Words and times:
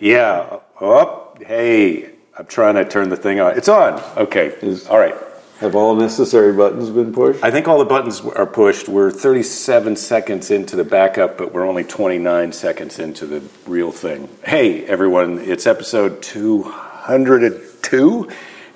Yeah. 0.00 0.60
Oh, 0.80 1.34
hey, 1.44 2.10
I'm 2.36 2.46
trying 2.46 2.74
to 2.76 2.84
turn 2.84 3.08
the 3.08 3.16
thing 3.16 3.40
on. 3.40 3.56
It's 3.56 3.68
on. 3.68 4.00
Okay. 4.16 4.48
Is- 4.62 4.86
All 4.86 4.98
right. 4.98 5.14
Have 5.60 5.74
all 5.74 5.96
necessary 5.96 6.52
buttons 6.52 6.88
been 6.88 7.12
pushed? 7.12 7.42
I 7.42 7.50
think 7.50 7.66
all 7.66 7.80
the 7.80 7.84
buttons 7.84 8.20
are 8.20 8.46
pushed. 8.46 8.88
We're 8.88 9.10
37 9.10 9.96
seconds 9.96 10.52
into 10.52 10.76
the 10.76 10.84
backup, 10.84 11.36
but 11.36 11.52
we're 11.52 11.66
only 11.66 11.82
29 11.82 12.52
seconds 12.52 13.00
into 13.00 13.26
the 13.26 13.42
real 13.66 13.90
thing. 13.90 14.28
Hey, 14.44 14.84
everyone, 14.84 15.40
it's 15.40 15.66
episode 15.66 16.22
202. 16.22 18.28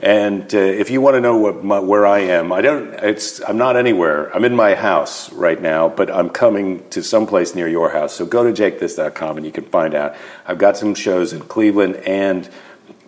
And 0.03 0.53
uh, 0.53 0.59
if 0.59 0.91
you 0.91 1.01
want 1.01 1.15
to 1.15 1.21
know 1.21 1.37
what 1.37 1.63
my, 1.63 1.79
where 1.79 2.05
I 2.05 2.19
am, 2.19 2.53
I 2.53 2.61
don't. 2.61 2.93
It's 2.95 3.41
I'm 3.41 3.57
not 3.57 3.77
anywhere. 3.77 4.35
I'm 4.35 4.45
in 4.45 4.57
my 4.57 4.75
house 4.75 5.33
right 5.33 5.61
now, 5.63 5.89
but 5.89 6.11
I'm 6.11 6.29
coming 6.29 6.89
to 6.91 7.05
someplace 7.05 7.55
near 7.55 7.69
your 7.69 7.91
house. 7.91 8.13
So 8.13 8.27
go 8.27 8.43
to 8.43 8.53
jakethis.com 8.53 9.37
and 9.37 9.47
you 9.47 9.53
can 9.53 9.65
find 9.65 9.95
out. 9.95 10.17
I've 10.45 10.59
got 10.59 10.77
some 10.77 10.97
shows 10.97 11.33
in 11.33 11.43
Cleveland 11.43 11.97
and 11.97 12.51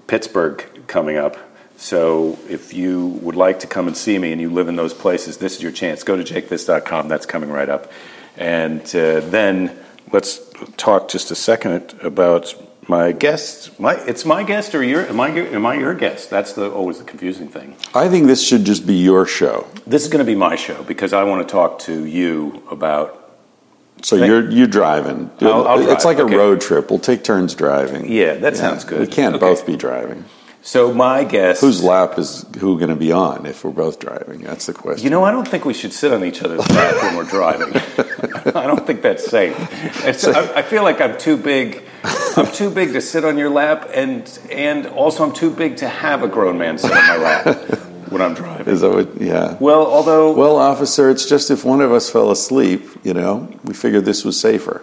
Pittsburgh 0.06 0.64
coming 0.86 1.16
up. 1.16 1.36
So 1.76 2.38
if 2.48 2.72
you 2.72 3.08
would 3.22 3.34
like 3.34 3.58
to 3.60 3.66
come 3.66 3.88
and 3.88 3.96
see 3.96 4.16
me 4.16 4.30
and 4.30 4.40
you 4.40 4.48
live 4.48 4.68
in 4.68 4.76
those 4.76 4.94
places, 4.94 5.38
this 5.38 5.56
is 5.56 5.62
your 5.62 5.72
chance. 5.72 6.04
Go 6.04 6.16
to 6.16 6.22
jakethis.com. 6.22 7.08
That's 7.08 7.26
coming 7.26 7.50
right 7.50 7.68
up. 7.68 7.90
And 8.36 8.82
uh, 8.94 9.18
then 9.18 9.76
let's 10.12 10.40
talk 10.76 11.08
just 11.08 11.32
a 11.32 11.34
second 11.34 11.92
about 12.02 12.54
my 12.88 13.12
guest. 13.12 13.78
My, 13.80 13.94
it's 14.06 14.24
my 14.24 14.42
guest 14.42 14.74
or 14.74 14.82
your, 14.82 15.06
am 15.06 15.20
I, 15.20 15.28
your- 15.34 15.46
am 15.48 15.66
I 15.66 15.74
your 15.74 15.94
guest? 15.94 16.30
That's 16.30 16.52
the, 16.52 16.70
always 16.70 16.98
the 16.98 17.04
confusing 17.04 17.48
thing. 17.48 17.76
I 17.94 18.08
think 18.08 18.26
this 18.26 18.46
should 18.46 18.64
just 18.64 18.86
be 18.86 18.94
your 18.94 19.26
show. 19.26 19.66
This 19.86 20.02
is 20.02 20.08
going 20.08 20.24
to 20.24 20.30
be 20.30 20.34
my 20.36 20.56
show 20.56 20.82
because 20.84 21.12
I 21.12 21.24
want 21.24 21.46
to 21.46 21.50
talk 21.52 21.78
to 21.80 22.04
you 22.04 22.62
about 22.70 23.20
So 24.02 24.18
Thank- 24.18 24.28
you're 24.28 24.50
you're 24.50 24.66
driving. 24.66 25.30
I'll- 25.40 25.66
I'll 25.66 25.78
it's 25.80 26.02
drive, 26.02 26.04
like 26.04 26.18
okay. 26.18 26.34
a 26.34 26.38
road 26.38 26.60
trip. 26.60 26.90
We'll 26.90 26.98
take 26.98 27.24
turns 27.24 27.54
driving. 27.54 28.10
Yeah, 28.12 28.34
that 28.34 28.56
sounds 28.56 28.84
good. 28.84 29.00
We 29.00 29.06
can't 29.06 29.34
Okay. 29.36 29.46
both 29.46 29.64
be 29.66 29.76
driving. 29.76 30.24
So 30.66 30.94
my 30.94 31.24
guest. 31.24 31.60
Whose 31.60 31.82
lap 31.82 32.18
is 32.18 32.44
who 32.58 32.78
going 32.78 32.88
to 32.88 32.96
be 32.96 33.12
on 33.12 33.44
if 33.44 33.64
we're 33.64 33.70
both 33.70 33.98
driving? 34.00 34.40
That's 34.42 34.64
the 34.66 34.72
question. 34.72 35.04
You 35.04 35.10
know, 35.10 35.22
I 35.22 35.30
don't 35.30 35.46
think 35.46 35.64
we 35.66 35.74
should 35.74 35.92
sit 35.92 36.10
on 36.12 36.24
each 36.24 36.42
other's 36.42 36.66
lap 36.70 36.94
when 37.02 37.16
we're 37.16 37.24
driving. 37.24 37.74
I 38.56 38.66
don't 38.66 38.86
think 38.86 39.02
that's 39.02 39.26
safe. 39.26 39.54
It's, 40.06 40.26
I, 40.26 40.60
I 40.60 40.62
feel 40.62 40.82
like 40.82 41.00
I'm 41.02 41.18
too 41.18 41.36
big. 41.36 41.82
I'm 42.36 42.50
too 42.52 42.70
big 42.70 42.92
to 42.92 43.00
sit 43.00 43.24
on 43.24 43.38
your 43.38 43.50
lap, 43.50 43.88
and 43.94 44.26
and 44.50 44.86
also 44.86 45.24
I'm 45.24 45.32
too 45.32 45.50
big 45.50 45.78
to 45.78 45.88
have 45.88 46.22
a 46.22 46.28
grown 46.28 46.58
man 46.58 46.76
sit 46.78 46.90
on 46.92 46.96
my 46.98 47.16
lap 47.16 47.46
when 48.10 48.20
I'm 48.20 48.34
driving. 48.34 48.72
is 48.72 48.80
that 48.82 48.90
what? 48.90 49.20
Yeah. 49.20 49.56
Well, 49.60 49.86
although 49.86 50.32
Well, 50.32 50.56
officer, 50.56 51.08
it's 51.10 51.26
just 51.26 51.50
if 51.50 51.64
one 51.64 51.80
of 51.80 51.92
us 51.92 52.10
fell 52.10 52.30
asleep, 52.30 52.82
you 53.04 53.14
know, 53.14 53.48
we 53.64 53.72
figured 53.74 54.04
this 54.04 54.24
was 54.24 54.38
safer. 54.38 54.82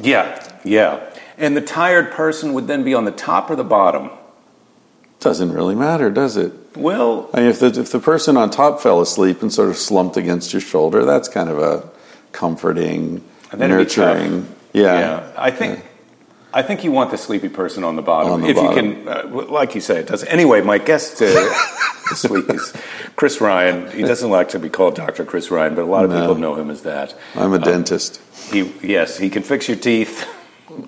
yeah, 0.00 0.42
yeah, 0.64 1.00
and 1.36 1.56
the 1.56 1.60
tired 1.60 2.10
person 2.12 2.54
would 2.54 2.66
then 2.68 2.84
be 2.84 2.94
on 2.94 3.04
the 3.04 3.10
top 3.12 3.50
or 3.50 3.56
the 3.56 3.64
bottom. 3.64 4.10
Doesn't 5.20 5.52
really 5.52 5.74
matter, 5.76 6.10
does 6.10 6.36
it? 6.36 6.52
Well, 6.76 7.28
I 7.34 7.40
mean, 7.40 7.50
if 7.50 7.60
the, 7.60 7.66
if 7.66 7.92
the 7.92 8.00
person 8.00 8.36
on 8.36 8.50
top 8.50 8.80
fell 8.80 9.00
asleep 9.00 9.42
and 9.42 9.52
sort 9.52 9.68
of 9.68 9.76
slumped 9.76 10.16
against 10.16 10.52
your 10.52 10.60
shoulder, 10.62 11.04
that's 11.04 11.28
kind 11.28 11.48
of 11.50 11.58
a 11.58 11.88
comforting, 12.32 13.22
That'd 13.50 13.60
be 13.60 13.84
tough. 13.84 14.16
nurturing. 14.16 14.48
Yeah. 14.72 14.98
Yeah, 14.98 15.32
I 15.36 15.50
think 15.50 15.84
I 16.54 16.62
think 16.62 16.84
you 16.84 16.92
want 16.92 17.10
the 17.10 17.18
sleepy 17.18 17.48
person 17.48 17.82
on 17.84 17.96
the 17.96 18.02
bottom. 18.02 18.32
On 18.32 18.40
the 18.42 18.48
if 18.48 18.56
bottom. 18.56 18.86
you 18.86 18.92
can, 19.04 19.08
uh, 19.08 19.46
like 19.48 19.74
you 19.74 19.80
say, 19.80 20.00
it 20.00 20.06
does. 20.08 20.22
Anyway, 20.24 20.60
my 20.60 20.78
guest 20.78 21.20
uh, 21.22 21.26
this 22.10 22.24
week 22.28 22.48
is 22.50 22.72
Chris 23.16 23.40
Ryan. 23.40 23.90
He 23.90 24.02
doesn't 24.02 24.30
like 24.30 24.50
to 24.50 24.58
be 24.58 24.68
called 24.68 24.94
Dr. 24.94 25.24
Chris 25.24 25.50
Ryan, 25.50 25.74
but 25.74 25.82
a 25.82 25.86
lot 25.86 26.04
of 26.04 26.10
No. 26.10 26.20
people 26.20 26.34
know 26.36 26.54
him 26.54 26.68
as 26.70 26.82
that. 26.82 27.14
I'm 27.34 27.52
a 27.54 27.58
dentist. 27.58 28.20
He, 28.50 28.70
yes, 28.82 29.16
he 29.18 29.30
can 29.30 29.42
fix 29.42 29.66
your 29.68 29.78
teeth. 29.78 30.28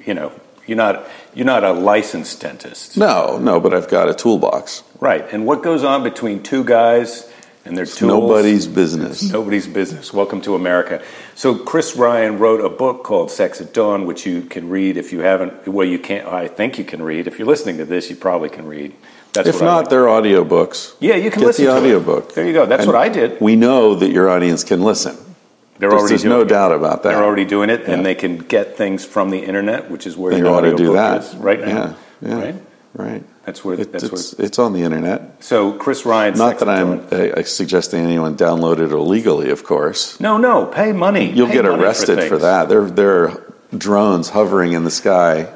You 0.06 0.14
know, 0.14 0.32
you're 0.66 0.76
not 0.76 1.06
you're 1.34 1.47
not 1.47 1.64
a 1.64 1.72
licensed 1.72 2.41
dentist, 2.41 2.96
No, 2.96 3.38
no, 3.38 3.58
but 3.60 3.75
I've 3.75 3.88
got 3.88 4.08
a 4.08 4.14
toolbox. 4.14 4.82
right? 5.00 5.25
And 5.32 5.46
what 5.46 5.62
goes 5.62 5.82
on 5.84 6.02
between 6.02 6.42
two 6.42 6.62
guys 6.64 7.31
and 7.64 7.76
their 7.76 7.86
tools? 7.86 8.02
Nobody's 8.02 8.66
business. 8.66 9.30
Nobody's 9.30 9.66
business. 9.66 10.12
Welcome 10.12 10.41
to 10.42 10.54
America. 10.54 11.02
So 11.34 11.56
Chris 11.56 11.97
Ryan 11.97 12.38
wrote 12.38 12.60
a 12.64 12.69
book 12.69 13.02
called 13.04 13.30
Sex 13.30 13.60
at 13.60 13.72
Dawn, 13.72 14.06
which 14.06 14.26
you 14.26 14.42
can 14.42 14.69
read 14.69 14.97
if 14.97 15.12
you 15.12 15.20
haven't. 15.20 15.66
Well, 15.69 15.86
you 15.86 15.98
can't. 15.98 16.26
I 16.26 16.48
think 16.48 16.78
you 16.78 16.84
can 16.84 17.02
read. 17.02 17.26
If 17.26 17.38
you're 17.38 17.48
listening 17.48 17.78
to 17.78 17.84
this, 17.84 18.10
you 18.10 18.16
probably 18.16 18.48
can 18.48 18.66
read. 18.66 18.94
That's 19.32 19.48
If 19.48 19.60
not, 19.60 19.76
like. 19.78 19.88
they're 19.91 20.04
audiobooks. 20.06 20.94
yeah, 21.00 21.16
you 21.16 21.30
can 21.30 21.41
Get 21.41 21.47
listen 21.47 21.64
the 21.64 21.70
to 21.72 21.76
it. 21.76 21.80
audiobook. 21.80 22.34
There 22.34 22.47
you 22.47 22.52
go. 22.52 22.66
That's 22.66 22.84
And 22.84 22.92
what 22.92 22.97
I 23.00 23.08
did. 23.08 23.41
We 23.41 23.56
know 23.56 23.94
that 23.96 24.10
your 24.10 24.31
audience 24.31 24.62
can 24.62 24.82
listen. 24.82 25.16
They're 25.78 25.91
There's, 25.91 25.92
already 26.00 26.08
there's 26.10 26.25
no 26.25 26.42
it. 26.42 26.48
doubt 26.48 26.70
about 26.72 27.02
that. 27.02 27.08
They're 27.10 27.25
already 27.25 27.44
doing 27.44 27.69
it, 27.69 27.81
Yeah. 27.81 27.94
and 27.94 28.06
they 28.06 28.14
can 28.14 28.38
get 28.38 28.76
things 28.76 29.04
from 29.04 29.31
the 29.31 29.41
internet, 29.41 29.91
which 29.91 30.06
is 30.06 30.16
where 30.16 30.31
They 30.31 30.38
your 30.38 30.46
know 30.46 30.54
how 30.54 30.60
to 30.60 30.69
do 30.76 30.94
audiobook 30.94 30.94
that 30.94 31.25
is 31.25 31.36
right 31.36 31.60
now. 31.60 31.66
Yeah, 31.66 32.28
yeah. 32.28 32.41
Right. 32.44 32.54
Right. 32.94 33.25
That's 33.44 33.65
where. 33.65 33.81
It- 33.81 33.91
that's 33.93 34.05
it's, 34.05 34.37
where. 34.38 34.47
it's 34.47 34.59
on 34.59 34.72
the 34.72 34.82
internet. 34.82 35.43
So 35.43 35.72
Chris 35.72 36.06
Ryan. 36.06 36.38
Not 36.38 36.60
that 36.60 36.69
I'm 36.69 37.06
Dawn. 37.09 37.32
uh, 37.38 37.43
suggesting 37.43 38.05
anyone 38.05 38.37
download 38.37 38.78
it 38.78 38.93
illegally, 38.93 39.50
of 39.50 39.65
course. 39.65 40.19
No, 40.21 40.38
no. 40.38 40.66
Pay 40.66 40.93
money. 40.93 41.31
You'll 41.31 41.49
Pay 41.49 41.55
get 41.55 41.65
money 41.65 41.82
arrested 41.82 42.22
for, 42.22 42.28
things. 42.28 42.43
that. 42.43 42.69
There, 42.69 42.84
there 42.88 43.28
are 43.28 43.55
drones 43.77 44.28
hovering 44.31 44.72
in 44.72 44.84
the 44.84 44.91
sky. 44.93 45.53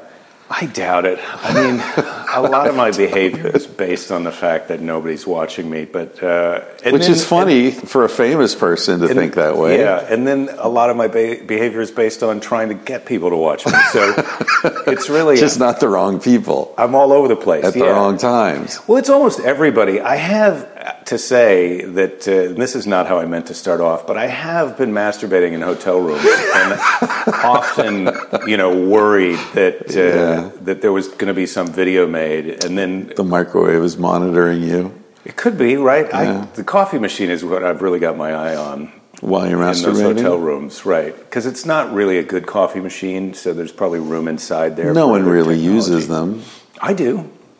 I 0.49 0.65
doubt 0.65 1.05
it. 1.05 1.19
I 1.23 1.53
mean, 1.53 1.75
a 2.35 2.41
lot 2.41 2.67
of 2.67 2.75
my 2.75 2.91
behavior 2.91 3.47
is 3.47 3.65
based 3.67 4.11
on 4.11 4.23
the 4.23 4.31
fact 4.31 4.67
that 4.69 4.81
nobody's 4.81 5.25
watching 5.25 5.69
me. 5.69 5.85
But 5.85 6.21
uh, 6.23 6.63
and 6.83 6.93
Which 6.93 7.03
then- 7.03 7.11
is 7.11 7.25
funny 7.25 7.71
for 7.71 8.03
a 8.05 8.09
famous 8.09 8.55
person 8.55 8.99
to 8.99 9.05
and- 9.07 9.15
think 9.19 9.35
that 9.35 9.57
way. 9.57 9.79
Yeah, 9.79 9.99
and 10.07 10.27
then 10.27 10.49
a 10.57 10.67
lot 10.69 10.89
of 10.89 10.97
my 10.97 11.07
be- 11.07 11.41
behavior 11.41 11.81
is 11.81 11.91
based 11.91 12.23
on 12.23 12.39
trying 12.39 12.69
to 12.69 12.75
get 12.75 13.05
people 13.05 13.29
to 13.29 13.35
watch 13.37 13.65
me. 13.65 13.73
So 13.91 14.13
it's 14.87 15.09
really 15.09 15.37
Just 15.37 15.59
not 15.59 15.79
the 15.79 15.87
wrong 15.89 16.19
people 16.19 16.73
I'm 16.77 16.95
all 16.95 17.11
over 17.13 17.27
the 17.27 17.35
place 17.35 17.63
at 17.65 17.73
the 17.73 17.81
wrong 17.85 18.17
times. 18.17 18.79
Well, 18.87 18.97
it's 18.97 19.09
almost 19.09 19.39
everybody. 19.39 19.99
I 20.01 20.15
have 20.15 21.05
to 21.05 21.17
say 21.17 21.83
that 21.83 22.27
uh, 22.27 22.53
this 22.53 22.75
is 22.75 22.85
not 22.85 23.07
how 23.07 23.17
I 23.19 23.25
meant 23.25 23.47
to 23.47 23.53
start 23.53 23.81
off, 23.81 24.05
but 24.05 24.17
I 24.17 24.27
have 24.27 24.77
been 24.77 24.91
masturbating 24.91 25.53
in 25.53 25.61
hotel 25.61 25.99
rooms 25.99 26.23
and 26.23 26.79
often, 27.27 28.09
you 28.47 28.57
know, 28.57 28.77
worried 28.87 29.39
that 29.53 29.95
uh, 29.95 29.99
Yeah. 29.99 30.51
that 30.61 30.81
there 30.81 30.91
was 30.91 31.07
going 31.07 31.27
to 31.27 31.33
be 31.33 31.45
some 31.47 31.67
video 31.67 32.07
made, 32.21 32.63
and 32.65 32.73
then 32.79 32.91
The 33.15 33.23
microwave 33.37 33.83
is 33.89 33.95
monitoring 33.97 34.61
you 34.71 34.81
it 35.25 35.35
could 35.35 35.57
be 35.57 35.75
right. 35.75 36.07
Yeah. 36.09 36.41
I, 36.41 36.45
the 36.55 36.63
coffee 36.63 36.97
machine 36.97 37.29
is 37.29 37.43
what 37.43 37.61
I've 37.67 37.81
really 37.85 37.99
got 37.99 38.15
my 38.17 38.31
eye 38.31 38.55
on 38.55 38.77
while 39.21 39.45
you're 39.49 39.61
in 39.61 39.81
those 39.83 40.01
hotel 40.01 40.37
rooms, 40.39 40.85
right? 40.85 41.13
Because 41.25 41.45
it's 41.45 41.65
not 41.65 41.83
really 41.93 42.17
a 42.17 42.23
good 42.33 42.45
coffee 42.47 42.79
machine, 42.79 43.33
so 43.33 43.53
there's 43.53 43.71
probably 43.81 43.99
room 43.99 44.27
inside 44.29 44.71
there. 44.77 44.93
No 44.93 45.07
one 45.09 45.25
really 45.25 45.55
technology. 45.57 45.75
uses 45.75 46.07
them. 46.07 46.41
I 46.81 46.93
do. 46.93 47.11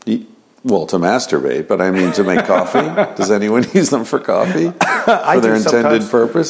Y- 0.08 0.26
Well, 0.64 0.86
to 0.88 0.98
masturbate, 0.98 1.68
but 1.68 1.80
I 1.82 1.92
mean 1.92 2.12
to 2.14 2.24
make 2.24 2.46
coffee. 2.46 2.88
Does 3.20 3.30
anyone 3.30 3.66
use 3.80 3.90
them 3.90 4.06
for 4.06 4.20
coffee? 4.20 4.68
I 4.82 5.36
For 5.36 5.42
their 5.42 5.56
intended 5.56 6.02
sometimes. 6.04 6.10
purpose? 6.10 6.50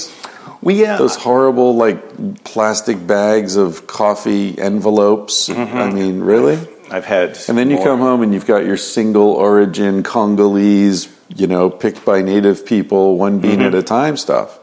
Well, 0.62 0.76
yeah. 0.76 0.98
Those 0.98 1.16
horrible, 1.16 1.76
like, 1.86 2.00
plastic 2.44 2.98
bags 3.08 3.56
of 3.56 3.88
coffee 3.88 4.58
envelopes. 4.60 5.50
Mm-hmm. 5.50 5.78
I 5.78 5.90
mean, 6.00 6.16
really? 6.34 6.58
I've 6.92 7.06
had, 7.06 7.38
And 7.48 7.58
then 7.58 7.70
you 7.70 7.76
more. 7.78 7.86
come 7.86 8.00
home 8.00 8.22
and 8.22 8.34
you've 8.34 8.48
got 8.48 8.66
your 8.66 8.78
single 8.78 9.32
origin 9.32 10.04
Congolese, 10.04 11.08
you 11.36 11.48
know, 11.48 11.70
picked 11.70 12.04
by 12.06 12.22
native 12.22 12.66
people, 12.66 13.18
one 13.18 13.40
bean 13.40 13.58
mm-hmm. 13.60 13.62
at 13.64 13.74
a 13.76 13.84
time 13.84 14.18
stuff. 14.18 14.58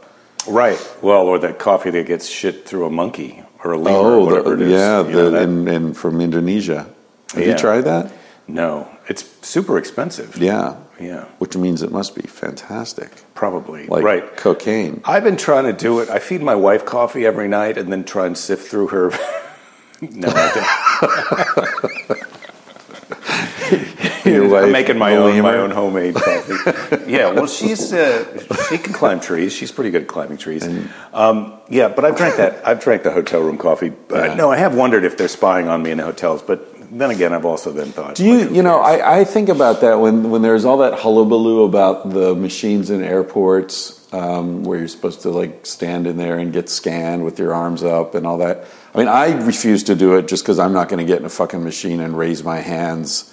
Right. 0.48 0.78
Well, 1.02 1.22
or 1.26 1.38
that 1.40 1.58
coffee 1.58 1.90
that 1.90 2.06
gets 2.06 2.28
shit 2.28 2.66
through 2.66 2.86
a 2.86 2.90
monkey 2.90 3.42
or 3.64 3.72
a 3.72 3.78
lemur 3.78 3.98
or 3.98 4.12
Oh, 4.12 4.24
whatever 4.24 4.56
the, 4.56 4.64
it 4.64 4.66
is. 4.68 4.72
yeah, 4.72 5.02
You 5.06 5.12
know 5.12 5.30
the, 5.30 5.42
and, 5.42 5.68
and 5.68 5.96
from 5.96 6.20
Indonesia. 6.20 6.86
Have 7.34 7.42
Yeah. 7.42 7.52
you 7.52 7.56
tried 7.58 7.82
that? 7.82 8.12
no, 8.48 8.88
it's 9.08 9.24
super 9.42 9.76
expensive. 9.78 10.36
Yeah. 10.38 10.76
Yeah, 10.98 11.24
Which 11.40 11.56
means 11.58 11.82
it 11.82 11.92
must 11.92 12.14
be 12.14 12.22
fantastic. 12.22 13.10
probably. 13.34 13.86
Like 13.86 14.02
right. 14.02 14.36
cocaine. 14.36 15.02
I've 15.04 15.24
been 15.24 15.36
trying 15.36 15.64
to 15.64 15.74
do 15.74 15.98
it. 16.00 16.08
I 16.08 16.18
feed 16.20 16.40
my 16.40 16.54
wife 16.54 16.86
coffee 16.86 17.26
every 17.26 17.48
night 17.48 17.76
and 17.76 17.92
then 17.92 18.02
try 18.04 18.24
and 18.26 18.36
sift 18.38 18.68
through 18.70 18.86
her. 18.88 19.10
No, 20.00 20.28
I 20.28 22.16
Your 24.24 24.40
don't. 24.42 24.50
wife, 24.50 24.64
I'm 24.64 24.72
making 24.72 24.98
my 24.98 25.16
own 25.16 25.40
my 25.40 25.56
own 25.56 25.70
homemade 25.70 26.14
coffee. 26.16 27.06
yeah, 27.10 27.30
well, 27.30 27.46
she's 27.46 27.92
uh, 27.92 28.24
she 28.68 28.78
can 28.78 28.92
climb 28.92 29.20
trees. 29.20 29.52
She's 29.52 29.70
pretty 29.72 29.90
good 29.90 30.02
at 30.02 30.08
climbing 30.08 30.38
trees. 30.38 30.66
Um, 31.12 31.58
yeah, 31.68 31.88
but 31.88 32.04
I've 32.04 32.16
drank 32.16 32.36
that. 32.36 32.66
I've 32.66 32.80
drank 32.80 33.02
the 33.04 33.12
hotel 33.12 33.40
room 33.40 33.56
coffee. 33.58 33.92
Uh, 34.10 34.24
Yeah. 34.24 34.34
No, 34.34 34.50
I 34.50 34.56
have 34.56 34.74
wondered 34.74 35.04
if 35.04 35.16
they're 35.16 35.28
spying 35.28 35.68
on 35.68 35.82
me 35.82 35.90
in 35.92 35.98
the 35.98 36.04
hotels, 36.04 36.42
but 36.42 36.72
then 36.90 37.10
again, 37.10 37.32
I've 37.32 37.44
also 37.44 37.70
then 37.72 37.88
thought. 37.92 38.14
Do 38.16 38.24
you, 38.24 38.38
like, 38.44 38.50
you 38.52 38.62
know. 38.62 38.80
I, 38.80 39.20
I 39.20 39.24
think 39.24 39.48
about 39.48 39.80
that 39.80 40.00
when, 40.00 40.30
when 40.30 40.42
there's 40.42 40.64
all 40.64 40.78
that 40.78 40.94
hullabaloo 40.94 41.64
about 41.64 42.10
the 42.10 42.34
machines 42.34 42.90
in 42.90 43.02
airports 43.02 44.06
um, 44.12 44.62
where 44.64 44.78
you're 44.78 44.88
supposed 44.88 45.22
to 45.22 45.30
like 45.30 45.66
stand 45.66 46.06
in 46.06 46.16
there 46.16 46.38
and 46.38 46.52
get 46.52 46.68
scanned 46.68 47.24
with 47.24 47.38
your 47.38 47.54
arms 47.54 47.82
up 47.82 48.14
and 48.14 48.26
all 48.26 48.38
that. 48.38 48.64
I 48.96 48.98
mean, 49.00 49.08
I 49.08 49.32
refuse 49.44 49.82
to 49.84 49.94
do 49.94 50.16
it 50.16 50.26
just 50.26 50.42
because 50.42 50.58
I'm 50.58 50.72
not 50.72 50.88
going 50.88 50.98
to 50.98 51.04
get 51.04 51.18
in 51.20 51.26
a 51.26 51.28
fucking 51.28 51.62
machine 51.62 52.00
and 52.00 52.16
raise 52.16 52.42
my 52.42 52.60
hands 52.60 53.30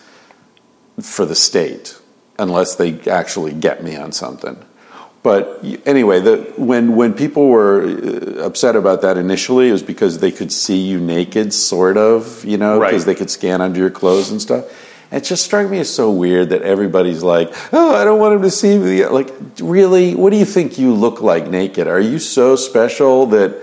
for 1.01 1.25
the 1.25 1.35
state 1.35 1.97
unless 2.37 2.75
they 2.75 2.99
actually 3.09 3.53
get 3.53 3.81
me 3.83 3.95
on 3.95 4.11
something. 4.11 4.57
but 5.23 5.63
anyway, 5.85 6.19
the, 6.19 6.35
when 6.57 6.95
when 6.97 7.13
people 7.13 7.47
were 7.47 7.81
uh, 7.83 8.45
upset 8.45 8.75
about 8.75 9.01
that 9.03 9.17
initially, 9.17 9.69
it 9.69 9.71
was 9.71 9.81
because 9.83 10.19
they 10.19 10.31
could 10.31 10.51
see 10.51 10.77
you 10.77 10.99
naked, 10.99 11.53
sort 11.53 11.95
of, 11.95 12.43
you 12.43 12.57
know, 12.57 12.77
Right. 12.79 12.89
because 12.89 13.05
they 13.05 13.15
could 13.15 13.29
scan 13.29 13.61
under 13.61 13.79
your 13.79 13.89
clothes 13.89 14.31
and 14.31 14.41
stuff. 14.41 14.65
It 15.13 15.23
just 15.23 15.45
struck 15.45 15.69
me 15.69 15.79
as 15.79 15.93
so 15.93 16.11
weird 16.11 16.49
that 16.49 16.63
everybody's 16.63 17.23
like, 17.23 17.53
"Oh, 17.71 17.95
I 17.95 18.03
don't 18.03 18.19
want 18.19 18.33
him 18.35 18.41
to 18.41 18.51
see 18.51 18.77
me." 18.77 19.05
Like, 19.05 19.29
really, 19.61 20.13
what 20.15 20.31
do 20.31 20.37
you 20.37 20.45
think 20.45 20.77
you 20.77 20.93
look 20.93 21.21
like 21.21 21.47
naked? 21.49 21.87
Are 21.87 22.01
you 22.01 22.19
so 22.19 22.55
special 22.57 23.27
that, 23.27 23.55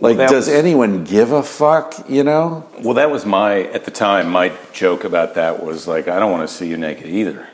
like, 0.00 0.16
that 0.18 0.28
does 0.30 0.46
was- 0.46 0.54
anyone 0.54 1.04
give 1.04 1.32
a 1.32 1.42
fuck? 1.42 1.94
You 2.08 2.24
know? 2.24 2.64
Well, 2.82 2.94
that 2.94 3.10
was 3.10 3.24
my 3.26 3.62
at 3.62 3.84
the 3.84 3.90
time. 3.90 4.30
My 4.30 4.52
joke 4.72 5.04
about 5.04 5.34
that 5.34 5.62
was 5.64 5.86
like, 5.88 6.08
I 6.08 6.18
don't 6.18 6.30
want 6.32 6.48
to 6.48 6.54
see 6.54 6.68
you 6.68 6.76
naked 6.76 7.06
either. 7.06 7.48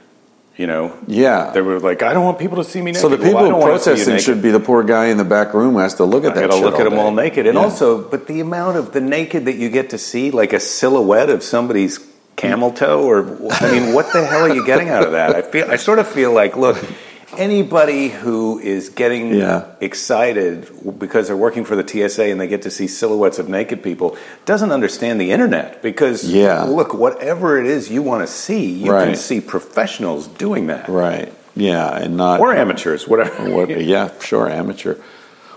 You 0.55 0.67
know, 0.67 0.93
Yeah. 1.07 1.51
they 1.55 1.63
were 1.63 1.81
like, 1.81 2.03
I 2.03 2.13
don't 2.13 2.25
want 2.27 2.39
people 2.39 2.59
to 2.59 2.65
see 2.65 2.81
me 2.81 2.91
naked. 2.93 3.01
So 3.01 3.09
the 3.09 3.17
people 3.17 3.39
I 3.39 3.49
don't 3.49 3.59
wanna 3.59 3.79
see 3.79 3.91
protesting 3.91 4.19
should 4.19 4.43
be 4.43 4.51
the 4.51 4.61
poor 4.61 4.83
guy 4.83 5.07
in 5.07 5.17
the 5.17 5.25
back 5.25 5.55
room 5.55 5.73
who 5.75 5.79
has 5.79 5.95
to 5.95 6.05
look 6.05 6.25
at 6.25 6.33
I 6.33 6.35
that. 6.43 6.51
got 6.51 6.57
to 6.59 6.63
look 6.63 6.79
at 6.79 6.85
them 6.85 6.99
all 6.99 7.11
naked, 7.11 7.47
and 7.47 7.57
Yeah. 7.57 7.65
also, 7.65 7.99
but 8.03 8.27
the 8.27 8.41
amount 8.41 8.77
of 8.77 8.93
the 8.93 9.01
naked 9.01 9.47
that 9.47 9.55
you 9.55 9.71
get 9.71 9.89
to 9.91 9.99
see, 9.99 10.31
like 10.31 10.53
a 10.53 10.61
silhouette 10.61 11.31
of 11.31 11.43
somebody's 11.43 11.99
camel 12.37 12.71
toe, 12.71 13.03
or 13.03 13.21
I 13.51 13.73
mean, 13.73 13.95
what 13.95 14.13
the 14.13 14.27
hell 14.27 14.43
are 14.43 14.55
you 14.55 14.65
getting 14.67 14.91
out 14.91 15.05
of 15.05 15.13
that? 15.13 15.35
I 15.35 15.41
feel, 15.41 15.71
I 15.71 15.77
sort 15.77 15.99
of 15.99 16.07
feel 16.07 16.33
like, 16.33 16.55
look, 16.55 16.77
anybody 17.39 18.09
who 18.09 18.59
is 18.59 18.89
getting 18.89 19.35
Yeah. 19.35 19.63
excited 19.81 20.69
because 20.99 21.27
they're 21.29 21.37
working 21.37 21.65
for 21.65 21.77
the 21.77 21.83
TSA 21.87 22.25
and 22.31 22.41
they 22.41 22.47
get 22.47 22.63
to 22.63 22.71
see 22.71 22.87
silhouettes 22.87 23.39
of 23.39 23.49
naked 23.49 23.83
people 23.83 24.17
doesn't 24.45 24.71
understand 24.73 25.21
the 25.21 25.31
internet 25.33 25.83
because, 25.83 26.25
Yeah. 26.25 26.65
look, 26.65 26.95
whatever 26.95 27.59
it 27.59 27.67
is 27.67 27.91
you 27.91 28.03
want 28.03 28.27
to 28.27 28.33
see, 28.33 28.65
you 28.67 28.91
can 28.93 29.17
see 29.17 29.41
professionals 29.41 30.27
doing 30.27 30.67
that, 30.69 30.89
right? 30.89 31.33
Yeah, 31.55 31.97
and 31.97 32.17
not 32.17 32.41
or 32.41 32.55
amateurs, 32.55 33.07
whatever. 33.07 33.51
What, 33.51 33.69
yeah, 33.81 34.09
sure, 34.21 34.49
amateur. 34.49 34.95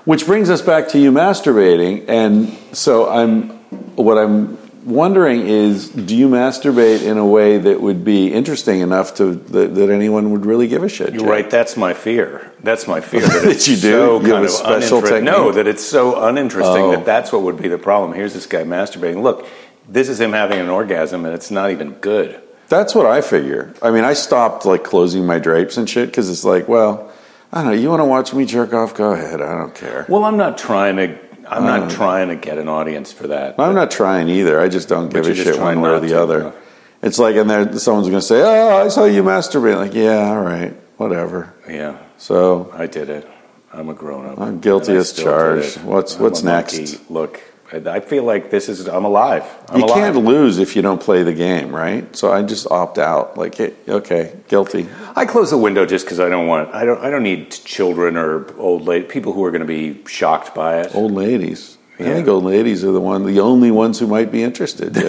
Which 0.04 0.26
brings 0.28 0.50
us 0.50 0.62
back 0.62 0.90
to 0.90 1.00
you 1.00 1.12
masturbating, 1.12 2.04
and 2.08 2.56
so 2.74 3.10
I'm. 3.10 3.52
What 3.96 4.18
I'm 4.18 4.58
wondering 4.86 5.48
is, 5.48 5.90
do 5.90 6.16
you 6.16 6.28
masturbate 6.30 7.02
in 7.04 7.18
a 7.18 7.26
way 7.26 7.58
that 7.58 7.82
would 7.82 8.04
be 8.06 8.32
interesting 8.32 8.80
enough 8.82 9.16
to 9.16 9.34
that, 9.36 9.76
that 9.76 9.90
anyone 9.90 10.32
would 10.32 10.46
really 10.46 10.68
give 10.68 10.84
a 10.84 10.90
shit? 10.90 11.12
You're 11.14 11.24
Jay? 11.24 11.28
right. 11.30 11.50
That's 11.50 11.76
my 11.76 11.94
fear. 11.94 12.52
That's 12.64 12.88
my 12.88 13.02
fear. 13.02 13.22
That, 13.28 13.44
That 13.44 13.68
you 13.68 13.76
do? 13.76 13.82
So 13.82 14.22
You 14.22 14.28
kind 14.32 14.46
of 14.46 14.52
special 14.52 15.02
uninter- 15.02 15.10
technique? 15.10 15.24
No, 15.24 15.52
that 15.52 15.68
it's 15.68 15.84
so 15.84 16.24
uninteresting 16.28 16.84
Oh. 16.84 16.92
that 16.92 17.06
that's 17.06 17.32
what 17.32 17.42
would 17.42 17.62
be 17.62 17.68
the 17.68 17.78
problem. 17.78 18.14
Here's 18.14 18.34
this 18.34 18.46
guy 18.46 18.64
masturbating. 18.64 19.22
Look, 19.24 19.46
this 19.90 20.08
is 20.10 20.20
him 20.20 20.32
having 20.34 20.60
an 20.60 20.70
orgasm, 20.70 21.26
and 21.26 21.34
it's 21.34 21.52
not 21.52 21.72
even 21.72 21.92
good. 21.94 22.42
That's 22.70 22.96
what 22.96 23.06
I 23.06 23.22
figure. 23.22 23.74
I 23.82 23.92
mean, 23.92 24.04
I 24.04 24.14
stopped 24.14 24.66
like 24.66 24.84
closing 24.84 25.26
my 25.26 25.38
drapes 25.38 25.78
and 25.78 25.88
shit 25.90 26.10
because 26.10 26.30
it's 26.30 26.44
like, 26.44 26.68
well, 26.68 27.12
I 27.54 27.62
don't 27.64 27.72
know. 27.72 27.78
You 27.80 27.90
want 27.90 28.00
to 28.02 28.06
watch 28.06 28.34
me 28.34 28.46
jerk 28.46 28.74
off? 28.74 28.96
Go 28.96 29.12
ahead. 29.12 29.40
I 29.42 29.54
don't 29.56 29.74
care. 29.76 30.06
Well, 30.10 30.24
I'm 30.26 30.36
not 30.38 30.58
trying 30.58 30.96
to. 30.98 31.18
I'm 31.48 31.64
not 31.64 31.84
um, 31.84 31.90
trying 31.90 32.30
to 32.30 32.36
get 32.36 32.58
an 32.58 32.68
audience 32.68 33.12
for 33.12 33.28
that. 33.28 33.60
I'm 33.60 33.76
not 33.76 33.92
trying 33.92 34.30
either. 34.30 34.60
I 34.60 34.68
just 34.70 34.90
don't 34.90 35.10
give 35.10 35.28
a 35.28 35.36
shit 35.36 35.60
one 35.60 35.82
way 35.82 35.92
or 35.92 36.00
the 36.00 36.10
to, 36.10 36.22
other. 36.22 36.54
It's 37.02 37.20
like, 37.20 37.36
and 37.36 37.50
there, 37.50 37.78
someone's 37.78 38.08
going 38.08 38.20
to 38.20 38.26
say, 38.26 38.42
"Oh, 38.42 38.84
I 38.84 38.88
saw 38.88 39.06
you 39.06 39.24
masturbate." 39.24 39.78
Like, 39.78 39.94
yeah, 39.94 40.30
all 40.30 40.42
right, 40.42 40.74
whatever. 40.98 41.54
Yeah, 41.70 41.98
So 42.18 42.72
I 42.74 42.88
did 42.88 43.10
it. 43.10 43.28
I'm 43.72 43.90
a 43.90 43.94
grown 43.94 44.26
up. 44.26 44.40
I'm 44.40 44.60
guilty 44.60 44.96
as 44.96 45.12
charged. 45.14 45.82
What's- 45.84 46.16
I'm 46.16 46.24
what's 46.24 46.42
a 46.42 46.46
monkey. 46.46 46.78
next? 46.80 47.12
Look, 47.12 47.42
I 47.72 47.78
I 47.78 48.00
feel 48.00 48.24
like 48.24 48.52
this 48.52 48.70
is. 48.70 48.88
I'm 48.88 49.06
alive. 49.06 49.44
I'm 49.70 49.80
you 49.80 49.86
alive. 49.86 49.96
can't 49.96 50.26
lose 50.26 50.60
if 50.60 50.76
you 50.76 50.82
don't 50.82 51.02
play 51.02 51.24
the 51.24 51.34
game, 51.34 51.76
right? 51.76 52.16
So 52.16 52.32
I 52.32 52.44
just 52.44 52.70
opt 52.70 52.98
out. 52.98 53.38
Like, 53.38 53.60
okay, 53.60 54.36
guilty. 54.48 54.88
I 55.16 55.26
close 55.26 55.50
the 55.50 55.58
window 55.58 55.86
just 55.86 56.06
because 56.06 56.20
I 56.20 56.30
don't 56.30 56.48
want. 56.48 56.74
I 56.74 56.86
don't. 56.86 57.02
I 57.02 57.10
don't 57.10 57.24
need 57.24 57.52
children 57.52 58.18
or 58.18 58.56
old 58.58 58.86
lady 58.86 59.06
people 59.06 59.34
who 59.34 59.44
are 59.46 59.52
going 59.52 59.62
to 59.62 59.68
be 59.68 60.06
shocked 60.06 60.54
by 60.54 60.82
it. 60.82 60.96
Old 60.96 61.14
ladies. 61.14 61.78
I 61.98 62.04
think 62.04 62.28
old 62.28 62.44
ladies 62.44 62.84
are 62.84 62.92
the 62.92 63.00
one, 63.00 63.26
the 63.26 63.40
only 63.40 63.72
ones 63.72 64.00
who 64.00 64.08
might 64.08 64.30
be 64.30 64.44
interested. 64.44 64.98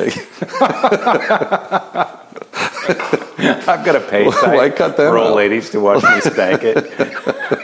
I've 3.68 3.84
got 3.84 3.96
a 3.96 4.00
pay 4.00 4.30
site 4.30 4.56
Why 4.56 4.70
cut 4.70 4.96
them 4.96 5.10
for 5.10 5.18
old 5.18 5.36
ladies 5.36 5.70
to 5.70 5.80
watch 5.80 6.04
me 6.04 6.20
spank 6.20 6.62
it. 6.62 6.76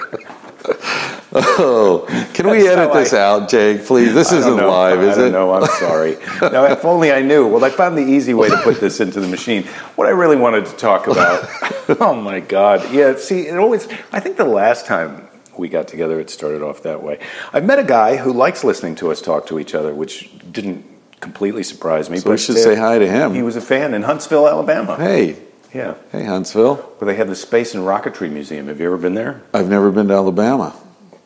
oh, 1.34 2.04
can 2.34 2.48
we 2.48 2.68
edit 2.68 2.92
this 2.92 3.12
I- 3.12 3.20
out, 3.22 3.48
Jake? 3.48 3.84
Please, 3.84 4.14
this 4.14 4.32
I 4.32 4.38
isn't 4.38 4.56
know. 4.56 4.68
live, 4.70 4.98
I 5.00 5.02
is 5.02 5.16
don't 5.16 5.26
it? 5.28 5.30
No, 5.32 5.52
I'm 5.54 5.66
sorry. 5.78 6.16
now, 6.40 6.64
if 6.64 6.84
only 6.84 7.12
I 7.12 7.22
knew. 7.22 7.46
Well, 7.46 7.64
I 7.64 7.70
found 7.70 7.96
the 7.96 8.02
easy 8.02 8.34
way 8.34 8.48
to 8.48 8.56
put 8.58 8.80
this 8.80 9.00
into 9.00 9.20
the 9.20 9.28
machine. 9.28 9.64
What 9.96 10.06
I 10.06 10.10
really 10.10 10.36
wanted 10.36 10.66
to 10.66 10.76
talk 10.76 11.06
about. 11.06 11.48
oh 12.00 12.14
my 12.14 12.40
God! 12.40 12.92
Yeah. 12.92 13.16
See, 13.16 13.46
it 13.48 13.56
always. 13.58 13.88
I 14.12 14.20
think 14.20 14.36
the 14.36 14.44
last 14.44 14.86
time 14.86 15.28
we 15.56 15.68
got 15.68 15.88
together, 15.88 16.18
it 16.20 16.30
started 16.30 16.62
off 16.62 16.82
that 16.84 17.02
way. 17.02 17.18
I've 17.52 17.64
met 17.64 17.78
a 17.78 17.84
guy 17.84 18.16
who 18.16 18.32
likes 18.32 18.64
listening 18.64 18.94
to 18.96 19.10
us 19.10 19.20
talk 19.20 19.46
to 19.46 19.58
each 19.58 19.74
other, 19.74 19.94
which 19.94 20.30
didn't 20.50 20.84
completely 21.20 21.62
surprise 21.62 22.10
me. 22.10 22.18
So 22.18 22.30
we 22.30 22.38
should 22.38 22.56
uh, 22.56 22.60
say 22.60 22.74
hi 22.74 22.98
to 22.98 23.06
him. 23.08 23.34
He 23.34 23.42
was 23.42 23.56
a 23.56 23.60
fan 23.60 23.94
in 23.94 24.02
Huntsville, 24.02 24.48
Alabama. 24.48 24.96
Hey, 24.96 25.36
Yeah. 25.72 25.94
hey, 26.10 26.24
Huntsville. 26.24 26.76
Where 26.76 27.06
they 27.06 27.16
have 27.16 27.28
the 27.28 27.36
Space 27.36 27.74
and 27.74 27.84
Rocketry 27.84 28.30
Museum. 28.30 28.66
Have 28.68 28.80
you 28.80 28.86
ever 28.86 28.96
been 28.98 29.14
there? 29.14 29.40
I've 29.54 29.68
never 29.68 29.90
been 29.92 30.08
to 30.08 30.14
Alabama, 30.14 30.74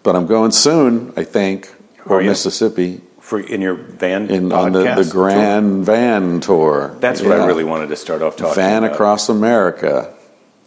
but 0.06 0.14
I'm 0.14 0.26
going 0.26 0.52
soon. 0.52 1.12
I 1.16 1.24
think, 1.24 1.68
or 2.06 2.22
Mississippi, 2.22 3.02
For 3.18 3.40
in 3.40 3.60
your 3.60 3.74
van 3.74 4.30
in 4.30 4.52
on 4.52 4.70
the, 4.70 4.94
the 4.94 5.08
Grand 5.10 5.84
Van 5.84 6.40
Tour. 6.40 6.96
That's 7.00 7.20
what 7.20 7.32
I 7.32 7.44
really 7.44 7.64
wanted 7.64 7.88
to 7.88 7.96
start 7.96 8.22
off 8.22 8.36
talking 8.36 8.54
Van 8.54 8.84
about. 8.84 8.94
across 8.94 9.28
America. 9.28 10.14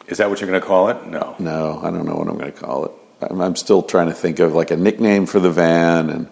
Is 0.08 0.18
that 0.18 0.30
what 0.30 0.42
you're 0.42 0.50
going 0.50 0.60
to 0.60 0.68
call 0.68 0.90
it? 0.90 1.06
No. 1.08 1.38
No, 1.40 1.80
I 1.82 1.90
don't 1.90 2.06
know 2.06 2.16
what 2.16 2.28
I'm 2.28 2.38
going 2.38 2.52
to 2.52 2.60
call 2.60 2.86
it. 2.86 2.92
I'm, 3.22 3.40
I'm 3.40 3.56
still 3.56 3.82
trying 3.82 4.08
to 4.08 4.14
think 4.14 4.40
of 4.40 4.54
like 4.54 4.72
a 4.72 4.78
nickname 4.78 5.26
for 5.26 5.40
the 5.40 5.52
van 5.52 6.10
and 6.10 6.28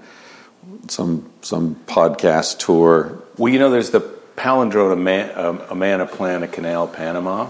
some 0.90 1.32
some 1.42 1.76
podcast 1.88 2.60
tour. 2.60 3.24
Well, 3.38 3.54
you 3.54 3.60
know, 3.60 3.70
there's 3.70 3.92
the 3.92 4.02
palindrome, 4.36 4.92
a 4.92 4.96
man, 4.98 5.38
um, 5.38 5.62
a 5.70 5.76
man, 5.76 6.02
a 6.02 6.06
plan, 6.06 6.44
a 6.44 6.48
canal, 6.48 6.88
Panama, 6.90 7.50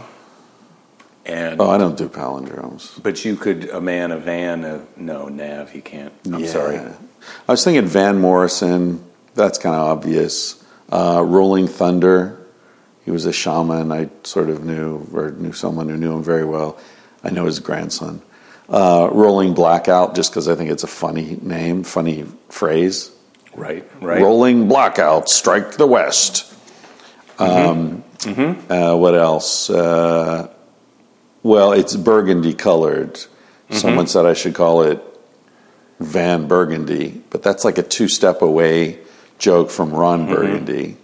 and 1.28 1.62
Oh, 1.62 1.70
I 1.70 1.78
don't 1.78 1.98
do 1.98 2.08
palindromes. 2.10 3.02
but 3.04 3.24
you 3.26 3.36
could 3.36 3.70
a 3.70 3.80
man, 3.82 4.12
a 4.12 4.18
van, 4.18 4.64
a 4.64 4.82
no 4.96 5.28
nav. 5.28 5.76
You 5.76 5.82
can't. 5.82 6.14
I'm 6.26 6.40
Yeah. 6.40 6.48
sorry. 6.50 6.78
I 6.80 7.52
was 7.52 7.64
thinking 7.64 7.86
Van 7.86 8.20
Morrison. 8.20 9.04
That's 9.36 9.58
kind 9.60 9.76
of 9.76 9.82
obvious. 9.82 10.56
Uh, 10.92 11.22
Rolling 11.26 11.68
Thunder. 11.68 12.38
He 13.06 13.12
was 13.12 13.26
a 13.26 13.34
shaman. 13.34 13.92
I 13.92 14.10
sort 14.24 14.50
of 14.50 14.64
knew, 14.66 15.06
or 15.14 15.32
knew 15.32 15.54
someone 15.54 15.88
who 15.90 15.98
knew 15.98 16.14
him 16.14 16.24
very 16.24 16.44
well. 16.46 16.78
I 17.24 17.30
know 17.30 17.46
his 17.46 17.60
grandson. 17.60 18.22
Uh, 18.70 19.08
Rolling 19.12 19.54
Blackout, 19.54 20.14
just 20.16 20.32
because 20.32 20.48
I 20.50 20.56
think 20.56 20.72
it's 20.72 20.84
a 20.84 20.88
funny 20.88 21.38
name, 21.42 21.84
funny 21.84 22.26
phrase. 22.50 23.12
Right. 23.56 23.90
Right. 24.02 24.22
Rolling 24.22 24.68
Blackout, 24.68 25.30
strike 25.30 25.74
the 25.78 25.88
West. 25.88 26.54
Um, 27.40 28.04
Uh, 28.70 28.96
what 28.98 29.16
else? 29.16 29.70
Uh, 29.70 30.48
well, 31.44 31.72
it's 31.72 31.96
burgundy 31.96 32.54
colored. 32.54 33.14
Mm-hmm. 33.14 33.76
Someone 33.76 34.08
said 34.08 34.26
I 34.26 34.34
should 34.34 34.56
call 34.56 34.84
it 34.84 35.04
Van 36.00 36.48
Burgundy, 36.48 37.22
but 37.30 37.44
that's 37.44 37.66
like 37.66 37.78
a 37.78 37.84
two 37.84 38.08
step 38.08 38.42
away 38.42 39.00
joke 39.40 39.70
from 39.70 39.92
Ron 39.92 40.26
mm-hmm. 40.26 40.34
Burgundy, 40.34 40.98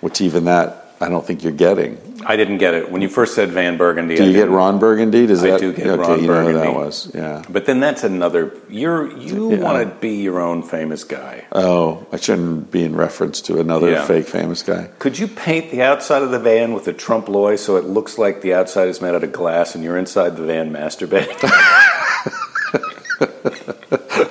which 0.00 0.20
even 0.20 0.44
that 0.44 0.81
I 1.02 1.08
don't 1.08 1.26
think 1.26 1.42
you're 1.42 1.50
getting. 1.52 1.98
I 2.24 2.36
didn't 2.36 2.58
get 2.58 2.74
it 2.74 2.92
when 2.92 3.02
you 3.02 3.08
first 3.08 3.34
said 3.34 3.50
Van 3.50 3.76
Burgundy. 3.76 4.14
Do 4.14 4.22
I 4.22 4.26
you 4.26 4.32
get 4.32 4.48
Ron 4.48 4.78
Burgundy? 4.78 5.26
Does 5.26 5.42
I 5.42 5.50
that 5.50 5.60
do 5.60 5.72
get 5.72 5.88
okay? 5.88 6.00
Ron 6.00 6.20
you 6.20 6.26
know 6.28 6.46
who 6.46 6.52
that 6.52 6.72
was, 6.74 7.10
yeah. 7.12 7.42
But 7.50 7.66
then 7.66 7.80
that's 7.80 8.04
another. 8.04 8.52
You're 8.68 9.10
you 9.18 9.50
Yeah. 9.52 9.58
want 9.58 9.82
to 9.82 9.92
be 10.00 10.22
your 10.22 10.40
own 10.40 10.62
famous 10.62 11.02
guy. 11.02 11.46
Oh, 11.50 12.06
I 12.12 12.16
shouldn't 12.18 12.70
be 12.70 12.84
in 12.84 12.94
reference 12.94 13.40
to 13.42 13.58
another 13.58 13.90
Yeah. 13.90 14.04
fake 14.04 14.28
famous 14.28 14.62
guy. 14.62 14.90
Could 15.00 15.18
you 15.18 15.26
paint 15.26 15.72
the 15.72 15.82
outside 15.82 16.22
of 16.22 16.30
the 16.30 16.38
van 16.38 16.74
with 16.74 16.86
a 16.86 16.92
trompe 16.92 17.28
l'oeil 17.28 17.58
so 17.58 17.76
it 17.76 17.86
looks 17.86 18.18
like 18.18 18.42
the 18.42 18.54
outside 18.54 18.86
is 18.86 19.00
made 19.02 19.16
out 19.16 19.24
of 19.24 19.32
glass 19.32 19.74
and 19.74 19.82
you're 19.82 19.98
inside 19.98 20.36
the 20.36 20.44
van 20.44 20.72
masturbating? 20.72 21.40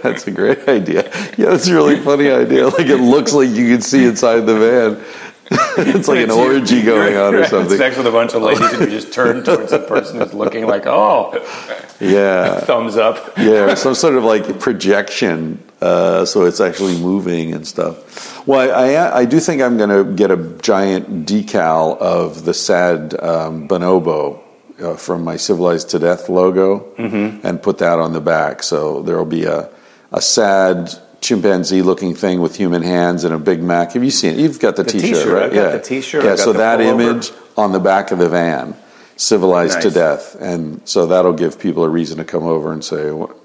That's 0.03 0.27
a 0.27 0.31
great 0.31 0.67
idea. 0.67 1.03
Yeah, 1.37 1.49
that's 1.51 1.67
a 1.67 1.73
really 1.73 1.99
funny 1.99 2.29
idea. 2.29 2.67
Like 2.67 2.87
it 2.87 2.97
looks 2.97 3.33
like 3.33 3.49
you 3.49 3.67
can 3.67 3.81
see 3.81 4.05
inside 4.05 4.41
the 4.41 4.57
van. 4.57 5.03
it's 5.77 6.07
like 6.07 6.19
an 6.23 6.31
orgy 6.31 6.81
going 6.81 7.17
on 7.17 7.35
or 7.35 7.45
something. 7.45 7.77
Sex 7.77 7.97
with 7.97 8.07
a 8.07 8.11
bunch 8.11 8.33
of 8.33 8.41
ladies, 8.41 8.71
and 8.73 8.81
you 8.83 8.99
just 8.99 9.11
turn 9.13 9.43
towards 9.47 9.71
the 9.71 9.79
person 9.79 10.19
who's 10.19 10.33
looking 10.33 10.65
like, 10.65 10.83
"Oh, 10.87 11.33
Yeah, 11.99 12.59
thumbs 12.71 12.95
up." 12.97 13.37
yeah, 13.37 13.73
some 13.75 13.93
sort 13.95 14.15
of 14.15 14.23
like 14.23 14.59
projection, 14.59 15.61
uh, 15.81 16.23
so 16.25 16.45
it's 16.45 16.59
actually 16.61 16.97
moving 17.01 17.53
and 17.53 17.67
stuff. 17.67 18.47
Well, 18.47 18.71
I, 18.71 18.93
I, 18.93 19.17
I 19.19 19.25
do 19.25 19.39
think 19.39 19.61
I'm 19.61 19.77
going 19.77 19.89
to 19.89 20.03
get 20.15 20.31
a 20.31 20.37
giant 20.61 21.25
decal 21.27 21.97
of 21.97 22.45
the 22.45 22.53
sad 22.53 23.13
um, 23.21 23.67
bonobo 23.67 24.39
uh, 24.81 24.95
from 24.95 25.23
my 25.23 25.35
"Civilized 25.37 25.89
to 25.89 25.99
Death" 25.99 26.29
logo 26.29 26.79
Mm-hmm. 26.97 27.45
and 27.45 27.61
put 27.61 27.77
that 27.79 27.99
on 27.99 28.13
the 28.13 28.21
back. 28.21 28.63
So 28.63 29.01
there 29.03 29.17
will 29.17 29.25
be 29.25 29.43
a 29.45 29.69
a 30.13 30.21
sad 30.21 30.91
chimpanzee-looking 31.21 32.15
thing 32.15 32.41
with 32.41 32.55
human 32.55 32.81
hands 32.81 33.23
and 33.23 33.33
a 33.33 33.39
Big 33.39 33.61
Mac. 33.61 33.93
Have 33.93 34.03
you 34.03 34.11
seen 34.11 34.33
it? 34.33 34.39
You've 34.39 34.59
got 34.59 34.75
the, 34.75 34.83
The 34.83 34.91
T-shirt, 34.91 35.09
t-shirt, 35.15 35.33
right? 35.33 35.43
I've 35.45 35.53
got 35.53 35.71
the 35.73 35.79
t-shirt, 35.79 36.23
Yeah. 36.25 36.35
So 36.35 36.53
that 36.53 36.79
pullover. 36.79 37.01
image 37.01 37.31
on 37.57 37.71
the 37.71 37.79
back 37.79 38.11
of 38.11 38.17
the 38.19 38.27
van. 38.29 38.75
civilized 39.17 39.81
to 39.83 39.91
death, 39.91 40.35
and 40.41 40.81
so 40.85 41.05
that'll 41.05 41.33
give 41.33 41.59
people 41.59 41.83
a 41.83 41.89
reason 41.89 42.17
to 42.17 42.23
come 42.23 42.43
over 42.43 42.71
and 42.73 42.83
say, 42.83 43.11
"What 43.11 43.35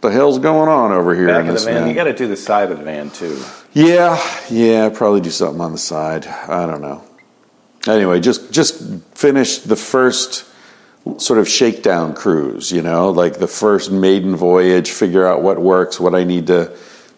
the 0.00 0.10
hell's 0.10 0.40
going 0.40 0.68
on 0.68 0.90
over 0.90 1.14
here 1.14 1.28
Back 1.28 1.46
in 1.46 1.52
this 1.52 1.64
the 1.64 1.70
van. 1.70 1.80
van?" 1.82 1.88
You 1.88 1.94
got 1.94 2.04
to 2.04 2.12
do 2.14 2.26
the 2.26 2.36
side 2.36 2.72
of 2.72 2.78
the 2.78 2.84
van 2.84 3.10
too. 3.10 3.38
Yeah, 3.74 4.18
yeah, 4.50 4.88
probably 4.88 5.20
do 5.20 5.30
something 5.30 5.60
on 5.60 5.70
the 5.70 5.78
side. 5.78 6.26
I 6.26 6.66
don't 6.66 6.80
know. 6.80 7.02
Anyway, 7.86 8.18
just 8.18 8.50
just 8.50 8.82
finish 9.14 9.58
the 9.58 9.76
first 9.76 10.44
sort 11.18 11.38
of 11.38 11.48
shakedown 11.48 12.14
cruise. 12.14 12.70
You 12.70 12.82
know, 12.82 13.10
like 13.10 13.38
the 13.38 13.48
first 13.48 13.90
maiden 13.90 14.36
voyage. 14.36 14.90
Figure 14.90 15.26
out 15.26 15.42
what 15.42 15.58
works, 15.60 15.98
what 16.00 16.14
I 16.14 16.24
need 16.24 16.46
to 16.48 16.70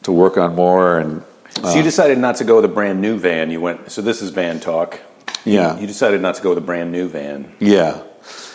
to 0.02 0.12
work 0.12 0.37
on 0.37 0.54
more, 0.54 0.99
and 0.99 1.23
So 1.62 1.75
you 1.75 1.82
decided 1.82 2.18
not 2.18 2.37
to 2.37 2.44
go 2.44 2.56
with 2.56 2.64
a 2.64 2.75
brand 2.75 3.00
new 3.00 3.18
van. 3.18 3.50
You 3.50 3.61
went. 3.61 3.90
So 3.90 4.00
this 4.02 4.23
is 4.23 4.30
van 4.30 4.61
talk. 4.61 5.00
yeah, 5.44 5.78
You 5.78 5.87
decided 5.87 6.20
not 6.20 6.35
to 6.37 6.42
go 6.42 6.50
with 6.50 6.59
a 6.59 6.66
brand 6.70 6.90
new 6.92 7.09
van. 7.09 7.52
Yeah, 7.59 8.02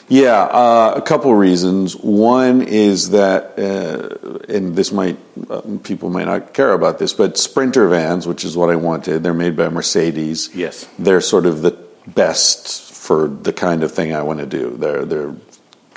yeah. 0.08 0.44
Uh, 0.44 0.94
a 0.96 1.02
couple 1.02 1.34
reasons. 1.36 1.96
One 1.96 2.62
is 2.62 3.10
that, 3.12 3.58
uh, 3.60 4.54
and 4.54 4.76
this 4.76 4.92
might 4.92 5.18
uh, 5.50 5.62
people 5.84 6.10
might 6.10 6.26
not 6.26 6.54
care 6.54 6.74
about 6.74 6.98
this, 7.00 7.14
but 7.14 7.38
Sprinter 7.38 7.88
vans, 7.88 8.26
which 8.28 8.44
is 8.46 8.56
what 8.56 8.70
I 8.70 8.76
wanted, 8.76 9.24
they're 9.24 9.34
made 9.34 9.56
by 9.56 9.70
Mercedes. 9.70 10.50
Yes. 10.56 10.88
they're 10.98 11.22
sort 11.22 11.46
of 11.46 11.62
the 11.62 11.78
best 12.08 12.94
for 13.06 13.28
the 13.28 13.54
kind 13.54 13.84
of 13.84 13.92
thing 13.92 14.16
I 14.16 14.24
want 14.24 14.40
to 14.40 14.48
do. 14.48 14.76
They're 14.78 15.06
they're 15.06 15.36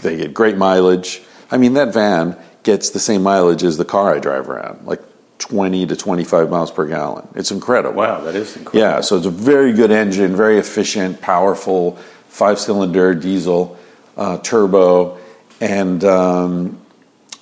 they 0.03 0.17
get 0.17 0.35
great 0.35 0.57
mileage. 0.57 1.23
I 1.51 1.57
mean, 1.57 1.73
that 1.75 1.95
van 1.95 2.37
gets 2.63 2.91
the 2.91 3.01
same 3.01 3.23
mileage 3.23 3.65
as 3.65 3.79
the 3.79 3.85
car 3.85 4.15
I 4.15 4.19
drive 4.19 4.51
around, 4.51 4.87
like 4.87 5.01
twenty 5.39 5.87
to 5.87 5.97
twenty 5.97 6.25
five 6.25 6.51
miles 6.51 6.71
per 6.71 6.87
gallon. 6.87 7.27
It's 7.35 7.51
incredible. 7.51 7.97
Wow, 7.97 8.21
that 8.21 8.35
is 8.35 8.55
incredible. 8.57 8.79
Yeah, 8.79 9.01
so 9.01 9.17
it's 9.17 9.27
a 9.27 9.31
very 9.31 9.73
good 9.73 9.91
engine, 9.91 10.37
very 10.37 10.59
efficient, 10.59 11.23
powerful, 11.23 11.97
five 12.29 12.59
cylinder 12.59 13.15
diesel, 13.15 13.79
uh, 14.19 14.37
turbo, 14.39 15.19
and 15.63 16.05
um, 16.05 16.79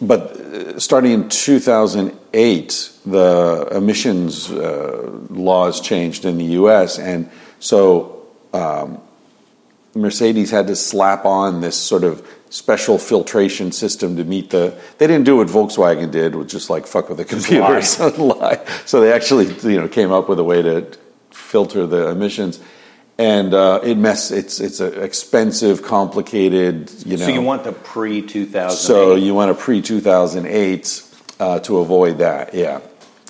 but 0.01 0.21
uh, 0.21 0.79
starting 0.79 1.11
in 1.11 1.29
2008, 1.29 2.91
the 3.05 3.69
emissions 3.73 4.49
uh, 4.53 5.11
laws 5.31 5.81
changed 5.81 6.25
in 6.25 6.39
the 6.39 6.45
U.S., 6.61 7.01
and 7.01 7.29
so 7.59 8.27
um, 8.53 9.01
Mercedes 9.97 10.51
had 10.51 10.67
to 10.69 10.77
slap 10.77 11.25
on 11.25 11.61
this 11.61 11.77
sort 11.77 12.05
of 12.05 12.27
special 12.51 12.99
filtration 12.99 13.73
system 13.73 14.17
to 14.17 14.25
meet 14.25 14.51
the. 14.51 14.79
They 14.99 15.07
didn't 15.07 15.25
do 15.25 15.37
what 15.37 15.49
Volkswagen 15.49 16.11
did, 16.11 16.35
which 16.35 16.51
just 16.51 16.71
like 16.71 16.87
fuck 16.87 17.09
with 17.09 17.19
the 17.19 17.25
computers, 17.25 17.99
lie. 18.19 18.65
So 18.85 19.01
they 19.01 19.13
actually, 19.13 19.47
you 19.71 19.81
know, 19.81 19.89
came 19.89 20.13
up 20.13 20.29
with 20.29 20.39
a 20.39 20.45
way 20.45 20.63
to 20.63 20.87
filter 21.31 21.87
the 21.87 22.09
emissions, 22.11 22.61
and 23.19 23.53
uh, 23.55 23.81
it 23.83 23.97
mess. 23.97 24.31
It's 24.31 24.61
it's 24.61 24.81
an 24.81 25.03
expensive, 25.03 25.83
complicated. 25.83 26.91
You 27.05 27.17
know, 27.17 27.25
So 27.27 27.33
you 27.33 27.43
want 27.43 27.65
the 27.65 27.73
pre 27.73 28.23
two 28.23 28.47
thousand? 28.47 28.79
so 28.79 29.15
you 29.17 29.35
want 29.35 29.51
a 29.51 29.55
pre 29.55 29.83
2008 29.83 31.03
uh, 31.41 31.61
to 31.61 31.79
avoid 31.79 32.19
that, 32.19 32.55
yeah. 32.55 32.81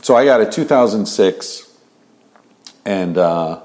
So 0.02 0.14
I 0.14 0.25
got 0.25 0.40
a 0.40 0.49
2006 0.49 1.66
and 2.85 3.18
uh, 3.18 3.61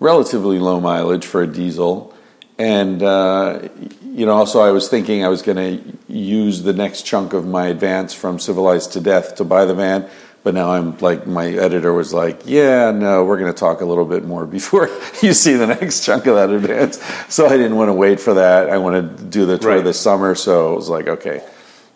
relatively 0.00 0.58
low 0.58 0.80
mileage 0.80 1.26
for 1.26 1.42
a 1.42 1.46
diesel. 1.46 2.14
And, 2.58 3.02
uh, 3.02 3.68
you 4.04 4.26
know, 4.26 4.32
also 4.34 4.60
I 4.60 4.70
was 4.70 4.88
thinking 4.88 5.24
I 5.24 5.28
was 5.28 5.42
going 5.42 5.56
to 5.56 5.98
use 6.12 6.62
the 6.62 6.72
next 6.72 7.02
chunk 7.02 7.32
of 7.32 7.46
my 7.46 7.66
advance 7.66 8.14
from 8.14 8.38
Civilized 8.38 8.92
to 8.92 9.00
Death 9.00 9.36
to 9.36 9.44
buy 9.44 9.64
the 9.64 9.74
van. 9.74 10.08
But 10.44 10.54
now 10.54 10.72
I'm 10.72 10.96
like, 10.98 11.26
my 11.26 11.46
editor 11.46 11.92
was 11.92 12.12
like, 12.12 12.42
yeah, 12.44 12.90
no, 12.90 13.24
we're 13.24 13.38
going 13.38 13.52
to 13.52 13.58
talk 13.58 13.80
a 13.80 13.84
little 13.86 14.04
bit 14.04 14.24
more 14.24 14.46
before 14.58 14.88
you 15.22 15.32
see 15.32 15.54
the 15.54 15.66
next 15.66 16.04
chunk 16.04 16.26
of 16.26 16.34
that 16.36 16.50
advance. 16.50 17.02
So 17.32 17.46
I 17.46 17.56
didn't 17.56 17.76
want 17.76 17.88
to 17.88 17.94
wait 17.94 18.20
for 18.20 18.34
that. 18.34 18.68
I 18.70 18.76
wanted 18.78 19.16
to 19.18 19.24
do 19.24 19.46
the 19.46 19.58
tour 19.58 19.76
Right. 19.76 19.84
this 19.84 19.98
summer. 19.98 20.34
So 20.34 20.74
it 20.74 20.76
was 20.76 20.88
like, 20.90 21.08
okay, 21.08 21.42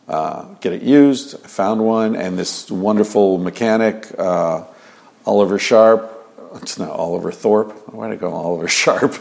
uh, 0.08 0.44
get 0.60 0.72
it 0.72 0.82
used. 0.82 1.34
I 1.44 1.46
found 1.46 1.84
one, 1.84 2.16
and 2.16 2.38
this 2.38 2.70
wonderful 2.70 3.36
mechanic, 3.38 4.08
uh, 4.18 4.64
Oliver 5.26 5.58
Sharp. 5.58 6.14
It's 6.56 6.78
not 6.78 6.90
Oliver 6.90 7.32
Thorpe. 7.32 7.72
Why 7.92 8.08
did 8.08 8.18
I 8.18 8.20
go 8.20 8.32
Oliver 8.32 8.68
Sharp? 8.68 9.16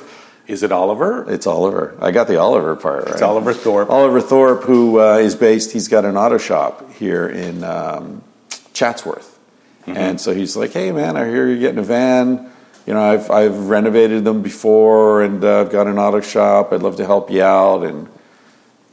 Is 0.47 0.63
it 0.63 0.71
Oliver? 0.71 1.29
It's 1.29 1.45
Oliver. 1.45 1.97
I 2.01 2.11
got 2.11 2.27
the 2.27 2.39
Oliver 2.39 2.75
part 2.77 3.05
right. 3.05 3.13
It's 3.13 3.21
Oliver 3.21 3.53
Thorpe. 3.53 3.89
Oliver 3.89 4.21
Thorpe, 4.21 4.63
who 4.63 5.01
uh, 5.01 5.17
is 5.17 5.35
based, 5.35 5.73
he's 5.73 5.89
got 5.89 6.05
an 6.05 6.15
auto 6.15 6.37
shop 6.37 6.93
here 6.93 7.27
in 7.27 7.65
um, 7.65 8.23
Chatsworth. 8.73 9.37
Mm-hmm. 9.81 9.97
And 9.97 10.21
so 10.21 10.33
he's 10.33 10.55
like, 10.55 10.71
hey, 10.71 10.91
man, 10.93 11.17
I 11.17 11.25
hear 11.25 11.47
you're 11.47 11.59
getting 11.59 11.79
a 11.79 11.83
van. 11.83 12.49
You 12.85 12.93
know, 12.93 13.01
I've, 13.01 13.29
I've 13.29 13.67
renovated 13.67 14.23
them 14.23 14.41
before 14.41 15.21
and 15.21 15.43
uh, 15.43 15.61
I've 15.61 15.69
got 15.69 15.87
an 15.87 15.99
auto 15.99 16.21
shop. 16.21 16.71
I'd 16.71 16.81
love 16.81 16.95
to 16.97 17.05
help 17.05 17.29
you 17.29 17.43
out. 17.43 17.83
And 17.83 18.07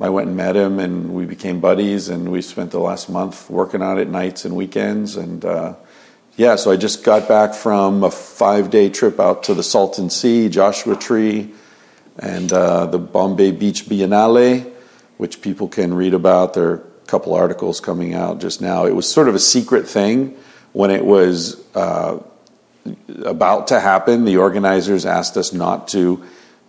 I 0.01 0.09
went 0.09 0.27
and 0.27 0.37
met 0.37 0.57
him 0.57 0.81
and 0.81 1.15
we 1.15 1.25
became 1.25 1.61
buddies 1.61 2.09
and 2.09 2.33
we 2.33 2.43
spent 2.43 2.73
the 2.73 2.81
last 2.81 3.09
month 3.09 3.49
working 3.49 3.83
on 3.83 3.99
it 3.99 4.09
nights 4.09 4.45
and 4.45 4.57
weekends. 4.57 5.15
And 5.15 5.45
uh, 5.45 5.75
yeah, 6.37 6.57
so 6.57 6.73
I 6.73 6.77
just 6.77 7.05
got 7.05 7.29
back 7.29 7.55
from 7.55 8.03
a 8.03 8.11
five 8.11 8.71
day 8.71 8.91
trip 8.91 9.21
out 9.21 9.45
to 9.45 9.55
the 9.55 9.63
Salton 9.63 10.11
Sea, 10.11 10.49
Joshua 10.49 10.97
Tree, 10.97 11.53
and 12.19 12.53
uh, 12.53 12.87
the 12.87 12.99
Bombay 12.99 13.53
Beach 13.53 13.87
Biennale, 13.87 14.73
which 15.17 15.41
people 15.41 15.69
can 15.69 15.95
read 15.95 16.13
about. 16.13 16.55
There 16.55 16.69
are 16.69 16.75
a 16.75 17.07
couple 17.07 17.35
articles 17.35 17.81
coming 17.81 18.15
out 18.15 18.41
just 18.41 18.61
now. 18.61 18.85
It 18.85 18.97
was 18.97 19.09
sort 19.09 19.29
of 19.29 19.37
a 19.37 19.39
secret 19.39 19.87
thing 19.87 20.37
when 20.73 20.91
it 20.91 21.05
was 21.05 21.65
uh, 21.77 22.19
about 23.25 23.69
to 23.69 23.79
happen. 23.79 24.25
The 24.25 24.39
organizers 24.39 25.07
asked 25.07 25.37
us 25.37 25.53
not 25.53 25.87
to 25.89 26.25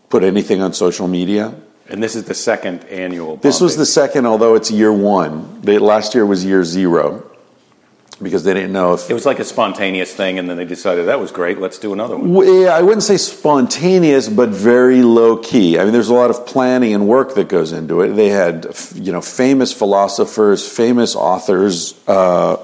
put 0.10 0.24
anything 0.24 0.62
on 0.62 0.74
social 0.74 1.08
media. 1.08 1.56
And 1.90 2.04
this 2.04 2.16
is 2.16 2.26
the 2.26 2.36
second 2.36 2.84
annual. 2.86 3.38
This 3.38 3.62
was 3.62 3.78
the 3.78 3.86
second, 3.86 4.28
although 4.28 4.54
it's 4.54 4.70
year 4.70 4.94
one. 4.94 5.62
They, 5.62 5.80
last 5.80 6.14
year 6.14 6.26
was 6.26 6.46
year 6.46 6.64
zero 6.64 7.32
because 8.22 8.44
they 8.44 8.54
didn't 8.54 8.72
know 8.72 8.94
if 8.94 9.10
It 9.10 9.14
was 9.14 9.26
like 9.26 9.40
a 9.40 9.44
spontaneous 9.44 10.14
thing, 10.14 10.40
and 10.40 10.50
then 10.50 10.58
they 10.58 10.66
decided 10.66 11.08
that 11.08 11.20
was 11.20 11.32
great. 11.32 11.60
Let's 11.60 11.78
do 11.78 11.92
another 11.92 12.16
one. 12.16 12.34
Well, 12.34 12.62
yeah, 12.62 12.70
I 12.70 12.82
wouldn't 12.82 13.04
say 13.04 13.18
spontaneous, 13.18 14.30
but 14.30 14.50
very 14.50 15.02
low 15.02 15.38
key. 15.38 15.78
I 15.78 15.84
mean, 15.84 15.92
there's 15.94 16.10
a 16.10 16.14
lot 16.14 16.30
of 16.30 16.46
planning 16.46 16.94
and 16.94 17.08
work 17.08 17.36
that 17.36 17.50
goes 17.50 17.72
into 17.72 18.02
it. 18.02 18.14
They 18.14 18.30
had, 18.30 18.68
you 18.94 19.12
know, 19.12 19.22
famous 19.22 19.74
philosophers, 19.74 20.68
famous 20.68 21.16
authors 21.16 21.94
uh, 22.08 22.58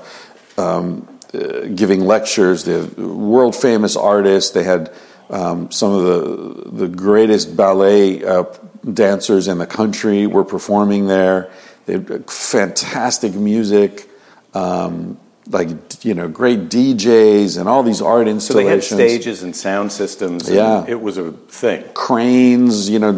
um, 0.57 1.07
uh, 1.33 1.67
giving 1.75 2.01
lectures. 2.01 2.63
They 2.63 2.73
have 2.73 2.97
world 2.97 3.55
famous 3.55 3.97
artists. 3.97 4.51
They 4.51 4.63
had 4.63 4.93
um, 5.29 5.71
some 5.71 5.91
of 5.91 6.03
the 6.03 6.71
the 6.71 6.87
greatest 6.87 7.55
ballet 7.57 8.23
uh, 8.23 8.45
dancers 8.93 9.47
in 9.47 9.57
the 9.57 9.67
country 9.67 10.27
were 10.27 10.45
performing 10.45 11.07
there. 11.07 11.51
They 11.85 11.93
had 11.93 12.29
fantastic 12.29 13.33
music. 13.33 14.09
Um, 14.53 15.19
like 15.51 15.69
you 16.03 16.13
know, 16.13 16.27
great 16.27 16.69
DJs 16.69 17.59
and 17.59 17.67
all 17.69 17.83
these 17.83 18.01
art 18.01 18.27
So 18.41 18.53
they 18.53 18.65
had 18.65 18.83
stages 18.83 19.43
and 19.43 19.55
sound 19.55 19.91
systems. 19.91 20.47
and 20.47 20.55
Yeah. 20.57 20.85
it 20.87 20.99
was 21.01 21.17
a 21.17 21.31
thing. 21.31 21.83
cranes. 21.93 22.89
You 22.89 22.99
know, 22.99 23.13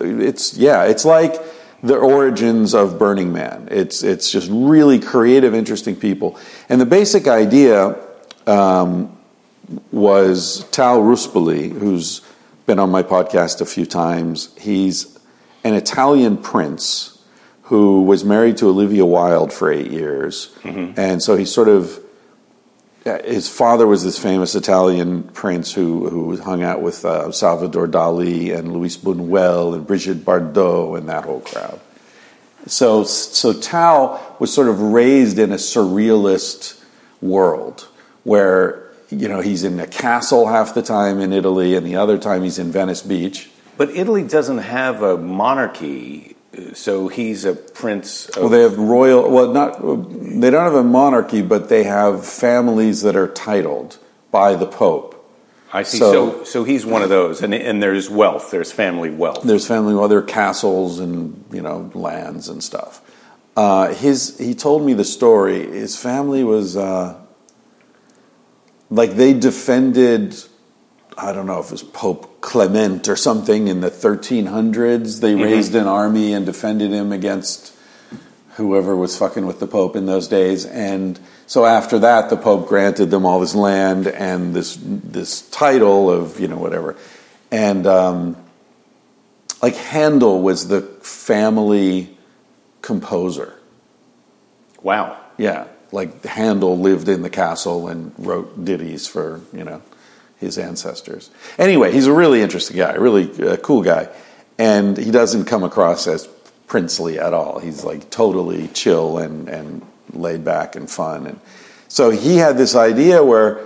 it's 0.00 0.56
yeah, 0.56 0.84
it's 0.84 1.04
like 1.04 1.34
the 1.82 1.96
origins 1.96 2.74
of 2.74 2.98
Burning 2.98 3.32
Man. 3.32 3.68
It's 3.70 4.02
it's 4.02 4.30
just 4.30 4.48
really 4.50 4.98
creative, 4.98 5.54
interesting 5.54 5.96
people. 5.96 6.38
And 6.68 6.80
the 6.80 6.86
basic 6.86 7.26
idea 7.28 7.96
um, 8.46 9.16
was 9.90 10.64
Tal 10.70 11.00
Ruspoli, 11.00 11.72
who's 11.72 12.20
been 12.66 12.78
on 12.78 12.90
my 12.90 13.02
podcast 13.02 13.60
a 13.60 13.66
few 13.66 13.86
times. 13.86 14.50
He's 14.58 15.18
an 15.64 15.74
Italian 15.74 16.36
prince 16.36 17.18
who 17.72 18.02
was 18.02 18.22
married 18.22 18.58
to 18.58 18.68
Olivia 18.68 19.06
Wilde 19.06 19.50
for 19.50 19.72
eight 19.72 19.90
years, 19.90 20.54
and 20.62 21.22
so 21.22 21.36
he 21.36 21.46
sort 21.46 21.68
of 21.68 21.98
his 23.24 23.48
father 23.48 23.86
was 23.86 24.04
this 24.04 24.18
famous 24.18 24.54
Italian 24.54 25.22
prince 25.22 25.72
who, 25.72 26.06
who 26.10 26.36
hung 26.36 26.62
out 26.62 26.82
with 26.82 27.02
uh, 27.06 27.32
Salvador 27.32 27.88
Dali 27.88 28.54
and 28.54 28.74
Luis 28.74 28.98
Buñuel 28.98 29.74
and 29.74 29.86
Brigitte 29.86 30.22
Bardot 30.22 30.98
and 30.98 31.08
that 31.08 31.24
whole 31.24 31.40
crowd. 31.40 31.80
So, 32.66 33.04
so 33.04 33.54
Tal 33.54 34.36
was 34.38 34.52
sort 34.52 34.68
of 34.68 34.78
raised 34.78 35.38
in 35.38 35.50
a 35.50 35.56
surrealist 35.56 36.78
world 37.22 37.88
where 38.22 38.92
you 39.08 39.28
know 39.28 39.40
he's 39.40 39.64
in 39.64 39.80
a 39.80 39.86
castle 39.86 40.46
half 40.46 40.74
the 40.74 40.82
time 40.82 41.20
in 41.20 41.32
Italy 41.32 41.74
and 41.74 41.86
the 41.86 41.96
other 41.96 42.18
time 42.18 42.42
he's 42.42 42.58
in 42.58 42.70
Venice 42.70 43.00
Beach. 43.00 43.48
But 43.78 43.88
Italy 43.96 44.24
doesn't 44.24 44.58
have 44.58 45.02
a 45.02 45.16
monarchy, 45.16 46.31
so 46.74 47.08
he's 47.08 47.44
a 47.44 47.54
prince. 47.54 48.28
Of, 48.28 48.36
Well, 48.36 48.48
they 48.48 48.62
have 48.62 48.78
royal. 48.78 49.30
Well, 49.30 49.52
not 49.52 49.80
they 49.80 50.50
don't 50.50 50.64
have 50.64 50.74
a 50.74 50.84
monarchy, 50.84 51.42
but 51.42 51.68
they 51.68 51.84
have 51.84 52.26
families 52.26 53.02
that 53.02 53.16
are 53.16 53.28
titled 53.28 53.98
by 54.30 54.54
the 54.54 54.66
Pope. 54.66 55.08
I 55.72 55.82
see. 55.84 55.98
so- 55.98 56.12
So, 56.12 56.44
so, 56.44 56.64
he's 56.64 56.84
one 56.84 57.02
of 57.02 57.08
those, 57.08 57.42
and 57.42 57.54
and 57.54 57.82
there's 57.82 58.10
wealth. 58.10 58.50
There's 58.50 58.70
family 58.70 59.08
wealth. 59.10 59.42
There's 59.42 59.66
family, 59.66 59.94
well, 59.94 60.08
there 60.08 60.18
are 60.18 60.22
castles 60.22 60.98
and 60.98 61.44
you 61.50 61.62
know 61.62 61.90
lands 61.94 62.48
and 62.48 62.62
stuff. 62.62 63.00
Uh, 63.56 63.92
his 63.94 64.38
he 64.38 64.54
told 64.54 64.82
me 64.84 64.92
the 64.94 65.04
story. 65.04 65.66
His 65.70 65.96
family 65.96 66.44
was 66.44 66.76
uh, 66.76 67.18
like 68.90 69.12
they 69.12 69.32
defended 69.32 70.36
I 71.16 71.32
don't 71.32 71.46
know 71.46 71.60
if 71.60 71.66
it 71.66 71.72
was 71.72 71.82
Pope 71.82 72.28
Clement 72.42 73.08
or 73.08 73.16
something 73.16 73.68
in 73.68 73.80
the 73.80 73.90
1300s. 73.90 75.20
They 75.20 75.32
Mm-hmm. 75.32 75.42
raised 75.42 75.74
an 75.74 75.86
army 75.86 76.34
and 76.34 76.44
defended 76.44 76.90
him 76.90 77.10
against 77.12 77.72
whoever 78.56 78.94
was 78.94 79.16
fucking 79.16 79.46
with 79.46 79.60
the 79.60 79.66
Pope 79.66 79.96
in 79.96 80.04
those 80.04 80.28
days. 80.28 80.66
And 80.66 81.18
so 81.46 81.64
after 81.64 81.98
that, 82.00 82.28
the 82.28 82.36
Pope 82.36 82.68
granted 82.68 83.06
them 83.10 83.24
all 83.24 83.40
this 83.40 83.54
land 83.54 84.06
and 84.06 84.52
this 84.54 84.76
this 84.82 85.48
title 85.50 86.10
of 86.10 86.38
you 86.38 86.48
know 86.48 86.58
whatever. 86.58 86.96
And 87.50 87.86
um, 87.86 88.36
like 89.62 89.76
Handel 89.76 90.42
was 90.42 90.68
the 90.68 90.82
family 91.00 92.16
composer. 92.82 93.54
Wow. 94.82 95.16
Yeah, 95.38 95.66
like 95.92 96.24
Handel 96.24 96.76
lived 96.78 97.08
in 97.08 97.22
the 97.22 97.30
castle 97.30 97.88
and 97.88 98.12
wrote 98.18 98.64
ditties 98.64 99.06
for 99.06 99.40
you 99.52 99.64
know 99.64 99.80
his 100.42 100.58
ancestors. 100.58 101.30
Anyway, 101.58 101.92
he's 101.92 102.06
a 102.06 102.12
really 102.12 102.42
interesting 102.42 102.76
guy, 102.76 102.92
really 102.94 103.30
uh, 103.42 103.56
cool 103.56 103.82
guy, 103.82 104.08
and 104.58 104.96
he 104.98 105.10
doesn't 105.10 105.46
come 105.46 105.64
across 105.64 106.06
as 106.06 106.28
princely 106.66 107.18
at 107.18 107.32
all. 107.32 107.58
He's 107.58 107.84
like 107.84 108.10
totally 108.10 108.68
chill 108.68 109.18
and 109.18 109.48
and 109.48 109.86
laid 110.12 110.44
back 110.44 110.76
and 110.76 110.90
fun, 110.90 111.26
and 111.26 111.40
so 111.88 112.10
he 112.10 112.36
had 112.36 112.58
this 112.58 112.74
idea 112.74 113.24
where 113.24 113.60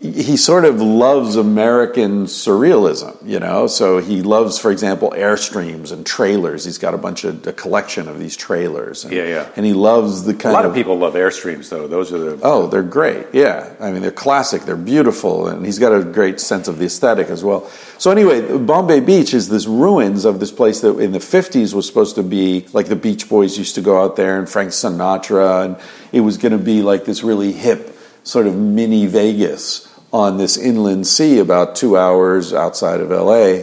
he 0.00 0.38
sort 0.38 0.64
of 0.64 0.80
loves 0.80 1.36
American 1.36 2.24
surrealism, 2.24 3.18
you 3.22 3.38
know. 3.38 3.66
So 3.66 3.98
he 3.98 4.22
loves, 4.22 4.58
for 4.58 4.70
example, 4.70 5.12
airstreams 5.14 5.92
and 5.92 6.06
trailers. 6.06 6.64
He's 6.64 6.78
got 6.78 6.94
a 6.94 6.98
bunch 6.98 7.24
of 7.24 7.46
a 7.46 7.52
collection 7.52 8.08
of 8.08 8.18
these 8.18 8.34
trailers. 8.34 9.04
And, 9.04 9.12
Yeah, 9.12 9.24
yeah. 9.24 9.48
And 9.56 9.66
he 9.66 9.74
loves 9.74 10.24
the 10.24 10.32
kind. 10.32 10.52
A 10.54 10.58
lot 10.58 10.64
of 10.64 10.72
people 10.72 10.96
love 10.96 11.12
Airstreams, 11.12 11.68
though. 11.68 11.86
Those 11.86 12.14
are 12.14 12.18
the. 12.18 12.40
Oh, 12.42 12.66
they're 12.66 12.82
great. 12.82 13.26
Yeah. 13.34 13.74
I 13.78 13.90
mean, 13.90 14.00
they're 14.00 14.10
classic. 14.10 14.62
They're 14.62 14.74
beautiful. 14.74 15.48
And 15.48 15.66
he's 15.66 15.78
got 15.78 15.92
a 15.92 16.02
great 16.02 16.40
sense 16.40 16.66
of 16.66 16.78
the 16.78 16.86
aesthetic 16.86 17.28
as 17.28 17.44
well. 17.44 17.68
So, 17.98 18.10
anyway, 18.10 18.56
Bombay 18.56 19.00
Beach 19.00 19.34
is 19.34 19.50
this 19.50 19.66
ruins 19.66 20.24
of 20.24 20.40
this 20.40 20.50
place 20.50 20.80
that 20.80 20.98
in 20.98 21.12
the 21.12 21.18
50s 21.18 21.74
was 21.74 21.86
supposed 21.86 22.14
to 22.14 22.22
be 22.22 22.66
like 22.72 22.86
the 22.86 22.96
Beach 22.96 23.28
Boys 23.28 23.58
used 23.58 23.74
to 23.74 23.82
go 23.82 24.02
out 24.02 24.16
there 24.16 24.38
and 24.38 24.48
Frank 24.48 24.70
Sinatra. 24.70 25.66
And 25.66 25.76
it 26.10 26.22
was 26.22 26.38
going 26.38 26.52
to 26.52 26.64
be 26.64 26.80
like 26.80 27.04
this 27.04 27.22
really 27.22 27.52
hip 27.52 27.98
sort 28.22 28.46
of 28.46 28.56
mini 28.56 29.06
Vegas 29.06 29.89
on 30.12 30.38
this 30.38 30.56
inland 30.56 31.06
sea 31.06 31.38
about 31.38 31.76
two 31.76 31.96
hours 31.96 32.52
outside 32.52 33.00
of 33.00 33.10
LA. 33.10 33.62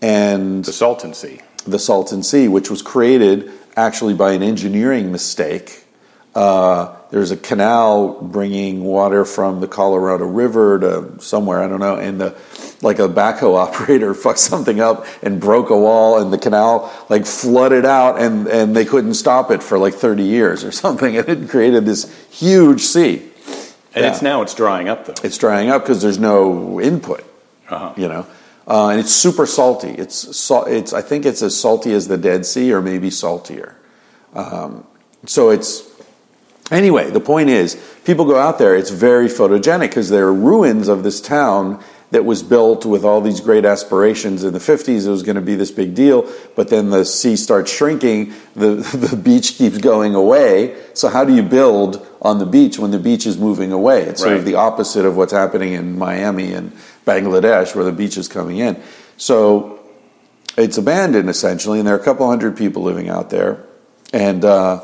And 0.00 0.64
The 0.64 0.72
Salton 0.72 1.12
Sea. 1.14 1.40
the 1.66 1.78
Salton 1.78 2.22
Sea, 2.22 2.46
which 2.48 2.70
was 2.70 2.82
created 2.82 3.50
actually 3.76 4.14
by 4.14 4.32
an 4.32 4.42
engineering 4.42 5.10
mistake. 5.12 5.84
Uh, 6.34 6.94
there's 7.10 7.30
a 7.30 7.36
canal 7.36 8.20
bringing 8.22 8.84
water 8.84 9.24
from 9.24 9.60
the 9.60 9.66
Colorado 9.66 10.24
River 10.26 10.78
to 10.78 11.20
somewhere 11.20 11.62
I 11.62 11.66
don't 11.68 11.80
know, 11.80 11.96
and 11.96 12.20
the 12.20 12.36
like 12.80 12.98
a 13.00 13.08
backhoe 13.08 13.56
operator 13.66 14.14
fucked 14.14 14.38
something 14.38 14.78
up 14.78 15.06
and 15.22 15.40
broke 15.40 15.70
a 15.70 15.76
wall, 15.76 16.20
and 16.20 16.32
the 16.32 16.38
canal 16.38 16.92
like 17.08 17.26
flooded 17.26 17.84
out, 17.84 18.20
and 18.20 18.46
and 18.46 18.76
they 18.76 18.84
couldn't 18.84 19.14
stop 19.14 19.50
it 19.50 19.62
for 19.62 19.78
like 19.78 19.94
30 19.94 20.22
years 20.22 20.62
or 20.62 20.70
something, 20.70 21.16
and 21.16 21.28
it 21.44 21.48
created 21.48 21.86
this 21.86 22.14
huge 22.30 22.82
sea. 22.82 23.22
And 23.98 24.04
Yeah. 24.06 24.12
it's 24.12 24.22
now 24.22 24.42
it's 24.42 24.54
drying 24.54 24.88
up, 24.88 25.06
though. 25.06 25.14
It's 25.26 25.38
drying 25.38 25.70
up 25.70 25.82
because 25.82 26.00
there's 26.02 26.18
no 26.18 26.80
input 26.80 27.24
Uh-huh. 27.68 27.92
you 27.96 28.08
know 28.08 28.24
uh, 28.66 28.88
and 28.88 29.00
it's 29.00 29.12
super 29.12 29.44
salty 29.46 29.90
it's 29.90 30.36
sal- 30.36 30.64
it's 30.66 30.92
i 30.92 31.02
think 31.02 31.26
it's 31.26 31.42
as 31.42 31.54
salty 31.58 31.92
as 31.92 32.06
the 32.08 32.16
dead 32.16 32.46
sea 32.46 32.72
or 32.72 32.80
maybe 32.80 33.10
saltier 33.10 33.74
um, 34.34 34.84
so 35.26 35.50
it's 35.50 35.82
anyway 36.70 37.10
the 37.10 37.20
point 37.20 37.48
is 37.50 37.76
people 38.04 38.24
go 38.24 38.38
out 38.38 38.58
there 38.58 38.74
it's 38.76 38.90
very 38.90 39.28
photogenic 39.28 39.88
because 39.90 40.08
there 40.10 40.26
are 40.26 40.32
ruins 40.32 40.88
of 40.88 41.02
this 41.02 41.20
town 41.20 41.82
that 42.10 42.24
was 42.24 42.42
built 42.42 42.86
with 42.86 43.04
all 43.04 43.20
these 43.20 43.40
great 43.40 43.64
aspirations 43.64 44.42
in 44.42 44.52
the 44.52 44.58
50s 44.58 45.06
it 45.06 45.10
was 45.10 45.22
going 45.22 45.36
to 45.36 45.42
be 45.42 45.54
this 45.54 45.70
big 45.70 45.94
deal 45.94 46.30
but 46.56 46.68
then 46.68 46.90
the 46.90 47.04
sea 47.04 47.36
starts 47.36 47.70
shrinking 47.70 48.32
the, 48.58 48.74
the 49.10 49.16
beach 49.16 49.54
keeps 49.54 49.78
going 49.78 50.14
away. 50.14 50.76
So 50.94 51.08
how 51.08 51.24
do 51.24 51.34
you 51.34 51.42
build 51.42 52.04
on 52.20 52.38
the 52.38 52.46
beach 52.46 52.78
when 52.78 52.90
the 52.90 52.98
beach 52.98 53.26
is 53.26 53.38
moving 53.38 53.72
away? 53.72 54.02
It's 54.02 54.20
sort 54.20 54.34
of 54.34 54.44
the 54.44 54.56
opposite 54.56 55.04
of 55.04 55.16
what's 55.16 55.32
happening 55.32 55.72
in 55.72 55.96
miami 55.96 56.52
and 56.52 56.72
bangladesh 57.06 57.74
where 57.74 57.84
the 57.84 57.92
beach 57.92 58.16
is 58.16 58.28
coming 58.28 58.58
in. 58.58 58.82
So 59.16 59.80
it's 60.56 60.78
abandoned 60.78 61.30
essentially 61.30 61.78
and 61.78 61.86
there 61.86 61.94
are 61.94 62.00
a 62.00 62.04
couple 62.04 62.28
hundred 62.28 62.56
people 62.56 62.82
living 62.82 63.08
out 63.08 63.30
there. 63.30 63.64
And 64.12 64.44
uh, 64.44 64.80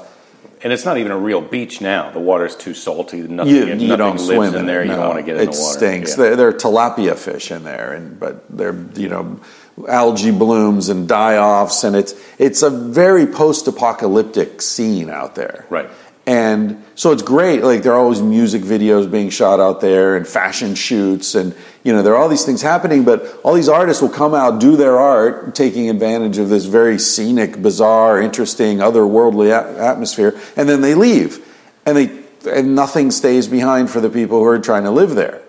And 0.65 0.73
it's 0.73 0.87
not 0.87 0.97
even 0.97 1.13
a 1.13 1.19
real 1.19 1.43
beach 1.43 1.83
now. 1.83 2.11
The 2.11 2.21
water's 2.21 2.57
too 2.57 2.73
salty. 2.73 3.21
Nothing, 3.21 3.55
you, 3.55 3.67
you 3.67 3.97
don't 3.97 4.17
lives 4.17 4.25
swim 4.25 4.55
in 4.55 4.65
there. 4.65 4.81
it, 4.81 4.87
You 4.87 4.93
don't 4.93 5.09
want 5.09 5.19
to 5.19 5.23
get 5.23 5.37
in 5.37 5.43
it 5.43 5.53
the 5.53 5.61
water. 5.61 5.77
It 5.77 5.79
stinks. 5.79 6.11
Yeah. 6.13 6.17
There, 6.17 6.37
there 6.37 6.49
are 6.49 6.53
tilapia 6.55 7.17
fish 7.17 7.51
in 7.51 7.65
there, 7.65 7.93
and 7.93 8.19
but 8.19 8.45
they're 8.49 8.75
you 8.95 9.11
know 9.11 9.41
algae 9.87 10.31
blooms 10.31 10.89
and 10.89 11.07
die 11.07 11.37
offs, 11.37 11.85
and 11.85 11.95
it's 11.95 12.15
it's 12.39 12.63
a 12.63 12.71
very 12.71 13.27
post 13.27 13.69
apocalyptic 13.69 14.63
scene 14.63 15.11
out 15.11 15.35
there. 15.35 15.67
Right. 15.69 15.91
And 16.27 16.83
so 16.95 17.13
it's 17.13 17.23
great. 17.23 17.63
Like 17.63 17.83
there 17.83 17.93
are 17.93 17.99
always 17.99 18.23
music 18.23 18.63
videos 18.63 19.11
being 19.11 19.29
shot 19.29 19.61
out 19.61 19.83
there, 19.83 20.17
and 20.17 20.27
fashion 20.27 20.75
shoots, 20.75 21.35
and 21.35 21.55
you 21.85 21.93
know 21.93 22.03
there 22.03 22.15
are 22.15 22.17
all 22.17 22.29
these 22.29 22.45
things 22.45 22.63
happening. 22.63 23.05
But 23.05 23.41
all 23.45 23.55
these 23.55 23.69
artists 23.69 24.03
will 24.03 24.09
come 24.09 24.35
out, 24.35 24.61
do 24.61 24.77
their 24.77 24.99
art, 24.99 25.55
taking 25.55 25.89
advantage 25.89 26.39
of 26.39 26.49
this 26.49 26.65
very 26.65 26.99
scenic, 26.99 27.63
bizarre, 27.63 28.21
interesting, 28.21 28.79
otherworldly 28.79 29.53
atmosphere, 29.53 30.39
and 30.57 30.69
then 30.69 30.81
they 30.81 30.95
leave, 30.95 31.47
and 31.87 31.97
they 31.97 32.25
and 32.51 32.75
nothing 32.75 33.11
stays 33.11 33.47
behind 33.47 33.91
for 33.91 34.01
the 34.01 34.11
people 34.11 34.39
who 34.39 34.47
are 34.47 34.59
trying 34.59 34.85
to 34.85 34.91
live 34.91 35.15
there. 35.15 35.41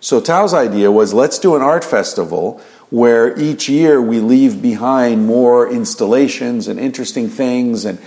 So 0.00 0.20
Tal's 0.20 0.54
idea 0.54 0.90
was 0.90 1.12
let's 1.12 1.38
do 1.38 1.56
an 1.56 1.62
art 1.62 1.84
festival 1.84 2.60
where 2.90 3.38
each 3.38 3.68
year 3.68 4.00
we 4.00 4.18
leave 4.18 4.60
behind 4.60 5.26
more 5.26 5.70
installations 5.70 6.66
and 6.68 6.80
interesting 6.80 7.28
things 7.28 7.84
and 7.84 8.00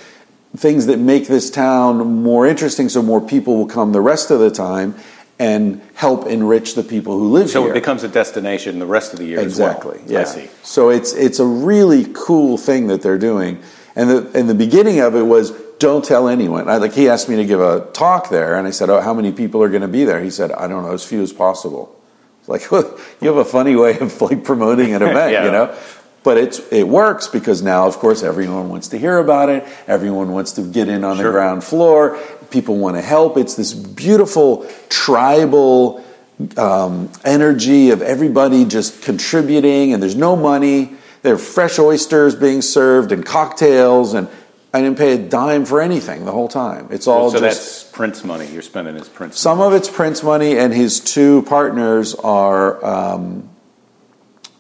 things 0.56 0.86
that 0.88 1.00
make 1.00 1.28
this 1.28 1.50
town 1.50 2.22
more 2.22 2.46
interesting 2.46 2.89
so 2.89 3.02
more 3.02 3.22
people 3.22 3.58
will 3.58 3.65
come 3.65 3.91
the 3.91 4.02
rest 4.02 4.30
of 4.30 4.39
the 4.39 4.52
time 4.52 4.93
and 5.39 5.82
help 5.96 6.28
enrich 6.28 6.76
the 6.76 6.84
people 6.84 7.17
who 7.17 7.30
live 7.30 7.50
So 7.50 7.62
here. 7.62 7.69
So 7.69 7.72
it 7.72 7.80
becomes 7.80 8.04
a 8.04 8.08
destination 8.08 8.80
the 8.80 8.86
rest 8.86 9.13
of 9.13 9.19
the 9.19 9.26
year 9.26 9.39
exactly. 9.39 10.00
well. 10.00 10.12
Yeah. 10.12 10.19
I 10.22 10.24
see. 10.26 10.50
So 10.63 10.89
it's 10.89 11.13
it's 11.13 11.39
a 11.39 11.46
really 11.46 12.06
cool 12.13 12.58
thing 12.58 12.88
that 12.88 13.02
they're 13.02 13.17
doing. 13.17 13.62
And 13.96 14.10
the 14.10 14.32
and 14.34 14.50
the 14.50 14.56
beginning 14.56 15.00
of 15.00 15.15
it 15.15 15.24
was 15.24 15.52
don't 15.80 16.06
tell 16.06 16.28
anyone. 16.30 16.69
I, 16.69 16.78
like 16.78 16.93
he 16.93 17.10
asked 17.10 17.28
me 17.30 17.36
to 17.38 17.46
give 17.46 17.60
a 17.60 17.82
talk 17.93 18.30
there, 18.30 18.56
and 18.56 18.65
I 18.67 18.72
said, 18.72 18.89
"Oh, 18.89 19.02
how 19.02 19.13
many 19.13 19.32
people 19.32 19.62
are 19.63 19.69
going 19.69 19.82
to 19.82 19.88
be 19.88 20.06
there?" 20.06 20.22
He 20.24 20.30
said, 20.30 20.52
"I 20.52 20.67
don't 20.67 20.84
know, 20.84 20.93
as 20.93 21.04
few 21.06 21.22
as 21.22 21.34
possible." 21.34 21.93
It's 22.39 22.50
like 22.50 22.69
you 23.22 23.28
have 23.28 23.38
a 23.38 23.46
funny 23.46 23.76
way 23.76 23.98
of 24.00 24.22
like 24.22 24.43
promoting 24.43 24.93
an 24.93 25.02
event, 25.10 25.32
Yeah. 25.34 25.46
you 25.46 25.52
know. 25.52 25.76
But 26.23 26.38
it's 26.38 26.59
it 26.71 26.88
works 26.88 27.27
because 27.27 27.62
now, 27.62 27.88
of 27.88 27.97
course, 27.97 28.23
everyone 28.23 28.69
wants 28.69 28.89
to 28.89 28.97
hear 28.97 29.17
about 29.17 29.49
it. 29.49 29.65
Everyone 29.88 30.31
wants 30.31 30.53
to 30.53 30.62
get 30.62 30.88
in 30.88 31.03
on 31.03 31.17
the 31.17 31.23
ground 31.23 31.63
floor. 31.63 32.17
People 32.49 32.77
want 32.77 32.95
to 32.95 33.01
help. 33.01 33.38
It's 33.38 33.55
this 33.55 33.73
beautiful 33.73 34.69
tribal 34.89 36.03
um, 36.57 37.12
energy 37.23 37.91
of 37.91 38.01
everybody 38.01 38.65
just 38.65 39.01
contributing, 39.01 39.93
and 39.93 40.01
there's 40.01 40.15
no 40.15 40.36
money. 40.36 40.95
There 41.21 41.36
are 41.36 41.38
fresh 41.38 41.79
oysters 41.79 42.36
being 42.36 42.62
served 42.62 43.12
and 43.12 43.25
cocktails, 43.25 44.13
and 44.13 44.27
I 44.73 44.81
didn't 44.81 44.97
pay 44.97 45.13
a 45.13 45.17
dime 45.17 45.65
for 45.65 45.81
anything 45.81 46.25
the 46.25 46.31
whole 46.31 46.47
time. 46.47 46.88
It's 46.89 47.07
all 47.07 47.29
so 47.29 47.39
just 47.39 47.43
that's 47.43 47.83
Prince 47.91 48.23
money. 48.23 48.47
You're 48.47 48.63
spending 48.63 48.95
his 48.95 49.07
Prince. 49.07 49.39
some 49.39 49.62
of 49.62 49.73
it's 49.73 49.89
Prince 49.89 50.23
money, 50.23 50.57
and 50.57 50.73
his 50.73 50.99
two 50.99 51.43
partners 51.43 52.15
are, 52.15 52.83
um, 52.83 53.49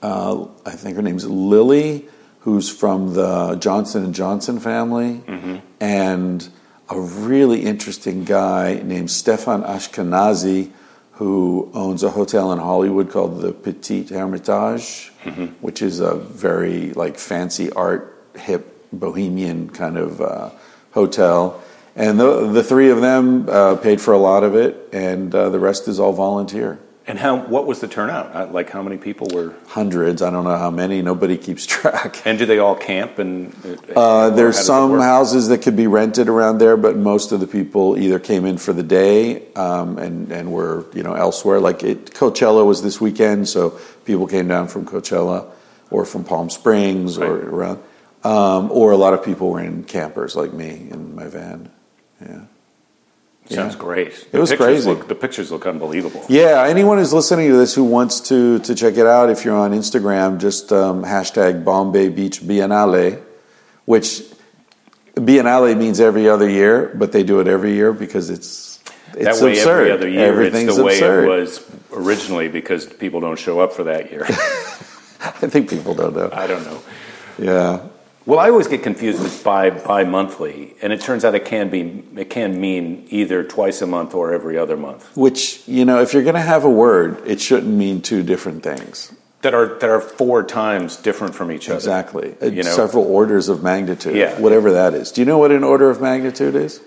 uh, 0.03 0.45
I 0.65 0.71
think 0.71 0.97
her 0.97 1.01
name's 1.01 1.25
Lily, 1.25 2.05
who's 2.41 2.69
from 2.69 3.13
the 3.13 3.55
Johnson 3.55 4.03
and 4.03 4.13
Johnson 4.13 4.59
family, 4.59 5.23
and 5.79 6.47
a 6.89 6.99
really 6.99 7.63
interesting 7.63 8.25
guy 8.25 8.81
named 8.83 9.09
Stefan 9.09 9.63
Ashkenazy, 9.63 10.71
who 11.13 11.71
owns 11.73 12.03
a 12.03 12.09
hotel 12.09 12.51
in 12.51 12.59
Hollywood 12.59 13.09
called 13.09 13.39
the 13.41 13.53
Petit 13.53 14.03
Ermitage, 14.11 15.09
which 15.61 15.81
is 15.81 15.99
a 16.01 16.15
very 16.15 16.91
like 16.93 17.17
fancy 17.17 17.71
art, 17.71 18.25
hip, 18.35 18.91
bohemian 18.91 19.69
kind 19.69 19.97
of 19.97 20.19
uh, 20.21 20.49
hotel. 20.91 21.63
And 21.95 22.19
the, 22.19 22.51
the 22.51 22.63
three 22.63 22.89
of 22.89 22.99
them 23.01 23.47
uh, 23.47 23.75
paid 23.77 24.01
for 24.01 24.13
a 24.13 24.17
lot 24.17 24.43
of 24.43 24.55
it, 24.55 24.89
and 24.91 25.33
uh, 25.33 25.49
the 25.49 25.59
rest 25.59 25.87
is 25.87 25.99
all 25.99 26.11
volunteer. 26.11 26.77
And 27.05 27.19
how? 27.19 27.35
What 27.35 27.67
was 27.67 27.81
the 27.81 27.87
turnout? 27.89 28.33
Uh, 28.33 28.47
Like 28.51 28.69
how 28.69 28.81
many 28.81 28.95
people 28.97 29.27
were? 29.33 29.53
Hundreds, 29.67 30.21
I 30.21 30.29
don't 30.29 30.45
know 30.45 30.57
how 30.57 30.71
many, 30.71 31.01
nobody 31.01 31.37
keeps 31.37 31.65
track. 31.75 32.25
And 32.25 32.39
do 32.39 32.45
they 32.45 32.59
all 32.59 32.75
camp? 32.75 33.19
And 33.19 33.53
Uh, 33.93 34.29
there's 34.29 34.55
does 34.55 34.63
it 34.63 34.67
some 34.67 34.99
houses 34.99 35.49
that 35.49 35.61
could 35.63 35.75
be 35.75 35.87
rented 35.87 36.29
around 36.29 36.59
there, 36.59 36.77
but 36.77 36.95
most 36.95 37.31
of 37.33 37.39
the 37.41 37.47
people 37.47 37.97
either 37.97 38.19
came 38.19 38.45
in 38.45 38.57
for 38.57 38.71
the 38.71 38.83
day 38.83 39.51
um, 39.55 39.97
and 39.97 40.31
and 40.31 40.51
were 40.53 40.85
you 40.93 41.03
know 41.03 41.13
elsewhere. 41.13 41.59
Like 41.59 41.83
it, 41.83 42.13
Coachella 42.13 42.65
was 42.65 42.81
this 42.81 43.01
weekend, 43.01 43.49
so 43.49 43.71
people 44.05 44.25
came 44.27 44.47
down 44.47 44.67
from 44.69 44.85
Coachella 44.85 45.47
or 45.91 46.05
from 46.05 46.23
Palm 46.23 46.49
Springs 46.49 47.17
or 47.17 47.35
around, 47.49 47.79
um, 48.23 48.71
or 48.71 48.91
a 48.91 48.97
lot 48.97 49.13
of 49.13 49.23
people 49.23 49.49
were 49.51 49.59
in 49.61 49.83
campers 49.83 50.35
like 50.37 50.53
me 50.53 50.87
in 50.89 51.15
my 51.15 51.27
van. 51.27 51.69
Yeah, 52.21 52.45
Sounds 53.49 53.75
great. 53.75 54.27
It 54.31 54.39
was 54.39 54.51
crazy. 54.53 54.89
Look, 54.89 55.07
the 55.07 55.15
pictures 55.15 55.51
look 55.51 55.65
unbelievable. 55.67 56.25
Yeah, 56.29 56.65
anyone 56.65 56.97
who's 56.97 57.13
listening 57.13 57.49
to 57.49 57.57
this 57.57 57.75
who 57.75 57.83
wants 57.83 58.21
to 58.29 58.59
to 58.59 58.73
check 58.73 58.97
it 58.97 59.05
out, 59.05 59.29
if 59.29 59.43
you're 59.45 59.55
on 59.55 59.71
Instagram, 59.71 60.39
just 60.39 60.71
um, 60.71 61.03
hashtag 61.03 61.63
Bombay 61.65 62.09
Beach 62.09 62.41
Biennale, 62.41 63.21
which 63.85 64.23
Biennale 65.15 65.77
means 65.77 65.99
every 65.99 66.27
other 66.29 66.49
year, 66.49 66.91
but 66.95 67.11
they 67.11 67.23
do 67.23 67.39
it 67.41 67.47
every 67.47 67.73
year 67.73 67.93
because 67.93 68.29
it's 68.29 68.79
it's 69.13 69.39
that 69.39 69.45
way, 69.45 69.51
absurd. 69.51 69.79
every 69.81 69.91
other 69.91 70.07
year, 70.09 70.25
Everything's 70.25 70.69
it's 70.69 70.77
the 70.77 70.83
way 70.83 70.93
absurd. 70.95 71.25
it 71.25 71.27
was 71.27 71.71
originally 71.91 72.47
because 72.47 72.85
people 72.85 73.19
don't 73.19 73.37
show 73.37 73.59
up 73.59 73.73
for 73.73 73.83
that 73.83 74.11
year. 74.11 74.23
I 74.29 75.47
think 75.47 75.69
people 75.69 75.93
don't 75.93 76.15
know. 76.15 76.29
I 76.33 76.47
don't 76.47 76.63
know. 76.65 76.81
Yeah, 77.37 77.87
Well, 78.25 78.39
I 78.39 78.49
always 78.49 78.67
get 78.67 78.83
confused 78.83 79.21
with 79.21 79.43
bi 79.43 79.69
bi 79.69 80.03
monthly, 80.05 80.75
and 80.81 80.93
it 80.93 81.01
turns 81.01 81.25
out 81.25 81.35
it 81.35 81.43
can 81.45 81.69
be 81.69 82.03
it 82.15 82.29
can 82.29 82.59
mean 82.59 83.05
either 83.09 83.43
twice 83.43 83.81
a 83.81 83.87
month 83.87 84.13
or 84.15 84.33
every 84.33 84.57
other 84.57 84.77
month. 84.77 85.15
which 85.17 85.67
you 85.67 85.83
know, 85.83 86.01
if 86.01 86.13
you're 86.13 86.23
going 86.23 86.35
to 86.35 86.41
have 86.41 86.63
a 86.63 86.69
word, 86.69 87.21
it 87.27 87.41
shouldn't 87.41 87.73
mean 87.73 88.01
two 88.01 88.23
different 88.23 88.63
things. 88.63 89.11
That 89.41 89.53
are 89.53 89.77
that 89.79 89.89
are 89.89 89.99
four 89.99 90.43
times 90.43 90.95
different 90.95 91.35
from 91.35 91.51
each 91.51 91.67
other. 91.67 91.75
Exactly, 91.75 92.35
You 92.41 92.63
know? 92.63 92.71
several 92.71 93.03
orders 93.03 93.49
of 93.49 93.61
magnitude. 93.61 94.15
Yeah. 94.15 94.39
whatever 94.39 94.71
that 94.71 94.93
is. 94.93 95.11
Do 95.11 95.19
you 95.19 95.25
know 95.25 95.37
what 95.37 95.51
an 95.51 95.65
order 95.65 95.89
of 95.89 95.99
magnitude 96.01 96.55
is? 96.55 96.79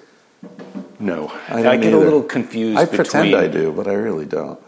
No, 0.99 1.31
I 1.49 1.68
I, 1.68 1.77
get 1.77 1.92
a 1.92 1.99
little 1.99 2.22
confused. 2.22 2.79
I 2.79 2.87
pretend 2.87 3.33
between- 3.33 3.44
I 3.44 3.49
do, 3.49 3.72
but 3.72 3.87
I 3.87 3.92
really 3.92 4.25
don't. 4.25 4.59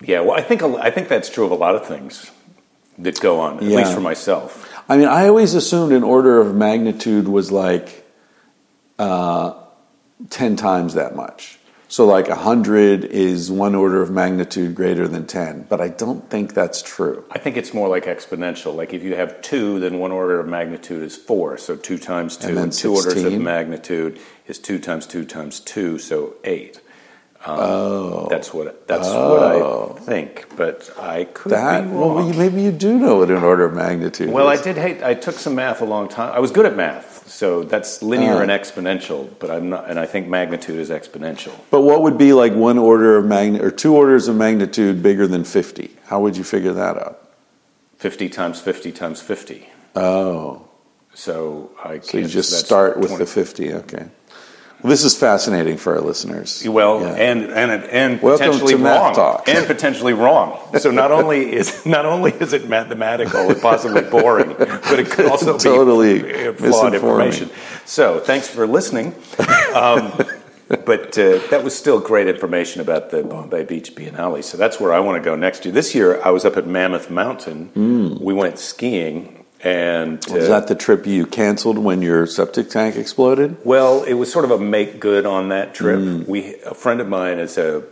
Yeah, 0.00 0.20
well, 0.20 0.38
I 0.38 0.42
think 0.42 0.62
I 0.62 0.90
think 0.92 1.08
that's 1.08 1.28
true 1.28 1.44
of 1.44 1.50
a 1.50 1.56
lot 1.56 1.74
of 1.74 1.84
things 1.84 2.30
that 2.98 3.18
go 3.20 3.40
on. 3.40 3.56
At 3.56 3.62
Yeah. 3.64 3.78
least 3.78 3.92
for 3.92 4.00
myself. 4.00 4.70
I 4.88 4.96
mean, 4.96 5.08
I 5.08 5.28
always 5.28 5.54
assumed 5.54 5.92
an 5.92 6.04
order 6.04 6.40
of 6.40 6.54
magnitude 6.54 7.26
was 7.26 7.50
like 7.50 8.06
uh, 8.98 9.54
10 10.30 10.56
times 10.56 10.94
that 10.94 11.16
much. 11.16 11.58
So, 11.88 12.04
like 12.04 12.28
100 12.28 13.04
is 13.04 13.48
one 13.48 13.76
order 13.76 14.02
of 14.02 14.10
magnitude 14.10 14.74
greater 14.74 15.06
than 15.06 15.26
10, 15.26 15.66
but 15.68 15.80
I 15.80 15.86
don't 15.86 16.28
think 16.28 16.52
that's 16.52 16.82
true. 16.82 17.24
I 17.30 17.38
think 17.38 17.56
it's 17.56 17.72
more 17.72 17.88
like 17.88 18.06
exponential. 18.06 18.74
Like 18.74 18.92
if 18.92 19.04
you 19.04 19.14
have 19.14 19.40
two, 19.40 19.78
then 19.78 20.00
one 20.00 20.10
order 20.10 20.40
of 20.40 20.48
magnitude 20.48 21.04
is 21.04 21.16
four. 21.16 21.56
So 21.58 21.76
two 21.76 21.96
times 21.96 22.36
two, 22.36 22.48
And 22.48 22.56
then 22.56 22.70
two 22.70 22.92
orders 22.92 23.22
of 23.22 23.40
magnitude 23.40 24.18
is 24.48 24.58
two 24.58 24.80
times 24.80 25.06
two 25.06 25.24
times 25.24 25.60
two, 25.60 25.98
so 25.98 26.34
eight. 26.42 26.80
Um, 27.48 27.58
oh, 27.60 28.26
that's 28.28 28.52
what 28.52 28.88
that's 28.88 29.06
what 29.06 29.42
I 29.42 29.98
think. 30.00 30.46
But 30.56 30.90
I 30.98 31.24
could 31.24 31.52
That, 31.52 31.84
be 31.84 31.90
well, 31.90 32.10
wrong. 32.16 32.32
you- 32.32 32.38
maybe 32.38 32.60
you 32.60 32.72
do 32.72 32.98
know 32.98 33.18
what 33.18 33.30
an 33.30 33.42
order 33.44 33.64
of 33.64 33.72
magnitude 33.74 34.30
Well, 34.30 34.48
I 34.48 34.56
did 34.56 34.76
hate. 34.76 35.02
I 35.02 35.14
took 35.14 35.36
some 35.36 35.54
math 35.54 35.80
a 35.80 35.84
long 35.84 36.08
time. 36.08 36.32
I 36.34 36.40
was 36.40 36.50
good 36.50 36.66
at 36.66 36.76
math, 36.76 37.28
so 37.28 37.62
that's 37.62 38.02
linear 38.02 38.34
Ah. 38.38 38.40
and 38.40 38.50
exponential. 38.50 39.28
But 39.38 39.50
I'm 39.52 39.70
not, 39.70 39.88
and 39.88 39.98
I 39.98 40.06
think 40.06 40.26
magnitude 40.28 40.78
is 40.80 40.90
exponential. 40.90 41.52
But 41.70 41.82
what 41.82 42.02
would 42.02 42.18
be 42.18 42.32
like 42.32 42.52
one 42.54 42.78
order 42.78 43.16
of 43.16 43.24
magnitude, 43.26 43.64
or 43.66 43.70
two 43.70 43.94
orders 43.94 44.26
of 44.26 44.34
magnitude 44.36 45.00
bigger 45.02 45.26
than 45.28 45.44
50? 45.44 45.90
How 46.06 46.18
would 46.20 46.36
you 46.36 46.42
figure 46.44 46.72
that 46.72 46.96
out? 46.96 47.20
Fifty 47.98 48.28
times 48.28 48.60
fifty 48.60 48.90
times 48.92 49.20
fifty. 49.22 49.68
Oh. 49.94 50.62
So 51.14 51.70
I. 51.82 52.00
So 52.00 52.18
you 52.18 52.26
just 52.26 52.52
start 52.58 52.98
with 52.98 53.16
the 53.18 53.24
50, 53.26 53.72
okay. 53.72 54.06
Well, 54.82 54.90
this 54.90 55.04
is 55.04 55.16
fascinating 55.16 55.78
for 55.78 55.94
our 55.94 56.00
listeners. 56.02 56.62
Well, 56.68 57.00
Yeah. 57.00 57.14
and 57.14 57.44
and 57.44 57.70
and 57.84 58.20
Welcome 58.22 58.46
potentially 58.52 58.74
wrong, 58.74 59.40
and 59.46 59.66
potentially 59.66 60.12
wrong. 60.12 60.58
So 60.78 60.90
not 60.90 61.10
only 61.12 61.52
is 61.52 61.84
not 61.96 62.04
only 62.04 62.32
is 62.32 62.52
it 62.52 62.68
mathematical 62.68 63.50
and 63.50 63.60
possibly 63.60 64.02
boring, 64.02 64.54
but 64.58 64.98
it 65.00 65.10
could 65.10 65.26
also 65.26 65.56
Totally 65.58 66.20
be 66.22 66.52
flawed 66.52 66.94
information. 66.94 67.50
So 67.84 68.20
thanks 68.20 68.48
for 68.48 68.66
listening. 68.66 69.14
Um, 69.74 70.12
but 70.84 71.16
uh, 71.16 71.38
that 71.50 71.62
was 71.64 71.74
still 71.74 72.00
great 72.00 72.26
information 72.26 72.80
about 72.80 73.10
the 73.10 73.22
Bombay 73.22 73.64
Beach 73.64 73.94
Biennale. 73.94 74.42
So 74.44 74.58
that's 74.58 74.78
where 74.80 74.92
I 74.92 74.98
want 75.00 75.16
to 75.22 75.24
go 75.24 75.36
next 75.36 75.64
year. 75.64 75.72
This 75.72 75.94
year 75.94 76.20
I 76.22 76.30
was 76.30 76.44
up 76.44 76.56
at 76.56 76.66
Mammoth 76.66 77.08
Mountain. 77.10 78.18
We 78.20 78.34
went 78.34 78.58
skiing, 78.58 79.44
and 79.62 80.18
uh, 80.30 80.34
Was 80.34 80.48
that 80.48 80.68
the 80.68 80.74
trip 80.74 81.06
you 81.06 81.26
canceled 81.26 81.78
when 81.78 82.02
your 82.02 82.26
septic 82.26 82.68
tank 82.70 82.96
exploded? 82.96 83.56
well, 83.64 84.02
it 84.04 84.14
was 84.14 84.30
sort 84.32 84.44
of 84.44 84.50
a 84.50 84.58
make 84.58 85.00
good 85.00 85.26
on 85.26 85.48
that 85.48 85.74
trip. 85.74 85.98
Mm. 85.98 86.26
We, 86.28 86.54
a 86.62 86.74
friend 86.74 87.00
of 87.00 87.08
mine 87.08 87.38
is 87.38 87.56
a, 87.58 87.82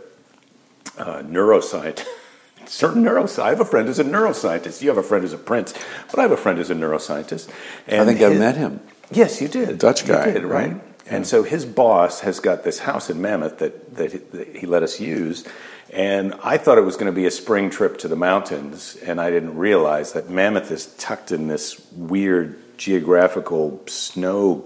uh 0.97 1.21
neuroscientist. 1.23 2.05
Certain 2.67 3.03
neuroscientist. 3.03 3.43
I 3.43 3.49
have 3.49 3.59
a 3.59 3.65
friend 3.65 3.87
who's 3.87 3.99
a 3.99 4.03
neuroscientist. 4.03 4.81
You 4.81 4.89
have 4.89 4.97
a 4.97 5.03
friend 5.03 5.23
who's 5.23 5.33
a 5.33 5.37
prince, 5.37 5.73
but 6.09 6.19
I 6.19 6.23
have 6.23 6.31
a 6.31 6.37
friend 6.37 6.57
who's 6.57 6.69
a 6.71 6.75
neuroscientist. 6.75 7.49
And 7.87 8.01
I 8.01 8.05
think 8.05 8.21
I 8.21 8.29
his- 8.29 8.39
met 8.39 8.57
him. 8.57 8.79
Yes, 9.11 9.39
you 9.41 9.47
did. 9.47 9.77
Dutch 9.77 10.01
You 10.01 10.07
guy, 10.13 10.31
did, 10.31 10.43
right? 10.43 10.71
right? 10.73 10.81
And 11.07 11.27
so 11.27 11.43
his 11.43 11.63
boss 11.65 12.21
has 12.21 12.39
got 12.39 12.63
this 12.63 12.79
house 12.79 13.09
in 13.11 13.21
Mammoth 13.21 13.59
that, 13.59 13.95
that, 13.95 14.11
he, 14.13 14.17
that 14.17 14.55
he 14.55 14.65
let 14.65 14.81
us 14.81 14.99
use. 14.99 15.45
And 15.93 16.33
I 16.43 16.57
thought 16.57 16.77
it 16.77 16.81
was 16.81 16.95
going 16.95 17.05
to 17.11 17.15
be 17.15 17.25
a 17.25 17.31
spring 17.31 17.69
trip 17.69 17.97
to 17.99 18.07
the 18.07 18.15
mountains, 18.15 18.95
and 19.05 19.21
I 19.21 19.29
didn't 19.29 19.57
realize 19.57 20.13
that 20.13 20.29
Mammoth 20.29 20.71
is 20.71 20.87
tucked 20.97 21.31
in 21.31 21.47
this 21.47 21.79
weird 21.93 22.57
geographical 22.77 23.81
snow 23.87 24.65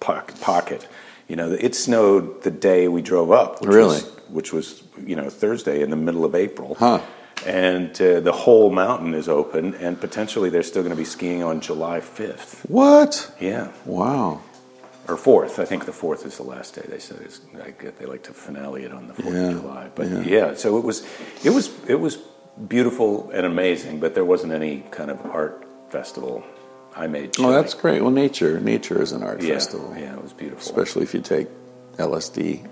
pocket. 0.00 0.86
You 1.28 1.36
know, 1.36 1.52
it 1.52 1.74
snowed 1.74 2.42
the 2.42 2.50
day 2.50 2.88
we 2.88 3.02
drove 3.02 3.30
up, 3.30 3.60
which 3.60 3.70
Really? 3.70 3.96
was, 3.96 4.04
which 4.30 4.52
was 4.52 4.82
you 5.04 5.16
know 5.16 5.28
Thursday 5.30 5.82
in 5.82 5.90
the 5.90 5.96
middle 5.96 6.24
of 6.24 6.34
April. 6.34 6.74
Huh. 6.78 7.00
And 7.46 7.90
uh, 8.02 8.18
the 8.20 8.32
whole 8.32 8.70
mountain 8.70 9.14
is 9.14 9.28
open, 9.28 9.74
and 9.74 10.00
potentially 10.00 10.50
they're 10.50 10.64
still 10.64 10.82
going 10.82 10.90
to 10.94 10.96
be 10.96 11.04
skiing 11.04 11.42
on 11.44 11.60
July 11.60 12.00
fifth. 12.00 12.64
What? 12.68 13.32
Yeah, 13.40 13.70
Wow. 13.84 14.40
Or 15.08 15.16
fourth. 15.16 15.58
I 15.58 15.64
think 15.64 15.86
the 15.86 15.92
fourth 15.92 16.26
is 16.26 16.36
the 16.36 16.42
last 16.42 16.74
day. 16.74 16.84
They 16.86 16.98
said 16.98 17.18
it's, 17.24 17.40
I 17.64 17.70
get 17.70 17.98
they 17.98 18.04
like 18.06 18.22
to 18.24 18.32
finale 18.32 18.84
it 18.84 18.92
on 18.92 19.08
the 19.08 19.14
fourth 19.14 19.34
Yeah, 19.34 19.48
of 19.50 19.60
July. 19.62 19.88
But 19.94 20.08
yeah. 20.10 20.20
yeah. 20.20 20.54
so 20.54 20.76
it 20.76 20.84
was, 20.84 21.06
it 21.42 21.50
was, 21.50 21.70
it 21.88 21.94
was 21.98 22.18
beautiful 22.68 23.30
and 23.30 23.46
amazing. 23.46 24.00
But 24.00 24.14
there 24.14 24.24
wasn't 24.24 24.52
any 24.52 24.80
kind 24.90 25.10
of 25.10 25.24
art 25.26 25.64
festival. 25.90 26.44
I 26.96 27.06
made. 27.06 27.36
Oh, 27.38 27.52
that's 27.52 27.74
great. 27.74 28.02
Well, 28.02 28.10
nature, 28.10 28.58
nature 28.60 29.00
is 29.00 29.12
an 29.12 29.22
art 29.22 29.40
yeah, 29.42 29.54
festival, 29.54 29.94
Yeah, 29.96 30.14
it 30.14 30.22
was 30.22 30.32
beautiful. 30.32 30.60
especially 30.62 31.02
if 31.04 31.14
you 31.14 31.20
take 31.20 31.46
LSD. 31.96 32.66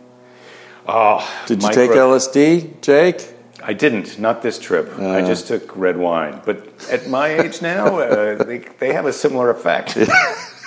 oh, 0.88 1.42
Did 1.46 1.62
you 1.62 1.68
micro- 1.68 1.86
take 1.86 1.96
LSD, 1.96 2.80
Jake? 2.80 3.32
I 3.62 3.72
didn't. 3.72 4.18
Not 4.18 4.42
this 4.42 4.58
trip. 4.58 4.92
I 4.98 5.22
Uh. 5.22 5.26
just 5.26 5.46
took 5.48 5.76
red 5.76 5.96
wine. 5.96 6.42
But 6.44 6.58
at 6.90 7.08
my 7.08 7.28
age 7.28 7.62
now, 7.62 7.98
uh, 8.00 8.42
they, 8.44 8.58
they 8.78 8.92
have 8.92 9.06
a 9.06 9.12
similar 9.12 9.50
effect. 9.50 9.96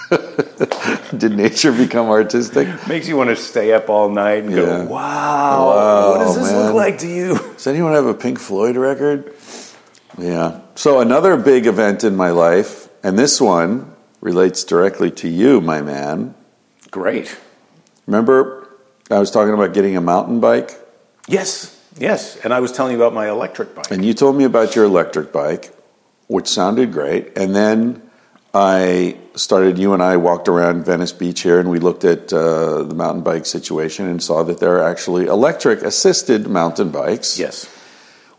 Did 1.17 1.35
nature 1.35 1.71
become 1.71 2.09
artistic? 2.09 2.67
Makes 2.87 3.07
you 3.07 3.17
want 3.17 3.29
to 3.29 3.35
stay 3.35 3.73
up 3.73 3.89
all 3.89 4.09
night 4.09 4.43
and 4.43 4.51
Yeah. 4.51 4.57
go, 4.65 4.85
wow, 4.85 5.67
Wow, 5.67 6.11
what 6.11 6.19
does 6.19 6.35
this 6.35 6.51
man. 6.51 6.65
look 6.65 6.75
like 6.75 6.97
to 6.99 7.07
you? 7.07 7.35
Does 7.55 7.67
anyone 7.67 7.93
have 7.93 8.05
a 8.05 8.13
Pink 8.13 8.39
Floyd 8.39 8.75
record? 8.75 9.33
Yeah. 10.17 10.61
So 10.75 10.99
another 10.99 11.37
big 11.37 11.65
event 11.67 12.03
in 12.03 12.15
my 12.15 12.31
life, 12.31 12.89
and 13.03 13.17
this 13.17 13.39
one 13.39 13.93
relates 14.21 14.63
directly 14.63 15.11
to 15.11 15.27
you, 15.29 15.61
my 15.61 15.81
man. 15.81 16.33
Great. 16.91 17.37
Remember, 18.07 18.67
I 19.11 19.19
was 19.19 19.31
talking 19.31 19.53
about 19.53 19.73
getting 19.73 19.95
a 19.95 20.01
mountain 20.01 20.39
bike, 20.39 20.71
Yes, 21.27 21.79
yes. 21.99 22.37
And 22.43 22.51
I 22.51 22.59
was 22.59 22.71
telling 22.71 22.93
you 22.93 22.97
about 22.97 23.13
my 23.13 23.29
electric 23.29 23.75
bike. 23.75 23.91
and 23.91 24.03
you 24.03 24.15
told 24.15 24.35
me 24.35 24.45
about 24.45 24.75
your 24.75 24.85
electric 24.85 25.31
bike, 25.31 25.71
which 26.27 26.47
sounded 26.47 26.91
great. 26.91 27.37
And 27.37 27.55
then 27.55 28.01
I 28.53 29.17
started. 29.35 29.77
You 29.77 29.93
and 29.93 30.01
I 30.01 30.17
walked 30.17 30.47
around 30.47 30.85
Venice 30.85 31.12
Beach 31.12 31.41
here, 31.41 31.59
and 31.59 31.69
we 31.69 31.79
looked 31.79 32.03
at 32.03 32.33
uh, 32.33 32.83
the 32.83 32.95
mountain 32.95 33.23
bike 33.23 33.45
situation 33.45 34.07
and 34.07 34.21
saw 34.21 34.43
that 34.43 34.59
there 34.59 34.77
are 34.77 34.89
actually 34.89 35.27
electric 35.27 35.81
assisted 35.83 36.47
mountain 36.47 36.89
bikes. 36.89 37.38
yes. 37.38 37.67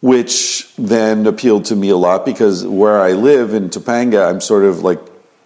which 0.01 0.75
then 0.77 1.27
appealed 1.27 1.67
to 1.67 1.77
me 1.77 1.91
a 1.91 1.97
lot 1.97 2.25
because 2.25 2.67
where 2.67 2.99
I 2.99 3.13
live 3.13 3.53
in 3.53 3.69
Topanga, 3.69 4.29
I'm 4.29 4.41
sort 4.41 4.65
of 4.65 4.83
like 4.83 5.01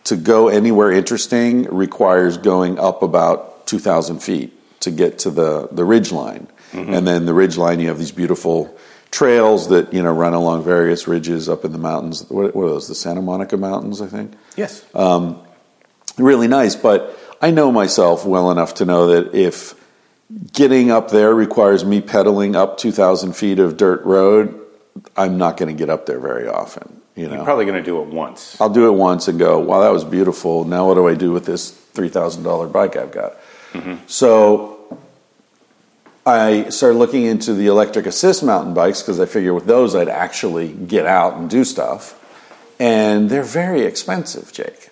to 0.05 0.17
go 0.17 0.49
anywhere 0.49 0.93
interesting 0.93 1.65
requires 1.65 2.37
going 2.39 2.79
up 2.79 3.03
about 3.03 3.67
2,000 3.67 4.21
feet 4.23 4.53
to 4.81 4.91
get 4.91 5.19
to 5.21 5.31
the, 5.31 5.69
the 5.73 5.85
ridge 5.85 6.13
line. 6.13 6.47
And 6.73 7.07
then 7.07 7.25
the 7.25 7.35
ridge 7.35 7.57
line, 7.57 7.79
you 7.79 7.87
have 7.87 7.99
these 7.99 8.11
beautiful 8.11 8.77
trails 9.15 9.69
that, 9.69 9.95
you 9.95 10.03
know, 10.03 10.13
run 10.13 10.35
along 10.35 10.65
various 10.65 11.07
ridges 11.07 11.49
up 11.49 11.65
in 11.65 11.71
the 11.71 11.79
mountains. 11.79 12.29
What, 12.29 12.53
what 12.53 12.65
are 12.65 12.71
those? 12.71 12.89
The 12.89 12.97
Santa 12.97 13.23
Monica 13.23 13.57
Mountains, 13.57 14.03
I 14.03 14.09
think? 14.09 14.33
Yes. 14.57 14.85
Um, 14.93 15.41
really 16.19 16.49
nice. 16.49 16.75
But 16.75 17.17
I 17.41 17.53
know 17.53 17.71
myself 17.71 18.27
well 18.27 18.51
enough 18.51 18.75
to 18.75 18.85
know 18.85 19.07
that 19.15 19.33
if 19.33 19.75
getting 20.53 20.91
up 20.91 21.13
there 21.13 21.33
requires 21.33 21.85
me 21.85 22.01
pedaling 22.01 22.57
up 22.57 22.77
2,000 22.77 23.35
feet 23.37 23.61
of 23.61 23.77
dirt 23.77 24.05
road, 24.05 24.61
I'm 25.17 25.39
not 25.39 25.59
going 25.59 25.69
to 25.73 25.79
get 25.79 25.91
up 25.91 26.07
there 26.07 26.19
very 26.19 26.49
often. 26.49 27.01
You 27.15 27.29
know, 27.29 27.37
You're 27.37 27.45
probably 27.45 27.67
going 27.67 27.79
to 27.79 27.85
do 27.85 28.03
it 28.03 28.09
once. 28.09 28.61
I'll 28.61 28.69
do 28.69 28.89
it 28.89 28.97
once 28.97 29.29
and 29.29 29.39
go, 29.39 29.61
"Wow, 29.61 29.83
that 29.83 29.93
was 29.93 30.03
beautiful." 30.03 30.65
Now, 30.65 30.89
what 30.89 30.95
do 30.95 31.07
I 31.07 31.15
do 31.15 31.31
with 31.31 31.47
this 31.47 31.71
three 31.71 32.09
thousand 32.09 32.43
dollar 32.43 32.67
bike 32.67 32.97
I've 32.97 33.13
got? 33.13 33.37
Mm-hmm. 33.73 34.07
So. 34.09 34.74
I 36.27 36.71
started 36.71 36.99
looking 36.99 37.25
into 37.25 37.53
the 37.53 37.67
electric 37.67 38.07
assist 38.07 38.43
mountain 38.43 38.73
bikes 38.73 39.03
because 39.03 39.21
I 39.21 39.27
figured 39.27 39.55
with 39.55 39.67
those 39.67 39.95
I'd 39.95 40.09
actually 40.09 40.73
get 40.73 41.07
out 41.07 41.35
and 41.35 41.51
do 41.51 41.65
stuff. 41.65 42.21
And 42.81 43.31
they're 43.31 43.43
very 43.43 43.83
expensive, 43.83 44.53
Jake. 44.53 44.91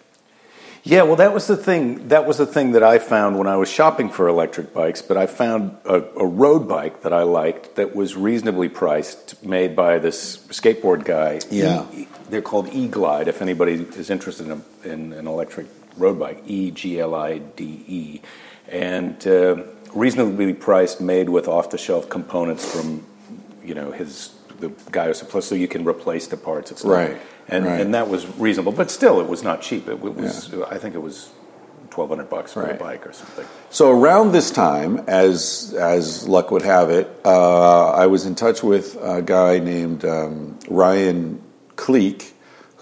Yeah, 0.84 1.02
well, 1.02 1.16
that 1.16 1.32
was 1.32 1.46
the 1.46 1.56
thing. 1.56 2.08
That 2.08 2.26
was 2.26 2.38
the 2.38 2.46
thing 2.46 2.72
that 2.72 2.82
I 2.82 2.98
found 2.98 3.38
when 3.38 3.46
I 3.46 3.56
was 3.56 3.70
shopping 3.70 4.08
for 4.08 4.26
electric 4.26 4.74
bikes. 4.74 5.00
But 5.00 5.16
I 5.16 5.26
found 5.26 5.76
a, 5.84 6.02
a 6.18 6.26
road 6.26 6.68
bike 6.68 7.02
that 7.02 7.12
I 7.12 7.22
liked 7.22 7.76
that 7.76 7.94
was 7.94 8.16
reasonably 8.16 8.68
priced, 8.68 9.44
made 9.44 9.76
by 9.76 9.98
this 9.98 10.38
skateboard 10.48 11.04
guy. 11.04 11.40
Yeah. 11.50 11.86
E- 11.92 12.08
they're 12.28 12.42
called 12.42 12.68
E 12.72 12.88
Glide. 12.88 13.28
If 13.28 13.42
anybody 13.42 13.74
is 13.74 14.10
interested 14.10 14.46
in, 14.46 14.52
a, 14.52 14.88
in 14.88 15.12
an 15.12 15.28
electric 15.28 15.66
road 15.96 16.18
bike, 16.18 16.42
E 16.46 16.72
G 16.72 16.98
L 16.98 17.14
I 17.14 17.38
D 17.38 17.84
E, 17.86 18.20
and 18.68 19.24
uh, 19.26 19.62
reasonably 19.94 20.54
priced, 20.54 21.00
made 21.00 21.28
with 21.28 21.48
off-the-shelf 21.48 22.08
components 22.08 22.64
from, 22.70 23.04
you 23.64 23.74
know, 23.74 23.90
his 23.92 24.30
the 24.60 24.70
guy 24.92 25.06
who 25.06 25.14
supplies, 25.14 25.44
so 25.44 25.54
you 25.56 25.66
can 25.68 25.84
replace 25.84 26.28
the 26.28 26.36
parts. 26.36 26.70
It's 26.70 26.84
Right, 26.84 27.16
and 27.48 27.66
right. 27.66 27.80
and 27.80 27.94
that 27.94 28.08
was 28.08 28.26
reasonable, 28.38 28.72
but 28.72 28.90
still, 28.90 29.20
it 29.20 29.28
was 29.28 29.42
not 29.42 29.60
cheap. 29.60 29.88
It, 29.88 30.00
was, 30.00 30.54
I 30.70 30.78
think 30.78 30.94
it 30.94 31.02
was 31.02 31.30
twelve 31.90 32.10
hundred 32.10 32.30
bucks 32.30 32.52
for 32.52 32.62
Right. 32.62 32.76
a 32.76 32.78
bike 32.78 33.06
or 33.06 33.12
something. 33.12 33.44
So 33.70 33.90
around 33.90 34.32
this 34.32 34.50
time, 34.52 34.98
as 35.08 35.74
as 35.78 36.28
luck 36.28 36.50
would 36.52 36.62
have 36.62 36.90
it, 36.90 37.08
uh, 37.24 37.90
I 37.90 38.06
was 38.06 38.24
in 38.24 38.34
touch 38.36 38.62
with 38.62 38.96
a 39.02 39.20
guy 39.20 39.58
named 39.58 40.04
um, 40.04 40.58
Ryan 40.68 41.42
Cleek, 41.76 42.31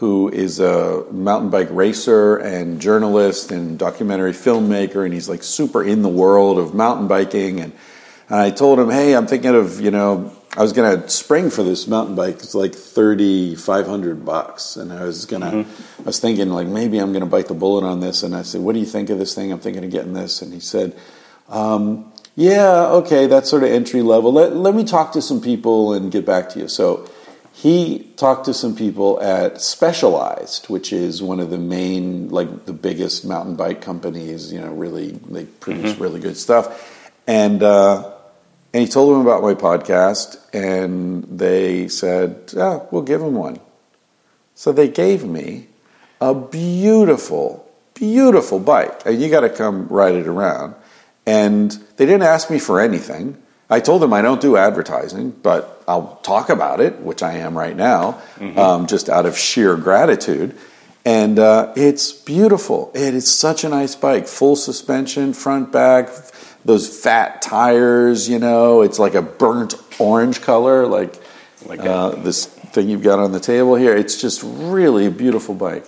who 0.01 0.31
is 0.31 0.61
a 0.61 1.05
mountain 1.13 1.51
bike 1.51 1.69
racer 1.71 2.37
and 2.37 2.81
journalist 2.81 3.53
and 3.53 3.79
documentary 3.79 4.33
filmmaker, 4.33 5.05
and 5.05 5.15
he's 5.15 5.29
like 5.29 5.43
super 5.43 5.85
in 5.85 6.03
the 6.03 6.09
world 6.09 6.59
of 6.59 6.75
mountain 6.75 7.07
biking. 7.07 7.61
And, 7.61 7.73
and 8.29 8.41
I 8.41 8.51
told 8.51 8.79
him, 8.79 8.91
hey, 8.91 9.15
I'm 9.15 9.27
thinking 9.27 9.55
of 9.55 9.81
you 9.81 9.91
know. 9.91 10.37
I 10.57 10.63
was 10.63 10.73
gonna 10.73 11.09
spring 11.09 11.49
for 11.49 11.63
this 11.63 11.87
mountain 11.87 12.17
bike. 12.17 12.43
It's 12.43 12.57
like 12.57 12.75
thirty 12.75 13.55
five 13.55 13.87
hundred 13.87 14.25
bucks, 14.25 14.75
and 14.77 14.93
I 14.93 15.05
was 15.05 15.25
gonna. 15.25 15.65
I 16.01 16.03
was 16.03 16.19
thinking 16.19 16.51
like 16.51 16.67
maybe 16.67 16.99
I'm 16.99 17.13
gonna 17.13 17.27
bite 17.27 17.47
the 17.47 17.55
bullet 17.55 17.85
on 17.85 18.01
this. 18.01 18.25
And 18.25 18.35
I 18.35 18.43
said, 18.43 18.61
"What 18.61 18.73
do 18.73 18.81
you 18.81 18.87
think 18.87 19.11
of 19.11 19.19
this 19.21 19.33
thing? 19.33 19.53
I'm 19.53 19.61
thinking 19.61 19.85
of 19.85 19.93
getting 19.93 20.13
this." 20.13 20.43
And 20.43 20.53
he 20.53 20.59
said, 20.59 20.97
um, 21.49 22.13
"Yeah, 22.35 22.89
okay, 22.99 23.29
that's 23.29 23.49
sort 23.49 23.63
of 23.63 23.71
entry 23.71 24.03
level. 24.03 24.33
Let, 24.33 24.57
let 24.57 24.75
me 24.75 24.83
talk 24.83 25.13
to 25.13 25.23
some 25.23 25.41
people 25.41 25.93
and 25.93 26.11
get 26.11 26.27
back 26.27 26.49
to 26.51 26.59
you." 26.59 26.67
So 26.67 27.09
he 27.61 28.11
talked 28.17 28.47
to 28.47 28.55
some 28.55 28.75
people 28.75 29.21
at 29.21 29.61
Specialized, 29.61 30.71
which 30.71 30.95
is 30.95 31.23
one 31.23 31.41
of 31.41 31.51
the 31.51 31.59
main, 31.59 32.31
like 32.31 32.65
the 32.65 32.73
biggest 32.73 33.27
mountain 33.27 33.55
bike 33.55 33.83
companies. 33.83 34.51
You 34.51 34.63
know, 34.63 34.73
really 34.73 35.11
they 35.11 35.45
produce 35.45 35.99
really 35.99 36.21
good 36.21 36.37
stuff, 36.37 37.13
and. 37.27 37.63
Uh, 37.63 38.13
and 38.73 38.85
he 38.85 38.89
told 38.89 39.13
them 39.13 39.23
about 39.23 39.43
my 39.43 39.55
podcast, 39.55 40.39
and 40.55 41.25
they 41.25 41.89
said, 41.89 42.53
"Yeah, 42.55 42.79
we'll 42.93 43.03
give 43.03 43.21
him 43.21 43.35
one." 43.35 43.59
So 44.55 44.71
they 44.71 44.87
gave 44.87 45.25
me 45.25 45.67
a 46.21 46.35
beautiful, 46.35 47.69
beautiful 47.95 48.61
bike, 48.61 49.03
and 49.05 49.21
you 49.21 49.29
got 49.29 49.41
to 49.41 49.51
come 49.51 49.89
ride 49.89 50.15
it 50.15 50.29
around. 50.29 50.77
And 51.27 51.73
they 51.97 52.07
didn't 52.07 52.23
ask 52.23 52.49
me 52.49 52.61
for 52.61 52.81
anything. 52.81 53.43
I 53.69 53.81
told 53.81 54.03
them 54.03 54.13
I 54.13 54.23
don't 54.23 54.41
do 54.41 54.57
advertising, 54.57 55.31
but 55.43 55.80
I'll 55.91 56.21
talk 56.23 56.49
about 56.51 56.81
it, 56.81 57.01
which 57.01 57.23
I 57.23 57.33
am 57.39 57.59
right 57.59 57.77
now, 57.77 58.23
um, 58.57 58.87
just 58.87 59.09
out 59.09 59.27
of 59.27 59.37
sheer 59.37 59.77
gratitude. 59.77 60.57
And 61.05 61.39
uh, 61.39 61.73
it's 61.77 62.13
beautiful. 62.13 62.93
It 62.95 63.15
is 63.15 63.27
such 63.29 63.65
a 63.65 63.69
nice 63.69 63.97
bike. 63.97 64.27
Full 64.29 64.55
suspension, 64.55 65.33
front, 65.33 65.73
back, 65.73 66.11
those 66.65 66.87
fat 67.03 67.43
tires, 67.43 68.29
you 68.29 68.39
know. 68.39 68.83
It's 68.83 68.99
like 68.99 69.15
a 69.15 69.23
burnt 69.23 69.75
orange 69.99 70.41
color, 70.43 70.87
like, 70.87 71.15
Like 71.67 71.81
uh, 71.81 72.11
this 72.11 72.47
thing 72.47 72.89
you've 72.89 73.03
got 73.03 73.19
on 73.19 73.33
the 73.33 73.41
table 73.41 73.75
here. 73.75 73.97
It's 73.97 74.21
just 74.21 74.43
really 74.45 75.07
a 75.07 75.11
beautiful 75.11 75.55
bike. 75.55 75.87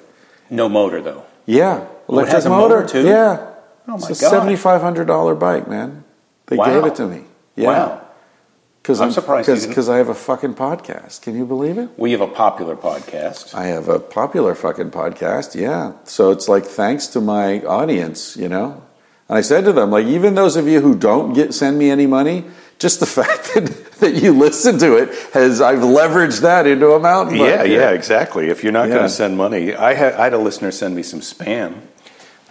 No 0.51 0.69
motor 0.69 1.01
though. 1.01 1.25
Yeah. 1.47 1.87
Oh, 2.09 2.19
it 2.19 2.29
has 2.29 2.45
a 2.45 2.51
motor, 2.51 2.87
too? 2.87 3.07
Yeah. 3.07 3.53
Oh, 3.89 3.97
my 3.99 4.09
it's 4.09 4.19
a 4.19 4.23
God. 4.23 4.31
seventy-five 4.31 4.81
hundred 4.81 5.07
dollar 5.07 5.35
bike, 5.35 5.67
man. 5.69 6.05
They 6.47 6.57
Wow. 6.57 6.67
gave 6.67 6.85
it 6.91 6.95
to 6.97 7.07
me. 7.07 7.25
Yeah. 7.57 7.69
Wow. 7.69 8.02
Because 8.83 9.01
I'm 9.01 9.13
surprised 9.13 9.49
you 9.49 9.55
didn't- 9.55 9.69
Because 9.69 9.89
I 9.89 9.99
have 9.99 10.09
a 10.09 10.15
fucking 10.15 10.55
podcast. 10.55 11.23
Can 11.23 11.37
you 11.37 11.45
believe 11.47 11.79
it? 11.79 11.91
We 11.97 12.11
have 12.13 12.21
a 12.21 12.27
popular 12.27 12.75
podcast. 12.75 13.55
I 13.55 13.67
have 13.67 13.89
a 13.89 14.01
popular 14.01 14.57
fucking 14.57 14.91
podcast. 14.91 15.55
Yeah. 15.55 15.93
So 16.05 16.33
it's 16.33 16.49
like 16.49 16.65
thanks 16.65 17.07
to 17.09 17.21
my 17.21 17.61
audience, 17.63 18.37
you 18.37 18.49
know. 18.49 18.83
And 19.29 19.39
I 19.39 19.41
said 19.43 19.65
to 19.67 19.73
them, 19.73 19.91
like, 19.93 20.07
even 20.07 20.35
those 20.35 20.57
of 20.57 20.67
you 20.67 20.81
who 20.81 20.97
don't 20.97 21.33
get 21.33 21.55
send 21.55 21.79
me 21.79 21.91
any 21.91 22.07
money, 22.09 22.45
just 22.81 22.99
the 22.99 23.07
fact 23.21 23.55
that, 23.55 23.67
that 24.01 24.15
you 24.15 24.33
listen 24.37 24.79
to 24.81 24.97
it 24.97 25.11
has 25.33 25.61
I've 25.61 25.79
leveraged 25.79 26.41
that 26.41 26.67
into 26.67 26.91
a 26.91 26.99
mountain 26.99 27.39
bike. 27.39 27.51
Yeah, 27.51 27.63
yeah, 27.63 27.91
exactly. 27.91 28.49
If 28.49 28.65
you're 28.65 28.73
not 28.73 28.89
Yeah. 28.89 28.95
going 28.97 29.05
to 29.07 29.09
send 29.15 29.37
money, 29.37 29.75
I 29.77 29.95
had, 29.95 30.15
I 30.15 30.25
had 30.25 30.33
a 30.35 30.39
listener 30.39 30.73
send 30.73 30.97
me 30.97 31.05
some 31.05 31.21
spam. 31.21 31.83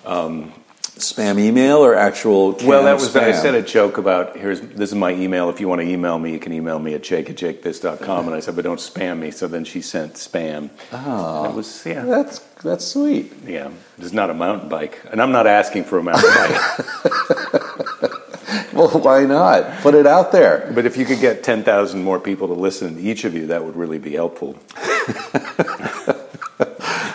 Um, 0.06 0.54
Spam 1.02 1.40
email 1.40 1.78
or 1.78 1.96
actual. 1.96 2.54
Well, 2.64 2.84
that 2.84 2.94
was 2.94 3.16
I 3.16 3.32
said 3.32 3.56
a 3.56 3.62
joke 3.62 3.98
about 3.98 4.38
here's 4.38 4.62
this 4.62 4.90
is 4.90 4.96
my 4.96 5.12
email. 5.12 5.50
If 5.50 5.60
you 5.60 5.68
want 5.68 5.82
to 5.82 5.88
email 5.88 6.18
me, 6.18 6.32
you 6.32 6.40
can 6.40 6.54
email 6.54 6.80
me 6.80 6.94
at 6.94 7.04
jake 7.04 7.30
at 7.30 7.36
jakethis.com. 7.36 8.28
And 8.28 8.36
I 8.36 8.40
said, 8.40 8.56
but 8.56 8.64
don't 8.64 8.80
spam 8.80 9.20
me. 9.20 9.32
So 9.32 9.48
then 9.48 9.66
she 9.66 9.82
sent 9.82 10.14
spam. 10.14 10.70
Oh, 10.92 11.46
it 11.50 11.54
was 11.56 11.86
yeah, 11.86 12.06
That's 12.06 12.40
that's 12.64 12.86
sweet. 12.86 13.34
yeah. 13.46 13.72
It's 13.98 14.14
not 14.14 14.30
a 14.30 14.34
mountain 14.34 14.70
bike, 14.70 15.00
and 15.12 15.22
I'm 15.22 15.32
not 15.32 15.48
asking 15.48 15.84
for 15.86 15.98
a 15.98 16.04
mountain 16.04 16.30
bike. 16.34 18.12
Well, 18.74 18.88
why 18.90 19.26
not? 19.26 19.82
Put 19.82 19.96
it 19.96 20.08
out 20.08 20.32
there. 20.32 20.72
but 20.74 20.86
if 20.86 20.96
you 20.96 21.06
could 21.06 21.20
get 21.20 21.44
ten 21.44 21.64
thousand 21.64 22.04
more 22.04 22.20
people 22.20 22.48
to 22.48 22.54
listen, 22.54 22.96
to 22.96 23.02
each 23.02 23.26
of 23.26 23.34
you, 23.34 23.48
that 23.48 23.64
would 23.66 23.76
really 23.76 24.00
be 24.00 24.14
helpful. 24.14 24.58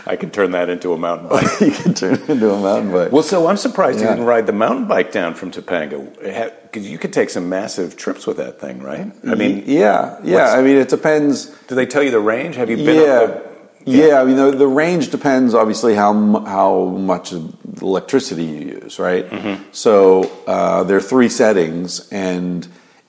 I 0.07 0.16
could 0.16 0.33
turn 0.33 0.53
that 0.53 0.69
into 0.69 0.92
a 0.92 0.99
mountain 0.99 1.29
bike. 1.29 1.61
you 1.61 1.71
can 1.73 1.95
turn 1.95 2.14
it 2.14 2.29
into 2.31 2.51
a 2.53 2.61
mountain 2.61 2.92
bike. 2.92 3.11
Well, 3.12 3.23
so 3.25 3.47
I'm 3.49 3.57
surprised 3.57 3.99
you 3.99 4.05
Yeah. 4.05 4.12
didn't 4.14 4.27
ride 4.27 4.47
the 4.47 4.53
mountain 4.53 4.87
bike 4.87 5.11
down 5.12 5.35
from 5.35 5.51
Topanga. 5.51 6.53
Because 6.62 6.88
you 6.88 6.99
could 6.99 7.12
take 7.12 7.31
some 7.31 7.49
massive 7.49 7.97
trips 7.97 8.27
with 8.27 8.37
that 8.37 8.61
thing, 8.61 8.81
right? 8.83 9.11
I 9.27 9.35
mean, 9.35 9.64
yeah, 9.66 10.19
yeah. 10.23 10.53
I 10.53 10.62
mean, 10.62 10.77
it 10.77 10.88
depends. 10.88 11.47
do 11.69 11.75
they 11.75 11.87
tell 11.87 12.03
you 12.03 12.11
the 12.12 12.21
range? 12.21 12.57
Have 12.57 12.71
you 12.71 12.77
been 12.77 13.03
Yeah, 13.05 13.12
up 13.21 13.53
yeah. 13.85 14.21
I 14.21 14.25
mean, 14.25 14.37
the, 14.37 14.51
the 14.51 14.66
range 14.66 15.11
depends 15.11 15.55
obviously 15.55 15.95
how 15.95 16.12
how 16.45 16.87
much 16.87 17.33
electricity 17.81 18.45
you 18.45 18.81
use, 18.83 18.99
right? 18.99 19.29
Mm-hmm. 19.31 19.62
So 19.73 20.31
uh, 20.47 20.85
there 20.85 20.97
are 20.97 21.01
three 21.01 21.29
settings, 21.29 22.09
and 22.11 22.66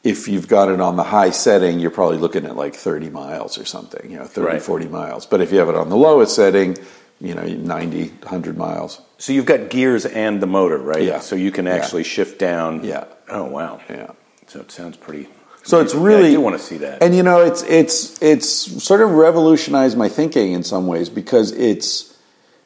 if 0.08 0.28
you've 0.28 0.48
got 0.48 0.70
it 0.70 0.80
on 0.80 0.96
the 0.96 1.04
high 1.04 1.32
setting, 1.32 1.80
you're 1.80 1.92
probably 1.92 2.18
looking 2.18 2.46
at 2.46 2.56
like 2.56 2.74
30 2.76 3.10
miles 3.10 3.58
or 3.58 3.66
something, 3.66 4.10
you 4.10 4.18
know, 4.18 4.26
30, 4.26 4.48
Right. 4.48 4.62
40 4.62 4.88
miles. 4.88 5.26
But 5.26 5.42
if 5.42 5.52
you 5.52 5.60
have 5.60 5.70
it 5.70 5.76
on 5.76 5.90
the 5.90 5.98
lowest 5.98 6.34
setting, 6.36 6.78
you 7.20 7.36
know, 7.36 7.44
90, 7.44 8.08
100 8.22 8.58
miles. 8.58 9.02
So 9.18 9.34
you've 9.34 9.46
got 9.46 9.70
gears 9.70 10.06
and 10.06 10.42
the 10.42 10.48
motor, 10.48 10.78
right? 10.78 11.04
Yeah. 11.04 11.20
So 11.20 11.36
you 11.36 11.52
can 11.52 11.66
Yeah. 11.66 11.74
actually 11.76 12.04
shift 12.04 12.40
down. 12.40 12.84
Yeah. 12.84 13.06
Oh 13.30 13.46
wow. 13.46 13.80
Yeah. 13.90 14.12
So 14.48 14.60
it 14.62 14.72
sounds 14.72 14.96
pretty. 14.98 15.28
So 15.64 15.82
it's 15.82 15.94
Yeah, 15.94 16.04
really 16.04 16.30
I 16.30 16.34
do 16.34 16.42
want 16.42 16.58
to 16.58 16.64
see 16.64 16.78
that. 16.78 17.04
And 17.04 17.14
you 17.16 17.24
know, 17.24 17.42
it's 17.42 17.64
it's 17.64 18.22
it's 18.22 18.48
sort 18.84 19.02
of 19.02 19.12
revolutionized 19.12 19.98
my 19.98 20.08
thinking 20.08 20.54
in 20.54 20.64
some 20.64 20.88
ways 20.88 21.10
because 21.10 21.52
it's 21.52 22.14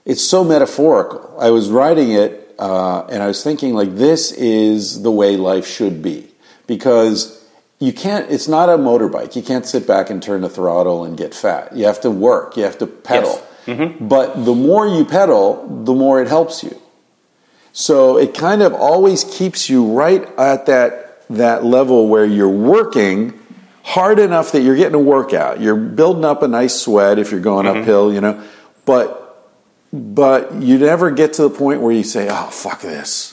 it's 0.05 0.21
so 0.21 0.43
metaphorical. 0.43 1.35
I 1.39 1.49
was 1.49 1.69
writing 1.71 2.11
it 2.11 2.53
uh, 2.59 3.05
and 3.09 3.23
I 3.23 3.27
was 3.27 3.43
thinking 3.43 3.73
like 3.73 3.95
this 3.95 4.31
is 4.33 5.01
the 5.01 5.11
way 5.11 5.37
life 5.37 5.65
should 5.65 6.03
be 6.03 6.30
because 6.75 7.43
you 7.79 7.91
can't. 7.91 8.31
It's 8.31 8.47
not 8.47 8.69
a 8.69 8.77
motorbike. 8.77 9.35
You 9.35 9.41
can't 9.41 9.65
sit 9.65 9.85
back 9.85 10.09
and 10.09 10.23
turn 10.23 10.39
the 10.41 10.49
throttle 10.49 11.03
and 11.03 11.17
get 11.17 11.33
fat. 11.35 11.75
You 11.75 11.85
have 11.85 11.99
to 12.01 12.11
work. 12.11 12.55
You 12.55 12.63
have 12.63 12.77
to 12.77 12.87
pedal. 12.87 13.35
But 13.99 14.45
the 14.45 14.55
more 14.55 14.87
you 14.87 15.03
pedal, 15.05 15.43
the 15.83 15.93
more 15.93 16.21
it 16.21 16.27
helps 16.27 16.63
you. 16.63 16.75
So 17.73 18.17
it 18.17 18.33
kind 18.33 18.61
of 18.61 18.73
always 18.73 19.23
keeps 19.23 19.69
you 19.69 19.85
right 19.93 20.23
at 20.39 20.65
that 20.67 21.23
that 21.29 21.63
level 21.63 22.07
where 22.07 22.25
you're 22.25 22.49
working 22.75 23.37
hard 23.83 24.19
enough 24.19 24.51
that 24.51 24.61
you're 24.61 24.75
getting 24.75 24.95
a 24.95 24.99
workout. 25.15 25.59
You're 25.61 25.75
building 25.77 26.25
up 26.25 26.41
a 26.43 26.47
nice 26.47 26.75
sweat 26.79 27.19
if 27.19 27.31
you're 27.31 27.39
going 27.39 27.65
Mm-hmm. 27.65 27.81
uphill, 27.81 28.13
you 28.13 28.21
know. 28.21 28.43
But 28.85 29.17
but 29.93 30.53
you 30.61 30.77
never 30.77 31.11
get 31.11 31.33
to 31.33 31.43
the 31.43 31.49
point 31.49 31.81
where 31.81 31.91
you 31.93 32.03
say, 32.03 32.27
"Oh, 32.29 32.47
fuck 32.51 32.81
this." 32.81 33.30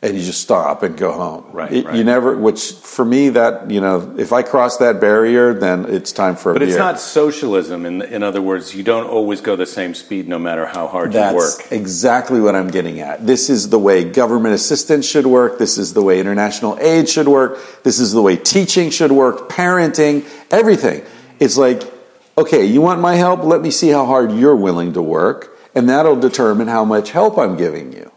And 0.00 0.16
you 0.16 0.22
just 0.22 0.40
stop 0.40 0.84
and 0.84 0.96
go 0.96 1.10
home. 1.10 1.44
Right, 1.52 1.72
It- 1.72 1.84
right. 1.86 1.96
You 1.96 2.04
never, 2.04 2.36
which 2.36 2.70
for 2.74 3.04
me, 3.04 3.30
that 3.30 3.68
you 3.68 3.80
know, 3.80 4.12
if 4.16 4.32
I 4.32 4.42
cross 4.42 4.76
that 4.76 5.00
barrier, 5.00 5.52
then 5.52 5.86
it's 5.88 6.12
time 6.12 6.36
for 6.36 6.50
a 6.50 6.54
but 6.54 6.60
beer. 6.60 6.68
it's 6.68 6.78
not 6.78 7.00
socialism. 7.00 7.84
In 7.84 8.02
in 8.02 8.22
other 8.22 8.40
words, 8.40 8.76
you 8.76 8.84
don't 8.84 9.08
always 9.08 9.40
go 9.40 9.56
the 9.56 9.66
same 9.66 9.94
speed, 9.94 10.28
no 10.28 10.38
matter 10.38 10.66
how 10.66 10.86
hard 10.86 11.12
That's 11.12 11.32
you 11.32 11.36
work. 11.38 11.72
exactly 11.72 12.40
what 12.40 12.54
I'm 12.54 12.68
getting 12.70 13.00
at. 13.00 13.26
This 13.26 13.50
is 13.50 13.70
the 13.70 13.78
way 13.80 14.04
government 14.04 14.54
assistance 14.54 15.04
should 15.04 15.26
work. 15.26 15.58
This 15.58 15.76
is 15.78 15.94
the 15.94 16.02
way 16.02 16.20
international 16.20 16.78
aid 16.80 17.08
should 17.08 17.26
work. 17.26 17.58
This 17.82 17.98
is 17.98 18.12
the 18.12 18.22
way 18.22 18.36
teaching 18.36 18.90
should 18.90 19.10
work, 19.10 19.48
parenting, 19.48 20.24
everything. 20.52 21.02
It's 21.40 21.56
like, 21.58 21.82
okay, 22.36 22.64
you 22.64 22.80
want 22.80 23.00
my 23.00 23.16
help? 23.16 23.42
Let 23.42 23.62
me 23.62 23.72
see 23.72 23.88
how 23.88 24.06
hard 24.06 24.30
you're 24.30 24.54
willing 24.54 24.92
to 24.92 25.02
work, 25.02 25.58
and 25.74 25.88
that'll 25.88 26.20
determine 26.20 26.68
how 26.68 26.84
much 26.84 27.10
help 27.10 27.36
I'm 27.36 27.56
giving 27.56 27.92
you. 27.92 28.07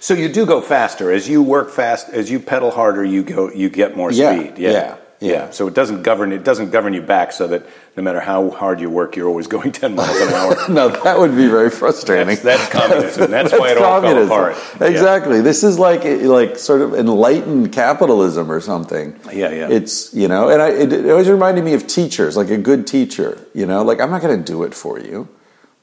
So 0.00 0.14
you 0.14 0.28
do 0.28 0.46
go 0.46 0.60
faster 0.60 1.10
as 1.12 1.28
you 1.28 1.42
work 1.42 1.70
fast. 1.70 2.08
As 2.10 2.30
you 2.30 2.40
pedal 2.40 2.70
harder, 2.70 3.04
you 3.04 3.22
go. 3.22 3.50
You 3.50 3.68
get 3.68 3.96
more 3.96 4.10
Yeah, 4.12 4.38
speed. 4.38 4.58
Yeah. 4.58 4.70
yeah, 4.70 4.96
Yeah. 5.20 5.50
So 5.50 5.66
it 5.66 5.74
doesn't 5.74 6.02
govern 6.02 6.32
it 6.32 6.44
doesn't 6.44 6.70
govern 6.70 6.94
you 6.94 7.02
back 7.02 7.32
so 7.32 7.48
that 7.48 7.66
no 7.96 8.02
matter 8.02 8.20
how 8.20 8.50
hard 8.50 8.80
you 8.80 8.88
work, 8.90 9.16
you're 9.16 9.28
always 9.28 9.46
going 9.56 9.72
10 9.72 9.94
miles 9.96 10.20
an 10.20 10.28
hour. 10.32 10.56
no, 10.68 10.88
that 10.88 11.18
would 11.18 11.34
be 11.34 11.48
very 11.48 11.70
frustrating. 11.70 12.26
That's, 12.26 12.42
that's 12.42 12.68
communism. 12.70 13.30
That's, 13.38 13.52
why 13.52 13.72
it 13.72 13.78
all 13.78 14.00
fell 14.00 14.24
apart. 14.24 14.56
Exactly. 14.80 15.40
This 15.40 15.64
is 15.64 15.78
like 15.78 16.04
like 16.22 16.56
sort 16.58 16.82
of 16.82 16.94
enlightened 16.94 17.72
capitalism 17.72 18.52
or 18.52 18.60
something. 18.60 19.18
Yeah, 19.32 19.50
yeah. 19.50 19.68
It's 19.68 20.14
you 20.14 20.28
know, 20.28 20.48
and 20.48 20.62
I, 20.62 20.68
it, 20.70 20.92
it 20.92 21.10
always 21.10 21.28
reminded 21.28 21.64
me 21.64 21.74
of 21.74 21.86
teachers, 21.86 22.36
like 22.36 22.50
a 22.50 22.58
good 22.58 22.86
teacher. 22.86 23.38
You 23.54 23.66
know, 23.66 23.82
like 23.82 24.00
I'm 24.00 24.10
not 24.10 24.22
going 24.22 24.38
to 24.38 24.44
do 24.44 24.62
it 24.62 24.74
for 24.74 25.00
you, 25.00 25.28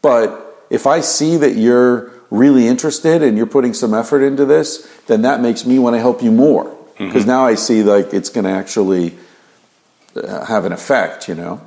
but 0.01 0.41
if 0.69 0.87
I 0.87 1.01
see 1.01 1.37
that 1.37 1.55
you're 1.55 2.14
really 2.37 2.67
interested 2.67 3.21
and 3.23 3.37
you're 3.37 3.47
putting 3.47 3.73
some 3.73 3.93
effort 3.93 4.21
into 4.21 4.45
this, 4.45 4.87
then 5.07 5.21
that 5.23 5.41
makes 5.41 5.65
me 5.65 5.79
want 5.79 5.95
to 5.95 5.99
help 5.99 6.21
you 6.21 6.31
more 6.31 6.65
because 6.97 7.23
Mm-hmm. 7.23 7.27
now 7.27 7.45
I 7.45 7.55
see 7.55 7.83
like 7.83 8.13
it's 8.13 8.29
going 8.29 8.45
to 8.45 8.51
actually 8.51 9.17
uh, 10.15 10.45
have 10.45 10.65
an 10.65 10.71
effect. 10.71 11.27
You 11.27 11.35
know. 11.35 11.61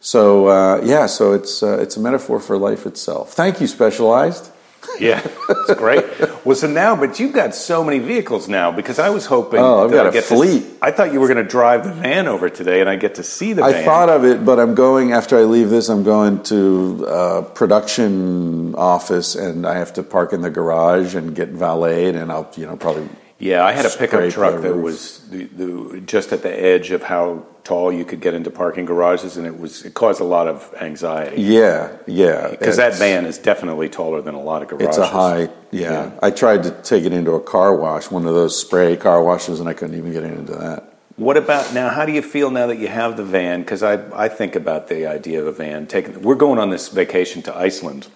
So 0.00 0.48
uh, 0.48 0.80
yeah, 0.84 1.06
so 1.06 1.32
it's 1.32 1.62
uh, 1.62 1.78
it's 1.80 1.96
a 1.96 2.00
metaphor 2.00 2.40
for 2.40 2.56
life 2.58 2.86
itself. 2.86 3.32
Thank 3.32 3.60
you, 3.60 3.66
Specialized. 3.66 4.50
Yeah, 5.00 5.20
it's 5.48 5.74
great. 5.74 6.04
well, 6.44 6.54
so 6.54 6.68
now, 6.68 6.94
but 6.94 7.18
you've 7.18 7.32
got 7.32 7.52
so 7.54 7.82
many 7.82 7.98
vehicles 7.98 8.48
now 8.48 8.70
because 8.70 9.00
I 9.00 9.10
was 9.10 9.26
hoping. 9.26 9.58
Oh, 9.58 9.84
I've 9.84 9.90
got 9.90 10.06
I'd 10.06 10.10
a 10.10 10.12
get 10.12 10.24
to- 10.26 10.36
fleet. 10.36 10.64
I 10.80 10.92
thought 10.92 11.12
you 11.12 11.18
were 11.20 11.26
going 11.26 11.42
to 11.42 11.50
drive 11.50 11.82
the 11.84 11.92
van 11.92 12.28
over 12.28 12.48
today, 12.48 12.80
and 12.80 12.88
I 12.88 12.94
get 12.96 13.16
to 13.16 13.24
see 13.24 13.54
the 13.54 13.64
I 13.64 13.72
van. 13.72 13.84
thought 13.84 14.08
of 14.08 14.24
it, 14.24 14.44
but 14.44 14.60
I'm 14.60 14.74
going 14.76 15.12
after 15.12 15.36
I 15.36 15.42
leave 15.42 15.68
this. 15.70 15.88
I'm 15.88 16.04
going 16.04 16.42
to 16.44 17.04
a 17.08 17.42
production 17.42 18.74
office, 18.76 19.34
and 19.34 19.66
I 19.66 19.78
have 19.78 19.92
to 19.94 20.02
park 20.04 20.32
in 20.32 20.42
the 20.42 20.50
garage 20.50 21.14
and 21.16 21.34
get 21.34 21.48
valeted, 21.48 22.14
and 22.14 22.30
I'll 22.30 22.50
you 22.56 22.66
know 22.66 22.76
probably 22.76 23.08
yeah, 23.44 23.62
I 23.62 23.72
had 23.72 23.84
a 23.84 23.90
pickup 23.90 24.30
truck 24.30 24.62
that 24.62 24.72
roof. 24.72 24.82
was 24.82 25.18
the, 25.28 25.44
the, 25.44 26.00
just 26.00 26.32
at 26.32 26.42
the 26.42 26.50
edge 26.50 26.90
of 26.92 27.02
how 27.02 27.44
tall 27.62 27.92
you 27.92 28.06
could 28.06 28.22
get 28.22 28.32
into 28.32 28.50
parking 28.50 28.86
garages, 28.86 29.36
and 29.36 29.46
it 29.46 29.60
was 29.60 29.84
it 29.84 29.92
caused 29.92 30.22
a 30.22 30.24
lot 30.24 30.48
of 30.48 30.74
anxiety 30.80 31.42
yeah 31.42 31.94
yeah 32.06 32.48
because 32.50 32.78
that 32.78 32.94
van 32.94 33.26
is 33.26 33.36
definitely 33.36 33.90
taller 33.90 34.22
than 34.22 34.34
a 34.34 34.40
lot 34.40 34.62
of 34.62 34.68
garages. 34.68 34.88
It's 34.88 34.96
a 34.96 35.06
high 35.06 35.50
yeah. 35.70 36.12
I 36.22 36.30
tried 36.30 36.62
to 36.62 36.70
take 36.70 37.04
it 37.04 37.12
into 37.12 37.32
a 37.32 37.40
car 37.40 37.76
wash, 37.76 38.10
one 38.10 38.26
of 38.26 38.34
those 38.34 38.58
spray 38.58 38.96
car 38.96 39.22
washes, 39.22 39.60
and 39.60 39.68
I 39.68 39.74
couldn't 39.74 39.98
even 39.98 40.12
get 40.12 40.24
into 40.24 40.54
that. 40.54 40.94
What 41.16 41.36
about 41.36 41.74
now? 41.74 41.90
How 41.90 42.06
do 42.06 42.12
you 42.12 42.22
feel 42.22 42.50
now 42.50 42.68
that 42.68 42.78
you 42.78 42.88
have 42.88 43.18
the 43.18 43.24
van? 43.24 43.60
Because 43.60 43.82
I, 43.82 44.24
I 44.24 44.28
think 44.28 44.56
about 44.56 44.88
the 44.88 45.06
idea 45.06 45.40
of 45.42 45.46
a 45.46 45.52
van. 45.52 45.86
Taking, 45.86 46.22
we're 46.22 46.34
going 46.34 46.58
on 46.58 46.70
this 46.70 46.88
vacation 46.88 47.42
to 47.42 47.54
Iceland. 47.54 48.08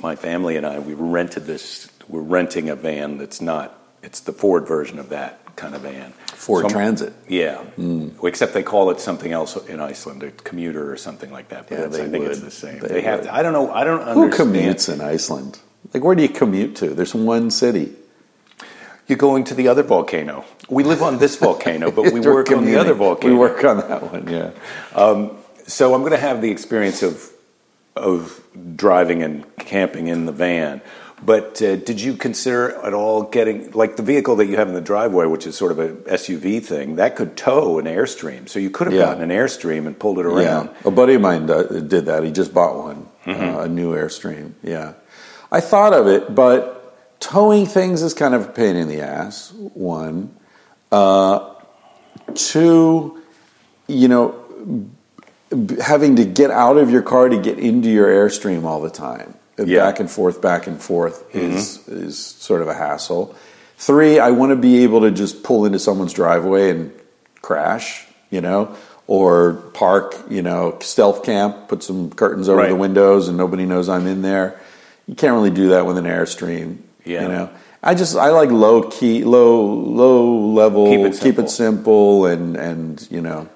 My 0.00 0.14
family 0.16 0.56
and 0.56 0.64
I, 0.64 0.78
we 0.78 0.94
rented 0.94 1.46
this. 1.46 1.90
We're 2.08 2.22
renting 2.22 2.70
a 2.70 2.76
van 2.76 3.18
that's 3.18 3.40
not. 3.40 3.79
It's 4.02 4.20
the 4.20 4.32
Ford 4.32 4.66
version 4.66 4.98
of 4.98 5.10
that 5.10 5.56
kind 5.56 5.74
of 5.74 5.82
van. 5.82 6.12
Ford 6.26 6.62
So 6.62 6.68
Transit. 6.70 7.12
Yeah, 7.28 7.58
hmm. 7.58 8.08
except 8.26 8.54
they 8.54 8.62
call 8.62 8.90
it 8.90 9.00
something 9.00 9.30
else 9.30 9.56
in 9.68 9.78
Iceland, 9.80 10.22
a 10.22 10.30
commuter 10.30 10.90
or 10.90 10.96
something 10.96 11.30
like 11.30 11.48
that. 11.50 11.68
But 11.68 11.78
Yeah, 11.78 11.86
they 11.86 12.04
I 12.04 12.08
think 12.08 12.24
it's 12.24 12.40
the 12.40 12.50
same. 12.50 12.80
They 12.80 12.88
They, 12.88 13.02
have. 13.02 13.22
To, 13.22 13.34
I 13.34 13.42
don't 13.42 13.52
know. 13.52 13.70
I 13.70 13.84
don't 13.84 14.00
understand. 14.00 14.54
Who 14.54 14.60
commutes 14.60 14.92
in 14.92 15.00
Iceland? 15.00 15.58
Like, 15.92 16.02
where 16.02 16.14
do 16.14 16.22
you 16.22 16.28
commute 16.28 16.76
to? 16.76 16.90
There's 16.90 17.14
one 17.14 17.50
city. 17.50 17.92
You're 19.06 19.18
going 19.18 19.44
to 19.44 19.54
the 19.54 19.68
other 19.68 19.82
volcano. 19.82 20.44
We 20.68 20.84
live 20.84 21.02
on 21.02 21.18
this 21.18 21.36
volcano, 21.36 21.90
but 21.90 22.12
we 22.12 22.20
work 22.36 22.52
on 22.52 22.64
the 22.64 22.76
other 22.76 22.94
volcano. 22.94 23.32
We 23.34 23.38
work 23.38 23.64
on 23.64 23.78
that 23.78 24.02
one. 24.10 24.28
Yeah. 24.28 24.52
Um, 24.94 25.36
so 25.66 25.94
I'm 25.94 26.00
going 26.00 26.12
to 26.12 26.18
have 26.18 26.40
the 26.40 26.50
experience 26.50 27.02
of 27.02 27.30
of 27.96 28.40
driving 28.76 29.22
and 29.22 29.44
camping 29.56 30.08
in 30.08 30.26
the 30.26 30.32
van. 30.32 30.80
But 31.22 31.60
uh, 31.60 31.76
did 31.76 32.00
you 32.00 32.14
consider 32.16 32.72
at 32.84 32.94
all 32.94 33.24
getting 33.24 33.70
like 33.72 33.96
the 33.96 34.02
vehicle 34.02 34.36
that 34.36 34.46
you 34.46 34.56
have 34.56 34.68
in 34.68 34.74
the 34.74 34.80
driveway, 34.80 35.26
which 35.26 35.46
is 35.46 35.54
sort 35.56 35.70
of 35.72 35.78
a 35.78 35.88
SUV 36.16 36.64
thing, 36.64 36.96
that 36.96 37.14
could 37.16 37.36
tow 37.36 37.78
an 37.78 37.84
airstream. 37.84 38.48
So 38.48 38.58
you 38.58 38.70
could 38.70 38.86
have 38.86 38.94
Yeah. 38.94 39.04
gotten 39.06 39.22
an 39.22 39.30
airstream 39.30 39.86
and 39.86 39.98
pulled 39.98 40.18
it 40.18 40.24
around. 40.26 40.70
Yeah, 40.70 40.88
a 40.88 40.90
buddy 40.90 41.14
of 41.14 41.20
mine 41.20 41.50
uh, 41.50 41.62
did 41.64 42.06
that. 42.06 42.24
He 42.24 42.30
just 42.32 42.54
bought 42.54 42.76
one, 42.76 43.06
Mm-hmm. 43.26 43.56
uh, 43.56 43.62
a 43.64 43.68
new 43.68 43.94
Airstream. 43.94 44.52
Yeah, 44.62 44.94
I 45.52 45.60
thought 45.60 45.92
of 45.92 46.06
it, 46.06 46.34
but 46.34 46.96
towing 47.20 47.66
things 47.66 48.00
is 48.02 48.14
kind 48.14 48.34
of 48.34 48.48
a 48.48 48.52
pain 48.52 48.76
in 48.76 48.88
the 48.88 49.02
ass. 49.02 49.52
One, 49.74 50.34
uh, 50.90 51.50
two, 52.34 53.20
you 53.86 54.08
know, 54.08 54.34
b- 55.50 55.76
having 55.82 56.16
to 56.16 56.24
get 56.24 56.50
out 56.50 56.78
of 56.78 56.90
your 56.90 57.02
car 57.02 57.28
to 57.28 57.36
get 57.38 57.58
into 57.58 57.90
your 57.90 58.08
Airstream 58.08 58.64
all 58.64 58.80
the 58.80 58.90
time, 58.90 59.34
Yeah. 59.68 59.78
Mm-hmm. 59.78 59.86
back 59.88 60.00
and 60.00 60.10
forth, 60.10 60.40
back 60.42 60.66
and 60.66 60.80
forth 60.80 61.34
is 61.34 61.86
is 61.88 62.18
sort 62.18 62.62
of 62.62 62.68
a 62.68 62.74
hassle. 62.74 63.34
Three, 63.76 64.18
I 64.18 64.30
want 64.30 64.50
to 64.50 64.56
be 64.56 64.82
able 64.84 65.00
to 65.02 65.10
just 65.10 65.42
pull 65.42 65.64
into 65.64 65.78
someone's 65.78 66.12
driveway 66.12 66.70
and 66.70 66.92
crash, 67.40 68.06
you 68.30 68.40
know, 68.40 68.74
or 69.06 69.54
park, 69.74 70.14
you 70.28 70.42
know, 70.42 70.76
stealth 70.80 71.24
camp, 71.24 71.68
put 71.68 71.82
some 71.82 72.10
curtains 72.10 72.48
over 72.48 72.58
Right. 72.60 72.68
the 72.68 72.76
windows 72.76 73.28
and 73.28 73.36
nobody 73.38 73.64
knows 73.66 73.88
I'm 73.88 74.06
in 74.06 74.22
there. 74.22 74.60
You 75.06 75.14
can't 75.14 75.32
really 75.32 75.50
do 75.50 75.70
that 75.70 75.86
with 75.86 75.96
an 75.98 76.04
Airstream, 76.04 76.76
Yeah. 77.04 77.22
you 77.22 77.28
know. 77.28 77.48
I 77.82 77.94
just 77.94 78.14
I 78.16 78.28
like 78.28 78.50
low 78.50 78.82
key, 78.82 79.24
low 79.24 79.64
low 79.64 80.36
level, 80.52 80.86
Keep 80.86 81.06
it 81.06 81.20
keep 81.20 81.38
it 81.38 81.48
simple, 81.48 82.26
and 82.26 82.54
and 82.56 83.06
you 83.10 83.22
know. 83.22 83.48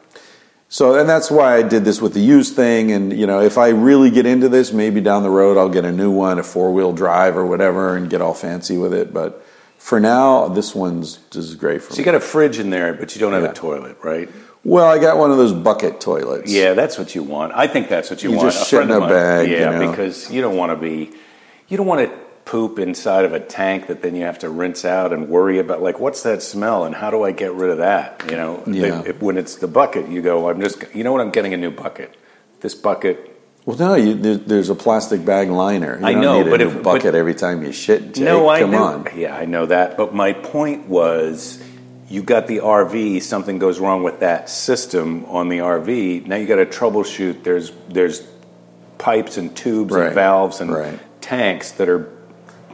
So 0.68 0.94
and 0.98 1.08
that's 1.08 1.30
why 1.30 1.56
I 1.56 1.62
did 1.62 1.84
this 1.84 2.00
with 2.00 2.14
the 2.14 2.20
used 2.20 2.56
thing, 2.56 2.90
and 2.90 3.12
you 3.16 3.26
know, 3.26 3.40
if 3.40 3.58
I 3.58 3.68
really 3.68 4.10
get 4.10 4.26
into 4.26 4.48
this, 4.48 4.72
maybe 4.72 5.00
down 5.00 5.22
the 5.22 5.30
road 5.30 5.56
I'll 5.56 5.68
get 5.68 5.84
a 5.84 5.92
new 5.92 6.10
one, 6.10 6.38
a 6.38 6.42
four 6.42 6.72
wheel 6.72 6.92
drive 6.92 7.36
or 7.36 7.46
whatever, 7.46 7.96
and 7.96 8.10
get 8.10 8.20
all 8.20 8.34
fancy 8.34 8.76
with 8.76 8.92
it. 8.92 9.12
But 9.14 9.44
for 9.78 10.00
now, 10.00 10.48
this 10.48 10.74
one's 10.74 11.18
just 11.30 11.36
is 11.50 11.54
great 11.54 11.82
for 11.82 11.92
So 11.92 11.96
me. 11.96 12.00
you 12.00 12.04
got 12.06 12.14
a 12.16 12.20
fridge 12.20 12.58
in 12.58 12.70
there, 12.70 12.92
but 12.94 13.14
you 13.14 13.20
don't 13.20 13.34
have 13.34 13.42
Yeah. 13.44 13.50
a 13.50 13.54
toilet, 13.54 13.96
right? 14.02 14.28
well, 14.66 14.86
I 14.86 14.96
got 14.98 15.18
one 15.18 15.30
of 15.30 15.36
those 15.36 15.52
bucket 15.52 16.00
toilets. 16.00 16.50
Yeah, 16.50 16.72
that's 16.72 16.96
what 16.98 17.14
you 17.14 17.22
want. 17.22 17.52
I 17.54 17.66
think 17.66 17.90
that's 17.90 18.08
what 18.08 18.22
you, 18.22 18.30
You 18.30 18.36
want. 18.38 18.50
just 18.50 18.70
friend 18.70 18.88
shit 18.88 18.96
in 18.96 18.96
a 18.96 19.00
mine- 19.00 19.08
bag, 19.10 19.50
Yeah, 19.50 19.72
you 19.78 19.84
know. 19.84 19.90
because 19.90 20.30
you 20.30 20.40
don't 20.40 20.56
want 20.56 20.72
to 20.72 20.76
be, 20.76 21.10
you 21.68 21.76
don't 21.76 21.86
want 21.86 22.00
to 22.08 22.16
poop 22.44 22.78
inside 22.78 23.24
of 23.24 23.32
a 23.32 23.40
tank 23.40 23.86
that 23.86 24.02
then 24.02 24.14
you 24.14 24.24
have 24.24 24.38
to 24.40 24.48
rinse 24.50 24.84
out 24.84 25.12
and 25.12 25.28
worry 25.28 25.58
about. 25.58 25.82
Like, 25.82 25.98
what's 25.98 26.22
that 26.24 26.42
smell, 26.42 26.84
and 26.84 26.94
how 26.94 27.10
do 27.10 27.22
I 27.22 27.30
get 27.32 27.52
rid 27.52 27.70
of 27.70 27.78
that? 27.78 28.22
You 28.30 28.36
know, 28.36 28.62
Yeah. 28.66 29.00
They- 29.02 29.10
if- 29.10 29.22
when 29.22 29.38
it's 29.38 29.56
the 29.56 29.66
bucket, 29.68 30.08
you 30.08 30.20
go, 30.22 30.48
I'm 30.50 30.60
just, 30.60 30.84
you 30.94 31.04
know 31.04 31.12
what, 31.12 31.20
I'm 31.20 31.30
getting 31.30 31.54
a 31.54 31.56
new 31.56 31.70
bucket. 31.70 32.14
This 32.60 32.74
bucket. 32.74 33.30
Well, 33.66 33.78
no, 33.78 33.94
you, 33.94 34.12
there, 34.14 34.36
there's 34.36 34.68
a 34.68 34.74
plastic 34.74 35.24
bag 35.24 35.48
liner. 35.50 35.98
You 35.98 36.06
I 36.06 36.12
know, 36.14 36.44
but 36.44 36.60
if- 36.60 36.82
bucket 36.82 37.12
but- 37.12 37.14
every 37.14 37.34
time 37.34 37.62
you 37.64 37.72
shit. 37.72 38.12
Jake. 38.14 38.24
no, 38.24 38.48
I 38.48 38.60
come 38.60 38.70
know. 38.72 38.82
on. 38.84 39.08
Yeah, 39.16 39.34
I 39.34 39.46
know 39.46 39.64
that. 39.66 39.96
But 39.96 40.14
my 40.14 40.34
point 40.34 40.86
was, 40.86 41.62
you 42.10 42.22
got 42.22 42.46
the 42.46 42.58
RV. 42.60 43.20
Something 43.22 43.58
goes 43.58 43.80
wrong 43.80 44.02
with 44.02 44.20
that 44.20 44.50
system 44.50 45.24
on 45.28 45.48
the 45.48 45.60
RV. 45.60 46.26
Now 46.26 46.36
you 46.36 46.46
got 46.46 46.56
to 46.56 46.66
troubleshoot. 46.66 47.42
There's 47.42 47.72
there's 47.88 48.22
pipes 48.98 49.38
and 49.38 49.54
tubes 49.56 49.94
Right, 49.94 50.06
and 50.06 50.14
valves 50.14 50.60
and 50.60 50.70
right. 50.72 50.98
tanks 51.22 51.72
that 51.72 51.88
are 51.88 52.06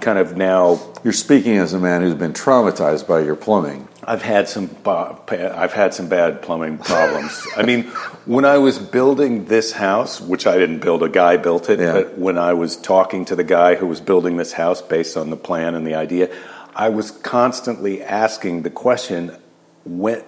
kind 0.01 0.19
of 0.19 0.37
now. 0.37 0.81
You're 1.05 1.13
speaking 1.13 1.57
as 1.57 1.73
a 1.73 1.79
man 1.79 2.03
who's 2.03 2.15
been 2.15 2.33
traumatized 2.33 3.07
by 3.07 3.21
your 3.21 3.37
plumbing. 3.37 3.89
I've 4.03 4.23
had 4.23 4.49
some 4.49 4.75
I've 4.87 5.73
had 5.73 5.95
some 5.95 6.09
bad 6.09 6.43
plumbing 6.43 6.79
problems. 6.79 7.47
I 7.57 7.63
mean, 7.63 7.85
when 8.27 8.45
I 8.45 8.59
was 8.59 8.79
building 8.79 9.45
this 9.45 9.73
house, 9.73 10.21
which 10.21 10.47
I 10.47 10.59
didn't 10.59 10.81
build, 10.81 11.03
a 11.03 11.09
guy 11.09 11.37
built 11.37 11.69
it. 11.69 11.79
Yeah. 11.79 11.93
But 11.93 12.19
when 12.19 12.39
I 12.39 12.55
was 12.55 12.77
talking 12.77 13.25
to 13.27 13.37
the 13.37 13.45
guy 13.45 13.77
who 13.77 13.87
was 13.87 14.01
building 14.01 14.37
this 14.37 14.53
house 14.53 14.83
based 14.83 15.17
on 15.17 15.31
the 15.31 15.37
plan 15.37 15.75
and 15.75 15.87
the 15.87 15.95
idea, 15.95 16.35
I 16.75 16.89
was 16.89 17.11
constantly 17.11 18.03
asking 18.03 18.63
the 18.63 18.71
question: 18.71 19.37
when 19.85 20.23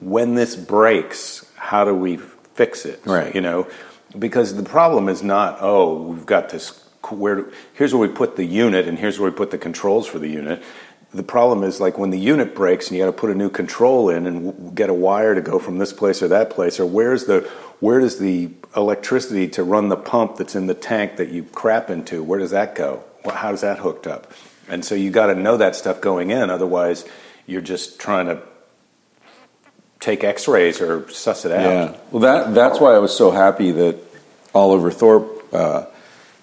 when 0.00 0.34
this 0.34 0.56
breaks, 0.56 1.46
how 1.56 1.84
do 1.84 1.94
we 1.94 2.16
fix 2.54 2.84
it? 2.84 3.00
Right. 3.06 3.34
You 3.34 3.40
know, 3.40 3.68
because 4.18 4.56
the 4.56 4.62
problem 4.62 5.08
is 5.08 5.22
not 5.22 5.58
oh 5.60 6.02
we've 6.02 6.26
got 6.26 6.50
this 6.50 6.82
where 7.10 7.50
here's 7.74 7.94
where 7.94 8.08
we 8.08 8.14
put 8.14 8.36
the 8.36 8.44
unit 8.44 8.88
and 8.88 8.98
here's 8.98 9.18
where 9.18 9.30
we 9.30 9.36
put 9.36 9.50
the 9.50 9.58
controls 9.58 10.06
for 10.06 10.18
the 10.18 10.28
unit. 10.28 10.62
The 11.12 11.22
problem 11.22 11.62
is 11.62 11.80
like 11.80 11.98
when 11.98 12.10
the 12.10 12.18
unit 12.18 12.54
breaks 12.54 12.88
and 12.88 12.96
you 12.96 13.04
got 13.04 13.10
to 13.10 13.16
put 13.16 13.30
a 13.30 13.34
new 13.34 13.50
control 13.50 14.08
in 14.08 14.26
and 14.26 14.74
get 14.74 14.88
a 14.88 14.94
wire 14.94 15.34
to 15.34 15.42
go 15.42 15.58
from 15.58 15.78
this 15.78 15.92
place 15.92 16.22
or 16.22 16.28
that 16.28 16.50
place 16.50 16.80
or 16.80 16.86
where's 16.86 17.26
the 17.26 17.40
where 17.80 18.00
does 18.00 18.18
the 18.18 18.50
electricity 18.76 19.48
to 19.48 19.62
run 19.62 19.88
the 19.88 19.96
pump 19.96 20.36
that's 20.36 20.54
in 20.54 20.68
the 20.68 20.74
tank 20.74 21.16
that 21.16 21.28
you 21.28 21.42
crap 21.42 21.90
into 21.90 22.22
where 22.22 22.38
does 22.38 22.50
that 22.50 22.74
go? 22.74 23.04
how 23.28 23.52
is 23.52 23.60
that 23.60 23.78
hooked 23.78 24.06
up? 24.06 24.32
And 24.68 24.84
so 24.84 24.94
you 24.94 25.10
got 25.10 25.26
to 25.26 25.34
know 25.34 25.58
that 25.58 25.76
stuff 25.76 26.00
going 26.00 26.30
in 26.30 26.50
otherwise 26.50 27.04
you're 27.46 27.60
just 27.60 27.98
trying 27.98 28.26
to 28.26 28.40
take 30.02 30.24
x-rays 30.24 30.80
or 30.80 31.08
suss 31.10 31.44
it 31.44 31.52
out. 31.52 31.60
Yeah. 31.60 31.96
Well, 32.10 32.20
that 32.20 32.54
that's 32.54 32.80
why 32.80 32.94
I 32.94 32.98
was 32.98 33.16
so 33.16 33.30
happy 33.30 33.70
that 33.70 33.98
Oliver 34.54 34.90
Thorpe, 34.90 35.54
uh, 35.54 35.86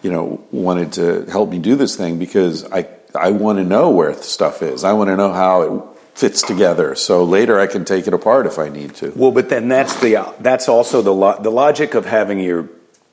you 0.01 0.11
know, 0.11 0.43
wanted 0.51 0.93
to 0.93 1.25
help 1.25 1.49
me 1.49 1.59
do 1.59 1.75
this 1.75 1.95
thing 1.95 2.19
because 2.19 2.65
I 2.71 2.87
I 3.15 3.31
want 3.31 3.57
to 3.57 3.63
know 3.63 3.89
where 3.89 4.13
stuff 4.13 4.61
is. 4.61 4.83
I 4.83 4.93
want 4.93 5.09
to 5.09 5.17
know 5.17 5.33
how 5.33 5.61
it 5.61 5.83
fits 6.15 6.41
together, 6.41 6.95
so 6.95 7.23
later 7.23 7.59
I 7.59 7.67
can 7.67 7.85
take 7.85 8.07
it 8.07 8.13
apart 8.13 8.45
if 8.45 8.59
I 8.59 8.69
need 8.69 8.95
to. 8.95 9.11
Well, 9.15 9.31
but 9.31 9.49
then 9.49 9.67
that's 9.67 9.99
the 9.99 10.33
that's 10.39 10.69
also 10.69 11.01
the 11.01 11.13
lo- 11.13 11.39
the 11.41 11.51
logic 11.51 11.93
of 11.93 12.05
having 12.05 12.39
your 12.39 12.69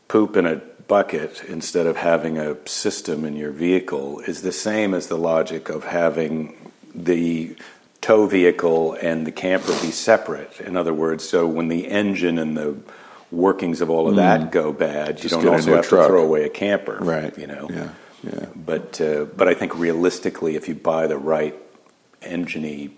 poop 0.09 0.37
in 0.37 0.47
a 0.47 0.57
bucket 0.87 1.43
instead 1.49 1.87
of 1.87 1.97
having 1.97 2.39
a 2.39 2.57
system 2.69 3.25
in 3.25 3.37
your 3.37 3.51
vehicle 3.51 4.21
is 4.21 4.43
the 4.43 4.53
same 4.53 4.95
as 4.95 5.09
the 5.09 5.19
logic 5.19 5.69
of 5.69 5.85
having 5.85 6.71
the 6.95 7.57
tow 8.01 8.27
vehicle 8.27 8.95
and 9.03 9.27
the 9.27 9.33
camper 9.33 9.73
be 9.83 9.91
separate. 9.91 10.61
In 10.61 10.77
other 10.77 10.95
words, 10.95 11.29
so 11.29 11.47
when 11.47 11.69
the 11.69 11.89
engine 11.89 12.39
and 12.39 12.57
the 12.57 12.77
workings 13.31 13.81
of 13.81 13.91
all 13.91 14.09
of 14.09 14.17
that 14.17 14.51
go 14.53 14.73
bad, 14.73 15.19
you 15.19 15.29
Just 15.29 15.35
don't 15.35 15.43
get 15.43 15.49
a 15.49 15.53
also 15.57 15.71
new 15.71 15.77
have 15.77 15.89
truck. 15.89 16.03
to 16.05 16.09
throw 16.09 16.23
away 16.23 16.45
a 16.45 16.49
camper, 16.49 16.99
Right. 17.01 17.37
You 17.39 17.47
know, 17.47 17.69
Yeah. 17.71 17.89
Yeah. 18.23 18.47
But 18.57 19.01
uh, 19.01 19.27
but 19.37 19.47
I 19.49 19.55
think 19.55 19.77
realistically, 19.79 20.57
if 20.57 20.67
you 20.69 20.75
buy 20.75 21.07
the 21.07 21.19
right 21.19 21.55
engine 22.23 22.97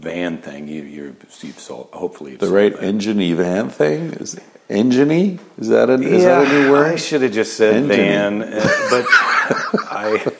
van 0.00 0.38
thing, 0.38 0.66
you, 0.68 0.82
you're 0.82 1.14
you've 1.42 1.58
sold. 1.58 1.88
Hopefully, 1.92 2.30
you've 2.32 2.40
The 2.40 2.46
sold 2.46 2.56
right 2.56 2.72
that. 2.72 2.82
engine 2.84 3.36
van 3.36 3.68
thing 3.68 4.12
is 4.14 4.38
engine 4.70 5.10
Is 5.58 5.68
that 5.68 5.90
a 5.90 5.94
is 5.94 6.24
that 6.24 6.46
a 6.46 6.48
new 6.48 6.70
word? 6.72 6.92
I 6.92 6.96
should 6.96 7.20
have 7.22 7.32
just 7.32 7.56
said 7.56 7.74
Engine-y. 7.74 7.96
van, 7.96 8.42
uh, 8.42 8.86
but 8.90 9.04
I. 9.90 10.32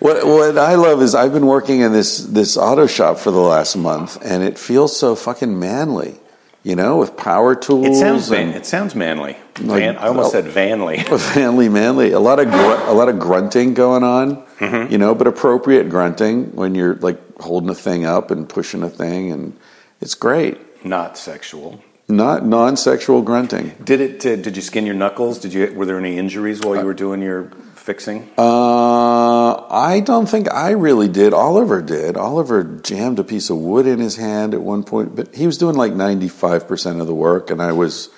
What 0.00 0.26
what 0.26 0.58
I 0.58 0.76
love 0.76 1.02
is 1.02 1.14
I've 1.14 1.32
been 1.32 1.46
working 1.46 1.80
in 1.80 1.92
this 1.92 2.18
this 2.18 2.56
auto 2.56 2.86
shop 2.86 3.18
for 3.18 3.30
the 3.30 3.40
last 3.40 3.76
month, 3.76 4.18
and 4.24 4.42
it 4.42 4.58
feels 4.58 4.96
so 4.96 5.14
fucking 5.14 5.58
manly. 5.58 6.20
You 6.64 6.76
know, 6.76 6.98
with 6.98 7.16
power 7.16 7.54
tools. 7.54 7.86
It 7.86 8.00
sounds 8.00 8.30
man, 8.30 8.50
it 8.50 8.66
sounds 8.66 8.94
manly. 8.94 9.36
Like- 9.60 9.80
Van, 9.80 9.96
I 9.96 10.08
almost 10.08 10.32
said 10.32 10.44
vanly. 10.44 10.98
manly, 11.36 11.68
manly. 11.68 12.10
A 12.12 12.20
lot 12.20 12.40
of 12.40 12.46
gr- 12.50 12.90
a 12.90 12.92
lot 12.92 13.08
of 13.08 13.18
grunting 13.18 13.74
going 13.74 14.02
on. 14.02 14.44
Mm-hmm. 14.58 14.92
You 14.92 14.98
know, 14.98 15.14
but 15.14 15.26
appropriate 15.26 15.88
grunting 15.88 16.54
when 16.54 16.74
you're 16.74 16.96
like 16.96 17.18
holding 17.40 17.70
a 17.70 17.74
thing 17.74 18.04
up 18.04 18.30
and 18.30 18.48
pushing 18.48 18.82
a 18.82 18.90
thing, 18.90 19.30
and 19.32 19.56
it's 20.00 20.14
great. 20.14 20.84
Not 20.84 21.16
sexual. 21.16 21.80
Not 22.10 22.44
non-sexual 22.44 23.22
grunting. 23.22 23.74
Did 23.84 24.00
it? 24.00 24.26
Uh, 24.26 24.36
did 24.36 24.56
you 24.56 24.62
skin 24.62 24.84
your 24.86 24.94
knuckles? 24.94 25.38
Did 25.38 25.52
you? 25.52 25.72
Were 25.74 25.86
there 25.86 25.98
any 25.98 26.18
injuries 26.18 26.60
while 26.60 26.76
you 26.76 26.84
were 26.84 26.94
doing 26.94 27.20
your 27.22 27.50
fixing? 27.88 28.30
Uh, 28.36 29.66
I 29.70 30.00
don't 30.04 30.28
think 30.28 30.52
I 30.52 30.72
really 30.72 31.08
did. 31.08 31.32
Oliver 31.32 31.80
did. 31.80 32.18
Oliver 32.18 32.62
jammed 32.62 33.18
a 33.18 33.24
piece 33.24 33.48
of 33.48 33.56
wood 33.56 33.86
in 33.86 33.98
his 33.98 34.16
hand 34.16 34.52
at 34.52 34.60
one 34.60 34.84
point, 34.84 35.16
but 35.16 35.34
he 35.34 35.46
was 35.46 35.56
doing 35.56 35.74
like 35.74 35.92
95% 35.92 37.00
of 37.00 37.06
the 37.06 37.14
work, 37.14 37.48
and 37.48 37.62
I 37.62 37.72
was, 37.72 38.10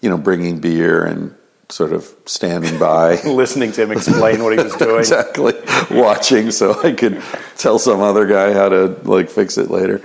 you 0.00 0.08
know, 0.08 0.16
bringing 0.16 0.60
beer 0.60 1.04
and 1.04 1.34
sort 1.70 1.90
of 1.92 2.08
standing 2.24 2.78
by. 2.78 3.20
Listening 3.24 3.72
to 3.72 3.82
him 3.82 3.90
explain 3.90 4.44
what 4.44 4.56
he 4.56 4.62
was 4.62 4.76
doing. 4.76 4.98
exactly. 5.00 5.54
Watching 5.90 6.52
so 6.52 6.80
I 6.80 6.92
could 6.92 7.20
tell 7.56 7.80
some 7.80 8.00
other 8.02 8.28
guy 8.28 8.52
how 8.52 8.68
to 8.68 8.96
like 9.02 9.28
fix 9.28 9.58
it 9.58 9.72
later. 9.72 10.02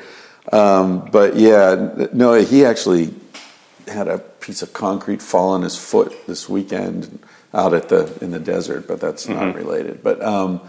Um, 0.52 1.10
but 1.12 1.36
yeah, 1.36 2.08
no, 2.12 2.34
he 2.34 2.66
actually 2.66 3.14
had 3.88 4.08
a 4.08 4.18
piece 4.18 4.64
of 4.64 4.74
concrete 4.74 5.22
fall 5.22 5.50
on 5.50 5.62
his 5.62 5.78
foot 5.78 6.12
this 6.26 6.50
weekend 6.50 7.20
out 7.56 7.74
at 7.74 7.90
the 7.90 8.16
in 8.22 8.32
the 8.32 8.40
desert, 8.40 8.88
but 8.88 9.00
that's 9.00 9.28
not 9.28 9.56
related. 9.56 10.04
But 10.04 10.22
um, 10.22 10.62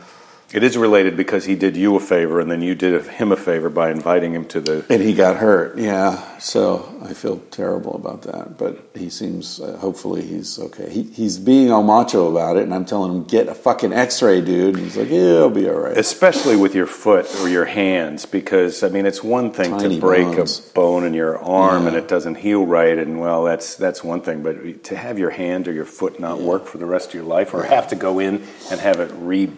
It 0.54 0.62
is 0.62 0.76
related 0.78 1.16
because 1.16 1.44
he 1.44 1.56
did 1.56 1.76
you 1.76 1.96
a 1.96 2.00
favor, 2.00 2.38
and 2.38 2.48
then 2.48 2.62
you 2.62 2.76
did 2.76 3.04
him 3.06 3.32
a 3.32 3.36
favor 3.36 3.68
by 3.68 3.90
inviting 3.90 4.32
him 4.32 4.44
to 4.46 4.60
the. 4.60 4.84
and 4.88 5.02
he 5.02 5.12
got 5.12 5.36
hurt. 5.38 5.76
Yeah, 5.76 6.38
so 6.38 6.88
I 7.02 7.14
feel 7.14 7.38
terrible 7.50 7.96
about 7.96 8.22
that. 8.22 8.56
But 8.56 8.90
he 8.94 9.10
seems, 9.10 9.60
uh, 9.60 9.76
hopefully, 9.78 10.22
he's 10.22 10.56
okay. 10.60 10.88
He, 10.88 11.02
he's 11.02 11.38
being 11.38 11.72
all 11.72 11.82
macho 11.82 12.30
about 12.30 12.56
it, 12.58 12.62
and 12.62 12.72
I'm 12.72 12.84
telling 12.84 13.10
him, 13.12 13.24
"Get 13.24 13.48
a 13.48 13.54
fucking 13.56 13.92
X-ray, 13.92 14.40
dude." 14.40 14.76
And 14.76 14.84
he's 14.84 14.96
like, 14.96 15.10
"Yeah, 15.10 15.38
I'll 15.40 15.50
be 15.50 15.68
all 15.68 15.74
right." 15.80 15.98
Especially 15.98 16.54
with 16.56 16.76
your 16.76 16.86
foot 16.86 17.26
or 17.40 17.48
your 17.48 17.64
hands, 17.64 18.24
because 18.24 18.84
I 18.84 18.88
mean, 18.88 19.04
it's 19.04 19.24
one 19.24 19.50
thing 19.50 19.72
Tiny 19.72 19.96
to 19.96 20.00
break 20.00 20.26
bones. 20.36 20.60
a 20.70 20.72
bone 20.74 21.04
in 21.04 21.12
your 21.12 21.38
arm 21.38 21.82
Yeah. 21.82 21.88
and 21.88 21.96
it 21.96 22.06
doesn't 22.06 22.36
heal 22.36 22.64
right, 22.64 22.96
and 22.96 23.18
well, 23.20 23.42
that's 23.42 23.74
that's 23.74 24.04
one 24.04 24.20
thing. 24.20 24.44
But 24.44 24.84
to 24.84 24.96
have 24.96 25.18
your 25.18 25.30
hand 25.30 25.66
or 25.66 25.72
your 25.72 25.84
foot 25.84 26.20
not 26.20 26.40
work 26.40 26.66
for 26.66 26.78
the 26.78 26.86
rest 26.86 27.08
of 27.08 27.14
your 27.14 27.24
life, 27.24 27.52
or 27.52 27.64
have 27.64 27.88
to 27.88 27.96
go 27.96 28.20
in 28.20 28.44
and 28.70 28.78
have 28.80 29.00
it 29.00 29.10
re 29.16 29.50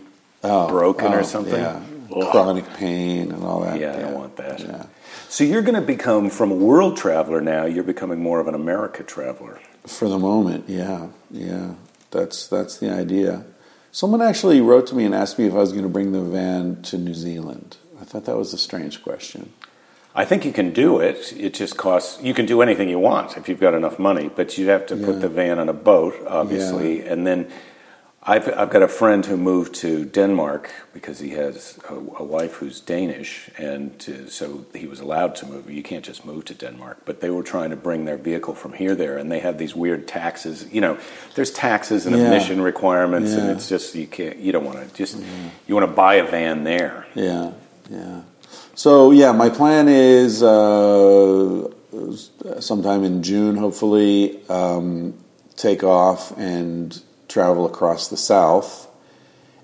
Oh, 0.44 0.68
broken 0.68 1.12
Oh, 1.12 1.18
or 1.18 1.24
something, 1.24 1.54
Yeah. 1.60 1.80
Ugh. 2.14 2.30
Chronic 2.30 2.64
pain 2.74 3.32
and 3.32 3.44
all 3.44 3.60
that. 3.60 3.78
Yeah, 3.78 3.94
I 3.94 4.00
don't 4.00 4.14
want 4.14 4.36
that. 4.36 4.60
Yeah. 4.60 4.86
So 5.28 5.44
you're 5.44 5.60
going 5.62 5.74
to 5.74 5.82
become 5.86 6.30
from 6.30 6.50
a 6.50 6.54
world 6.54 6.96
traveler 6.96 7.40
now. 7.42 7.66
You're 7.66 7.84
becoming 7.84 8.22
more 8.22 8.40
of 8.40 8.48
an 8.48 8.54
America 8.54 9.02
traveler. 9.02 9.58
For 9.86 10.08
the 10.08 10.18
moment, 10.18 10.64
yeah, 10.68 11.08
yeah. 11.30 11.74
That's 12.10 12.46
that's 12.46 12.78
the 12.78 12.90
idea. 12.90 13.44
Someone 13.92 14.22
actually 14.22 14.60
wrote 14.62 14.86
to 14.88 14.94
me 14.94 15.04
and 15.04 15.14
asked 15.14 15.38
me 15.38 15.46
if 15.46 15.52
I 15.52 15.56
was 15.58 15.72
going 15.72 15.82
to 15.84 15.88
bring 15.90 16.12
the 16.12 16.20
van 16.22 16.80
to 16.84 16.96
New 16.98 17.14
Zealand. 17.14 17.76
I 18.00 18.04
thought 18.04 18.24
that 18.24 18.36
was 18.36 18.54
a 18.54 18.58
strange 18.58 19.02
question. 19.02 19.52
I 20.14 20.24
think 20.24 20.44
you 20.46 20.52
can 20.52 20.72
do 20.72 20.98
it. 21.00 21.32
It 21.36 21.52
just 21.54 21.76
costs. 21.76 22.22
You 22.22 22.32
can 22.32 22.46
do 22.46 22.62
anything 22.62 22.88
you 22.88 22.98
want 22.98 23.36
if 23.36 23.48
you've 23.48 23.60
got 23.60 23.74
enough 23.74 23.98
money, 23.98 24.30
but 24.34 24.56
you'd 24.56 24.68
have 24.68 24.86
to 24.86 24.96
Yeah. 24.96 25.06
put 25.06 25.20
the 25.20 25.28
van 25.28 25.58
on 25.58 25.68
a 25.68 25.74
boat, 25.74 26.14
obviously, 26.26 27.06
and 27.06 27.26
then. 27.26 27.48
I've, 28.28 28.46
I've 28.58 28.68
got 28.68 28.82
a 28.82 28.88
friend 28.88 29.24
who 29.24 29.38
moved 29.38 29.74
to 29.76 30.04
Denmark 30.04 30.70
because 30.92 31.18
he 31.18 31.30
has 31.30 31.78
a, 31.88 31.94
a 31.94 32.22
wife 32.22 32.56
who's 32.56 32.78
Danish, 32.78 33.48
and 33.56 33.98
to, 34.00 34.28
so 34.28 34.66
he 34.74 34.86
was 34.86 35.00
allowed 35.00 35.34
to 35.36 35.46
move. 35.46 35.70
You 35.70 35.82
can't 35.82 36.04
just 36.04 36.26
move 36.26 36.44
to 36.44 36.54
Denmark, 36.54 36.98
but 37.06 37.22
they 37.22 37.30
were 37.30 37.42
trying 37.42 37.70
to 37.70 37.76
bring 37.76 38.04
their 38.04 38.18
vehicle 38.18 38.54
from 38.54 38.74
here 38.74 38.94
there, 38.94 39.16
and 39.16 39.32
they 39.32 39.38
have 39.38 39.56
these 39.56 39.74
weird 39.74 40.06
taxes. 40.06 40.66
You 40.70 40.82
know, 40.82 40.98
there's 41.36 41.50
taxes 41.50 42.04
and 42.04 42.14
Yeah. 42.14 42.26
emission 42.26 42.60
requirements, 42.60 43.32
and 43.32 43.50
it's 43.50 43.66
just 43.66 43.94
you 43.94 44.06
can't. 44.06 44.36
You 44.36 44.52
don't 44.52 44.64
want 44.66 44.86
to 44.86 44.94
just. 44.94 45.16
You 45.66 45.74
want 45.74 45.86
to 45.88 45.94
buy 45.96 46.16
a 46.16 46.24
van 46.30 46.64
there. 46.64 47.06
Yeah, 47.14 47.52
yeah. 47.90 48.20
So 48.74 49.10
yeah, 49.10 49.32
my 49.32 49.48
plan 49.48 49.88
is 49.88 50.42
uh, 50.42 51.70
sometime 52.60 53.04
in 53.04 53.22
June, 53.22 53.56
hopefully, 53.56 54.38
um, 54.50 55.14
take 55.56 55.82
off 55.82 56.36
and 56.36 57.02
travel 57.28 57.66
across 57.66 58.08
the 58.08 58.16
South, 58.16 58.88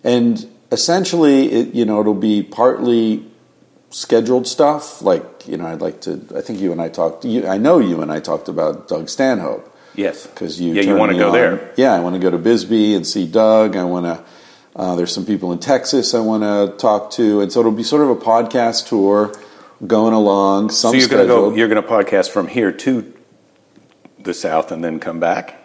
and 0.02 0.46
essentially, 0.70 1.50
it, 1.50 1.74
you 1.74 1.84
know, 1.84 2.00
it'll 2.00 2.14
be 2.14 2.42
partly 2.42 3.24
scheduled 3.90 4.46
stuff. 4.46 5.02
Like 5.02 5.46
you 5.46 5.56
know, 5.56 5.66
I'd 5.66 5.80
like 5.80 6.00
to. 6.02 6.20
I 6.36 6.40
think 6.40 6.60
you 6.60 6.72
and 6.72 6.80
I 6.80 6.88
talked. 6.88 7.24
You, 7.24 7.46
I 7.46 7.58
know 7.58 7.78
you 7.78 8.02
and 8.02 8.12
I 8.12 8.20
talked 8.20 8.48
about 8.48 8.88
Doug 8.88 9.08
Stanhope 9.08 9.74
Yes, 9.94 10.26
because 10.26 10.60
you 10.60 10.74
Yeah, 10.74 10.82
you 10.82 10.96
want 10.96 11.12
to 11.12 11.18
go 11.18 11.28
on. 11.28 11.32
there. 11.32 11.72
Yeah, 11.76 11.92
I 11.94 12.00
want 12.00 12.14
to 12.14 12.20
go 12.20 12.30
to 12.30 12.38
Bisbee 12.38 12.94
and 12.94 13.06
see 13.06 13.26
Doug. 13.26 13.76
I 13.76 13.84
want 13.84 14.06
to. 14.06 14.24
Uh, 14.76 14.96
there's 14.96 15.14
some 15.14 15.24
people 15.24 15.52
in 15.52 15.60
Texas 15.60 16.14
I 16.14 16.20
want 16.20 16.42
to 16.42 16.76
talk 16.78 17.12
to, 17.12 17.40
and 17.40 17.52
so 17.52 17.60
it'll 17.60 17.70
be 17.72 17.84
sort 17.84 18.02
of 18.02 18.10
a 18.10 18.16
podcast 18.16 18.88
tour 18.88 19.32
going 19.86 20.14
along. 20.14 20.70
Some 20.70 20.92
so 20.92 20.98
you're 20.98 21.08
going 21.08 21.22
to 21.22 21.28
go. 21.28 21.54
You're 21.54 21.68
going 21.68 21.82
to 21.82 21.88
podcast 21.88 22.30
from 22.30 22.48
here 22.48 22.72
to 22.72 23.12
the 24.18 24.34
south 24.34 24.72
and 24.72 24.82
then 24.82 24.98
come 24.98 25.20
back. 25.20 25.60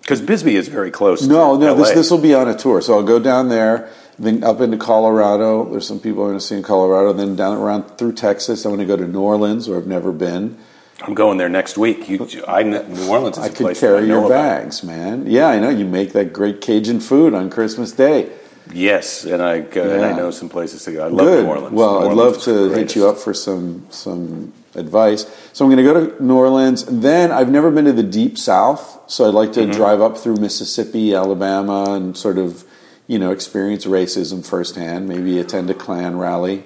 Because 0.00 0.20
Bisbee 0.20 0.56
is 0.56 0.68
very 0.68 0.90
close. 0.90 1.22
Uh, 1.22 1.26
No, 1.32 1.56
no, 1.56 1.74
this 1.74 1.88
LA. 1.90 1.94
this 1.94 2.10
will 2.10 2.18
be 2.18 2.34
on 2.34 2.48
a 2.48 2.56
tour. 2.56 2.80
So 2.80 2.94
I'll 2.94 3.02
go 3.04 3.18
down 3.18 3.48
there, 3.48 3.88
then 4.18 4.42
up 4.42 4.60
into 4.60 4.76
Colorado. 4.76 5.64
There's 5.70 5.86
some 5.86 6.00
people 6.00 6.22
I'm 6.22 6.30
going 6.30 6.38
to 6.40 6.44
see 6.44 6.56
in 6.56 6.62
Colorado. 6.62 7.12
Then 7.12 7.36
down 7.36 7.56
around 7.58 7.98
through 7.98 8.12
Texas. 8.14 8.64
I'm 8.64 8.74
going 8.74 8.86
to 8.86 8.96
go 8.96 8.96
to 8.96 9.06
New 9.10 9.20
Orleans, 9.20 9.68
where 9.68 9.78
I've 9.78 9.86
never 9.86 10.12
been. 10.12 10.58
I'm 11.00 11.14
going 11.14 11.36
there 11.38 11.48
next 11.48 11.76
week. 11.78 12.08
You, 12.08 12.28
I, 12.46 12.62
New 12.62 13.08
Orleans 13.08 13.36
is 13.38 13.44
I 13.44 13.46
a 13.46 13.50
could 13.50 13.66
I 13.66 13.74
carry 13.74 14.00
know 14.02 14.06
your 14.06 14.26
about. 14.26 14.28
bags, 14.28 14.82
man. 14.84 15.26
Yeah, 15.26 15.48
I 15.48 15.58
know 15.58 15.68
you 15.68 15.84
make 15.84 16.12
that 16.12 16.32
great 16.32 16.60
Cajun 16.60 17.00
food 17.00 17.34
on 17.34 17.50
Christmas 17.50 17.90
Day. 17.92 18.30
Yes, 18.72 19.24
and 19.24 19.42
I 19.42 19.60
go, 19.60 19.82
and 19.82 20.04
I 20.04 20.12
know 20.16 20.30
some 20.30 20.48
places 20.48 20.84
to 20.84 20.92
go. 20.92 21.04
I 21.04 21.08
love 21.08 21.26
Good. 21.26 21.44
New 21.44 21.50
Orleans. 21.50 21.72
Well, 21.74 22.00
New 22.02 22.08
I'd 22.10 22.16
love 22.16 22.40
to 22.42 22.70
hit 22.70 22.94
you 22.94 23.08
up 23.08 23.18
for 23.18 23.34
some 23.34 23.86
some 23.90 24.52
advice. 24.74 25.26
So 25.52 25.64
I'm 25.64 25.70
going 25.70 25.84
to 25.84 25.92
go 25.92 26.06
to 26.16 26.22
New 26.24 26.36
Orleans, 26.36 26.84
then 26.86 27.30
I've 27.30 27.50
never 27.50 27.70
been 27.70 27.84
to 27.86 27.92
the 27.92 28.02
deep 28.02 28.38
South, 28.38 29.00
so 29.06 29.28
I'd 29.28 29.34
like 29.34 29.52
to 29.54 29.60
Mm-hmm. 29.62 29.72
drive 29.72 30.00
up 30.00 30.16
through 30.18 30.36
Mississippi, 30.36 31.14
Alabama, 31.14 31.92
and 31.94 32.16
sort 32.16 32.38
of 32.38 32.64
you 33.06 33.18
know 33.18 33.30
experience 33.32 33.84
racism 33.84 34.44
firsthand. 34.46 35.08
Maybe 35.08 35.38
attend 35.38 35.68
a 35.70 35.74
Klan 35.74 36.16
rally. 36.18 36.64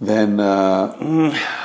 Then 0.00 0.38
uh, 0.38 0.94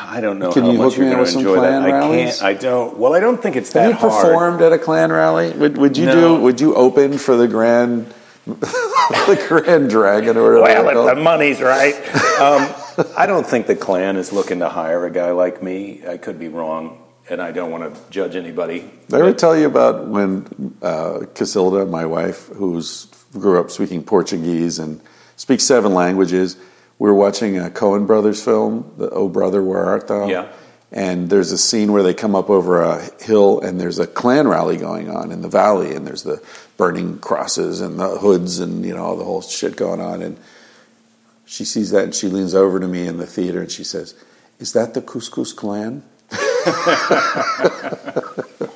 I 0.07 0.19
don't 0.19 0.39
know 0.39 0.51
Can 0.51 0.63
how 0.63 0.71
you 0.71 0.77
much 0.79 0.93
hook 0.95 1.01
me 1.05 1.11
up 1.13 1.19
with 1.19 1.29
some 1.29 1.43
that. 1.43 1.53
Klan 1.53 1.83
I 1.83 1.91
rallies? 1.91 2.39
can't. 2.39 2.43
I 2.43 2.53
don't. 2.55 2.97
Well, 2.97 3.13
I 3.13 3.19
don't 3.19 3.39
think 3.39 3.55
it's 3.55 3.71
have 3.73 3.83
that 3.83 4.01
you 4.03 4.09
hard. 4.09 4.23
performed 4.25 4.61
at 4.63 4.73
a 4.73 4.79
Klan 4.79 5.11
rally? 5.11 5.51
Would, 5.51 5.77
would 5.77 5.95
you 5.97 6.07
No. 6.07 6.37
do? 6.37 6.41
Would 6.41 6.59
you 6.59 6.73
open 6.73 7.19
for 7.19 7.35
the 7.35 7.47
Grand 7.47 8.11
the 8.45 9.45
Grand 9.47 9.89
Dragon 9.91 10.35
or 10.37 10.59
whatever? 10.61 10.85
Well, 10.87 11.07
if 11.09 11.15
the 11.15 11.21
money's 11.21 11.61
right. 11.61 11.93
um, 12.41 12.73
I 13.17 13.25
don't 13.25 13.45
think 13.45 13.67
the 13.67 13.75
Klan 13.75 14.17
is 14.17 14.31
looking 14.31 14.59
to 14.59 14.69
hire 14.69 15.05
a 15.05 15.11
guy 15.11 15.31
like 15.31 15.63
me. 15.63 16.01
I 16.07 16.17
could 16.17 16.39
be 16.39 16.47
wrong, 16.47 17.03
and 17.29 17.41
I 17.41 17.51
don't 17.51 17.71
want 17.71 17.93
to 17.93 18.01
judge 18.11 18.35
anybody. 18.35 18.89
Did 19.07 19.15
I 19.15 19.19
ever 19.19 19.33
tell 19.33 19.57
you 19.57 19.67
about 19.67 20.07
when 20.07 20.75
uh, 20.81 21.25
Casilda, 21.33 21.89
my 21.89 22.05
wife, 22.05 22.47
who's 22.47 23.07
grew 23.33 23.59
up 23.59 23.71
speaking 23.71 24.03
Portuguese 24.03 24.79
and 24.79 25.01
speaks 25.35 25.63
seven 25.63 25.93
languages, 25.93 26.55
we 26.99 27.09
were 27.09 27.15
watching 27.15 27.57
a 27.57 27.69
Coen 27.69 28.05
Brothers 28.05 28.43
film, 28.43 28.93
the 28.97 29.09
Oh 29.09 29.27
Brother, 29.27 29.63
Where 29.63 29.85
Art 29.85 30.07
Thou? 30.07 30.27
Yeah. 30.27 30.51
And 30.91 31.29
there's 31.31 31.51
a 31.51 31.57
scene 31.57 31.91
where 31.91 32.03
they 32.03 32.13
come 32.13 32.35
up 32.35 32.51
over 32.51 32.83
a 32.83 33.09
hill 33.23 33.59
and 33.61 33.81
there's 33.81 33.97
a 33.97 34.05
Klan 34.05 34.47
rally 34.47 34.77
going 34.77 35.09
on 35.09 35.31
in 35.31 35.41
the 35.41 35.49
valley 35.49 35.95
and 35.95 36.05
there's 36.05 36.21
the 36.21 36.43
burning 36.77 37.17
crosses 37.17 37.81
and 37.81 37.99
the 37.99 38.19
hoods 38.19 38.59
and 38.59 38.85
you 38.85 38.95
know 38.95 39.03
all 39.03 39.17
the 39.17 39.23
whole 39.23 39.41
shit 39.41 39.75
going 39.75 39.99
on 39.99 40.21
and 40.21 40.37
she 41.45 41.65
sees 41.65 41.91
that 41.91 42.03
and 42.05 42.15
she 42.15 42.27
leans 42.27 42.55
over 42.55 42.79
to 42.79 42.87
me 42.87 43.07
in 43.07 43.17
the 43.17 43.27
theater 43.27 43.61
and 43.61 43.71
she 43.71 43.83
says, 43.83 44.15
"Is 44.59 44.73
that 44.73 44.93
the 44.93 45.01
Couscous 45.01 45.55
Klan?" 45.55 46.03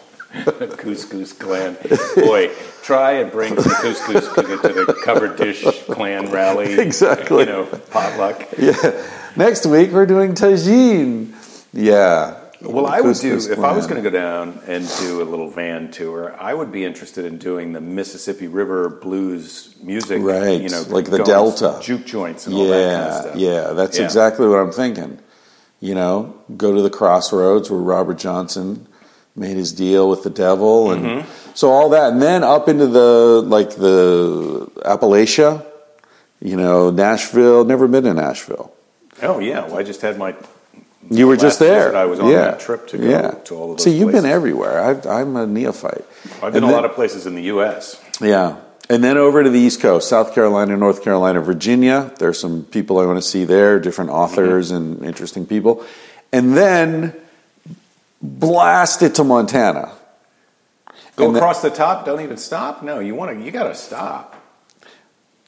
couscous 0.77 1.37
clan. 1.37 1.77
Boy, 2.15 2.51
try 2.83 3.13
and 3.13 3.31
bring 3.31 3.59
some 3.59 3.71
couscous 3.81 4.33
to 4.35 4.41
the, 4.41 4.57
to 4.57 4.85
the 4.85 4.93
covered 4.93 5.37
dish 5.37 5.63
clan 5.85 6.31
rally. 6.31 6.73
Exactly. 6.87 7.39
You 7.39 7.45
know, 7.45 7.65
potluck. 7.65 8.47
Yeah. 8.57 9.05
Next 9.35 9.65
week 9.65 9.91
we're 9.91 10.05
doing 10.05 10.33
tagine. 10.33 11.33
Yeah. 11.73 12.39
Well, 12.61 12.87
I 12.87 13.01
would 13.01 13.17
do 13.17 13.35
if 13.37 13.59
I 13.59 13.71
was 13.73 13.85
going 13.85 14.01
to 14.03 14.09
go 14.09 14.15
down 14.15 14.59
and 14.67 14.87
do 14.99 15.21
a 15.21 15.25
little 15.25 15.49
van 15.49 15.91
tour. 15.91 16.35
I 16.39 16.53
would 16.53 16.71
be 16.71 16.85
interested 16.85 17.23
in 17.25 17.37
doing 17.37 17.73
the 17.73 17.81
Mississippi 17.81 18.47
River 18.47 18.89
blues 18.89 19.75
music, 19.83 20.21
Right, 20.23 20.59
You 20.61 20.69
know, 20.69 20.83
like 20.89 21.05
the 21.09 21.23
Delta. 21.23 21.79
juke 21.83 22.05
joints 22.05 22.47
and 22.47 22.55
all 22.55 22.67
that 22.67 22.73
kind 22.73 22.83
of 22.83 23.13
Yeah, 23.13 23.21
stuff. 23.21 23.35
yeah, 23.35 23.73
that's 23.73 23.97
Yeah. 23.99 24.05
exactly 24.05 24.47
what 24.47 24.57
I'm 24.59 24.71
thinking. 24.71 25.19
You 25.79 25.93
know, 25.93 26.33
go 26.57 26.73
to 26.73 26.81
the 26.81 26.89
crossroads 26.89 27.69
where 27.69 27.79
Robert 27.79 28.17
Johnson 28.17 28.87
made 29.35 29.55
his 29.57 29.71
deal 29.71 30.09
with 30.09 30.23
the 30.23 30.31
devil, 30.31 30.89
and 30.91 31.05
Mm-hmm. 31.05 31.29
so 31.53 31.69
all 31.69 31.89
that, 31.89 32.11
and 32.11 32.19
then 32.19 32.43
up 32.43 32.67
into 32.67 32.87
the 32.87 33.43
like 33.45 33.75
the 33.75 34.67
Appalachia, 34.83 35.63
you 36.41 36.55
know, 36.55 36.89
Nashville. 36.89 37.63
Never 37.65 37.87
been 37.87 38.05
to 38.05 38.15
Nashville. 38.15 38.71
Oh 39.21 39.37
yeah, 39.37 39.65
well, 39.67 39.77
I 39.77 39.83
just 39.83 40.01
had 40.01 40.17
my. 40.17 40.33
You 41.09 41.27
were 41.27 41.37
just 41.37 41.59
there. 41.59 41.95
I 41.95 42.05
was 42.05 42.19
on 42.19 42.31
yeah. 42.31 42.51
that 42.51 42.59
trip 42.59 42.87
to 42.87 42.97
go 42.97 43.09
yeah. 43.09 43.31
to 43.31 43.55
all 43.55 43.71
of 43.71 43.77
those 43.77 43.83
See, 43.83 43.97
you've 43.97 44.11
been 44.11 44.25
everywhere. 44.25 44.81
I've, 44.81 45.05
I'm 45.05 45.35
a 45.35 45.47
neophyte. 45.47 46.05
I've 46.41 46.53
been 46.53 46.55
And 46.55 46.55
a 46.57 46.59
then- 46.67 46.71
lot 46.71 46.85
of 46.85 46.93
places 46.93 47.25
in 47.25 47.35
the 47.35 47.43
U.S. 47.43 48.01
Yeah. 48.19 48.57
And 48.89 49.03
then 49.03 49.17
over 49.17 49.43
to 49.43 49.49
the 49.49 49.59
East 49.59 49.81
Coast, 49.81 50.07
South 50.07 50.33
Carolina, 50.33 50.77
North 50.77 51.03
Carolina, 51.03 51.41
Virginia. 51.41 52.13
There's 52.19 52.39
some 52.39 52.63
people 52.63 52.99
I 52.99 53.05
want 53.05 53.17
to 53.17 53.27
see 53.27 53.43
there, 53.43 53.79
different 53.79 54.11
authors 54.11 54.71
and 54.71 55.03
interesting 55.03 55.45
people. 55.45 55.85
And 56.31 56.55
then 56.55 57.13
blast 58.21 59.01
it 59.01 59.15
to 59.15 59.23
Montana. 59.23 59.91
Go 61.17 61.27
And 61.27 61.35
across 61.35 61.61
the 61.61 61.69
top. 61.69 62.05
Don't 62.05 62.21
even 62.21 62.37
stop. 62.37 62.83
No, 62.83 62.99
you 62.99 63.15
want 63.15 63.37
to. 63.37 63.43
You 63.43 63.51
got 63.51 63.63
to 63.63 63.75
stop. 63.75 64.35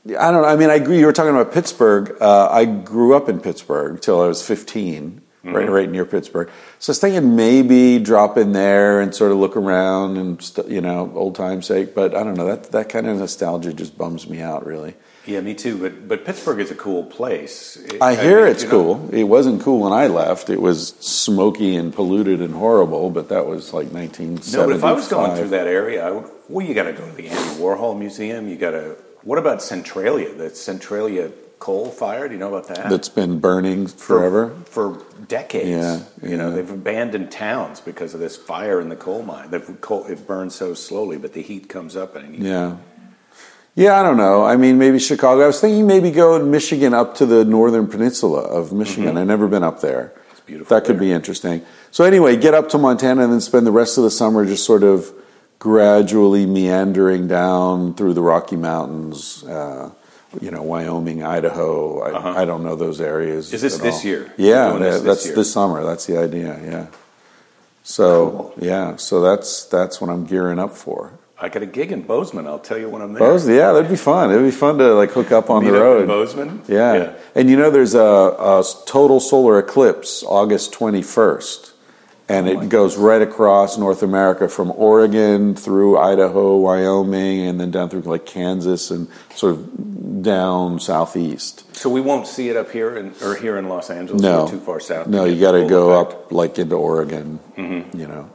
I 0.07 0.31
don't 0.31 0.41
know. 0.41 0.45
I 0.45 0.55
mean, 0.55 0.69
I 0.69 0.75
agree. 0.75 0.99
You 0.99 1.05
were 1.05 1.13
talking 1.13 1.31
about 1.35 1.53
Pittsburgh. 1.53 2.17
Uh, 2.19 2.49
I 2.49 2.65
grew 2.65 3.15
up 3.15 3.29
in 3.29 3.39
Pittsburgh 3.39 4.01
till 4.01 4.21
I 4.21 4.27
was 4.27 4.45
15, 4.45 5.21
right, 5.53 5.65
mm-hmm. 5.65 5.73
right 5.73 5.89
near 5.89 6.05
Pittsburgh. 6.05 6.49
So 6.79 6.91
I 6.91 6.93
was 6.93 6.99
thinking 6.99 7.35
maybe 7.35 7.99
drop 7.99 8.37
in 8.37 8.53
there 8.53 9.01
and 9.01 9.13
sort 9.13 9.31
of 9.31 9.37
look 9.37 9.55
around 9.55 10.17
and, 10.17 10.41
st- 10.41 10.67
you 10.67 10.81
know, 10.81 11.11
old 11.15 11.35
time's 11.35 11.65
sake. 11.65 11.93
But 11.93 12.15
I 12.15 12.23
don't 12.23 12.35
know. 12.35 12.47
That, 12.47 12.71
that 12.71 12.89
kind 12.89 13.07
of 13.07 13.17
nostalgia 13.17 13.73
just 13.73 13.97
bums 13.97 14.29
me 14.29 14.41
out, 14.41 14.65
really. 14.65 14.95
Yeah, 15.25 15.41
me 15.41 15.53
too. 15.53 15.77
But 15.77 16.07
but 16.07 16.25
Pittsburgh 16.25 16.59
is 16.59 16.71
a 16.71 16.75
cool 16.75 17.03
place. 17.03 17.77
It- 17.77 18.01
I 18.01 18.15
hear 18.15 18.41
mean, 18.41 18.51
it's 18.51 18.63
you 18.63 18.69
know, 18.69 18.95
cool. 18.95 19.09
It 19.13 19.25
wasn't 19.25 19.61
cool 19.61 19.79
when 19.79 19.93
I 19.93 20.07
left. 20.07 20.49
It 20.49 20.59
was 20.59 20.89
smoky 20.99 21.75
and 21.75 21.93
polluted 21.93 22.41
and 22.41 22.55
horrible, 22.55 23.11
but 23.11 23.29
that 23.29 23.45
was 23.45 23.73
like 23.73 23.91
1975. 23.91 24.59
No, 24.59 24.67
but 24.67 24.75
if 24.75 24.83
I 24.83 24.91
was 24.91 25.07
going 25.07 25.35
through 25.37 25.49
that 25.49 25.67
area, 25.67 26.07
I 26.07 26.11
would. 26.11 26.29
Well, 26.47 26.65
you 26.65 26.73
got 26.73 26.83
to 26.83 26.93
go 26.93 27.05
to 27.05 27.15
the 27.15 27.27
Andy 27.27 27.61
Warhol 27.61 27.97
Museum. 27.97 28.47
You 28.47 28.55
got 28.55 28.71
to. 28.71 28.95
What 29.21 29.37
about 29.37 29.61
Centralia? 29.61 30.33
The 30.33 30.49
Centralia 30.49 31.31
coal 31.59 31.89
fire. 31.89 32.27
Do 32.27 32.33
you 32.33 32.39
know 32.39 32.53
about 32.53 32.67
that? 32.73 32.89
That's 32.89 33.09
been 33.09 33.39
burning 33.39 33.87
forever. 33.87 34.55
for 34.65 35.03
decades. 35.27 35.69
Yeah, 35.69 36.01
you 36.27 36.37
know 36.37 36.51
they've 36.51 36.69
abandoned 36.69 37.31
towns 37.31 37.81
because 37.81 38.13
of 38.13 38.19
this 38.19 38.35
fire 38.37 38.79
in 38.79 38.89
the 38.89 38.95
coal 38.95 39.23
mine. 39.23 39.51
The 39.51 39.59
coal 39.59 40.05
it 40.05 40.25
burns 40.25 40.55
so 40.55 40.73
slowly, 40.73 41.17
but 41.17 41.33
the 41.33 41.41
heat 41.41 41.69
comes 41.69 41.95
up 41.95 42.15
and 42.15 42.35
Yeah. 42.35 42.77
Yeah, 43.75 43.97
I 43.97 44.03
don't 44.03 44.17
know. 44.17 44.43
I 44.43 44.57
mean, 44.57 44.77
maybe 44.77 44.99
Chicago. 44.99 45.43
I 45.43 45.47
was 45.47 45.61
thinking 45.61 45.87
maybe 45.87 46.11
go 46.11 46.35
in 46.35 46.51
Michigan 46.51 46.93
up 46.93 47.15
to 47.15 47.25
the 47.25 47.45
northern 47.45 47.87
peninsula 47.87 48.41
of 48.41 48.73
Michigan. 48.73 49.15
I've 49.15 49.27
never 49.27 49.47
been 49.47 49.63
up 49.63 49.79
there. 49.79 50.11
It's 50.31 50.41
beautiful 50.41 50.75
That 50.75 50.85
could 50.85 50.99
be 50.99 51.13
interesting. 51.13 51.61
So 51.91 52.03
anyway, 52.03 52.35
get 52.35 52.53
up 52.53 52.67
to 52.69 52.77
Montana 52.77 53.23
and 53.23 53.31
then 53.31 53.39
spend 53.39 53.65
the 53.65 53.71
rest 53.71 53.97
of 53.97 54.03
the 54.03 54.11
summer 54.11 54.45
just 54.45 54.65
sort 54.65 54.83
of 54.83 55.13
gradually 55.59 56.45
meandering 56.45 57.27
down 57.27 57.93
through 57.93 58.13
the 58.15 58.21
Rocky 58.21 58.55
Mountains. 58.57 59.43
Uh, 59.43 59.91
you 60.41 60.51
know, 60.51 60.61
Wyoming, 60.61 61.23
Idaho. 61.23 62.01
I, 62.01 62.41
I 62.41 62.45
don't 62.45 62.63
know 62.63 62.75
those 62.75 63.01
areas. 63.01 63.47
Uh-huh. 63.47 63.55
Is 63.55 63.61
this 63.61 63.77
this 63.79 63.95
all. 63.95 64.05
year? 64.05 64.33
Yeah, 64.37 64.71
this 64.73 64.79
that- 64.79 64.79
this 64.91 65.03
that's 65.03 65.25
year? 65.27 65.35
this 65.35 65.51
summer. 65.53 65.83
That's 65.83 66.05
the 66.05 66.17
idea. 66.17 66.59
Yeah. 66.63 66.85
So 67.83 68.29
Cool. 68.29 68.53
yeah, 68.59 68.95
so 68.97 69.21
that's 69.21 69.63
that's 69.65 69.99
what 70.01 70.09
I'm 70.09 70.25
gearing 70.25 70.59
up 70.59 70.75
for. 70.75 71.13
I 71.41 71.47
got 71.47 71.63
a 71.63 71.65
gig 71.65 71.91
in 71.93 72.01
Bozeman. 72.01 72.45
I'll 72.47 72.59
tell 72.59 72.77
you 72.77 72.89
when 72.89 73.01
I'm 73.01 73.13
there. 73.13 73.19
Bozeman, 73.21 73.55
yeah, 73.55 73.71
that'd 73.71 73.89
be 73.89 73.95
fun. 73.95 74.29
It'd 74.29 74.43
be 74.43 74.51
fun 74.51 74.77
to 74.79 74.93
like 74.93 75.11
hook 75.11 75.31
up 75.31 75.49
on 75.49 75.63
Meet 75.63 75.71
the 75.71 75.79
road. 75.79 76.07
Bozeman. 76.07 76.61
Yeah. 76.67 77.13
and 77.33 77.49
you 77.49 77.55
know, 77.55 77.71
there's 77.71 77.95
a, 77.95 77.99
a 77.99 78.63
total 78.85 79.19
solar 79.21 79.57
eclipse 79.57 80.21
August 80.23 80.73
21st, 80.73 81.68
and 82.29 82.47
Oh 82.47 82.61
it 82.61 82.69
goes 82.69 82.95
right 82.95 83.21
across 83.21 83.77
North 83.77 84.03
America 84.03 84.47
from 84.47 84.71
Oregon 84.71 85.55
through 85.55 85.97
Idaho, 85.97 86.57
Wyoming, 86.57 87.47
and 87.47 87.59
then 87.59 87.71
down 87.71 87.89
through 87.89 88.01
like 88.01 88.25
Kansas 88.25 88.91
and 88.91 89.07
sort 89.35 89.53
of 89.55 90.21
down 90.23 90.79
southeast. 90.79 91.75
So 91.75 91.89
we 91.89 92.01
won't 92.01 92.27
see 92.27 92.49
it 92.49 92.55
up 92.57 92.71
here 92.71 92.95
in, 92.97 93.13
or 93.23 93.35
here 93.35 93.57
in 93.57 93.67
Los 93.67 93.89
Angeles. 93.89 94.21
No, 94.21 94.47
too 94.47 94.59
far 94.59 94.79
south. 94.79 95.07
No, 95.07 95.25
you 95.25 95.39
got 95.39 95.53
to 95.53 95.67
go 95.67 95.99
effect. 96.01 96.15
up 96.25 96.31
like 96.31 96.59
into 96.59 96.75
Oregon, 96.75 97.39
Mm-hmm. 97.57 97.97
you 97.97 98.07
know, 98.07 98.29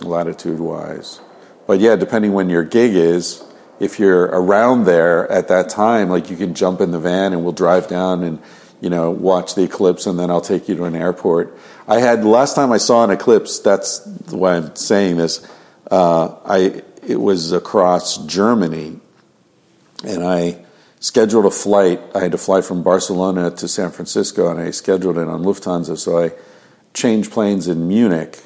latitude 0.00 0.60
wise. 0.60 1.20
But 1.66 1.80
yeah, 1.80 1.96
depending 1.96 2.32
when 2.32 2.50
your 2.50 2.62
gig 2.64 2.94
is, 2.94 3.42
if 3.78 3.98
you're 3.98 4.24
around 4.24 4.84
there 4.84 5.30
at 5.30 5.48
that 5.48 5.70
time, 5.70 6.10
like 6.10 6.30
you 6.30 6.36
can 6.36 6.54
jump 6.54 6.80
in 6.80 6.90
the 6.90 6.98
van 7.00 7.32
and 7.32 7.42
we'll 7.42 7.52
drive 7.52 7.88
down 7.88 8.22
and 8.22 8.38
you 8.80 8.90
know 8.90 9.10
watch 9.10 9.54
the 9.54 9.62
eclipse, 9.62 10.06
and 10.06 10.18
then 10.18 10.30
I'll 10.30 10.40
take 10.40 10.68
you 10.68 10.76
to 10.76 10.84
an 10.84 10.94
airport. 10.94 11.56
I 11.86 12.00
had 12.00 12.24
last 12.24 12.54
time 12.54 12.72
I 12.72 12.78
saw 12.78 13.04
an 13.04 13.10
eclipse. 13.10 13.58
That's 13.58 14.06
why 14.30 14.56
I'm 14.56 14.74
saying 14.76 15.16
this. 15.16 15.46
Uh, 15.90 16.36
I 16.44 16.82
it 17.06 17.20
was 17.20 17.52
across 17.52 18.18
Germany, 18.26 18.98
and 20.04 20.24
I 20.24 20.64
scheduled 21.00 21.46
a 21.46 21.50
flight. 21.50 22.00
I 22.14 22.20
had 22.20 22.32
to 22.32 22.38
fly 22.38 22.60
from 22.60 22.82
Barcelona 22.82 23.50
to 23.50 23.68
San 23.68 23.90
Francisco, 23.90 24.50
and 24.50 24.60
I 24.60 24.70
scheduled 24.70 25.18
it 25.18 25.28
on 25.28 25.42
Lufthansa. 25.42 25.98
So 25.98 26.22
I 26.22 26.32
changed 26.94 27.32
planes 27.32 27.68
in 27.68 27.88
Munich, 27.88 28.38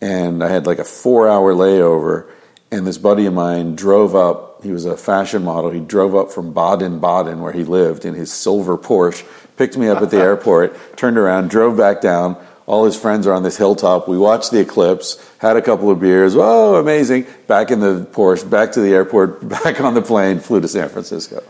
and 0.00 0.44
I 0.44 0.48
had 0.48 0.66
like 0.66 0.78
a 0.78 0.84
four-hour 0.84 1.54
layover. 1.54 2.30
And 2.70 2.86
this 2.86 2.98
buddy 2.98 3.26
of 3.26 3.32
mine 3.32 3.76
drove 3.76 4.16
up. 4.16 4.62
He 4.64 4.72
was 4.72 4.84
a 4.84 4.96
fashion 4.96 5.44
model. 5.44 5.70
He 5.70 5.80
drove 5.80 6.16
up 6.16 6.32
from 6.32 6.52
Baden-Baden, 6.52 7.40
where 7.40 7.52
he 7.52 7.62
lived, 7.62 8.04
in 8.04 8.14
his 8.14 8.32
silver 8.32 8.76
Porsche. 8.76 9.24
Picked 9.56 9.76
me 9.76 9.88
up 9.88 10.02
at 10.02 10.10
the 10.10 10.18
airport, 10.18 10.96
turned 10.96 11.16
around, 11.16 11.48
drove 11.50 11.76
back 11.76 12.00
down. 12.00 12.36
All 12.66 12.84
his 12.84 12.98
friends 12.98 13.26
are 13.26 13.32
on 13.32 13.42
this 13.42 13.56
hilltop. 13.56 14.08
We 14.08 14.18
watched 14.18 14.50
the 14.50 14.60
eclipse, 14.60 15.24
had 15.38 15.56
a 15.56 15.62
couple 15.62 15.90
of 15.90 16.00
beers. 16.00 16.34
Oh, 16.36 16.76
amazing! 16.76 17.26
Back 17.46 17.70
in 17.70 17.80
the 17.80 18.04
Porsche, 18.12 18.48
back 18.48 18.72
to 18.72 18.80
the 18.80 18.92
airport, 18.92 19.48
back 19.48 19.80
on 19.80 19.94
the 19.94 20.02
plane, 20.02 20.40
flew 20.40 20.60
to 20.60 20.68
San 20.68 20.88
Francisco. 20.88 21.42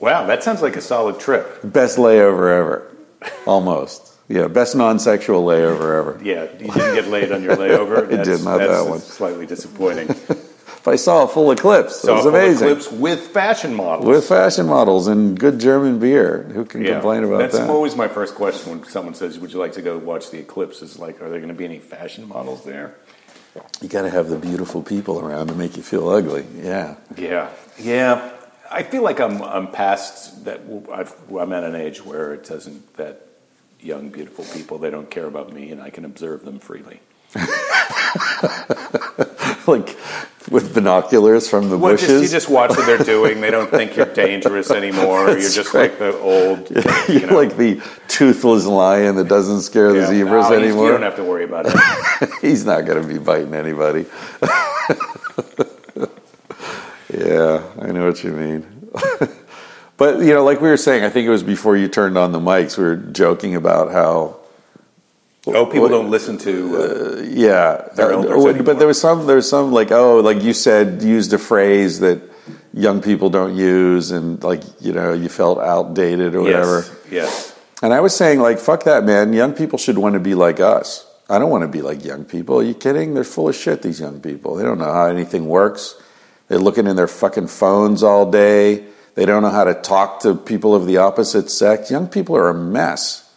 Wow, 0.00 0.26
that 0.26 0.42
sounds 0.42 0.62
like 0.62 0.76
a 0.76 0.80
solid 0.80 1.20
trip. 1.20 1.60
Best 1.62 1.98
layover 1.98 2.50
ever. 2.58 2.96
Almost. 3.46 4.14
Yeah, 4.28 4.46
best 4.48 4.76
non 4.76 4.98
sexual 4.98 5.44
layover 5.44 5.98
ever. 5.98 6.20
Yeah, 6.22 6.44
you 6.52 6.70
didn't 6.70 6.94
get 6.94 7.08
laid 7.08 7.32
on 7.32 7.42
your 7.42 7.56
layover. 7.56 8.06
I 8.18 8.22
did 8.22 8.44
not 8.44 8.58
that 8.58 8.88
one. 8.88 9.00
Slightly 9.00 9.46
disappointing. 9.46 10.14
I 10.88 10.96
saw 10.96 11.24
a 11.24 11.28
full 11.28 11.50
eclipse. 11.50 12.00
So 12.00 12.12
it 12.12 12.14
was 12.16 12.24
full 12.24 12.34
amazing. 12.34 12.68
Eclipse 12.68 12.92
with 12.92 13.20
fashion 13.28 13.74
models. 13.74 14.06
With 14.06 14.28
fashion 14.28 14.66
models 14.66 15.06
and 15.06 15.38
good 15.38 15.58
German 15.58 15.98
beer. 15.98 16.42
Who 16.42 16.64
can 16.64 16.82
yeah, 16.82 16.94
complain 16.94 17.24
about 17.24 17.38
that's 17.38 17.54
that? 17.54 17.60
That's 17.60 17.70
always 17.70 17.96
my 17.96 18.08
first 18.08 18.34
question 18.34 18.70
when 18.70 18.88
someone 18.88 19.14
says, 19.14 19.38
"Would 19.38 19.52
you 19.52 19.58
like 19.58 19.72
to 19.72 19.82
go 19.82 19.98
watch 19.98 20.30
the 20.30 20.38
eclipse?" 20.38 20.82
Is 20.82 20.98
like, 20.98 21.20
are 21.20 21.28
there 21.28 21.38
going 21.38 21.48
to 21.48 21.54
be 21.54 21.64
any 21.64 21.78
fashion 21.78 22.28
models 22.28 22.64
there? 22.64 22.94
You 23.80 23.88
got 23.88 24.02
to 24.02 24.10
have 24.10 24.28
the 24.28 24.38
beautiful 24.38 24.82
people 24.82 25.20
around 25.20 25.48
to 25.48 25.54
make 25.54 25.76
you 25.76 25.82
feel 25.82 26.08
ugly. 26.08 26.46
Yeah. 26.56 26.96
Yeah, 27.16 27.50
yeah. 27.78 28.32
I 28.70 28.82
feel 28.82 29.02
like 29.02 29.20
I'm 29.20 29.42
I'm 29.42 29.70
past 29.70 30.44
that. 30.44 30.60
I've, 30.92 31.14
I'm 31.32 31.52
at 31.52 31.64
an 31.64 31.74
age 31.74 32.04
where 32.04 32.34
it 32.34 32.44
doesn't 32.44 32.96
that 32.96 33.22
young 33.80 34.10
beautiful 34.10 34.44
people 34.44 34.78
they 34.78 34.90
don't 34.90 35.10
care 35.10 35.26
about 35.26 35.52
me 35.52 35.70
and 35.70 35.80
I 35.80 35.90
can 35.90 36.04
observe 36.04 36.44
them 36.44 36.58
freely. 36.58 37.00
like 39.68 39.96
with 40.50 40.74
binoculars 40.74 41.48
from 41.48 41.68
the 41.68 41.78
Well, 41.78 41.92
bushes. 41.92 42.08
just, 42.08 42.22
you 42.22 42.28
just 42.28 42.48
watch 42.48 42.70
what 42.70 42.86
they're 42.86 42.98
doing. 42.98 43.40
They 43.40 43.50
don't 43.50 43.70
think 43.70 43.96
you're 43.96 44.06
dangerous 44.06 44.70
anymore. 44.70 45.28
you're 45.28 45.40
just 45.40 45.74
right. 45.74 45.90
like 45.90 45.98
the 45.98 46.18
old. 46.18 46.70
You're 47.08 47.20
you 47.20 47.26
know, 47.26 47.36
like 47.36 47.56
the 47.56 47.82
toothless 48.08 48.66
lion 48.66 49.16
that 49.16 49.28
doesn't 49.28 49.62
scare 49.62 49.92
the 49.92 50.06
zebras 50.06 50.50
no, 50.50 50.56
anymore. 50.56 50.86
You 50.86 50.92
don't 50.92 51.02
have 51.02 51.16
to 51.16 51.24
worry 51.24 51.44
about 51.44 51.66
it. 51.68 52.30
He's 52.40 52.64
not 52.64 52.86
going 52.86 53.02
to 53.02 53.08
be 53.08 53.18
biting 53.18 53.54
anybody. 53.54 54.06
yeah, 57.12 57.62
I 57.80 57.92
know 57.92 58.06
what 58.06 58.22
you 58.24 58.32
mean. 58.32 58.90
but, 59.96 60.20
you 60.20 60.32
know, 60.34 60.44
like 60.44 60.60
we 60.60 60.68
were 60.68 60.76
saying, 60.76 61.04
I 61.04 61.10
think 61.10 61.26
it 61.26 61.30
was 61.30 61.42
before 61.42 61.76
you 61.76 61.88
turned 61.88 62.16
on 62.16 62.32
the 62.32 62.40
mics, 62.40 62.78
we 62.78 62.84
were 62.84 62.96
joking 62.96 63.54
about 63.54 63.90
how, 63.90 64.38
Oh, 65.46 65.66
people 65.66 65.88
don't 65.88 66.10
listen 66.10 66.36
to. 66.38 66.76
Uh, 66.76 67.22
yeah, 67.22 67.88
Their 67.94 68.12
uh, 68.12 68.62
but 68.62 68.78
there 68.78 68.88
was 68.88 69.00
some, 69.00 69.26
there 69.26 69.36
was 69.36 69.48
some 69.48 69.72
like, 69.72 69.90
oh, 69.90 70.20
like 70.20 70.42
you 70.42 70.52
said, 70.52 71.02
used 71.02 71.32
a 71.32 71.38
phrase 71.38 72.00
that 72.00 72.20
young 72.74 73.00
people 73.00 73.30
don't 73.30 73.56
use 73.56 74.10
and 74.10 74.42
like, 74.42 74.62
you 74.80 74.92
know, 74.92 75.12
you 75.12 75.28
felt 75.28 75.58
outdated 75.58 76.34
or 76.34 76.42
whatever. 76.42 76.80
yes, 76.80 77.08
yes. 77.10 77.58
And 77.82 77.94
I 77.94 78.00
was 78.00 78.14
saying, 78.14 78.40
like, 78.40 78.58
fuck 78.58 78.84
that, 78.84 79.04
man. 79.04 79.32
Young 79.32 79.52
people 79.52 79.78
should 79.78 79.98
want 79.98 80.14
to 80.14 80.20
be 80.20 80.34
like 80.34 80.60
us. 80.60 81.06
I 81.30 81.38
don't 81.38 81.50
want 81.50 81.62
to 81.62 81.68
be 81.68 81.82
like 81.82 82.04
young 82.04 82.24
people. 82.24 82.58
Are 82.58 82.62
you 82.62 82.74
kidding? 82.74 83.14
They're 83.14 83.24
full 83.24 83.48
of 83.48 83.54
shit, 83.54 83.82
these 83.82 84.00
young 84.00 84.20
people. 84.20 84.56
They 84.56 84.64
don't 84.64 84.78
know 84.78 84.92
how 84.92 85.06
anything 85.06 85.46
works. 85.46 85.94
They're 86.48 86.58
looking 86.58 86.86
in 86.86 86.96
their 86.96 87.06
fucking 87.06 87.48
phones 87.48 88.02
all 88.02 88.30
day. 88.30 88.84
They 89.14 89.26
don't 89.26 89.42
know 89.42 89.50
how 89.50 89.64
to 89.64 89.74
talk 89.74 90.20
to 90.20 90.34
people 90.34 90.74
of 90.74 90.86
the 90.86 90.96
opposite 90.96 91.50
sex. 91.50 91.90
Young 91.90 92.08
people 92.08 92.36
are 92.36 92.48
a 92.48 92.54
mess. 92.54 93.27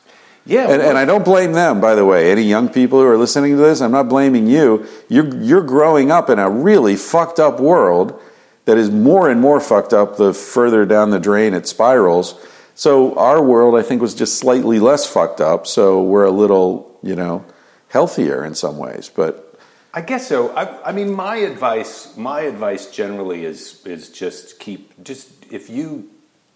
Yeah, 0.45 0.67
And, 0.69 0.79
well- 0.81 0.89
and 0.89 0.97
I 0.97 1.05
don't 1.05 1.23
blame 1.25 1.51
them, 1.53 1.79
by 1.81 1.95
the 1.95 2.05
way. 2.05 2.31
Any 2.31 2.43
young 2.43 2.69
people 2.69 2.99
who 2.99 3.05
are 3.07 3.17
listening 3.17 3.51
to 3.51 3.57
this, 3.61 3.81
I'm 3.81 3.91
not 3.91 4.09
blaming 4.09 4.47
you. 4.47 4.87
You're, 5.07 5.35
you're 5.41 5.61
growing 5.63 6.11
up 6.11 6.29
in 6.29 6.39
a 6.39 6.49
really 6.49 6.95
fucked 6.95 7.39
up 7.39 7.59
world 7.59 8.19
that 8.65 8.77
is 8.77 8.89
more 8.91 9.29
and 9.29 9.39
more 9.41 9.59
fucked 9.59 9.93
up 9.93 10.17
the 10.17 10.33
further 10.33 10.85
down 10.85 11.09
the 11.11 11.19
drain 11.19 11.53
it 11.53 11.67
spirals. 11.67 12.39
So 12.75 13.13
our 13.15 13.43
world, 13.43 13.75
I 13.75 13.83
think, 13.83 14.01
was 14.01 14.15
just 14.15 14.37
slightly 14.39 14.79
less 14.79 15.05
fucked 15.05 15.41
up. 15.41 15.67
So 15.67 16.01
we're 16.03 16.25
a 16.25 16.31
little, 16.31 16.97
you 17.03 17.15
know, 17.15 17.45
healthier 17.89 18.43
in 18.45 18.55
some 18.55 18.77
ways. 18.77 19.09
But 19.13 19.59
I 19.93 20.01
guess 20.01 20.27
so. 20.27 20.49
I, 20.55 20.89
I 20.89 20.91
mean, 20.91 21.11
my 21.13 21.35
advice, 21.37 22.15
my 22.17 22.41
advice 22.41 22.89
generally 22.89 23.45
is 23.45 23.85
is 23.85 24.09
just 24.09 24.59
keep 24.59 25.03
just 25.03 25.29
if 25.51 25.69
you 25.69 26.09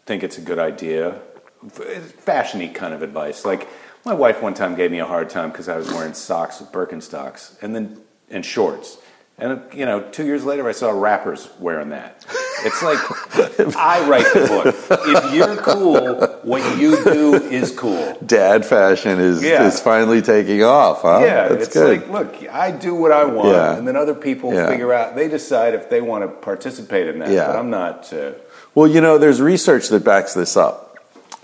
think 0.05 0.23
it's 0.23 0.37
a 0.37 0.41
good 0.41 0.57
idea, 0.59 1.09
f- 1.09 1.34
fashiony 1.69 2.73
kind 2.73 2.93
of 2.93 3.01
advice. 3.01 3.45
Like 3.45 3.67
my 4.05 4.13
wife 4.13 4.41
one 4.41 4.53
time 4.53 4.75
gave 4.75 4.91
me 4.91 4.99
a 4.99 5.05
hard 5.05 5.29
time 5.29 5.51
because 5.51 5.67
I 5.69 5.77
was 5.77 5.91
wearing 5.91 6.13
socks 6.13 6.59
with 6.59 6.71
Birkenstocks 6.71 7.61
and 7.61 7.75
then 7.75 8.01
and 8.29 8.45
shorts. 8.45 8.97
And 9.37 9.61
you 9.73 9.85
know, 9.85 9.99
two 9.99 10.25
years 10.25 10.45
later, 10.45 10.67
I 10.69 10.71
saw 10.71 10.91
rappers 10.91 11.49
wearing 11.59 11.89
that. 11.89 12.25
It's 12.63 12.81
like 12.81 12.97
I 13.75 14.07
write 14.07 14.25
the 14.33 14.47
book. 14.47 14.75
If 15.05 15.33
you're 15.33 15.57
cool, 15.57 16.15
what 16.43 16.77
you 16.79 17.03
do 17.03 17.33
is 17.35 17.71
cool. 17.71 18.17
dad 18.25 18.65
fashion 18.65 19.19
is, 19.19 19.43
Yeah. 19.43 19.67
is 19.67 19.81
finally 19.81 20.21
taking 20.21 20.63
off, 20.63 21.01
huh? 21.01 21.19
Yeah, 21.21 21.49
That's 21.49 21.65
it's 21.65 21.73
good. 21.73 22.01
like, 22.03 22.09
look, 22.09 22.49
I 22.49 22.71
do 22.71 22.95
what 22.95 23.11
I 23.11 23.25
want, 23.25 23.49
Yeah. 23.49 23.75
and 23.75 23.85
then 23.85 23.97
other 23.97 24.15
people 24.15 24.53
Yeah. 24.53 24.69
figure 24.69 24.93
out. 24.93 25.15
They 25.17 25.27
decide 25.27 25.73
if 25.73 25.89
they 25.89 25.99
want 25.99 26.23
to 26.23 26.29
participate 26.29 27.09
in 27.09 27.19
that. 27.19 27.29
Yeah. 27.29 27.47
But 27.47 27.57
I'm 27.57 27.69
not. 27.69 28.13
Uh, 28.13 28.31
Well, 28.73 28.87
you 28.87 29.01
know, 29.01 29.17
there's 29.17 29.41
research 29.41 29.89
that 29.89 30.05
backs 30.05 30.33
this 30.33 30.55
up. 30.55 30.94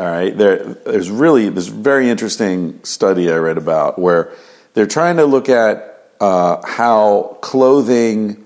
All 0.01 0.07
right, 0.09 0.35
there, 0.35 0.57
there's 0.57 1.11
really 1.11 1.49
this 1.49 1.67
very 1.67 2.09
interesting 2.09 2.83
study 2.83 3.31
I 3.31 3.35
read 3.35 3.59
about 3.59 3.99
where 3.99 4.33
they're 4.73 4.87
trying 4.87 5.17
to 5.17 5.25
look 5.25 5.47
at 5.47 6.09
uh, 6.19 6.59
how 6.65 7.37
clothing 7.41 8.43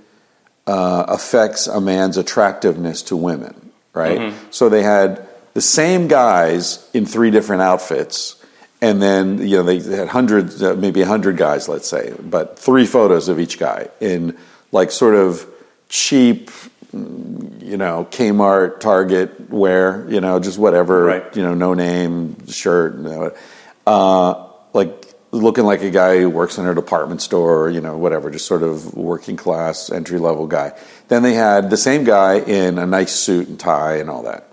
uh, 0.68 1.06
affects 1.08 1.68
a 1.68 1.80
man's 1.80 2.18
attractiveness 2.18 3.04
to 3.04 3.16
women. 3.16 3.72
Right, 3.94 4.34
so 4.52 4.68
they 4.68 4.84
had 4.84 5.26
the 5.54 5.62
same 5.62 6.10
guys 6.10 6.90
in 6.94 7.06
three 7.06 7.32
different 7.32 7.62
outfits. 7.62 8.36
And 8.82 9.02
then 9.02 9.38
you 9.38 9.56
know 9.56 9.64
they 9.64 9.80
had 9.80 10.10
hundreds, 10.10 10.62
uh, 10.62 10.76
maybe 10.76 11.00
a 11.04 11.06
hundred 11.06 11.38
guys, 11.38 11.70
let's 11.70 11.88
say, 11.88 12.14
but 12.22 12.60
three 12.60 12.86
photos 12.86 13.30
of 13.30 13.40
each 13.40 13.58
guy 13.60 13.88
in 14.02 14.38
like 14.74 14.92
sort 14.92 15.16
of 15.16 15.48
cheap, 15.88 16.52
you 16.96 17.78
know, 17.78 18.08
Kmart, 18.10 18.80
Target 18.80 19.50
wear, 19.50 20.06
you 20.10 20.22
know, 20.22 20.40
just 20.40 20.58
whatever, 20.58 21.04
Right. 21.04 21.36
you 21.36 21.44
know, 21.44 21.54
no 21.54 21.74
name 21.74 22.48
shirt, 22.48 22.96
you 22.96 23.04
know, 23.04 23.32
uh, 23.86 24.46
like 24.74 25.14
looking 25.32 25.66
like 25.66 25.82
a 25.82 25.90
guy 25.90 26.20
who 26.20 26.30
works 26.30 26.58
in 26.58 26.66
a 26.66 26.74
department 26.74 27.22
store, 27.22 27.70
you 27.70 27.82
know, 27.82 27.98
whatever, 27.98 28.32
just 28.32 28.46
sort 28.46 28.64
of 28.64 28.96
working 28.96 29.36
class, 29.36 29.90
entry 29.92 30.20
level 30.20 30.48
guy. 30.48 30.72
Then 31.10 31.24
they 31.24 31.34
had 31.34 31.70
the 31.70 31.78
same 31.78 32.06
guy 32.06 32.40
in 32.40 32.78
a 32.80 32.86
nice 32.86 33.14
suit 33.14 33.48
and 33.50 33.60
tie 33.60 33.98
and 33.98 34.10
all 34.10 34.24
that. 34.24 34.48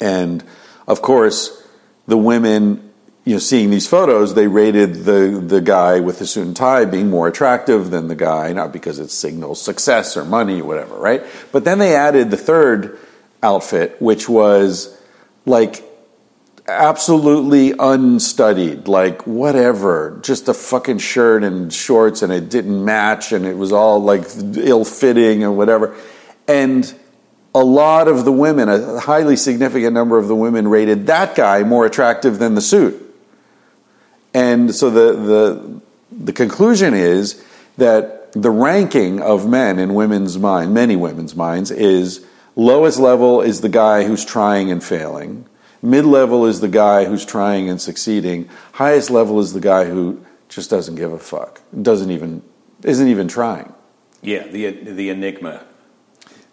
And 0.00 0.44
of 0.86 1.00
course, 1.00 1.62
the 2.06 2.18
women, 2.18 2.83
you 3.24 3.32
know, 3.32 3.38
seeing 3.38 3.70
these 3.70 3.86
photos, 3.86 4.34
they 4.34 4.46
rated 4.46 5.04
the 5.04 5.42
the 5.44 5.62
guy 5.62 6.00
with 6.00 6.18
the 6.18 6.26
suit 6.26 6.46
and 6.46 6.56
tie 6.56 6.84
being 6.84 7.08
more 7.08 7.26
attractive 7.26 7.90
than 7.90 8.08
the 8.08 8.14
guy, 8.14 8.52
not 8.52 8.72
because 8.72 8.98
it 8.98 9.10
signals 9.10 9.62
success 9.62 10.16
or 10.16 10.24
money 10.24 10.60
or 10.60 10.64
whatever, 10.64 10.96
right? 10.96 11.22
But 11.50 11.64
then 11.64 11.78
they 11.78 11.96
added 11.96 12.30
the 12.30 12.36
third 12.36 12.98
outfit, 13.42 13.96
which 14.00 14.28
was 14.28 15.00
like 15.46 15.82
absolutely 16.66 17.72
unstudied, 17.78 18.88
like 18.88 19.26
whatever, 19.26 20.18
just 20.22 20.48
a 20.48 20.54
fucking 20.54 20.98
shirt 20.98 21.44
and 21.44 21.72
shorts, 21.72 22.20
and 22.20 22.32
it 22.32 22.50
didn't 22.50 22.84
match, 22.84 23.32
and 23.32 23.46
it 23.46 23.56
was 23.56 23.72
all 23.72 24.00
like 24.00 24.26
ill 24.56 24.84
fitting 24.84 25.44
and 25.44 25.56
whatever. 25.56 25.96
And 26.46 26.94
a 27.54 27.64
lot 27.64 28.08
of 28.08 28.24
the 28.24 28.32
women, 28.32 28.68
a 28.68 29.00
highly 29.00 29.36
significant 29.36 29.94
number 29.94 30.18
of 30.18 30.28
the 30.28 30.36
women, 30.36 30.68
rated 30.68 31.06
that 31.06 31.34
guy 31.34 31.62
more 31.62 31.86
attractive 31.86 32.38
than 32.38 32.54
the 32.54 32.60
suit. 32.60 33.00
And 34.34 34.74
so 34.74 34.90
the 34.90 35.12
the 35.12 35.80
the 36.10 36.32
conclusion 36.32 36.92
is 36.92 37.42
that 37.78 38.32
the 38.32 38.50
ranking 38.50 39.20
of 39.20 39.48
men 39.48 39.78
in 39.78 39.94
women's 39.94 40.36
mind, 40.38 40.74
many 40.74 40.96
women's 40.96 41.36
minds, 41.36 41.70
is 41.70 42.26
lowest 42.56 42.98
level 42.98 43.40
is 43.40 43.60
the 43.60 43.68
guy 43.68 44.04
who's 44.04 44.24
trying 44.24 44.70
and 44.70 44.82
failing. 44.82 45.46
Mid 45.82 46.04
level 46.04 46.46
is 46.46 46.60
the 46.60 46.68
guy 46.68 47.04
who's 47.04 47.24
trying 47.24 47.68
and 47.68 47.80
succeeding. 47.80 48.48
Highest 48.72 49.10
level 49.10 49.38
is 49.38 49.52
the 49.52 49.60
guy 49.60 49.84
who 49.84 50.24
just 50.48 50.70
doesn't 50.70 50.96
give 50.96 51.12
a 51.12 51.18
fuck. 51.18 51.60
Doesn't 51.80 52.10
even 52.10 52.42
isn't 52.82 53.08
even 53.08 53.28
trying. 53.28 53.72
yeah, 54.22 54.46
the 54.48 54.70
the 54.70 55.10
enigma. 55.10 55.64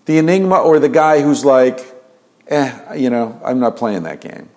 The 0.06 0.18
enigma 0.18 0.58
or 0.58 0.80
the 0.80 0.90
guy 0.90 1.22
who's 1.22 1.46
like, 1.46 1.80
eh, 2.48 2.96
you 2.96 3.10
know, 3.10 3.40
I'm 3.44 3.60
not 3.60 3.78
playing 3.78 4.04
that 4.04 4.20
game. 4.22 4.50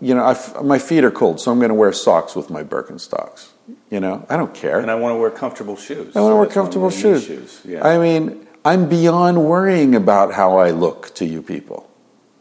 You 0.00 0.14
know, 0.14 0.24
I 0.24 0.62
my 0.62 0.78
feet 0.78 1.04
are 1.04 1.10
cold, 1.10 1.40
so 1.40 1.50
I'm 1.50 1.58
going 1.58 1.70
to 1.70 1.74
wear 1.74 1.92
socks 1.92 2.34
with 2.34 2.50
my 2.50 2.62
Birkenstocks. 2.62 3.48
You 3.90 4.00
know, 4.00 4.26
I 4.28 4.36
don't 4.36 4.54
care. 4.54 4.80
And 4.80 4.90
I 4.90 4.94
want 4.94 5.14
to 5.14 5.16
wear 5.18 5.30
comfortable 5.30 5.76
shoes. 5.76 6.16
I 6.16 6.20
want 6.20 6.32
to 6.32 6.36
wear 6.36 6.46
That's 6.46 6.56
why 6.56 6.62
I'm 6.62 6.64
comfortable 6.64 6.90
these 6.90 7.24
shoes. 7.24 7.60
Yeah. 7.64 7.86
I 7.86 7.98
mean, 7.98 8.46
I'm 8.64 8.88
beyond 8.88 9.44
worrying 9.44 9.94
about 9.94 10.34
how 10.34 10.58
I 10.58 10.70
look 10.70 11.14
to 11.14 11.24
you 11.24 11.42
people. 11.42 11.88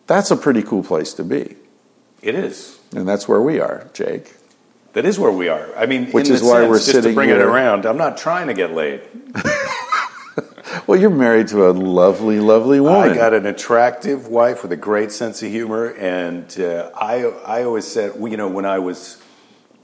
That's 0.07 0.31
a 0.31 0.35
pretty 0.37 0.63
cool 0.63 0.83
place 0.83 1.13
to 1.13 1.23
be. 1.23 1.55
it 2.21 2.35
is. 2.35 2.79
And 2.95 3.07
that's 3.07 3.27
where 3.27 3.41
we 3.41 3.59
are, 3.59 3.87
Jake. 3.93 4.35
That 4.93 5.05
is 5.05 5.19
where 5.19 5.31
we 5.31 5.47
are. 5.47 5.69
I 5.77 5.85
mean, 5.85 6.11
Which 6.11 6.29
is 6.29 6.41
why 6.41 6.61
sense, 6.61 6.69
we're 6.69 6.77
just 6.77 6.87
to 6.87 6.93
sitting 6.93 7.13
bring 7.15 7.29
it 7.29 7.37
around. 7.37 7.85
I'm 7.85 7.97
not 7.97 8.17
trying 8.17 8.47
to 8.47 8.55
get 8.55 8.73
laid. 8.73 9.01
Well, 10.87 10.99
you're 10.99 11.09
married 11.09 11.47
to 11.49 11.69
a 11.69 11.71
lovely, 11.71 12.39
lovely 12.39 12.79
woman. 12.79 13.11
I 13.11 13.15
got 13.15 13.33
an 13.33 13.45
attractive 13.45 14.27
wife 14.27 14.63
with 14.63 14.71
a 14.71 14.77
great 14.77 15.11
sense 15.11 15.43
of 15.43 15.49
humor, 15.51 15.87
and 15.93 16.59
uh, 16.59 16.89
I 16.95 17.25
I 17.45 17.63
always 17.63 17.85
said, 17.85 18.19
well, 18.19 18.31
you 18.31 18.37
know, 18.37 18.47
when 18.47 18.65
I 18.65 18.79
was 18.79 19.21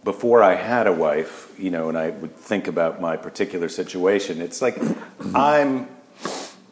before 0.04 0.42
I 0.44 0.56
had 0.56 0.88
a 0.88 0.92
wife, 0.94 1.54
you 1.60 1.70
know, 1.72 1.90
and 1.90 1.98
I 1.98 2.10
would 2.12 2.36
think 2.36 2.68
about 2.68 3.02
my 3.02 3.18
particular 3.18 3.70
situation, 3.70 4.42
it's 4.42 4.62
like 4.62 4.78
I'm 5.34 5.88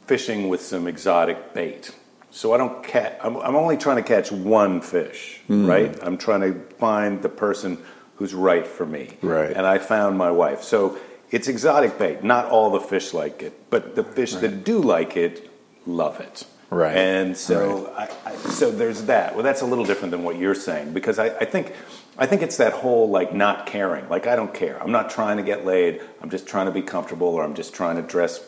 fishing 0.07 0.49
with 0.49 0.61
some 0.61 0.87
exotic 0.87 1.53
bait. 1.53 1.91
So 2.31 2.53
I 2.53 2.57
don't 2.57 2.83
catch. 2.83 3.17
I'm, 3.23 3.37
I'm 3.37 3.55
only 3.55 3.77
trying 3.77 3.97
to 3.97 4.03
catch 4.03 4.31
one 4.31 4.81
fish, 4.81 5.39
Hmm. 5.47 5.67
right? 5.67 5.97
I'm 6.01 6.17
trying 6.17 6.41
to 6.41 6.59
find 6.79 7.21
the 7.21 7.29
person 7.29 7.77
who's 8.15 8.33
right 8.33 8.65
for 8.65 8.85
me, 8.85 9.17
Right. 9.21 9.51
And 9.55 9.65
I 9.65 9.77
found 9.79 10.17
my 10.17 10.31
wife. 10.31 10.63
So 10.63 10.97
it's 11.33 11.47
exotic 11.47 11.97
bait. 11.97 12.23
Not 12.23 12.45
all 12.45 12.69
the 12.69 12.79
fish 12.79 13.13
like 13.13 13.41
it, 13.41 13.69
but 13.69 13.95
the 13.95 14.03
fish 14.03 14.33
that 14.35 14.63
do 14.63 14.79
like 14.79 15.17
it 15.17 15.49
love 15.85 16.19
it, 16.21 16.45
Right. 16.69 16.95
And 16.97 17.37
so, 17.37 17.93
I, 17.95 18.09
I, 18.25 18.35
so 18.35 18.71
there's 18.71 19.03
that. 19.03 19.35
Well, 19.35 19.43
that's 19.43 19.61
a 19.61 19.65
little 19.65 19.85
different 19.85 20.11
than 20.11 20.23
what 20.23 20.37
you're 20.37 20.55
saying 20.55 20.93
because 20.93 21.19
I, 21.19 21.27
I 21.37 21.45
think, 21.45 21.73
I 22.17 22.25
think 22.25 22.41
it's 22.41 22.57
that 22.57 22.73
whole 22.73 23.09
like 23.09 23.33
not 23.33 23.67
caring. 23.67 24.09
Like 24.09 24.25
I 24.25 24.35
don't 24.35 24.53
care. 24.53 24.81
I'm 24.81 24.91
not 24.91 25.09
trying 25.11 25.37
to 25.37 25.43
get 25.43 25.65
laid. 25.65 26.01
I'm 26.21 26.29
just 26.31 26.47
trying 26.47 26.65
to 26.65 26.71
be 26.71 26.81
comfortable, 26.81 27.27
or 27.27 27.43
I'm 27.43 27.53
just 27.53 27.73
trying 27.75 27.97
to 27.97 28.01
dress 28.01 28.39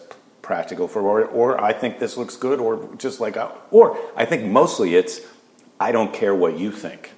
practical 0.42 0.88
for, 0.88 1.02
or, 1.02 1.26
or 1.26 1.62
I 1.64 1.74
think 1.74 2.00
this 2.00 2.18
looks 2.18 2.36
good, 2.36 2.60
or 2.60 2.90
just 2.98 3.20
like, 3.20 3.38
uh, 3.38 3.50
or 3.72 3.98
I 4.16 4.26
think 4.26 4.44
mostly 4.44 4.96
it's 4.96 5.22
I 5.80 5.92
don't 5.92 6.14
care 6.14 6.34
what 6.34 6.58
you 6.58 6.72
think. 6.72 7.12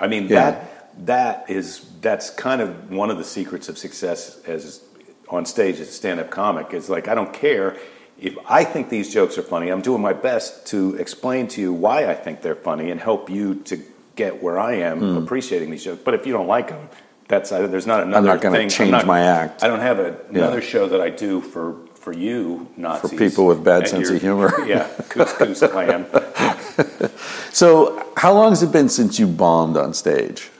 I 0.00 0.06
mean 0.08 0.24
Yeah. 0.24 0.50
that 0.50 1.06
that 1.06 1.50
is 1.50 1.86
that's 2.00 2.30
kind 2.30 2.60
of 2.60 2.90
one 2.90 3.10
of 3.10 3.18
the 3.18 3.24
secrets 3.24 3.68
of 3.68 3.78
success 3.78 4.40
as 4.46 4.82
on 5.32 5.46
stage 5.46 5.80
as 5.80 5.88
a 5.88 5.92
stand-up 5.92 6.30
comic 6.30 6.74
is 6.74 6.88
like 6.90 7.08
I 7.08 7.14
don't 7.14 7.32
care 7.32 7.76
if 8.20 8.36
I 8.48 8.64
think 8.64 8.88
these 8.90 9.12
jokes 9.12 9.38
are 9.38 9.42
funny. 9.42 9.70
I'm 9.70 9.80
doing 9.80 10.02
my 10.02 10.12
best 10.12 10.66
to 10.66 10.94
explain 10.96 11.48
to 11.48 11.60
you 11.60 11.72
why 11.72 12.06
I 12.06 12.14
think 12.14 12.42
they're 12.42 12.54
funny 12.54 12.90
and 12.90 13.00
help 13.00 13.28
you 13.30 13.56
to 13.64 13.80
get 14.14 14.42
where 14.42 14.58
I 14.60 14.74
am 14.74 14.98
Hmm. 15.00 15.16
appreciating 15.16 15.70
these 15.70 15.82
jokes. 15.84 16.02
But 16.04 16.14
if 16.14 16.26
you 16.26 16.32
don't 16.32 16.46
like 16.46 16.68
them, 16.68 16.88
that's 17.28 17.50
uh, 17.50 17.66
there's 17.66 17.86
not 17.86 18.02
another. 18.02 18.18
I'm 18.18 18.24
not 18.34 18.42
gonna 18.42 18.56
thing. 18.58 18.68
Change 18.68 18.90
not- 18.90 19.06
my 19.06 19.20
act. 19.20 19.64
I 19.64 19.68
don't 19.68 19.80
have 19.80 19.98
a, 19.98 20.16
another 20.28 20.60
show 20.60 20.86
that 20.88 21.00
I 21.00 21.08
do 21.08 21.40
for 21.40 21.76
for 21.94 22.12
you 22.12 22.66
Nazis 22.76 23.10
for 23.12 23.16
people 23.16 23.46
with 23.46 23.64
bad 23.64 23.88
sense 23.88 24.08
your- 24.08 24.16
of 24.16 24.22
humor. 24.22 24.52
Yeah, 24.66 24.86
couscous 25.08 25.62
clan. 25.70 26.04
so, 27.52 28.04
how 28.16 28.32
long 28.34 28.50
has 28.50 28.62
it 28.62 28.72
been 28.72 28.88
since 28.88 29.18
you 29.18 29.26
bombed 29.26 29.76
on 29.76 29.94
stage? 29.94 30.50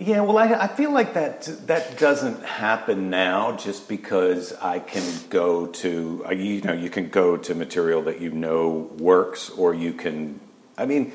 Yeah, 0.00 0.22
well, 0.22 0.38
I, 0.38 0.46
I 0.54 0.66
feel 0.66 0.92
like 0.92 1.12
that 1.12 1.42
that 1.66 1.98
doesn't 1.98 2.42
happen 2.42 3.10
now, 3.10 3.54
just 3.56 3.86
because 3.86 4.54
I 4.54 4.78
can 4.78 5.04
go 5.28 5.66
to 5.66 6.24
you 6.32 6.62
know 6.62 6.72
you 6.72 6.88
can 6.88 7.10
go 7.10 7.36
to 7.36 7.54
material 7.54 8.00
that 8.04 8.18
you 8.18 8.30
know 8.30 8.90
works, 8.96 9.50
or 9.50 9.74
you 9.74 9.92
can. 9.92 10.40
I 10.78 10.86
mean, 10.86 11.12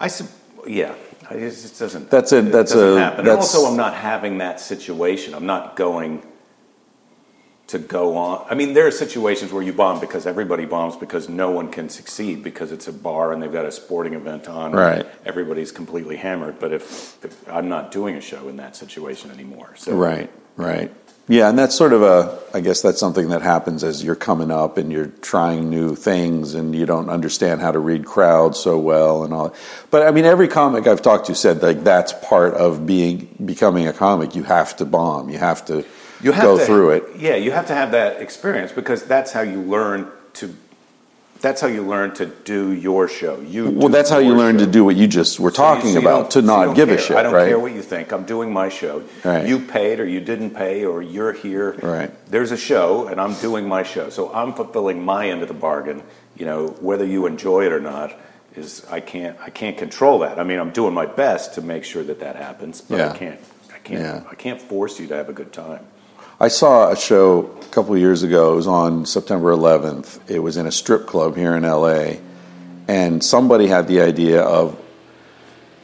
I 0.00 0.08
yeah. 0.66 0.94
it 1.30 1.40
just 1.40 1.78
doesn't. 1.78 2.08
That's 2.08 2.32
a- 2.32 2.38
it 2.38 2.50
that's 2.50 2.72
doesn't 2.72 2.96
a- 2.96 3.00
happen. 3.00 3.20
And 3.20 3.28
also, 3.28 3.66
I'm 3.66 3.76
not 3.76 3.92
having 3.92 4.38
that 4.38 4.58
situation. 4.58 5.34
I'm 5.34 5.44
not 5.44 5.76
going 5.76 6.22
to 7.72 7.78
go 7.78 8.16
on. 8.18 8.46
I 8.50 8.54
mean, 8.54 8.74
there 8.74 8.86
are 8.86 8.90
situations 8.90 9.50
where 9.50 9.62
you 9.62 9.72
bomb 9.72 9.98
because 9.98 10.26
everybody 10.26 10.66
bombs 10.66 10.94
because 10.94 11.30
no 11.30 11.50
one 11.50 11.70
can 11.70 11.88
succeed 11.88 12.42
because 12.42 12.70
it's 12.70 12.86
a 12.86 12.92
bar 12.92 13.32
and 13.32 13.42
they've 13.42 13.52
got 13.52 13.64
a 13.64 13.72
sporting 13.72 14.12
event 14.12 14.46
on. 14.46 14.72
Right. 14.72 15.06
Everybody's 15.24 15.72
completely 15.72 16.16
hammered. 16.16 16.58
But 16.58 16.72
if, 16.72 17.24
if 17.24 17.48
I'm 17.48 17.70
not 17.70 17.90
doing 17.90 18.16
a 18.16 18.20
show 18.20 18.48
in 18.48 18.58
that 18.58 18.76
situation 18.76 19.30
anymore, 19.30 19.74
so 19.76 19.94
Right, 19.94 20.30
right. 20.56 20.92
Yeah, 21.28 21.48
and 21.48 21.58
that's 21.58 21.74
sort 21.74 21.94
of 21.94 22.02
a, 22.02 22.38
I 22.52 22.60
guess 22.60 22.82
that's 22.82 23.00
something 23.00 23.30
that 23.30 23.40
happens 23.40 23.84
as 23.84 24.04
you're 24.04 24.16
coming 24.16 24.50
up 24.50 24.76
and 24.76 24.92
you're 24.92 25.06
trying 25.06 25.70
new 25.70 25.94
things 25.94 26.52
and 26.52 26.74
you 26.74 26.84
don't 26.84 27.08
understand 27.08 27.62
how 27.62 27.72
to 27.72 27.78
read 27.78 28.04
crowds 28.04 28.58
so 28.58 28.76
well 28.76 29.24
and 29.24 29.32
all. 29.32 29.54
But 29.90 30.06
I 30.06 30.10
mean, 30.10 30.26
every 30.26 30.48
comic 30.48 30.86
I've 30.86 31.00
talked 31.00 31.28
to 31.28 31.34
said 31.34 31.62
like 31.62 31.84
that's 31.84 32.12
part 32.12 32.52
of 32.54 32.84
being 32.84 33.34
becoming 33.42 33.86
a 33.86 33.94
comic. 33.94 34.34
You 34.34 34.42
have 34.42 34.76
to 34.76 34.84
bomb. 34.84 35.30
You 35.30 35.38
have 35.38 35.64
to 35.66 35.86
you 36.22 36.32
have 36.32 36.42
go 36.44 36.58
to, 36.58 36.64
through 36.64 36.90
it. 36.90 37.04
Yeah, 37.18 37.36
you 37.36 37.50
have 37.50 37.66
to 37.66 37.74
have 37.74 37.92
that 37.92 38.20
experience 38.22 38.72
because 38.72 39.04
that's 39.04 39.32
how 39.32 39.42
you 39.42 39.60
learn 39.60 40.10
to. 40.34 40.54
That's 41.40 41.60
how 41.60 41.66
you 41.66 41.82
learn 41.82 42.14
to 42.14 42.26
do 42.26 42.70
your 42.70 43.08
show. 43.08 43.40
You 43.40 43.68
Well, 43.70 43.88
that's 43.88 44.08
how 44.10 44.18
you 44.18 44.32
learn 44.32 44.58
show. 44.60 44.64
to 44.64 44.70
do 44.70 44.84
what 44.84 44.94
you 44.94 45.08
just 45.08 45.40
were 45.40 45.50
So 45.50 45.60
you- 45.60 45.66
talking 45.74 45.90
so 45.92 45.98
you 45.98 46.06
about 46.06 46.30
don't- 46.30 46.30
to 46.30 46.40
so 46.40 46.46
not 46.66 46.76
give 46.76 46.88
a 46.88 46.96
shit. 46.98 47.16
I 47.16 47.24
don't 47.24 47.34
right? 47.34 47.48
care 47.48 47.58
what 47.58 47.72
you 47.72 47.82
think. 47.82 48.12
I'm 48.12 48.22
doing 48.22 48.52
my 48.52 48.68
show. 48.68 49.02
Right. 49.24 49.44
You 49.44 49.58
paid 49.58 49.98
or 49.98 50.06
you 50.06 50.20
didn't 50.20 50.50
pay 50.50 50.84
or 50.84 51.02
you're 51.02 51.32
here. 51.32 51.74
Right. 51.82 52.12
There's 52.30 52.52
a 52.52 52.56
show 52.56 53.08
and 53.08 53.20
I'm 53.20 53.34
doing 53.34 53.66
my 53.66 53.82
show. 53.82 54.08
So 54.08 54.30
I'm 54.32 54.52
fulfilling 54.54 55.04
my 55.04 55.30
end 55.30 55.42
of 55.42 55.48
the 55.48 55.54
bargain. 55.54 56.04
You 56.36 56.46
know, 56.46 56.68
whether 56.80 57.04
you 57.04 57.26
enjoy 57.26 57.66
it 57.66 57.72
or 57.72 57.80
not 57.80 58.14
is 58.54 58.86
I 58.88 59.00
can't 59.00 59.36
I 59.44 59.50
can't 59.50 59.76
control 59.76 60.20
that. 60.20 60.38
I 60.38 60.44
mean, 60.44 60.60
I'm 60.60 60.70
doing 60.70 60.94
my 60.94 61.06
best 61.06 61.54
to 61.54 61.60
make 61.60 61.82
sure 61.82 62.04
that 62.04 62.20
that 62.20 62.36
happens, 62.36 62.80
but 62.82 62.98
Yeah. 62.98 63.10
I 63.10 63.16
can't 63.18 63.40
I 63.74 63.78
can't 63.82 64.00
Yeah. 64.00 64.20
I 64.30 64.36
can't 64.36 64.60
force 64.62 65.00
you 65.00 65.08
to 65.08 65.16
have 65.16 65.28
a 65.28 65.32
good 65.32 65.52
time. 65.52 65.80
I 66.42 66.48
saw 66.48 66.90
a 66.90 66.96
show 66.96 67.56
a 67.60 67.64
couple 67.66 67.96
years 67.96 68.24
ago. 68.24 68.54
It 68.54 68.56
was 68.56 68.66
on 68.66 69.06
September 69.06 69.52
11th. 69.52 70.28
It 70.28 70.40
was 70.40 70.56
in 70.56 70.66
a 70.66 70.72
strip 70.72 71.06
club 71.06 71.36
here 71.36 71.54
in 71.54 71.62
LA, 71.62 72.14
and 72.88 73.22
somebody 73.22 73.68
had 73.68 73.86
the 73.86 74.00
idea 74.00 74.42
of 74.42 74.76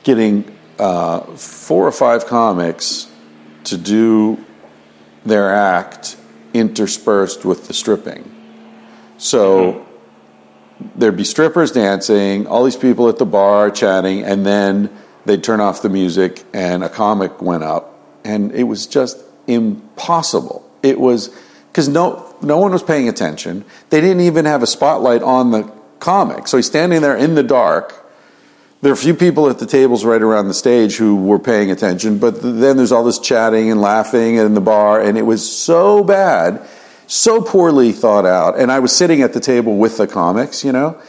getting 0.02 0.52
uh, 0.80 1.20
four 1.36 1.86
or 1.86 1.92
five 1.92 2.26
comics 2.26 3.08
to 3.64 3.78
do 3.78 4.44
their 5.24 5.54
act 5.54 6.16
interspersed 6.52 7.44
with 7.44 7.68
the 7.68 7.72
stripping. 7.72 8.28
So 9.16 9.86
there'd 10.96 11.16
be 11.16 11.22
strippers 11.22 11.70
dancing, 11.70 12.48
all 12.48 12.64
these 12.64 12.74
people 12.74 13.08
at 13.08 13.18
the 13.18 13.26
bar 13.26 13.70
chatting, 13.70 14.24
and 14.24 14.44
then 14.44 14.90
they'd 15.24 15.44
turn 15.44 15.60
off 15.60 15.82
the 15.82 15.88
music 15.88 16.42
and 16.52 16.82
a 16.82 16.88
comic 16.88 17.40
went 17.40 17.62
up, 17.62 17.96
and 18.24 18.50
it 18.50 18.64
was 18.64 18.88
just 18.88 19.18
impossible. 19.48 20.68
It 20.82 21.00
was 21.00 21.34
because 21.68 21.88
no 21.88 22.36
no 22.42 22.58
one 22.58 22.72
was 22.72 22.82
paying 22.82 23.08
attention. 23.08 23.64
They 23.90 24.00
didn't 24.00 24.20
even 24.20 24.44
have 24.44 24.62
a 24.62 24.66
spotlight 24.66 25.22
on 25.22 25.50
the 25.50 25.72
comic, 25.98 26.46
so 26.46 26.56
he's 26.56 26.66
standing 26.66 27.02
there 27.02 27.16
in 27.16 27.34
the 27.34 27.42
dark. 27.42 28.04
There 28.80 28.92
are 28.92 28.94
a 28.94 28.96
few 28.98 29.14
people 29.14 29.50
at 29.50 29.58
the 29.58 29.66
tables 29.66 30.04
right 30.04 30.22
around 30.22 30.46
the 30.46 30.54
stage 30.54 30.96
who 30.96 31.16
were 31.16 31.40
paying 31.40 31.72
attention, 31.72 32.18
but 32.18 32.40
then 32.40 32.76
there's 32.76 32.92
all 32.92 33.02
this 33.02 33.18
chatting 33.18 33.72
and 33.72 33.80
laughing 33.80 34.36
in 34.36 34.54
the 34.54 34.60
bar, 34.60 35.00
and 35.00 35.18
it 35.18 35.22
was 35.22 35.50
so 35.50 36.04
bad, 36.04 36.62
so 37.08 37.42
poorly 37.42 37.90
thought 37.90 38.24
out. 38.24 38.56
And 38.56 38.70
I 38.70 38.78
was 38.78 38.94
sitting 38.94 39.22
at 39.22 39.32
the 39.32 39.40
table 39.40 39.76
with 39.76 39.96
the 39.96 40.06
comics, 40.06 40.64
you 40.64 40.70
know, 40.70 41.00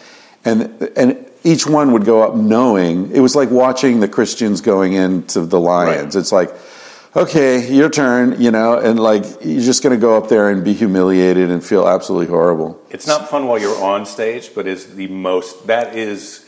and 0.43 0.81
and 0.95 1.29
each 1.43 1.67
one 1.67 1.93
would 1.93 2.05
go 2.05 2.21
up 2.21 2.35
knowing 2.35 3.11
it 3.11 3.19
was 3.19 3.35
like 3.35 3.49
watching 3.49 3.99
the 3.99 4.07
Christians 4.07 4.61
going 4.61 4.93
into 4.93 5.41
the 5.45 5.59
Lions. 5.59 6.15
It's 6.15 6.31
like, 6.31 6.53
okay, 7.15 7.71
your 7.73 7.89
turn, 7.89 8.41
you 8.41 8.51
know, 8.51 8.77
and 8.77 8.99
like 8.99 9.23
you're 9.41 9.61
just 9.61 9.83
going 9.83 9.95
to 9.95 10.01
go 10.01 10.17
up 10.17 10.29
there 10.29 10.49
and 10.49 10.63
be 10.63 10.73
humiliated 10.73 11.49
and 11.49 11.63
feel 11.63 11.87
absolutely 11.87 12.27
horrible. 12.27 12.81
It's 12.89 13.07
not 13.07 13.29
fun 13.29 13.47
while 13.47 13.59
you're 13.59 13.83
on 13.83 14.05
stage, 14.05 14.51
but 14.53 14.67
is 14.67 14.95
the 14.95 15.07
most 15.07 15.67
that 15.67 15.95
is 15.95 16.45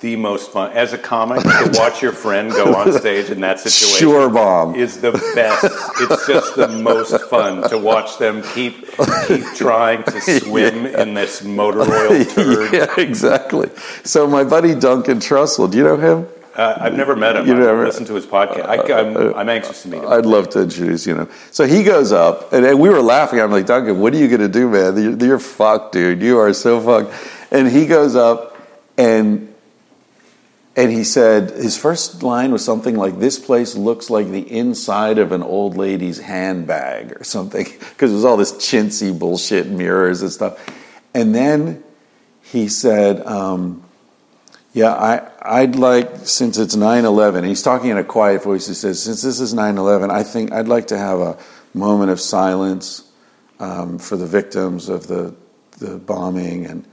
the 0.00 0.14
most 0.14 0.52
fun 0.52 0.70
as 0.72 0.92
a 0.92 0.98
comic 0.98 1.42
to 1.42 1.70
watch 1.74 2.00
your 2.02 2.12
friend 2.12 2.50
go 2.52 2.74
on 2.74 2.92
stage 2.92 3.30
in 3.30 3.40
that 3.40 3.58
situation. 3.58 3.98
Sure 3.98 4.30
bomb. 4.30 4.74
is 4.76 5.00
the 5.00 5.10
best. 5.34 5.64
It's 5.64 6.26
just 6.26 6.54
the 6.54 6.68
most 6.68 7.20
fun 7.22 7.68
to 7.68 7.78
watch 7.78 8.18
them 8.18 8.42
keep 8.54 8.86
keep 9.26 9.44
trying 9.56 10.04
to 10.04 10.20
swim 10.40 10.86
in 10.86 11.14
this 11.14 11.42
motor 11.42 11.80
oil 11.80 12.24
turd. 12.24 12.72
yeah, 12.72 12.94
exactly. 12.96 13.70
So 14.04 14.26
my 14.26 14.44
buddy 14.44 14.74
Duncan 14.74 15.18
Trussell, 15.18 15.70
do 15.70 15.78
you 15.78 15.84
know 15.84 15.96
him? 15.96 16.28
Uh, 16.58 16.76
I've 16.80 16.94
never 16.96 17.14
met 17.14 17.36
him. 17.36 17.46
You 17.46 17.52
I've 17.52 17.58
never- 17.60 17.86
listened 17.86 18.08
to 18.08 18.14
his 18.14 18.26
podcast. 18.26 18.66
I, 18.66 18.98
I'm, 18.98 19.34
I'm 19.34 19.48
anxious 19.48 19.82
to 19.82 19.88
meet 19.88 20.02
him. 20.02 20.08
I'd 20.08 20.26
love 20.26 20.48
to 20.50 20.62
introduce 20.62 21.06
you. 21.06 21.14
Know. 21.14 21.28
So 21.52 21.68
he 21.68 21.84
goes 21.84 22.10
up, 22.10 22.52
and, 22.52 22.66
and 22.66 22.80
we 22.80 22.88
were 22.88 23.00
laughing. 23.00 23.40
I'm 23.40 23.52
like, 23.52 23.66
Duncan, 23.66 24.00
what 24.00 24.12
are 24.12 24.16
you 24.16 24.26
going 24.26 24.40
to 24.40 24.48
do, 24.48 24.68
man? 24.68 25.00
You're, 25.00 25.16
you're 25.28 25.38
fucked, 25.38 25.92
dude. 25.92 26.20
You 26.20 26.38
are 26.40 26.52
so 26.52 26.80
fucked. 26.80 27.14
And 27.52 27.68
he 27.68 27.86
goes 27.86 28.16
up, 28.16 28.58
and 28.98 29.54
and 30.74 30.90
he 30.90 31.04
said 31.04 31.50
his 31.50 31.78
first 31.78 32.24
line 32.24 32.50
was 32.50 32.64
something 32.64 32.96
like, 32.96 33.20
"This 33.20 33.38
place 33.38 33.76
looks 33.76 34.10
like 34.10 34.28
the 34.28 34.40
inside 34.40 35.18
of 35.18 35.30
an 35.30 35.44
old 35.44 35.76
lady's 35.76 36.18
handbag 36.18 37.12
or 37.20 37.22
something," 37.22 37.64
because 37.78 38.10
it 38.10 38.14
was 38.14 38.24
all 38.24 38.36
this 38.36 38.52
chintzy 38.52 39.16
bullshit 39.16 39.68
mirrors 39.68 40.22
and 40.22 40.32
stuff. 40.32 40.58
And 41.14 41.32
then 41.32 41.84
he 42.42 42.66
said. 42.68 43.24
Um, 43.24 43.84
yeah, 44.78 44.94
I, 44.94 45.60
I'd 45.60 45.74
like, 45.74 46.08
since 46.22 46.56
it's 46.56 46.76
9 46.76 47.04
11, 47.04 47.42
he's 47.42 47.62
talking 47.62 47.90
in 47.90 47.98
a 47.98 48.04
quiet 48.04 48.44
voice. 48.44 48.68
He 48.68 48.74
says, 48.74 49.02
Since 49.02 49.22
this 49.22 49.40
is 49.40 49.52
9 49.52 49.76
11, 49.76 50.12
I 50.12 50.22
think 50.22 50.52
I'd 50.52 50.68
like 50.68 50.86
to 50.88 50.98
have 50.98 51.18
a 51.18 51.36
moment 51.74 52.12
of 52.12 52.20
silence 52.20 53.02
um, 53.58 53.98
for 53.98 54.16
the 54.16 54.24
victims 54.24 54.88
of 54.88 55.08
the, 55.08 55.34
the 55.78 55.98
bombing. 55.98 56.66
And, 56.66 56.86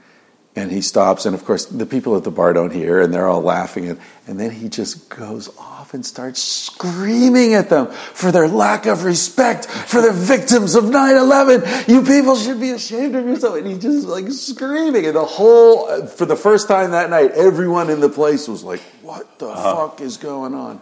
and 0.55 0.71
he 0.71 0.81
stops, 0.81 1.25
and 1.25 1.35
of 1.35 1.43
course, 1.43 1.65
the 1.65 1.85
people 1.85 2.15
at 2.15 2.23
the 2.23 2.31
bar 2.31 2.53
don't 2.53 2.71
hear, 2.71 3.01
and 3.01 3.13
they're 3.13 3.27
all 3.27 3.41
laughing. 3.41 3.89
And, 3.89 3.99
and 4.25 4.39
then 4.39 4.51
he 4.51 4.69
just 4.69 5.09
goes 5.09 5.49
off 5.57 5.93
and 5.93 6.05
starts 6.05 6.41
screaming 6.41 7.53
at 7.53 7.69
them 7.69 7.87
for 7.87 8.31
their 8.31 8.47
lack 8.47 8.85
of 8.85 9.03
respect 9.03 9.65
for 9.65 10.01
the 10.01 10.13
victims 10.13 10.75
of 10.75 10.85
9 10.85 11.17
11. 11.17 11.63
You 11.87 12.03
people 12.03 12.37
should 12.37 12.61
be 12.61 12.69
ashamed 12.69 13.15
of 13.15 13.25
yourself. 13.25 13.57
And 13.57 13.67
he 13.67 13.77
just 13.77 14.07
like 14.07 14.29
screaming. 14.29 15.05
And 15.05 15.15
the 15.15 15.25
whole, 15.25 16.07
for 16.07 16.25
the 16.25 16.37
first 16.37 16.69
time 16.69 16.91
that 16.91 17.09
night, 17.09 17.31
everyone 17.31 17.89
in 17.89 17.99
the 17.99 18.09
place 18.09 18.47
was 18.47 18.63
like, 18.63 18.79
What 19.01 19.39
the 19.39 19.49
uh-huh. 19.49 19.87
fuck 19.87 20.01
is 20.01 20.15
going 20.15 20.53
on? 20.53 20.79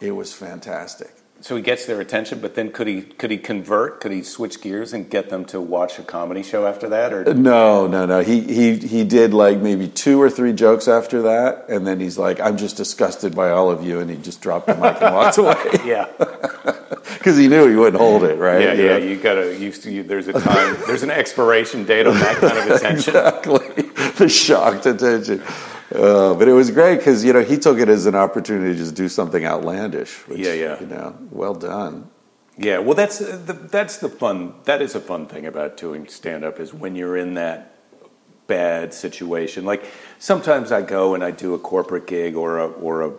It 0.00 0.10
was 0.10 0.32
fantastic. 0.32 1.12
So 1.44 1.56
he 1.56 1.60
gets 1.60 1.84
their 1.84 2.00
attention, 2.00 2.38
but 2.38 2.54
then 2.54 2.72
could 2.72 2.86
he 2.86 3.02
could 3.02 3.30
he 3.30 3.36
convert? 3.36 4.00
Could 4.00 4.12
he 4.12 4.22
switch 4.22 4.62
gears 4.62 4.94
and 4.94 5.10
get 5.10 5.28
them 5.28 5.44
to 5.52 5.60
watch 5.60 5.98
a 5.98 6.02
comedy 6.02 6.42
show 6.42 6.66
after 6.66 6.88
that? 6.88 7.12
Or 7.12 7.28
uh, 7.28 7.34
No, 7.34 7.86
no, 7.86 8.06
no. 8.06 8.20
He 8.20 8.40
he 8.40 8.78
he 8.78 9.04
did 9.04 9.34
like 9.34 9.58
maybe 9.58 9.86
two 9.86 10.18
or 10.22 10.30
three 10.30 10.54
jokes 10.54 10.88
after 10.88 11.20
that, 11.20 11.66
and 11.68 11.86
then 11.86 12.00
he's 12.00 12.16
like, 12.16 12.40
"I'm 12.40 12.56
just 12.56 12.78
disgusted 12.78 13.36
by 13.36 13.50
all 13.50 13.70
of 13.70 13.84
you," 13.84 14.00
and 14.00 14.08
he 14.08 14.16
just 14.16 14.40
dropped 14.40 14.68
the 14.68 14.74
mic 14.74 15.02
and 15.02 15.14
walked 15.14 15.36
away 15.36 15.54
yeah, 15.84 16.06
because 17.18 17.36
he 17.36 17.46
knew 17.48 17.68
he 17.68 17.76
wouldn't 17.76 18.00
hold 18.00 18.24
it, 18.24 18.38
right? 18.38 18.62
yeah, 18.62 18.72
You 18.72 18.82
yeah. 18.82 18.98
know? 18.98 19.04
You 19.04 19.16
gotta. 19.16 19.54
You, 19.58 19.70
you, 19.92 20.02
there's 20.02 20.28
a 20.28 20.32
time. 20.32 20.78
There's 20.86 21.02
an 21.02 21.10
expiration 21.10 21.84
date 21.84 22.06
on 22.06 22.14
that 22.20 22.38
kind 22.38 22.56
of 22.56 22.70
attention. 22.74 23.16
exactly. 23.16 23.82
the 24.16 24.30
shocked 24.30 24.86
attention. 24.86 25.42
Uh, 25.94 26.34
but 26.34 26.48
it 26.48 26.52
was 26.52 26.70
great 26.70 26.96
because 26.96 27.24
you 27.24 27.32
know 27.32 27.42
he 27.42 27.56
took 27.56 27.78
it 27.78 27.88
as 27.88 28.06
an 28.06 28.14
opportunity 28.14 28.72
to 28.72 28.78
just 28.78 28.94
do 28.94 29.08
something 29.08 29.44
outlandish. 29.44 30.26
Which, 30.26 30.40
Yeah, 30.40 30.52
yeah. 30.52 30.80
You 30.80 30.86
know, 30.86 31.16
well 31.30 31.54
done. 31.54 32.10
Yeah, 32.56 32.78
well, 32.78 32.94
that's 32.94 33.20
uh, 33.20 33.40
the, 33.44 33.52
that's 33.52 33.98
the 33.98 34.08
fun. 34.08 34.54
That 34.64 34.82
is 34.82 34.94
a 34.94 35.00
fun 35.00 35.26
thing 35.26 35.46
about 35.46 35.76
doing 35.76 36.08
stand 36.08 36.44
up 36.44 36.58
is 36.58 36.74
when 36.74 36.96
you're 36.96 37.16
in 37.16 37.34
that 37.34 37.74
bad 38.46 38.92
situation. 38.92 39.64
Like 39.64 39.84
sometimes 40.18 40.72
I 40.72 40.82
go 40.82 41.14
and 41.14 41.24
I 41.24 41.30
do 41.30 41.54
a 41.54 41.58
corporate 41.58 42.06
gig 42.06 42.36
or 42.36 42.58
a 42.58 42.66
or 42.66 43.02
a 43.02 43.12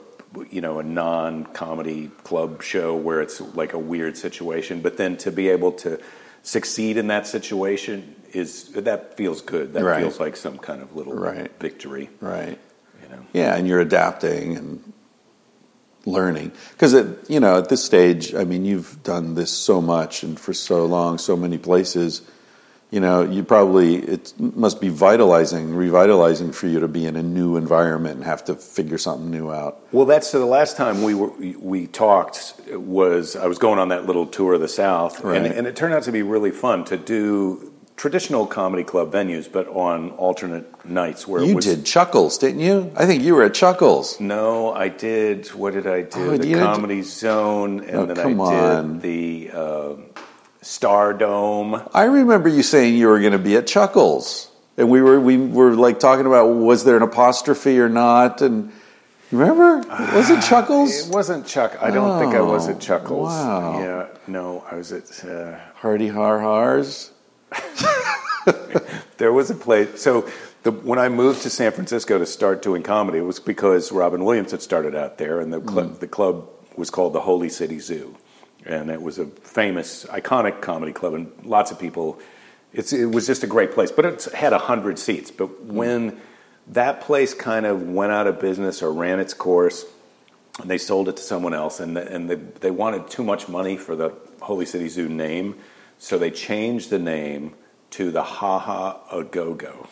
you 0.49 0.61
know 0.61 0.79
a 0.79 0.83
non 0.83 1.45
comedy 1.45 2.11
club 2.23 2.61
show 2.61 2.95
where 2.95 3.21
it's 3.21 3.39
like 3.55 3.73
a 3.73 3.79
weird 3.79 4.17
situation, 4.17 4.81
but 4.81 4.97
then 4.97 5.17
to 5.17 5.31
be 5.31 5.49
able 5.49 5.71
to 5.73 5.99
succeed 6.43 6.97
in 6.97 7.07
that 7.07 7.25
situation 7.25 8.15
is 8.35 8.69
that 8.73 9.15
feels 9.17 9.41
good. 9.41 9.73
That 9.73 9.83
Right. 9.83 10.01
feels 10.01 10.19
like 10.19 10.35
some 10.35 10.57
kind 10.57 10.81
of 10.81 10.95
little 10.95 11.13
Right. 11.13 11.51
victory. 11.59 12.09
Right. 12.21 12.57
You 13.01 13.09
know. 13.09 13.21
Yeah, 13.33 13.55
and 13.55 13.67
you're 13.67 13.79
adapting 13.79 14.57
and 14.57 14.93
learning 16.05 16.51
because 16.71 16.93
you 17.27 17.39
know 17.39 17.57
at 17.57 17.69
this 17.69 17.83
stage, 17.83 18.35
I 18.35 18.43
mean, 18.43 18.65
you've 18.65 19.01
done 19.03 19.35
this 19.35 19.51
so 19.51 19.81
much 19.81 20.23
and 20.23 20.39
for 20.39 20.53
so 20.53 20.85
long, 20.85 21.17
so 21.17 21.35
many 21.35 21.57
places. 21.57 22.21
You 22.91 22.99
know, 23.01 23.23
you 23.23 23.43
probably 23.43 23.95
it 23.95 24.33
must 24.39 24.79
be 24.79 24.89
vitalizing, 24.89 25.73
revitalizing 25.75 26.51
for 26.51 26.67
you 26.67 26.79
to 26.79 26.87
be 26.87 27.05
in 27.07 27.15
a 27.15 27.23
new 27.23 27.57
environment 27.57 28.17
and 28.17 28.23
have 28.23 28.45
to 28.45 28.55
figure 28.55 28.99
something 28.99 29.29
new 29.31 29.51
out. 29.51 29.79
Well, 29.91 30.05
that's 30.05 30.27
so 30.29 30.39
the 30.39 30.45
last 30.45 30.77
time 30.77 31.01
we 31.01 31.15
were 31.15 31.31
we 31.59 31.87
talked 31.87 32.53
was 32.71 33.35
I 33.35 33.47
was 33.47 33.57
going 33.57 33.79
on 33.79 33.89
that 33.89 34.05
little 34.05 34.27
tour 34.27 34.53
of 34.53 34.61
the 34.61 34.67
South, 34.67 35.21
Right. 35.23 35.37
and, 35.37 35.47
and 35.47 35.67
it 35.67 35.75
turned 35.75 35.93
out 35.95 36.03
to 36.03 36.11
be 36.11 36.21
really 36.21 36.51
fun 36.51 36.85
to 36.85 36.95
do 36.97 37.71
traditional 37.97 38.45
comedy 38.45 38.83
club 38.83 39.11
venues, 39.11 39.49
but 39.51 39.67
on 39.69 40.11
alternate 40.11 40.65
nights 40.85 41.27
where 41.27 41.41
it 41.41 41.47
You 41.47 41.55
was. 41.55 41.65
did 41.65 41.85
Chuckles, 41.85 42.37
didn't 42.37 42.59
you? 42.59 42.91
I 42.95 43.05
think 43.05 43.23
you 43.23 43.35
were 43.35 43.43
at 43.43 43.53
Chuckles. 43.53 44.19
No, 44.19 44.73
I 44.73 44.89
did. 44.89 45.47
What 45.49 45.73
did 45.73 45.87
I 45.87 46.01
do? 46.01 46.31
Oh, 46.33 46.37
the 46.37 46.47
you 46.47 46.55
did- 46.55 46.63
Comedy 46.63 47.01
Zone, 47.01 47.79
and 47.81 47.95
Oh, 47.95 48.05
then 48.05 48.19
I 48.19 48.23
did 48.27 48.39
on. 48.39 48.99
the 48.99 49.49
uh, 49.53 49.93
Star 50.61 51.13
Dome. 51.13 51.81
I 51.93 52.03
remember 52.05 52.49
you 52.49 52.63
saying 52.63 52.95
you 52.95 53.07
were 53.07 53.19
going 53.19 53.31
to 53.33 53.39
be 53.39 53.55
at 53.55 53.65
Chuckles, 53.67 54.49
and 54.77 54.89
we 54.89 55.01
were 55.01 55.19
we 55.19 55.37
were 55.37 55.73
like 55.75 55.99
talking 55.99 56.25
about 56.25 56.47
was 56.47 56.83
there 56.83 56.97
an 56.97 57.03
apostrophe 57.03 57.79
or 57.79 57.87
not, 57.89 58.41
and 58.41 58.71
remember 59.31 59.77
was 60.13 60.29
it 60.29 60.41
Chuckles? 60.41 61.07
It 61.07 61.13
wasn't 61.13 61.45
Chuck. 61.47 61.77
I 61.81 61.91
don't 61.91 62.19
think 62.19 62.35
I 62.35 62.41
was 62.41 62.67
Oh, 62.67 62.71
at 62.71 62.79
Chuckles. 62.81 63.29
wow. 63.29 63.79
Yeah, 63.79 64.05
no, 64.27 64.63
I 64.69 64.75
was 64.75 64.91
at. 64.91 65.23
Uh, 65.23 65.57
Hardy 65.75 66.07
har 66.09 66.39
hars. 66.41 67.11
There 69.17 69.31
was 69.31 69.49
a 69.49 69.55
place. 69.55 70.01
So 70.01 70.29
the, 70.63 70.71
when 70.71 70.99
I 70.99 71.09
moved 71.09 71.43
to 71.43 71.49
San 71.49 71.71
Francisco 71.71 72.17
to 72.17 72.25
start 72.25 72.61
doing 72.61 72.83
comedy, 72.83 73.19
it 73.19 73.21
was 73.21 73.39
because 73.39 73.91
Robin 73.91 74.25
Williams 74.25 74.51
had 74.51 74.61
started 74.61 74.95
out 74.95 75.17
there, 75.17 75.39
and 75.39 75.53
the 75.53 75.61
club, 75.61 75.91
mm. 75.91 75.99
the 75.99 76.07
club 76.07 76.49
was 76.75 76.89
called 76.89 77.13
the 77.13 77.21
Holy 77.21 77.49
City 77.49 77.79
Zoo, 77.79 78.15
and 78.65 78.89
it 78.89 79.01
was 79.01 79.17
a 79.17 79.25
famous, 79.25 80.05
iconic 80.05 80.61
comedy 80.61 80.91
club, 80.91 81.13
and 81.13 81.31
lots 81.43 81.71
of 81.71 81.79
people. 81.79 82.19
It's, 82.73 82.91
it 82.91 83.05
was 83.05 83.25
just 83.25 83.43
a 83.43 83.47
great 83.47 83.71
place, 83.71 83.89
but 83.89 84.03
it 84.03 84.25
had 84.25 84.51
a 84.51 84.57
hundred 84.57 84.99
seats. 84.99 85.31
But 85.31 85.47
mm. 85.49 85.73
when 85.73 86.21
that 86.67 86.99
place 87.01 87.33
kind 87.33 87.65
of 87.65 87.83
went 87.83 88.11
out 88.11 88.27
of 88.27 88.41
business 88.41 88.81
or 88.83 88.91
ran 88.91 89.21
its 89.21 89.33
course, 89.33 89.85
and 90.59 90.69
they 90.69 90.77
sold 90.77 91.07
it 91.07 91.15
to 91.17 91.23
someone 91.23 91.53
else, 91.53 91.79
and 91.79 91.95
the, 91.95 92.05
and 92.13 92.29
the, 92.29 92.35
they 92.35 92.71
wanted 92.71 93.09
too 93.09 93.23
much 93.23 93.47
money 93.47 93.77
for 93.77 93.95
the 93.95 94.13
Holy 94.41 94.65
City 94.65 94.89
Zoo 94.89 95.07
name, 95.07 95.55
so 95.97 96.17
they 96.17 96.31
changed 96.31 96.89
the 96.89 96.99
name 96.99 97.55
to 97.91 98.11
the 98.11 98.23
Ha 98.23 98.59
Ha 98.59 99.01
A 99.11 99.23
Go 99.23 99.53
Go. 99.53 99.87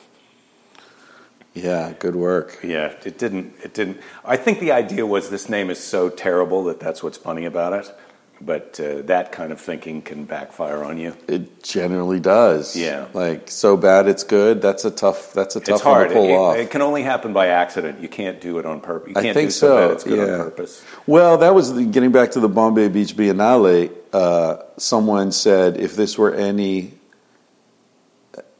Yeah, 1.53 1.93
good 1.99 2.15
work. 2.15 2.59
Yeah, 2.63 2.95
it 3.05 3.17
didn't. 3.19 3.53
It 3.63 3.73
didn't. 3.73 4.01
I 4.25 4.37
think 4.37 4.59
the 4.59 4.71
idea 4.71 5.05
was 5.05 5.29
this 5.29 5.49
name 5.49 5.69
is 5.69 5.79
so 5.79 6.09
terrible 6.09 6.63
that 6.65 6.79
that's 6.79 7.03
what's 7.03 7.17
funny 7.17 7.45
about 7.45 7.73
it. 7.73 7.95
But 8.45 8.79
uh, 8.79 9.03
that 9.03 9.31
kind 9.31 9.51
of 9.51 9.61
thinking 9.61 10.01
can 10.01 10.25
backfire 10.25 10.83
on 10.83 10.97
you. 10.97 11.15
It 11.27 11.63
generally 11.63 12.19
does. 12.19 12.75
Yeah. 12.75 13.07
like 13.13 13.49
so 13.49 13.77
bad 13.77 14.07
it's 14.07 14.23
good. 14.23 14.61
That's 14.61 14.83
a 14.85 14.91
tough. 14.91 15.33
That's 15.33 15.55
a 15.55 15.59
tough 15.59 15.75
it's 15.75 15.81
hard. 15.81 16.07
one 16.07 16.09
to 16.09 16.13
pull 16.13 16.29
it, 16.29 16.35
off. 16.35 16.57
it 16.57 16.69
can 16.71 16.81
only 16.81 17.03
happen 17.03 17.31
by 17.31 17.47
accident. 17.47 18.01
You 18.01 18.09
can't 18.09 18.41
do 18.41 18.59
it 18.59 18.65
on 18.65 18.81
purpose. 18.81 19.13
You 19.13 19.19
I 19.19 19.23
can't 19.23 19.33
think 19.33 19.47
do 19.47 19.51
so, 19.51 19.67
so, 19.67 19.87
bad 19.87 19.91
it's 19.91 20.03
good 20.03 20.27
yeah. 20.27 20.33
on 20.33 20.39
purpose. 20.39 20.83
Well, 21.07 21.37
that 21.37 21.55
was 21.55 21.73
the, 21.73 21.85
getting 21.85 22.11
back 22.11 22.31
to 22.31 22.39
the 22.39 22.49
Bombay 22.49 22.89
Beach 22.89 23.15
Biennale. 23.15 23.91
Uh, 24.11 24.57
someone 24.77 25.31
said 25.31 25.77
if 25.77 25.95
this 25.95 26.17
were 26.17 26.33
any, 26.33 26.93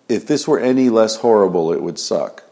if 0.08 0.26
this 0.28 0.48
were 0.48 0.60
any 0.60 0.90
less 0.90 1.18
horrible, 1.18 1.74
it 1.74 1.82
would 1.82 2.00
suck. 2.00 2.44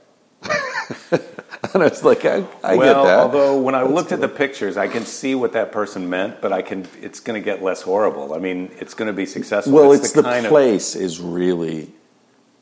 and 1.74 1.84
I 1.84 1.88
was 1.88 2.04
like, 2.04 2.26
I, 2.26 2.44
I 2.64 2.76
well, 2.76 3.04
get 3.04 3.10
that. 3.10 3.20
although 3.20 3.62
when 3.62 3.76
I 3.76 3.84
looked 3.84 4.12
at 4.12 4.20
the 4.22 4.28
pictures, 4.30 4.78
I 4.78 4.88
can 4.88 5.06
see 5.06 5.36
what 5.36 5.54
that 5.54 5.72
person 5.72 6.10
meant, 6.10 6.42
but 6.42 6.52
I 6.52 6.62
can. 6.62 6.88
It's 7.02 7.20
going 7.20 7.40
to 7.40 7.44
get 7.44 7.62
less 7.62 7.82
horrible. 7.84 8.34
I 8.34 8.40
mean, 8.40 8.72
it's 8.80 8.94
going 8.94 9.08
to 9.08 9.14
be 9.14 9.26
successful. 9.26 9.74
well, 9.74 9.92
it's, 9.92 10.12
the, 10.12 10.24
kind 10.24 10.46
of 10.46 10.50
place 10.50 10.96
is 10.96 11.20
really 11.20 11.92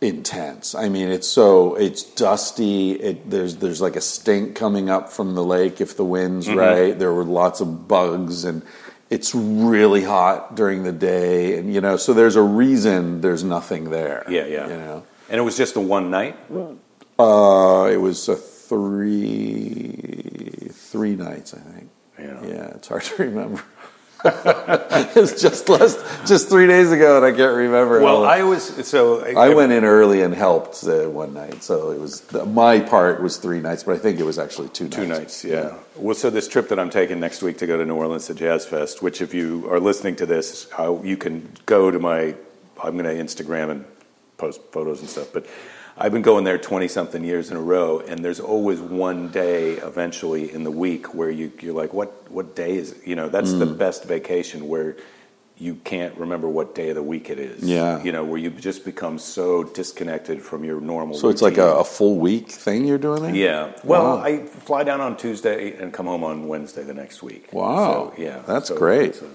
intense. 0.02 0.76
I 0.76 0.90
mean, 0.90 1.10
it's 1.10 1.28
so 1.28 1.76
it's 1.76 2.04
dusty. 2.04 2.92
It, 2.92 3.30
there's 3.30 3.58
there's 3.58 3.82
like 3.82 3.96
a 3.96 4.02
stink 4.02 4.56
coming 4.56 4.90
up 4.90 5.10
from 5.10 5.36
the 5.36 5.44
lake 5.44 5.80
if 5.82 5.96
the 5.96 6.06
wind's 6.06 6.48
Mm-hmm. 6.48 6.58
right. 6.60 6.98
There 7.00 7.14
were 7.14 7.26
lots 7.26 7.62
of 7.62 7.88
bugs 7.88 8.44
and. 8.44 8.64
It's 9.12 9.34
really 9.34 10.04
hot 10.04 10.54
during 10.56 10.84
the 10.84 10.92
day, 10.92 11.58
and 11.58 11.74
you 11.74 11.82
know, 11.82 11.98
so 11.98 12.14
there's 12.14 12.36
a 12.36 12.44
reason 12.44 13.22
there's 13.22 13.44
nothing 13.44 13.90
there. 13.90 14.24
Yeah, 14.30 14.46
yeah. 14.46 14.68
You 14.68 14.78
know, 14.78 15.04
And 15.32 15.40
it 15.40 15.42
was 15.42 15.58
just 15.58 15.74
the 15.74 15.80
one 15.82 16.12
night. 16.12 16.38
uh, 17.18 17.90
it 17.92 17.98
was 17.98 18.30
a 18.30 18.36
three 18.70 20.70
three 20.72 21.16
nights, 21.16 21.54
I 21.54 21.60
think. 21.60 21.90
Yeah. 22.18 22.44
Yeah, 22.46 22.66
it's 22.76 22.88
hard 22.88 23.04
to 23.04 23.24
remember. 23.24 23.62
it's 24.26 25.42
just 25.42 25.70
less, 25.70 25.96
just 26.28 26.50
three 26.50 26.68
days 26.68 26.92
ago, 26.92 27.16
and 27.16 27.26
I 27.26 27.32
can't 27.32 27.56
remember. 27.56 28.02
Well, 28.02 28.26
I 28.26 28.44
was 28.44 28.86
so. 28.86 29.24
I 29.24 29.54
went 29.54 29.72
in 29.72 29.86
early 29.86 30.24
and 30.24 30.34
helped 30.34 30.84
uh, 30.84 31.10
one 31.10 31.34
night, 31.34 31.64
so 31.64 31.92
it 31.92 32.02
was 32.02 32.30
my 32.46 32.82
part 32.82 33.24
was 33.24 33.38
three 33.38 33.62
nights, 33.62 33.84
but 33.86 33.96
I 33.96 33.98
think 33.98 34.20
it 34.20 34.26
was 34.26 34.38
actually 34.38 34.68
two, 34.70 34.90
Two 34.90 35.08
nights. 35.08 35.20
nights, 35.20 35.46
yeah. 35.46 35.76
Well, 35.96 36.16
so 36.16 36.30
this 36.30 36.50
trip 36.50 36.68
that 36.68 36.80
I'm 36.80 36.90
taking 36.90 37.22
next 37.22 37.42
week 37.42 37.60
to 37.60 37.68
go 37.68 37.78
to 37.78 37.86
New 37.86 37.96
Orleans 37.96 38.28
to 38.28 38.34
Jazz 38.34 38.66
Fest, 38.66 39.02
which 39.02 39.22
if 39.22 39.34
you 39.34 39.70
are 39.72 39.80
listening 39.80 40.18
to 40.18 40.26
this, 40.26 40.68
uh, 40.78 41.02
you 41.02 41.16
can 41.16 41.50
go 41.66 41.90
to 41.90 42.00
my. 42.00 42.36
I'm 42.84 42.98
going 42.98 43.06
to 43.06 43.24
Instagram 43.24 43.72
and 43.72 43.86
post 44.38 44.60
photos 44.74 45.00
and 45.00 45.10
stuff, 45.10 45.30
but 45.32 45.46
I've 46.02 46.14
been 46.14 46.22
going 46.22 46.46
there 46.46 46.58
20 46.58 46.88
something 46.88 47.24
years 47.26 47.52
in 47.52 47.58
a 47.58 47.62
row, 47.62 48.00
and 48.00 48.24
there's 48.24 48.40
always 48.40 48.80
one 48.80 49.28
day 49.30 49.74
eventually 49.74 50.50
in 50.54 50.64
the 50.64 50.72
week 50.72 51.14
where 51.14 51.30
you, 51.30 51.52
you're 51.60 51.74
like, 51.76 51.94
what 51.94 52.10
what 52.32 52.56
day 52.56 52.78
is? 52.78 52.94
it? 52.94 53.06
You 53.06 53.16
know, 53.18 53.28
that's 53.28 53.52
the 53.54 53.66
Mm. 53.66 53.78
best 53.78 54.06
vacation 54.06 54.68
where 54.70 54.96
you 55.58 55.76
can't 55.84 56.16
remember 56.18 56.48
what 56.48 56.74
day 56.74 56.88
of 56.90 56.96
the 56.96 57.04
week 57.04 57.30
it 57.30 57.38
is. 57.38 57.62
Yeah. 57.64 58.02
you 58.02 58.14
know, 58.14 58.24
where 58.24 58.38
you 58.40 58.50
just 58.50 58.86
become 58.86 59.20
so 59.20 59.66
disconnected 59.66 60.42
from 60.42 60.64
your 60.64 60.80
normal. 60.80 61.18
So 61.18 61.28
it's 61.28 61.42
like 61.42 61.58
a, 61.58 61.74
a 61.74 61.84
full 61.84 62.16
week 62.16 62.50
thing 62.50 62.86
you're 62.86 62.98
doing 62.98 63.24
there. 63.24 63.36
Yeah. 63.36 63.74
Well, 63.84 64.16
Wow. 64.20 64.24
I 64.24 64.46
fly 64.46 64.86
down 64.86 65.02
on 65.02 65.18
Tuesday 65.18 65.74
and 65.76 65.92
come 65.92 66.06
home 66.06 66.24
on 66.24 66.48
Wednesday 66.48 66.84
the 66.84 66.94
next 66.94 67.22
week. 67.22 67.50
Wow. 67.52 68.14
So, 68.16 68.22
yeah. 68.24 68.42
That's 68.48 68.70
So 68.70 68.78
great. 68.78 69.10
it's 69.10 69.22
a- 69.22 69.26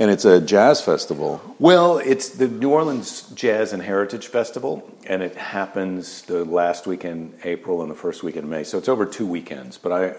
and 0.00 0.10
it's 0.10 0.24
a 0.24 0.40
jazz 0.40 0.80
festival. 0.80 1.42
well, 1.58 1.98
it's 1.98 2.30
the 2.30 2.48
New 2.48 2.70
Orleans 2.70 3.22
Jazz 3.34 3.74
and 3.74 3.82
Heritage 3.82 4.28
Festival, 4.28 4.90
and 5.06 5.22
it 5.22 5.36
happens 5.36 6.22
the 6.22 6.42
last 6.46 6.86
weekend 6.86 7.34
April 7.44 7.82
and 7.82 7.90
the 7.90 7.94
first 7.94 8.22
weekend 8.22 8.48
May. 8.48 8.64
So 8.64 8.78
it's 8.78 8.88
over 8.88 9.04
two 9.04 9.26
weekends, 9.26 9.76
but 9.76 9.92
I 9.92 10.14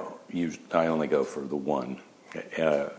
I 0.71 0.85
only 0.85 1.07
go 1.07 1.23
for 1.23 1.41
the 1.41 1.55
one. 1.55 1.99
Uh, 2.57 2.89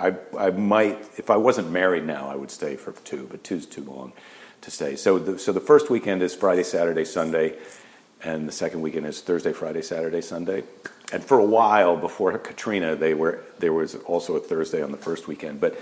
I 0.00 0.16
I 0.36 0.50
might 0.50 0.98
if 1.16 1.30
I 1.30 1.36
wasn't 1.36 1.70
married 1.70 2.04
now 2.04 2.28
I 2.28 2.34
would 2.34 2.50
stay 2.50 2.74
for 2.74 2.90
two, 2.92 3.28
but 3.30 3.44
two's 3.44 3.64
too 3.64 3.84
long 3.84 4.12
to 4.62 4.70
stay. 4.70 4.96
So 4.96 5.18
the, 5.18 5.38
so 5.38 5.52
the 5.52 5.60
first 5.60 5.90
weekend 5.90 6.22
is 6.22 6.34
Friday, 6.34 6.64
Saturday, 6.64 7.04
Sunday, 7.04 7.56
and 8.22 8.48
the 8.48 8.52
second 8.52 8.82
weekend 8.82 9.06
is 9.06 9.20
Thursday, 9.20 9.52
Friday, 9.52 9.80
Saturday, 9.80 10.20
Sunday. 10.20 10.64
And 11.12 11.24
for 11.24 11.38
a 11.38 11.44
while 11.44 11.96
before 11.96 12.36
Katrina, 12.38 12.94
they 12.96 13.14
were 13.14 13.40
there 13.58 13.72
was 13.72 13.94
also 13.96 14.36
a 14.36 14.40
Thursday 14.40 14.82
on 14.82 14.92
the 14.92 14.98
first 14.98 15.26
weekend, 15.26 15.60
but 15.60 15.78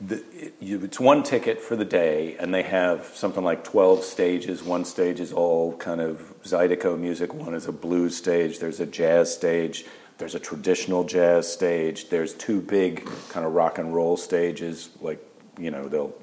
the, 0.00 0.22
you, 0.60 0.82
it's 0.82 0.98
one 0.98 1.22
ticket 1.22 1.60
for 1.60 1.76
the 1.76 1.84
day, 1.84 2.34
and 2.38 2.54
they 2.54 2.62
have 2.62 3.06
something 3.14 3.44
like 3.44 3.64
twelve 3.64 4.02
stages. 4.02 4.62
One 4.62 4.84
stage 4.84 5.20
is 5.20 5.32
all 5.32 5.76
kind 5.76 6.00
of 6.00 6.34
Zydeco 6.42 6.98
music. 6.98 7.34
One 7.34 7.54
is 7.54 7.66
a 7.66 7.72
blues 7.72 8.16
stage. 8.16 8.58
There's 8.58 8.80
a 8.80 8.86
jazz 8.86 9.32
stage. 9.32 9.84
There's 10.16 10.34
a 10.34 10.40
traditional 10.40 11.04
jazz 11.04 11.50
stage. 11.52 12.08
There's 12.08 12.32
two 12.34 12.60
big 12.60 13.08
kind 13.28 13.44
of 13.44 13.52
rock 13.52 13.78
and 13.78 13.94
roll 13.94 14.16
stages. 14.16 14.88
Like 15.02 15.22
you 15.58 15.70
know 15.70 15.88
they'll 15.88 16.14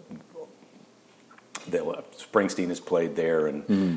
they'll 1.68 1.91
uh, 1.91 2.01
Springsteen 2.18 2.70
has 2.70 2.80
played 2.80 3.16
there 3.16 3.45
and 3.45 3.64
mm-hmm. 3.68 3.95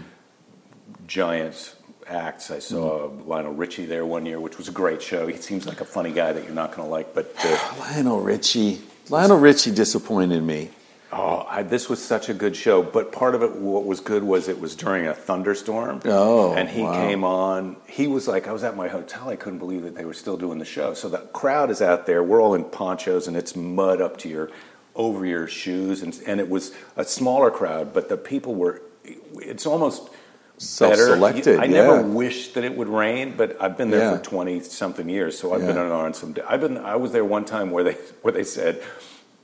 giant 1.06 1.74
acts. 2.06 2.50
I 2.50 2.58
saw 2.58 3.10
Lionel 3.26 3.52
Richie 3.52 3.86
there 3.86 4.04
one 4.06 4.26
year, 4.26 4.40
which 4.40 4.58
was 4.58 4.68
a 4.68 4.72
great 4.72 5.02
show. 5.02 5.26
He 5.26 5.36
seems 5.36 5.66
like 5.66 5.80
a 5.80 5.84
funny 5.84 6.12
guy 6.12 6.32
that 6.32 6.44
you're 6.44 6.54
not 6.54 6.74
going 6.74 6.86
to 6.86 6.90
like, 6.90 7.14
but 7.14 7.34
uh, 7.44 7.74
Lionel 7.78 8.20
Richie. 8.20 8.80
Lionel 9.08 9.38
Richie 9.38 9.72
disappointed 9.72 10.42
me. 10.42 10.70
oh, 11.12 11.44
I, 11.48 11.62
this 11.64 11.88
was 11.88 12.02
such 12.02 12.28
a 12.28 12.34
good 12.34 12.54
show. 12.54 12.82
But 12.82 13.10
part 13.12 13.34
of 13.34 13.42
it, 13.42 13.56
what 13.56 13.84
was 13.84 14.00
good 14.00 14.22
was 14.22 14.48
it 14.48 14.60
was 14.60 14.76
during 14.76 15.06
a 15.06 15.14
thunderstorm. 15.14 16.00
Oh, 16.04 16.54
and 16.54 16.68
he 16.68 16.82
wow. 16.82 16.92
came 16.92 17.24
on. 17.24 17.76
He 17.86 18.06
was 18.06 18.28
like, 18.28 18.46
I 18.46 18.52
was 18.52 18.62
at 18.62 18.76
my 18.76 18.88
hotel. 18.88 19.28
I 19.28 19.36
couldn't 19.36 19.58
believe 19.58 19.82
that 19.82 19.94
they 19.96 20.04
were 20.04 20.14
still 20.14 20.36
doing 20.36 20.58
the 20.58 20.64
show. 20.64 20.94
So 20.94 21.08
the 21.08 21.18
crowd 21.18 21.70
is 21.70 21.82
out 21.82 22.06
there. 22.06 22.22
We're 22.22 22.40
all 22.40 22.54
in 22.54 22.64
ponchos, 22.64 23.26
and 23.26 23.36
it's 23.36 23.56
mud 23.56 24.00
up 24.00 24.16
to 24.18 24.28
your 24.28 24.50
over 24.94 25.24
your 25.24 25.46
shoes, 25.46 26.02
and 26.02 26.20
and 26.26 26.40
it 26.40 26.48
was 26.48 26.72
a 26.96 27.04
smaller 27.04 27.50
crowd, 27.50 27.92
but 27.92 28.08
the 28.08 28.16
people 28.16 28.54
were. 28.54 28.82
It's 29.34 29.66
almost 29.66 30.10
better. 30.60 30.96
Self-selected, 30.96 31.58
I 31.58 31.66
never 31.66 31.96
yeah. 31.96 32.02
wished 32.02 32.54
that 32.54 32.64
it 32.64 32.76
would 32.76 32.88
rain, 32.88 33.34
but 33.36 33.60
I've 33.60 33.76
been 33.76 33.90
there 33.90 34.00
Yeah. 34.00 34.16
for 34.18 34.22
twenty 34.22 34.60
something 34.60 35.08
years, 35.08 35.38
so 35.38 35.54
I've 35.54 35.66
been 35.66 35.78
on 35.78 36.14
some. 36.14 36.36
I've 36.46 36.60
been. 36.60 36.76
I 36.78 36.96
was 36.96 37.12
there 37.12 37.24
one 37.24 37.44
time 37.44 37.70
where 37.70 37.84
they 37.84 37.92
where 38.22 38.32
they 38.32 38.44
said 38.44 38.82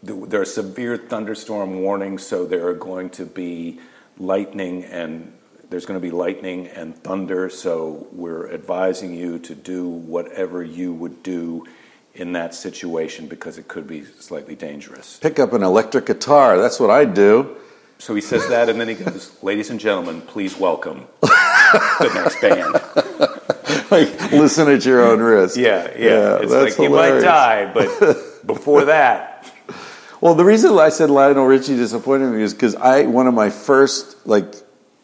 there 0.03 0.41
are 0.41 0.45
severe 0.45 0.97
thunderstorm 0.97 1.81
warnings, 1.81 2.25
so 2.25 2.45
there 2.45 2.67
are 2.69 2.75
going 2.75 3.11
to 3.11 3.25
be 3.25 3.81
lightning 4.19 4.85
and 4.85 5.33
there's 5.69 5.85
going 5.87 5.99
to 6.01 6.03
be 6.03 6.13
lightning 6.13 6.69
and 6.69 6.97
thunder. 7.03 7.49
So 7.51 8.07
we're 8.13 8.53
advising 8.53 9.15
you 9.15 9.39
to 9.41 9.55
do 9.55 9.89
whatever 9.89 10.63
you 10.63 10.93
would 10.93 11.23
do 11.23 11.67
in 12.15 12.33
that 12.33 12.55
situation 12.55 13.27
because 13.27 13.59
it 13.59 13.69
could 13.69 13.87
be 13.87 14.05
slightly 14.05 14.55
dangerous. 14.55 15.19
Pick 15.19 15.39
up 15.39 15.53
an 15.53 15.63
electric 15.63 16.07
guitar. 16.07 16.57
That's 16.59 16.79
what 16.79 16.91
I'd 16.91 17.15
do. 17.15 17.57
So 17.99 18.15
he 18.15 18.21
says 18.21 18.47
that, 18.49 18.69
and 18.69 18.81
then 18.81 18.89
he 18.89 18.95
goes, 18.95 19.33
"Ladies 19.43 19.71
and 19.71 19.81
gentlemen, 19.81 20.21
please 20.21 20.57
welcome 20.57 21.07
the 21.23 22.11
next 22.15 22.41
band." 22.41 22.75
like 23.91 24.33
listen 24.33 24.69
at 24.69 24.85
your 24.85 25.03
own 25.03 25.21
risk. 25.21 25.57
Yeah, 25.57 25.91
yeah. 25.97 26.09
Yeah, 26.09 26.39
it's 26.43 26.53
like 26.53 26.79
you 26.79 26.91
might 26.91 27.21
die, 27.21 27.73
but 27.73 27.87
before 28.47 28.85
that, 28.87 29.51
Well, 30.21 30.35
the 30.35 30.45
reason 30.45 30.79
I 30.79 30.91
said 30.91 31.11
Lionel 31.11 31.47
Richie 31.47 31.77
disappointed 31.77 32.33
me 32.33 32.43
is 32.43 32.53
because 32.53 32.75
I 32.75 33.03
one 33.07 33.27
of 33.27 33.35
my 33.35 33.51
first 33.51 34.27
like 34.27 34.55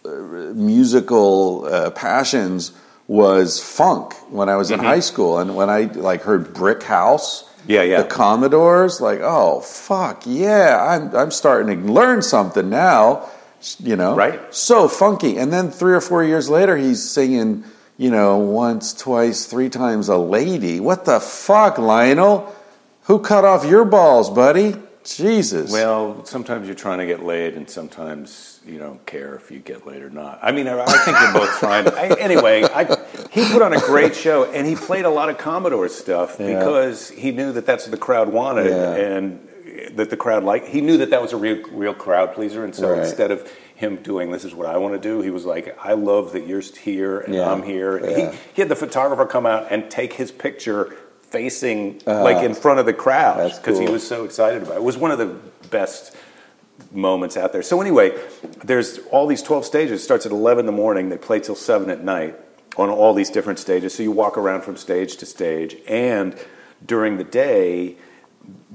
musical 0.04 1.64
uh, 1.64 1.90
passions 1.90 2.72
was 3.08 3.58
funk 3.60 4.14
when 4.30 4.48
I 4.48 4.56
was 4.56 4.70
in 4.70 4.80
high 4.80 5.00
school, 5.00 5.38
and 5.38 5.56
when 5.56 5.70
I 5.70 5.84
like 5.84 6.22
heard 6.22 6.54
Brick 6.54 6.82
House, 6.82 7.42
Mm-hmm. 7.42 7.51
Yeah, 7.66 7.82
yeah. 7.82 8.02
the 8.02 8.08
Commodores, 8.08 9.00
like 9.00 9.20
oh 9.22 9.60
fuck 9.60 10.22
yeah, 10.26 10.82
I'm 10.82 11.14
I'm 11.14 11.30
starting 11.30 11.84
to 11.84 11.92
learn 11.92 12.22
something 12.22 12.68
now, 12.68 13.28
you 13.78 13.96
know, 13.96 14.14
Right. 14.14 14.40
So 14.54 14.88
funky, 14.88 15.36
and 15.38 15.52
then 15.52 15.70
three 15.70 15.94
or 15.94 16.00
four 16.00 16.24
years 16.24 16.48
later, 16.48 16.76
he's 16.76 17.08
singing, 17.08 17.64
you 17.96 18.10
know, 18.10 18.38
once, 18.38 18.92
twice, 18.92 19.46
three 19.46 19.68
times 19.68 20.08
a 20.08 20.16
lady. 20.16 20.80
What 20.80 21.04
the 21.04 21.20
fuck, 21.20 21.78
Lionel? 21.78 22.54
Who 23.04 23.18
cut 23.18 23.44
off 23.44 23.64
your 23.64 23.84
balls, 23.84 24.30
buddy? 24.30 24.76
Jesus. 25.04 25.70
Well, 25.72 26.24
sometimes 26.24 26.66
you're 26.66 26.74
trying 26.76 26.98
to 26.98 27.06
get 27.06 27.22
laid, 27.22 27.54
and 27.54 27.68
sometimes 27.68 28.60
you 28.66 28.78
don't 28.78 29.04
care 29.06 29.34
if 29.34 29.50
you 29.50 29.58
get 29.58 29.86
laid 29.86 30.02
or 30.02 30.10
not. 30.10 30.38
I 30.42 30.52
mean, 30.52 30.68
I, 30.68 30.80
I 30.80 30.98
think 30.98 31.18
you're 31.20 31.32
both 31.32 31.58
trying. 31.58 31.88
I, 31.88 32.08
anyway, 32.20 32.62
I, 32.64 32.84
he 33.30 33.44
put 33.52 33.62
on 33.62 33.72
a 33.72 33.80
great 33.80 34.14
show, 34.14 34.44
and 34.50 34.66
he 34.66 34.76
played 34.76 35.04
a 35.04 35.10
lot 35.10 35.28
of 35.28 35.38
Commodore 35.38 35.88
stuff 35.88 36.36
Yeah. 36.38 36.58
because 36.58 37.10
he 37.10 37.30
knew 37.32 37.52
that 37.52 37.66
that's 37.66 37.84
what 37.84 37.90
the 37.90 37.96
crowd 37.98 38.28
wanted, 38.32 38.66
Yeah. 38.66 38.94
and 38.94 39.48
that 39.96 40.10
the 40.10 40.16
crowd 40.16 40.44
liked. 40.44 40.68
He 40.68 40.80
knew 40.80 40.98
that 40.98 41.10
that 41.10 41.20
was 41.20 41.32
a 41.32 41.36
real, 41.36 41.62
real 41.70 41.94
crowd 41.94 42.34
pleaser, 42.34 42.64
and 42.64 42.74
so 42.74 42.90
Right. 42.90 43.00
instead 43.00 43.30
of 43.30 43.50
him 43.74 43.96
doing 43.96 44.30
this 44.30 44.44
is 44.44 44.54
what 44.54 44.66
I 44.68 44.76
want 44.78 44.94
to 44.94 45.00
do, 45.00 45.22
he 45.22 45.30
was 45.30 45.44
like, 45.44 45.76
I 45.84 45.94
love 45.94 46.32
that 46.34 46.46
you're 46.46 46.60
here 46.60 47.18
and 47.18 47.34
Yeah. 47.34 47.50
I'm 47.50 47.64
here. 47.64 47.98
Yeah. 47.98 48.30
He, 48.30 48.38
he 48.54 48.62
had 48.62 48.68
the 48.68 48.76
photographer 48.76 49.26
come 49.26 49.44
out 49.44 49.66
and 49.72 49.90
take 49.90 50.12
his 50.12 50.30
picture 50.30 50.94
facing 51.32 52.00
Uh, 52.06 52.22
like 52.22 52.44
in 52.44 52.54
front 52.54 52.78
of 52.78 52.86
the 52.86 52.92
crowd 52.92 53.52
because 53.56 53.78
he 53.78 53.88
was 53.88 54.06
so 54.06 54.24
excited 54.24 54.62
about 54.62 54.74
it. 54.74 54.80
It 54.80 54.84
was 54.92 54.96
one 54.98 55.10
of 55.10 55.18
the 55.18 55.30
best 55.70 56.14
moments 56.92 57.36
out 57.36 57.52
there. 57.52 57.62
So 57.62 57.80
anyway, 57.80 58.08
there's 58.64 58.98
all 59.10 59.26
these 59.26 59.42
12 59.42 59.64
stages. 59.64 60.00
It 60.00 60.04
starts 60.04 60.26
at 60.26 60.32
11 60.32 60.60
in 60.60 60.66
the 60.66 60.72
morning. 60.72 61.08
They 61.08 61.16
play 61.18 61.40
till 61.40 61.54
7 61.54 61.88
at 61.90 62.02
night 62.04 62.34
on 62.76 62.88
all 62.90 63.14
these 63.14 63.30
different 63.30 63.58
stages. 63.58 63.94
So 63.94 64.02
you 64.02 64.12
walk 64.12 64.36
around 64.36 64.62
from 64.62 64.76
stage 64.76 65.16
to 65.18 65.26
stage. 65.26 65.76
And 65.88 66.34
during 66.84 67.16
the 67.18 67.24
day, 67.24 67.96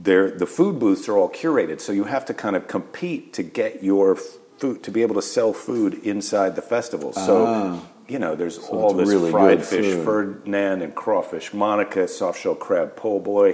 the 0.01 0.47
food 0.47 0.79
booths 0.79 1.07
are 1.09 1.17
all 1.17 1.29
curated. 1.29 1.81
So 1.81 1.91
you 1.91 2.05
have 2.05 2.25
to 2.25 2.33
kind 2.33 2.55
of 2.55 2.67
compete 2.67 3.33
to 3.33 3.43
get 3.43 3.83
your 3.83 4.15
food, 4.15 4.81
to 4.83 4.91
be 4.91 5.01
able 5.01 5.15
to 5.15 5.21
sell 5.21 5.53
food 5.53 5.95
inside 6.03 6.55
the 6.55 6.61
festival. 6.61 7.13
So, 7.13 7.45
Ah. 7.45 7.79
You 8.07 8.19
know, 8.19 8.35
there's 8.35 8.57
all 8.57 8.93
this 8.93 9.09
really 9.09 9.31
fried 9.31 9.63
fish, 9.65 9.93
food. 9.93 10.05
Ferdinand 10.05 10.81
and 10.81 10.95
crawfish, 10.95 11.53
Monica, 11.53 12.07
soft 12.07 12.39
shell 12.41 12.55
crab, 12.55 12.95
po' 12.95 13.19
boy. 13.19 13.53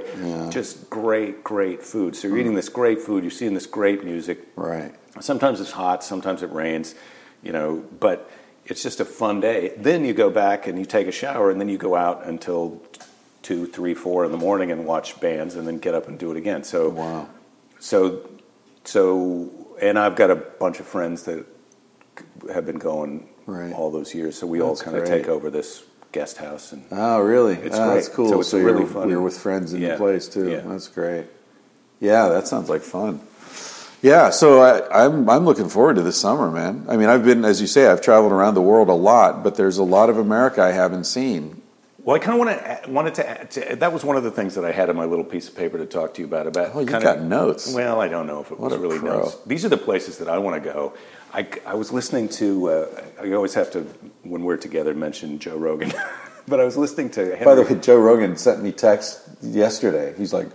Just 0.50 0.90
great, 0.90 1.44
great 1.44 1.82
food. 1.82 2.16
So 2.16 2.28
you're 2.28 2.38
eating 2.38 2.54
this 2.56 2.70
great 2.70 3.02
food, 3.02 3.24
you're 3.24 3.32
seeing 3.32 3.54
this 3.54 3.66
great 3.66 4.04
music. 4.04 4.40
right. 4.56 4.94
Sometimes 5.20 5.62
it's 5.62 5.72
hot, 5.72 6.04
sometimes 6.04 6.42
it 6.42 6.52
rains, 6.52 6.96
you 7.44 7.52
know, 7.52 7.86
but 8.00 8.30
it's 8.66 8.82
just 8.82 9.00
a 9.00 9.06
fun 9.06 9.42
day. 9.42 9.74
Then 9.78 10.06
you 10.06 10.14
go 10.14 10.32
back 10.32 10.66
and 10.68 10.80
you 10.80 10.86
take 10.86 11.06
a 11.08 11.12
shower, 11.12 11.52
and 11.52 11.62
then 11.62 11.70
you 11.70 11.78
go 11.78 11.96
out 11.96 12.26
until 12.26 12.82
two, 13.44 13.68
three, 13.68 13.94
four 13.94 14.26
in 14.26 14.32
the 14.32 14.38
morning 14.38 14.72
and 14.72 14.86
watch 14.86 15.20
bands, 15.20 15.54
and 15.56 15.68
then 15.68 15.78
get 15.78 15.94
up 15.94 16.08
and 16.08 16.18
do 16.18 16.32
it 16.32 16.38
again. 16.38 16.64
So, 16.64 16.90
Wow. 16.90 17.28
so, 17.80 18.28
so, 18.86 19.52
and 19.82 20.00
I've 20.00 20.16
got 20.16 20.32
a 20.32 20.36
bunch 20.36 20.80
of 20.80 20.88
friends 20.88 21.24
that 21.24 21.46
have 22.52 22.66
been 22.66 22.80
going 22.80 23.30
Right. 23.46 23.74
all 23.74 23.92
those 23.92 24.14
years, 24.16 24.38
so 24.38 24.48
we 24.48 24.62
all 24.62 24.70
That's 24.70 24.82
kind 24.84 24.98
of 24.98 25.06
take 25.06 25.28
over 25.28 25.50
this 25.50 25.84
guest 26.12 26.38
house 26.38 26.72
and. 26.72 26.86
Oh, 26.92 27.20
really? 27.22 27.56
It's 27.56 27.76
oh, 27.76 27.94
That's 27.96 28.08
cool. 28.08 28.30
So 28.30 28.40
it's 28.40 28.54
really 28.54 28.80
you're, 28.80 28.88
fun. 28.88 29.10
You're 29.10 29.22
with 29.22 29.38
friends 29.38 29.74
in 29.74 29.82
Yeah. 29.82 29.92
the 29.92 29.98
place 29.98 30.28
too. 30.28 30.50
Yeah. 30.50 30.62
That's 30.62 30.88
great. 30.88 31.26
Yeah, 32.00 32.28
that 32.30 32.48
sounds 32.48 32.70
like 32.70 32.82
fun. 32.82 33.22
Yeah, 34.02 34.32
so 34.32 34.62
I, 34.62 35.06
I'm 35.06 35.30
I'm 35.30 35.46
looking 35.46 35.70
forward 35.70 35.96
to 35.96 36.02
this 36.02 36.18
summer, 36.20 36.52
man. 36.52 36.86
I 36.90 36.98
mean, 36.98 37.08
I've 37.08 37.24
been, 37.24 37.46
as 37.46 37.62
you 37.62 37.68
say, 37.68 37.88
I've 37.88 38.02
traveled 38.02 38.34
around 38.34 38.54
the 38.56 38.62
world 38.62 38.90
a 38.90 38.94
lot, 38.94 39.44
but 39.44 39.56
there's 39.56 39.78
a 39.78 39.84
lot 39.84 40.10
of 40.10 40.18
America 40.18 40.62
I 40.62 40.72
haven't 40.72 41.06
seen. 41.06 41.62
Well, 42.04 42.16
I 42.18 42.20
kind 42.20 42.34
of 42.40 42.46
want 42.46 42.84
to 42.86 42.92
wanted 42.92 43.16
to, 43.16 43.30
add 43.30 43.52
to. 43.52 43.76
That 43.78 43.94
was 43.94 44.04
one 44.04 44.18
of 44.18 44.24
the 44.24 44.32
things 44.32 44.56
that 44.56 44.66
I 44.66 44.72
had 44.74 44.90
on 44.90 44.96
my 44.98 45.06
little 45.06 45.24
piece 45.24 45.48
of 45.48 45.56
paper 45.56 45.78
to 45.78 45.86
talk 45.86 46.14
to 46.16 46.22
you 46.22 46.28
about. 46.28 46.48
About 46.48 46.72
Oh, 46.76 46.82
you 46.82 46.86
kind 46.86 47.02
got 47.04 47.20
of, 47.20 47.24
notes. 47.24 47.74
Well, 47.74 48.02
I 48.02 48.10
don't 48.10 48.28
know 48.28 48.42
if 48.42 48.52
it 48.52 48.60
What 48.60 48.72
was 48.72 48.80
really 48.80 49.00
pro. 49.00 49.20
notes. 49.22 49.38
These 49.46 49.64
are 49.64 49.70
the 49.70 49.78
places 49.78 50.18
that 50.18 50.28
I 50.28 50.38
want 50.38 50.62
to 50.62 50.70
go. 50.74 50.94
I, 51.34 51.48
I 51.66 51.76
was 51.76 51.92
listening 51.94 52.28
to. 52.30 52.70
Uh, 52.70 53.02
I 53.22 53.32
always 53.32 53.54
have 53.54 53.72
to 53.72 53.84
when 54.24 54.44
we're 54.44 54.58
together 54.58 54.94
mention 54.94 55.40
Joe 55.40 55.56
Rogan, 55.58 55.94
but 56.48 56.60
I 56.60 56.66
was 56.66 56.76
listening 56.76 57.10
to. 57.12 57.22
Henry, 57.38 57.46
By 57.46 57.56
the 57.56 57.62
way, 57.64 57.76
Joe 57.80 57.98
Rogan 57.98 58.36
sent 58.36 58.62
me 58.62 58.72
text 58.74 59.22
yesterday. 59.42 60.14
He's 60.18 60.34
like, 60.34 60.48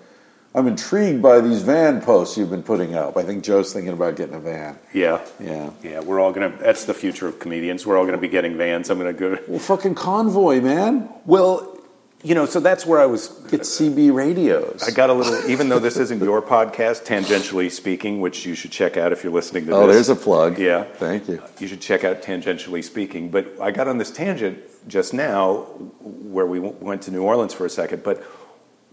"I'm 0.58 0.66
intrigued 0.66 1.22
by 1.22 1.40
these 1.40 1.62
van 1.62 2.00
posts 2.00 2.36
you've 2.36 2.50
been 2.50 2.62
putting 2.62 2.94
up." 2.94 3.16
I 3.16 3.22
think 3.22 3.44
Joe's 3.44 3.72
thinking 3.72 3.92
about 3.92 4.16
getting 4.16 4.34
a 4.34 4.40
van. 4.40 4.78
yeah, 4.92 5.20
Yeah. 5.38 5.70
yeah, 5.82 6.00
we're 6.00 6.20
all 6.20 6.32
gonna. 6.32 6.52
That's 6.60 6.84
the 6.84 6.94
future 6.94 7.28
of 7.28 7.38
comedians. 7.38 7.86
We're 7.86 7.96
all 7.96 8.04
gonna 8.04 8.18
be 8.18 8.28
getting 8.28 8.56
vans. 8.56 8.90
I'm 8.90 8.98
gonna 8.98 9.12
go. 9.12 9.38
Well, 9.48 9.58
fucking 9.58 9.94
convoy, 9.94 10.60
man. 10.60 11.08
Well, 11.24 11.78
you 12.24 12.34
know, 12.34 12.46
so 12.46 12.58
that's 12.58 12.84
where 12.84 13.00
I 13.00 13.06
was. 13.06 13.28
Get 13.48 13.60
CB 13.60 14.12
radios. 14.12 14.82
I 14.82 14.90
got 14.90 15.08
a 15.08 15.12
little, 15.12 15.48
even 15.48 15.68
though 15.68 15.78
this 15.78 15.96
isn't 15.96 16.20
your 16.20 16.42
podcast, 16.42 17.04
tangentially 17.04 17.70
speaking, 17.70 18.20
which 18.20 18.44
you 18.44 18.54
should 18.56 18.72
check 18.72 18.96
out 18.96 19.12
if 19.12 19.22
you're 19.22 19.32
listening 19.32 19.66
to 19.66 19.72
oh, 19.72 19.86
this. 19.86 19.88
Oh, 19.88 19.92
there's 19.92 20.08
a 20.08 20.16
plug. 20.16 20.58
Yeah. 20.58 20.82
Thank 20.82 21.28
you. 21.28 21.40
You 21.60 21.68
should 21.68 21.80
check 21.80 22.02
out 22.02 22.20
Tangentially 22.22 22.82
Speaking. 22.82 23.30
But 23.30 23.60
I 23.60 23.70
got 23.70 23.86
on 23.86 23.98
this 23.98 24.10
tangent 24.10 24.58
just 24.88 25.14
now 25.14 25.58
where 26.00 26.46
we 26.46 26.58
went 26.58 27.02
to 27.02 27.12
New 27.12 27.22
Orleans 27.22 27.54
for 27.54 27.66
a 27.66 27.70
second. 27.70 28.02
But 28.02 28.22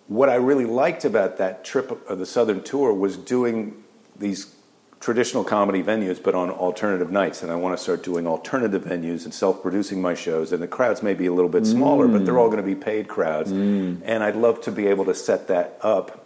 what 0.08 0.30
I 0.30 0.36
really 0.36 0.66
liked 0.66 1.06
about 1.06 1.38
that 1.38 1.64
trip 1.64 2.08
of 2.10 2.20
the 2.20 2.26
Southern 2.26 2.62
tour 2.62 2.94
was 2.94 3.18
doing 3.18 3.84
these 4.18 4.56
traditional 5.00 5.44
comedy 5.44 5.84
venues, 5.84 6.22
but 6.22 6.34
on 6.36 6.50
alternative 6.50 7.12
nights. 7.12 7.44
And 7.44 7.52
I 7.52 7.56
want 7.56 7.78
to 7.78 7.84
start 7.84 8.04
doing 8.04 8.26
alternative 8.26 8.84
venues 8.84 9.26
and 9.26 9.34
self 9.34 9.62
producing 9.62 10.02
my 10.02 10.14
shows. 10.14 10.52
And 10.52 10.62
the 10.62 10.68
crowds 10.68 11.04
may 11.04 11.14
be 11.14 11.26
a 11.26 11.34
little 11.34 11.50
bit 11.50 11.66
smaller, 11.66 12.08
but 12.08 12.26
they're 12.26 12.40
all 12.40 12.50
going 12.50 12.62
to 12.62 12.64
be 12.64 12.76
paid 12.76 13.08
crowds. 13.08 13.52
Mm. 13.52 14.02
And 14.04 14.24
I'd 14.24 14.36
love 14.36 14.62
to 14.62 14.72
be 14.72 14.88
able 14.88 15.06
to 15.06 15.16
set 15.16 15.48
that 15.48 15.78
up 15.82 16.25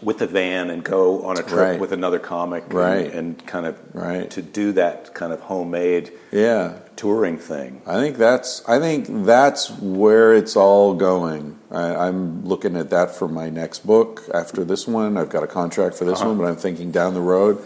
with 0.00 0.22
a 0.22 0.26
van 0.26 0.70
and 0.70 0.82
go 0.82 1.22
on 1.24 1.38
a 1.38 1.42
trip 1.42 1.52
Right. 1.60 1.80
with 1.80 1.92
another 1.92 2.18
comic 2.18 2.64
and- 2.64 2.74
Right. 2.74 3.12
and 3.12 3.46
kind 3.46 3.66
of 3.66 3.76
Right. 3.92 4.30
to 4.30 4.40
do 4.40 4.72
that 4.72 5.12
kind 5.14 5.32
of 5.32 5.40
homemade 5.40 6.12
Yeah. 6.30 6.72
touring 6.96 7.36
thing. 7.36 7.82
I 7.86 7.96
think 8.00 8.16
that's 8.16 8.62
I 8.66 8.78
think 8.78 9.06
that's 9.26 9.70
where 9.80 10.32
it's 10.32 10.56
all 10.56 10.94
going. 10.94 11.56
I, 11.70 11.94
I'm 12.08 12.44
looking 12.44 12.76
at 12.76 12.90
that 12.90 13.14
for 13.14 13.28
my 13.28 13.50
next 13.50 13.86
book 13.86 14.22
after 14.32 14.64
this 14.64 14.88
one. 14.88 15.16
I've 15.16 15.28
got 15.30 15.42
a 15.42 15.46
contract 15.46 15.94
for 15.94 16.04
this 16.04 16.20
Uh-huh. 16.20 16.28
one, 16.28 16.38
but 16.38 16.46
I'm 16.46 16.56
thinking 16.56 16.90
down 16.90 17.12
the 17.14 17.20
road. 17.20 17.58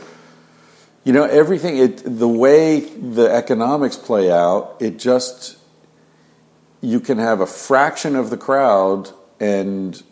You 1.04 1.12
know, 1.12 1.22
everything 1.24 1.76
it 1.78 2.02
the 2.04 2.28
way 2.28 2.80
the 2.80 3.32
economics 3.32 3.96
play 3.96 4.30
out, 4.32 4.74
it 4.80 4.98
just 4.98 5.56
you 6.80 6.98
can 7.00 7.18
have 7.18 7.40
a 7.40 7.46
fraction 7.46 8.16
of 8.16 8.30
the 8.30 8.36
crowd 8.36 9.10
and 9.40 10.02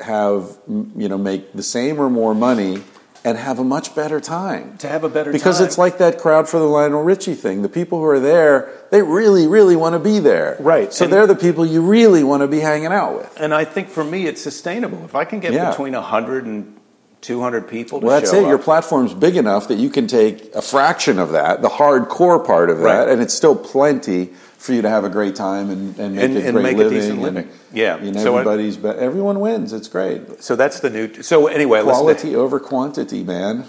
have 0.00 0.56
you 0.68 1.08
know 1.08 1.18
make 1.18 1.52
the 1.52 1.62
same 1.62 1.98
or 2.00 2.10
more 2.10 2.34
money 2.34 2.82
and 3.24 3.36
have 3.38 3.58
a 3.58 3.64
much 3.64 3.92
better 3.94 4.20
time 4.20 4.76
To 4.78 4.88
have 4.88 5.02
a 5.02 5.08
better 5.08 5.32
because 5.32 5.56
time. 5.58 5.66
it's 5.66 5.78
like 5.78 5.98
that 5.98 6.18
crowd 6.20 6.48
for 6.48 6.58
the 6.60 6.64
Lionel 6.66 7.02
Richie 7.02 7.34
thing. 7.34 7.62
The 7.62 7.68
people 7.68 7.98
who 7.98 8.04
are 8.04 8.20
there, 8.20 8.68
they 8.90 9.02
really, 9.02 9.48
really 9.48 9.74
want 9.74 9.94
to 9.94 9.98
be 9.98 10.20
there. 10.20 10.56
Right. 10.60 10.92
So 10.92 11.04
And- 11.04 11.12
they're 11.12 11.26
the 11.26 11.34
people 11.34 11.66
you 11.66 11.80
really 11.80 12.22
want 12.22 12.42
to 12.42 12.46
be 12.46 12.60
hanging 12.60 12.92
out 12.92 13.16
with. 13.16 13.32
and 13.40 13.52
I 13.52 13.64
think 13.64 13.88
for 13.88 14.04
me 14.04 14.26
it's 14.26 14.40
sustainable. 14.40 15.00
If 15.04 15.14
I 15.16 15.24
can 15.24 15.40
get 15.40 15.52
Yeah. 15.54 15.70
between 15.70 15.94
100 15.96 16.44
and 16.46 16.74
200 17.22 17.66
people 17.66 17.98
to 18.00 18.06
Well, 18.06 18.20
that's 18.20 18.32
it. 18.32 18.46
Your 18.46 18.58
platform's 18.58 19.12
big 19.12 19.36
enough 19.36 19.66
that 19.68 19.78
you 19.78 19.88
can 19.90 20.06
take 20.06 20.54
a 20.54 20.62
fraction 20.62 21.18
of 21.18 21.32
that, 21.32 21.62
the 21.62 21.68
hardcore 21.70 22.44
part 22.46 22.70
of 22.70 22.78
that, 22.80 22.84
Right. 22.84 23.08
and 23.08 23.20
it's 23.20 23.34
still 23.34 23.56
plenty 23.56 24.30
for 24.66 24.72
you 24.72 24.82
to 24.82 24.90
have 24.90 25.04
a 25.04 25.08
great 25.08 25.34
time 25.36 25.70
and, 25.70 25.98
and 25.98 26.14
make 26.16 26.24
And- 26.24 26.36
a 26.36 26.40
and 26.44 26.52
great 26.52 26.62
make 26.62 26.74
a 26.74 26.78
living. 26.78 26.92
decent 26.98 27.12
and, 27.14 27.22
living. 27.22 27.48
Yeah. 27.72 28.02
You 28.02 28.12
know, 28.12 28.20
So 28.22 28.36
everybody's 28.36 28.76
be- 28.76 28.88
everyone 28.88 29.40
wins. 29.40 29.72
It's 29.72 29.88
great. 29.88 30.42
so 30.42 30.56
that's 30.56 30.80
the 30.80 30.90
new. 30.90 31.22
So 31.22 31.46
anyway, 31.46 31.78
listen 31.80 31.92
to- 31.94 32.00
Quality 32.12 32.36
over 32.36 32.60
quantity, 32.60 33.22
man. 33.24 33.64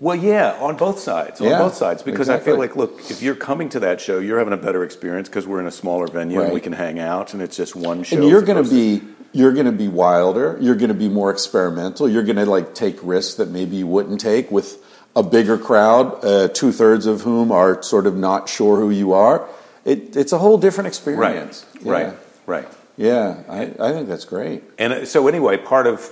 Well, 0.00 0.16
yeah, 0.16 0.56
on 0.60 0.76
both 0.76 0.98
sides, 0.98 1.40
on 1.40 1.46
Yeah, 1.46 1.58
both 1.60 1.76
sides, 1.76 2.02
because 2.02 2.28
I 2.28 2.40
feel 2.40 2.58
like, 2.58 2.74
look, 2.74 2.98
if 3.08 3.22
you're 3.22 3.36
coming 3.36 3.68
to 3.68 3.78
that 3.80 4.00
show, 4.00 4.18
you're 4.18 4.38
having 4.38 4.52
a 4.52 4.56
better 4.56 4.82
experience 4.82 5.28
because 5.28 5.46
we're 5.46 5.60
in 5.60 5.66
a 5.68 5.70
smaller 5.70 6.08
venue 6.08 6.40
and 6.42 6.52
we 6.52 6.60
can 6.60 6.72
hang 6.72 6.98
out, 6.98 7.32
and 7.34 7.40
it's 7.40 7.56
just 7.56 7.76
one 7.76 8.02
show. 8.02 8.16
and 8.16 8.28
you're 8.28 8.42
going 8.42 8.62
to 8.62 8.68
be 8.68 9.00
you're 9.34 9.52
going 9.52 9.64
to 9.66 9.72
be 9.72 9.88
wilder 9.88 10.58
you're 10.60 10.74
going 10.74 10.88
to 10.88 10.94
be 10.94 11.08
more 11.08 11.30
experimental 11.30 12.06
you're 12.06 12.22
going 12.24 12.36
to 12.36 12.44
like 12.44 12.74
take 12.74 12.98
risks 13.02 13.36
that 13.36 13.48
maybe 13.48 13.76
you 13.76 13.86
wouldn't 13.86 14.20
take 14.20 14.50
with 14.50 14.76
a 15.16 15.22
bigger 15.22 15.56
crowd 15.56 16.22
uh, 16.22 16.48
two-thirds 16.48 17.06
of 17.06 17.22
whom 17.22 17.50
are 17.50 17.82
sort 17.82 18.06
of 18.06 18.14
not 18.14 18.46
sure 18.50 18.76
who 18.76 18.90
you 18.90 19.14
are 19.14 19.48
it, 19.84 20.16
it's 20.16 20.32
a 20.32 20.38
whole 20.38 20.58
different 20.58 20.86
experience 20.88 21.66
right, 21.82 22.06
yeah. 22.06 22.14
right. 22.46 22.68
yeah 22.96 23.42
I, 23.48 23.62
I 23.80 23.92
think 23.92 24.08
that's 24.08 24.24
great 24.24 24.62
And 24.78 24.92
uh, 24.92 25.04
so 25.06 25.28
anyway, 25.28 25.56
part 25.56 25.86
of 25.86 26.10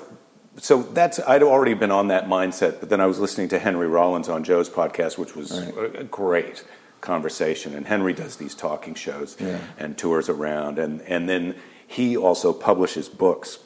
so 0.57 0.83
that's 0.83 1.18
I'd 1.21 1.43
already 1.43 1.75
been 1.75 1.91
on 1.93 2.09
that 2.09 2.27
mindset, 2.27 2.81
but 2.81 2.91
then 2.91 3.01
I 3.01 3.07
was 3.07 3.18
listening 3.18 3.49
to 3.51 3.59
Henry 3.59 3.87
Rollins 3.89 4.29
on 4.29 4.45
Joe's 4.45 4.68
podcast, 4.68 5.16
which 5.16 5.35
was 5.37 5.53
Right. 5.59 5.75
a, 5.97 6.01
a 6.01 6.05
great 6.05 6.64
conversation. 7.01 7.75
And 7.75 7.87
Henry 7.87 8.12
does 8.12 8.37
these 8.37 8.55
talking 8.55 8.95
shows 8.95 9.37
Yeah. 9.41 9.59
and 9.79 9.97
tours 9.97 10.29
around, 10.29 10.79
and 10.79 11.01
and 11.03 11.29
then 11.29 11.55
he 11.87 12.16
also 12.16 12.53
publishes 12.53 13.09
books. 13.09 13.59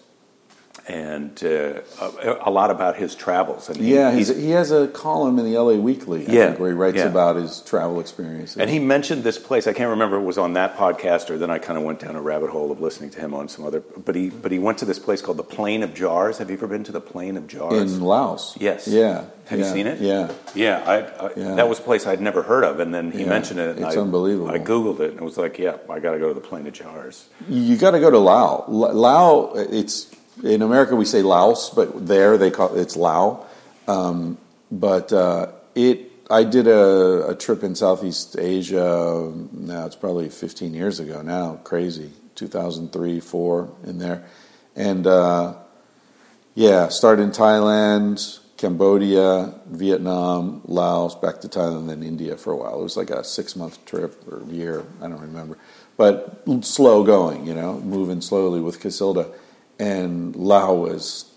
And 0.87 1.43
uh, 1.43 1.81
a, 2.01 2.39
a, 2.47 2.51
lot 2.51 2.71
about 2.71 2.97
his 2.97 3.15
travels. 3.15 3.69
And 3.69 3.79
he, 3.79 3.95
yeah, 3.95 4.13
he 4.13 4.51
has 4.51 4.71
a 4.71 4.89
column 4.89 5.39
in 5.39 5.51
the 5.51 5.59
LA 5.59 5.75
Weekly, 5.75 6.29
I 6.29 6.33
yeah, 6.33 6.47
think, 6.49 6.61
where 6.61 6.71
he 6.71 6.77
writes 6.77 6.99
yeah. 6.99 7.07
about 7.07 7.37
his 7.37 7.61
travel 7.63 8.01
experiences. 8.01 8.59
And 8.59 8.69
he 8.69 8.79
mentioned 8.79 9.25
this 9.25 9.39
place. 9.39 9.67
I 9.67 9.73
can't 9.73 9.91
remember 9.91 10.17
if 10.17 10.23
it 10.23 10.27
was 10.27 10.37
on 10.37 10.53
that 10.55 10.77
podcast 10.77 11.31
or 11.31 11.39
then 11.39 11.51
I 11.51 11.59
kind 11.59 11.79
of 11.79 11.85
went 11.85 12.01
down 12.01 12.17
a 12.17 12.21
rabbit 12.21 12.51
hole 12.51 12.71
of 12.71 12.81
listening 12.81 13.11
to 13.11 13.21
him 13.21 13.33
on 13.33 13.49
some 13.49 13.65
other. 13.65 13.81
But 13.81 14.15
he 14.15 14.29
but 14.29 14.53
he 14.53 14.59
went 14.59 14.79
to 14.79 14.85
this 14.85 14.99
place 14.99 15.23
called 15.23 15.39
the 15.39 15.45
Plain 15.45 15.83
of 15.83 15.95
Jars. 15.95 16.39
Have 16.39 16.51
you 16.51 16.57
ever 16.57 16.67
been 16.67 16.85
to 16.85 16.93
the 16.93 17.01
Plain 17.01 17.37
of 17.39 17.47
Jars 17.47 17.95
in 17.95 18.01
Laos? 18.01 18.57
Yes. 18.61 18.87
Yeah. 18.87 19.25
Have 19.47 19.59
yeah, 19.59 19.67
you 19.67 19.73
seen 19.73 19.87
it? 19.87 20.01
Yeah. 20.01 20.33
Yeah, 20.55 20.83
I, 20.87 21.27
I. 21.27 21.55
That 21.57 21.69
was 21.69 21.79
a 21.79 21.83
place 21.83 22.07
I'd 22.07 22.21
never 22.21 22.43
heard 22.43 22.65
of, 22.65 22.81
and 22.81 22.95
then 22.95 23.11
he 23.11 23.25
mentioned 23.25 23.61
it. 23.61 23.79
it's 23.79 23.97
I, 23.97 24.01
unbelievable. 24.01 24.51
I 24.51 24.59
googled 24.59 25.01
it 25.01 25.11
and 25.11 25.21
it 25.21 25.25
was 25.25 25.37
like, 25.37 25.59
yeah, 25.59 25.77
I 25.91 25.99
got 26.01 26.13
to 26.13 26.19
go 26.19 26.29
to 26.29 26.35
the 26.35 26.41
Plain 26.41 26.67
of 26.67 26.73
Jars. 26.73 27.29
You 27.49 27.77
got 27.77 27.93
to 27.93 28.01
go 28.01 28.11
to 28.11 28.19
Laos. 28.19 28.69
Laos, 28.69 29.69
it's 29.71 30.15
in 30.43 30.63
America 30.63 30.97
we 30.97 31.05
say 31.05 31.23
Laos, 31.23 31.71
but 31.71 32.07
there 32.07 32.37
they 32.37 32.51
call 32.51 32.75
it's 32.75 32.97
Lao. 32.97 33.47
Um, 33.87 34.39
but 34.71 35.13
uh, 35.13 35.53
it, 35.75 36.11
I 36.31 36.45
did 36.45 36.67
a, 36.67 37.29
a, 37.29 37.35
trip 37.35 37.63
in 37.63 37.75
Southeast 37.75 38.37
Asia. 38.39 39.33
Now 39.53 39.87
it's 39.87 39.97
probably 39.97 40.31
15 40.31 40.73
years 40.73 41.01
ago. 41.01 41.23
Now 41.23 41.57
crazy, 41.65 42.11
2003, 42.35 43.21
four 43.21 43.71
in 43.85 43.99
there, 43.99 44.25
and 44.75 45.07
uh, 45.07 45.55
yeah, 46.55 46.89
started 46.89 47.23
in 47.23 47.31
Thailand, 47.31 48.41
Cambodia, 48.57 49.55
Vietnam, 49.67 50.63
Laos, 50.65 51.15
back 51.15 51.41
to 51.43 51.49
Thailand, 51.49 51.89
then 51.89 52.03
India 52.03 52.37
for 52.37 52.53
a 52.53 52.57
while. 52.57 52.81
It 52.81 52.83
was 52.83 52.97
like 52.97 53.11
a 53.11 53.23
six 53.23 53.55
month 53.55 53.85
trip 53.85 54.27
or 54.27 54.43
year, 54.51 54.85
I 55.03 55.09
don't 55.09 55.21
remember, 55.21 55.59
but 55.97 56.43
slow 56.63 57.05
going, 57.05 57.47
you 57.47 57.55
know, 57.55 57.81
moving 57.81 58.21
slowly 58.23 58.61
with 58.61 58.81
Cacilda 58.81 59.33
and 59.79 60.35
Lao 60.37 60.75
was 60.75 61.31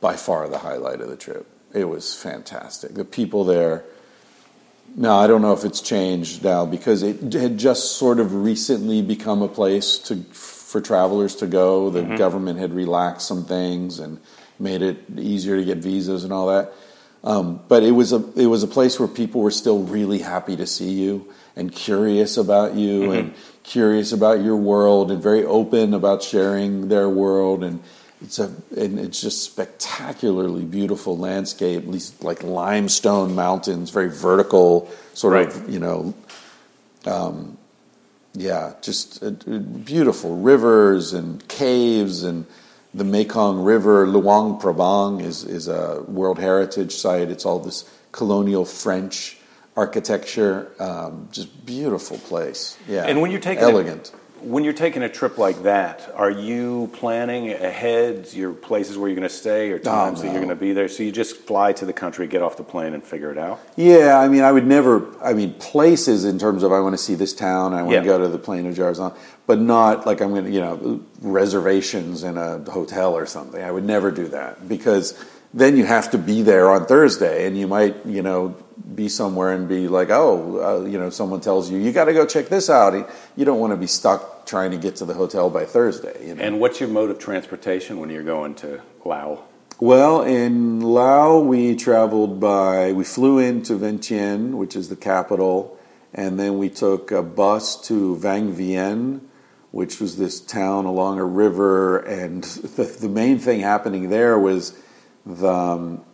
by 0.00 0.16
far 0.16 0.48
the 0.48 0.58
highlight 0.58 1.00
of 1.00 1.08
the 1.08 1.16
trip. 1.16 1.46
It 1.72 1.84
was 1.84 2.14
fantastic. 2.14 2.94
The 2.94 3.04
people 3.04 3.44
there. 3.44 3.84
Now 4.96 5.16
I 5.16 5.26
don't 5.26 5.42
know 5.42 5.52
if 5.52 5.64
it's 5.64 5.80
changed 5.80 6.44
now 6.44 6.66
because 6.66 7.02
it 7.02 7.32
had 7.32 7.58
just 7.58 7.96
sort 7.96 8.20
of 8.20 8.34
recently 8.34 9.02
become 9.02 9.42
a 9.42 9.48
place 9.48 9.98
to 10.00 10.22
for 10.32 10.80
travelers 10.80 11.36
to 11.36 11.46
go. 11.46 11.90
The 11.90 12.02
mm-hmm. 12.02 12.16
government 12.16 12.58
had 12.58 12.74
relaxed 12.74 13.28
some 13.28 13.44
things 13.44 14.00
and 14.00 14.20
made 14.58 14.82
it 14.82 14.98
easier 15.16 15.56
to 15.56 15.64
get 15.64 15.78
visas 15.78 16.24
and 16.24 16.32
all 16.32 16.48
that. 16.48 16.72
Um, 17.24 17.60
but 17.68 17.82
it 17.82 17.92
was 17.92 18.12
a 18.12 18.22
it 18.36 18.46
was 18.46 18.62
a 18.62 18.68
place 18.68 19.00
where 19.00 19.08
people 19.08 19.40
were 19.40 19.50
still 19.50 19.82
really 19.82 20.18
happy 20.18 20.56
to 20.56 20.66
see 20.66 20.90
you 20.90 21.32
and 21.56 21.72
curious 21.72 22.36
about 22.36 22.74
you 22.74 23.00
mm-hmm. 23.00 23.12
and 23.12 23.34
curious 23.62 24.12
about 24.12 24.42
your 24.42 24.56
world 24.56 25.10
and 25.10 25.22
very 25.22 25.42
open 25.44 25.94
about 25.94 26.22
sharing 26.22 26.88
their 26.88 27.08
world 27.08 27.64
and 27.64 27.82
it's 28.20 28.38
a 28.38 28.52
and 28.76 28.98
it's 28.98 29.22
just 29.22 29.42
spectacularly 29.42 30.64
beautiful 30.64 31.16
landscape 31.16 31.90
these 31.90 32.12
like 32.22 32.42
limestone 32.42 33.34
mountains 33.34 33.88
very 33.88 34.10
vertical 34.10 34.90
sort 35.14 35.32
right. 35.32 35.48
of 35.48 35.68
you 35.70 35.78
know 35.78 36.14
um, 37.06 37.56
yeah 38.34 38.74
just 38.82 39.22
uh, 39.22 39.30
beautiful 39.30 40.36
rivers 40.36 41.14
and 41.14 41.46
caves 41.48 42.22
and 42.22 42.46
the 42.94 43.04
Mekong 43.04 43.64
River 43.64 44.06
Luang 44.06 44.58
Prabang 44.58 45.22
is 45.22 45.44
is 45.44 45.68
a 45.68 46.02
World 46.06 46.38
Heritage 46.38 46.92
site 46.92 47.28
it's 47.30 47.44
all 47.44 47.58
this 47.58 47.90
colonial 48.12 48.64
French 48.64 49.38
architecture, 49.76 50.70
um, 50.78 51.28
just 51.32 51.66
beautiful 51.66 52.18
place. 52.18 52.78
Yeah, 52.88 53.04
and 53.04 53.20
when 53.20 53.30
you 53.30 53.38
take 53.38 53.58
elegant. 53.58 54.12
When 54.44 54.64
you're 54.64 54.72
taking 54.72 55.02
a 55.02 55.08
trip 55.08 55.38
like 55.38 55.62
that, 55.62 56.10
are 56.14 56.30
you 56.30 56.90
planning 56.92 57.50
ahead 57.50 58.32
your 58.32 58.52
places 58.52 58.98
where 58.98 59.08
you're 59.08 59.16
going 59.16 59.28
to 59.28 59.34
stay 59.34 59.70
or 59.70 59.78
times 59.78 60.20
oh, 60.20 60.22
no. 60.22 60.28
that 60.28 60.32
you're 60.32 60.44
going 60.44 60.56
to 60.56 60.60
be 60.60 60.72
there? 60.72 60.88
So 60.88 61.02
you 61.02 61.10
just 61.10 61.36
fly 61.36 61.72
to 61.74 61.86
the 61.86 61.92
country, 61.92 62.26
get 62.26 62.42
off 62.42 62.56
the 62.56 62.62
plane, 62.62 62.94
and 62.94 63.02
figure 63.02 63.30
it 63.30 63.38
out. 63.38 63.60
Yeah, 63.76 64.18
I 64.18 64.28
mean, 64.28 64.42
I 64.42 64.52
would 64.52 64.66
never. 64.66 65.06
I 65.22 65.32
mean, 65.32 65.54
places 65.54 66.24
in 66.24 66.38
terms 66.38 66.62
of 66.62 66.72
I 66.72 66.80
want 66.80 66.94
to 66.94 67.02
see 67.02 67.14
this 67.14 67.32
town, 67.32 67.72
I 67.72 67.82
want 67.82 67.94
yeah. 67.94 68.00
to 68.00 68.06
go 68.06 68.18
to 68.18 68.28
the 68.28 68.38
Plain 68.38 68.66
of 68.66 68.76
Jars, 68.76 69.00
but 69.46 69.60
not 69.60 70.06
like 70.06 70.20
I'm 70.20 70.30
going 70.30 70.44
to, 70.44 70.50
you 70.50 70.60
know, 70.60 71.00
reservations 71.20 72.22
in 72.22 72.36
a 72.36 72.58
hotel 72.70 73.14
or 73.14 73.26
something. 73.26 73.62
I 73.62 73.70
would 73.70 73.84
never 73.84 74.10
do 74.10 74.28
that 74.28 74.68
because 74.68 75.14
then 75.54 75.76
you 75.76 75.86
have 75.86 76.10
to 76.10 76.18
be 76.18 76.42
there 76.42 76.70
on 76.70 76.86
Thursday, 76.86 77.46
and 77.46 77.56
you 77.56 77.66
might, 77.66 78.04
you 78.04 78.22
know, 78.22 78.56
be 78.94 79.08
somewhere 79.08 79.52
and 79.52 79.68
be 79.68 79.88
like, 79.88 80.10
oh, 80.10 80.82
uh, 80.82 80.84
you 80.84 80.98
know, 80.98 81.10
someone 81.10 81.40
tells 81.40 81.70
you 81.70 81.78
you 81.78 81.92
got 81.92 82.06
to 82.06 82.12
go 82.12 82.26
check 82.26 82.48
this 82.48 82.68
out. 82.68 82.94
You 83.36 83.44
don't 83.44 83.60
want 83.60 83.72
to 83.72 83.76
be 83.76 83.86
stuck 83.86 84.46
trying 84.46 84.70
to 84.72 84.76
get 84.76 84.96
to 84.96 85.04
the 85.04 85.14
hotel 85.14 85.50
by 85.50 85.64
Thursday. 85.64 86.28
You 86.28 86.34
know? 86.34 86.42
And 86.42 86.60
what's 86.60 86.80
your 86.80 86.88
mode 86.88 87.10
of 87.10 87.18
transportation 87.18 87.98
when 87.98 88.10
you're 88.10 88.22
going 88.22 88.54
to 88.56 88.82
Laos? 89.04 89.40
Well, 89.80 90.22
in 90.22 90.80
Laos, 90.80 91.44
we 91.44 91.74
traveled 91.74 92.38
by, 92.38 92.92
we 92.92 93.04
flew 93.04 93.38
into 93.38 93.76
Vientiane, 93.76 94.52
which 94.52 94.76
is 94.76 94.88
the 94.88 94.96
capital, 94.96 95.78
and 96.12 96.38
then 96.38 96.58
we 96.58 96.70
took 96.70 97.10
a 97.10 97.22
bus 97.22 97.80
to 97.88 98.16
Vang 98.16 98.54
Vieng, 98.54 99.20
which 99.72 100.00
was 100.00 100.16
this 100.16 100.40
town 100.40 100.84
along 100.84 101.18
a 101.18 101.24
river. 101.24 101.98
And 101.98 102.44
the, 102.76 102.84
the 102.84 103.08
main 103.08 103.38
thing 103.38 103.60
happening 103.60 104.10
there 104.10 104.38
was 104.38 104.78
the, 105.26 105.48
um, 105.48 106.04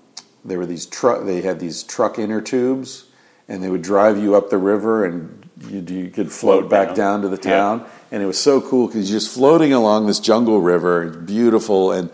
there 0.45 0.59
were 0.59 0.67
these 0.67 0.87
truck. 0.87 1.25
They 1.25 1.43
had 1.43 1.61
these 1.61 1.83
truck 1.83 2.19
inner 2.19 2.41
tubes, 2.41 3.05
and 3.49 3.63
they 3.63 3.69
would 3.69 3.83
drive 3.83 4.19
you 4.19 4.37
up 4.37 4.51
the 4.51 4.59
river, 4.59 5.05
and 5.05 5.49
you, 5.69 5.81
you 5.81 6.11
could 6.11 6.33
float, 6.33 6.61
float 6.61 6.71
back 6.71 6.89
down. 6.89 6.97
down. 6.97 7.23
to 7.23 7.29
the 7.29 7.39
town. 7.39 7.81
Yeah. 7.81 7.89
And 8.13 8.23
it 8.23 8.27
was 8.27 8.39
so 8.39 8.61
cool 8.61 8.87
because 8.87 9.11
you're 9.11 9.21
just 9.21 9.35
floating 9.35 9.73
along 9.73 10.07
this 10.07 10.21
jungle 10.21 10.61
river. 10.61 11.05
It's 11.05 11.17
beautiful, 11.17 11.93
and 11.93 12.11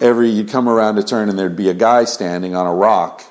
every 0.00 0.30
you'd 0.30 0.48
come 0.48 0.68
around 0.68 0.98
a 0.98 1.02
turn, 1.02 1.28
and 1.28 1.38
there'd 1.38 1.56
be 1.56 1.68
a 1.68 1.74
guy 1.74 2.04
standing 2.04 2.54
on 2.54 2.66
a 2.66 2.74
rock 2.74 3.24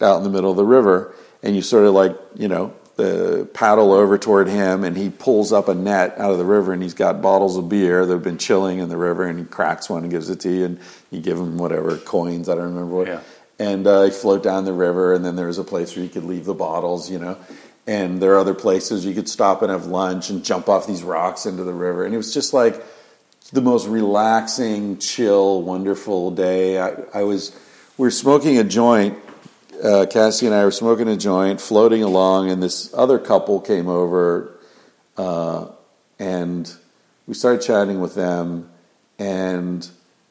out 0.00 0.16
in 0.16 0.22
the 0.22 0.30
middle 0.30 0.50
of 0.50 0.56
the 0.56 0.64
river, 0.64 1.14
and 1.42 1.54
you 1.54 1.62
sort 1.62 1.84
of 1.84 1.94
like 1.94 2.16
you 2.34 2.48
know 2.48 2.74
the 2.96 3.48
paddle 3.54 3.92
over 3.92 4.18
toward 4.18 4.48
him, 4.48 4.84
and 4.84 4.96
he 4.96 5.08
pulls 5.10 5.52
up 5.52 5.68
a 5.68 5.74
net 5.74 6.14
out 6.18 6.32
of 6.32 6.38
the 6.38 6.44
river, 6.44 6.72
and 6.72 6.82
he's 6.82 6.94
got 6.94 7.22
bottles 7.22 7.56
of 7.56 7.68
beer 7.68 8.04
that 8.04 8.12
have 8.12 8.22
been 8.22 8.38
chilling 8.38 8.78
in 8.78 8.88
the 8.88 8.96
river, 8.96 9.24
and 9.24 9.38
he 9.38 9.44
cracks 9.44 9.88
one 9.88 10.02
and 10.02 10.10
gives 10.10 10.28
it 10.28 10.40
to 10.40 10.50
you, 10.50 10.64
and 10.64 10.80
you 11.10 11.20
give 11.20 11.38
him 11.38 11.56
whatever 11.56 11.96
coins. 11.96 12.48
I 12.48 12.54
don't 12.54 12.64
remember 12.64 12.96
what. 12.96 13.06
Yeah 13.06 13.20
and 13.60 13.86
uh, 13.86 14.04
you 14.04 14.10
float 14.10 14.42
down 14.42 14.64
the 14.64 14.72
river, 14.72 15.12
and 15.12 15.22
then 15.22 15.36
there's 15.36 15.58
a 15.58 15.64
place 15.64 15.94
where 15.94 16.02
you 16.02 16.10
could 16.10 16.24
leave 16.24 16.46
the 16.46 16.54
bottles, 16.54 17.10
you 17.10 17.18
know. 17.18 17.36
And 17.86 18.20
there 18.20 18.32
are 18.32 18.38
other 18.38 18.54
places 18.54 19.04
you 19.04 19.12
could 19.12 19.28
stop 19.28 19.60
and 19.60 19.70
have 19.70 19.84
lunch 19.84 20.30
and 20.30 20.42
jump 20.42 20.70
off 20.70 20.86
these 20.86 21.02
rocks 21.02 21.44
into 21.44 21.62
the 21.62 21.74
river. 21.74 22.06
And 22.06 22.14
it 22.14 22.16
was 22.16 22.32
just 22.32 22.54
like 22.54 22.82
the 23.52 23.60
most 23.60 23.86
relaxing, 23.86 24.96
chill, 24.96 25.60
wonderful 25.60 26.30
day. 26.30 26.80
I, 26.80 26.94
I 27.12 27.22
was, 27.24 27.54
we 27.98 28.06
were 28.06 28.10
smoking 28.10 28.56
a 28.56 28.64
joint. 28.64 29.18
Uh, 29.84 30.06
Cassie 30.08 30.46
and 30.46 30.54
I 30.54 30.64
were 30.64 30.70
smoking 30.70 31.08
a 31.08 31.16
joint, 31.16 31.60
floating 31.60 32.02
along, 32.02 32.50
and 32.50 32.62
this 32.62 32.94
other 32.94 33.18
couple 33.18 33.60
came 33.60 33.88
over, 33.88 34.58
uh, 35.18 35.66
and 36.18 36.72
we 37.26 37.34
started 37.34 37.60
chatting 37.60 38.00
with 38.00 38.14
them. 38.14 38.70
And 39.18 39.86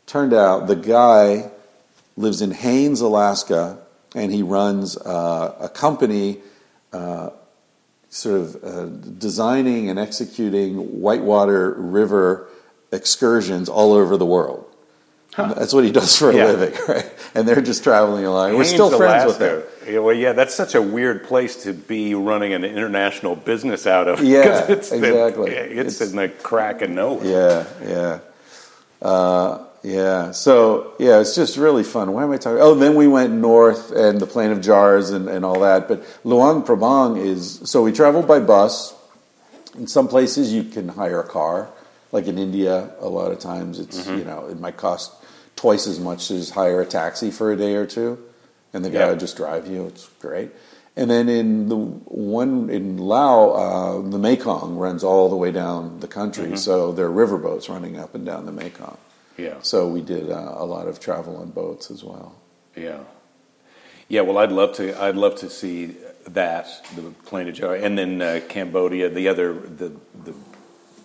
turned 0.07 0.33
out 0.33 0.65
the 0.65 0.75
guy 0.75 1.51
lives 2.19 2.41
in 2.41 2.51
Haines, 2.51 2.99
Alaska, 2.99 3.79
and 4.13 4.31
he 4.31 4.43
runs 4.43 4.97
uh, 4.97 5.55
a 5.59 5.69
company 5.69 6.39
uh, 6.91 7.29
sort 8.09 8.41
of 8.41 8.63
uh, 8.63 8.85
designing 9.17 9.89
and 9.89 9.97
executing 9.97 10.99
whitewater 11.01 11.73
river 11.73 12.49
excursions 12.91 13.69
all 13.69 13.93
over 13.93 14.17
the 14.17 14.25
world. 14.25 14.65
Huh. 15.33 15.53
That's 15.53 15.73
what 15.73 15.85
he 15.85 15.91
does 15.91 16.17
for 16.17 16.31
a 16.31 16.35
yeah. 16.35 16.45
living, 16.45 16.77
right? 16.87 17.09
And 17.33 17.47
they're 17.47 17.61
just 17.61 17.83
traveling 17.83 18.25
along. 18.25 18.57
We're 18.57 18.65
still 18.65 18.89
friends 18.89 19.23
Alaska. 19.23 19.63
with 19.63 19.87
him. 19.87 19.93
Yeah, 19.93 19.99
well, 19.99 20.15
yeah, 20.15 20.33
that's 20.33 20.53
such 20.53 20.75
a 20.75 20.81
weird 20.81 21.23
place 21.23 21.63
to 21.63 21.73
be 21.73 22.15
running 22.15 22.51
an 22.53 22.65
international 22.65 23.37
business 23.37 23.87
out 23.87 24.07
of. 24.07 24.21
Yeah, 24.23 24.65
it's 24.69 24.91
exactly. 24.91 25.51
The, 25.51 25.79
it's, 25.79 26.01
it's, 26.01 26.11
in 26.11 26.17
the 26.17 26.27
crack 26.27 26.81
of 26.81 26.89
nowhere. 26.89 27.65
Yeah, 27.81 28.19
yeah. 29.01 29.67
Yeah. 29.83 30.31
So 30.31 30.93
yeah, 30.99 31.19
it's 31.19 31.35
just 31.35 31.57
really 31.57 31.83
fun. 31.83 32.11
Why 32.13 32.23
am 32.23 32.31
I 32.31 32.37
talking? 32.37 32.61
Oh, 32.61 32.75
then 32.75 32.95
we 32.95 33.07
went 33.07 33.33
north 33.33 33.91
and 33.91 34.19
the 34.19 34.27
Plain 34.27 34.51
of 34.51 34.61
Jars 34.61 35.09
and, 35.11 35.29
and 35.29 35.45
all 35.45 35.61
that. 35.61 35.87
But 35.87 36.03
Luang 36.23 36.63
Prabang 36.63 37.17
is 37.17 37.61
so 37.63 37.83
we 37.83 37.91
traveled 37.91 38.27
by 38.27 38.39
bus. 38.39 38.95
In 39.75 39.87
some 39.87 40.07
places 40.07 40.51
you 40.51 40.63
can 40.63 40.89
hire 40.89 41.19
a 41.19 41.27
car, 41.27 41.69
like 42.11 42.27
in 42.27 42.37
India. 42.37 42.91
A 42.99 43.07
lot 43.07 43.31
of 43.31 43.39
times 43.39 43.79
it's 43.79 44.01
mm-hmm. 44.01 44.19
you 44.19 44.25
know 44.25 44.47
it 44.47 44.59
might 44.59 44.77
cost 44.77 45.13
twice 45.55 45.87
as 45.87 45.99
much 45.99 46.31
as 46.31 46.49
hire 46.49 46.81
a 46.81 46.85
taxi 46.85 47.31
for 47.31 47.51
a 47.51 47.55
day 47.55 47.75
or 47.75 47.85
two, 47.85 48.17
and 48.73 48.83
the 48.83 48.89
guy 48.89 48.99
yeah. 48.99 49.09
will 49.09 49.17
just 49.17 49.37
drive 49.37 49.67
you. 49.67 49.85
It's 49.85 50.07
great. 50.19 50.51
And 50.95 51.09
then 51.09 51.29
in 51.29 51.69
the 51.69 51.77
one 51.77 52.69
in 52.69 52.97
Laos, 52.97 54.05
uh, 54.05 54.09
the 54.09 54.19
Mekong 54.19 54.75
runs 54.75 55.01
all 55.01 55.29
the 55.29 55.35
way 55.37 55.51
down 55.51 56.01
the 56.01 56.07
country, 56.07 56.47
mm-hmm. 56.47 56.55
so 56.55 56.91
there 56.91 57.05
are 57.05 57.09
riverboats 57.09 57.69
running 57.69 57.97
up 57.97 58.15
and 58.15 58.25
down 58.25 58.45
the 58.45 58.51
Mekong. 58.51 58.97
Yeah. 59.39 59.55
So 59.61 59.87
we 59.87 60.01
did 60.01 60.29
uh, 60.29 60.55
a 60.57 60.65
lot 60.65 60.87
of 60.87 60.99
travel 60.99 61.37
on 61.37 61.49
boats 61.51 61.89
as 61.91 62.03
well. 62.03 62.35
Yeah. 62.75 62.99
Yeah. 64.07 64.21
Well, 64.21 64.37
I'd 64.37 64.51
love 64.51 64.73
to. 64.75 65.01
I'd 65.01 65.15
love 65.15 65.35
to 65.37 65.49
see 65.49 65.95
that 66.27 66.67
the 66.95 67.01
Plain 67.25 67.47
of 67.47 67.59
and 67.83 67.97
then 67.97 68.21
uh, 68.21 68.41
Cambodia, 68.47 69.09
the 69.09 69.27
other 69.27 69.53
the 69.53 69.91
the 70.23 70.33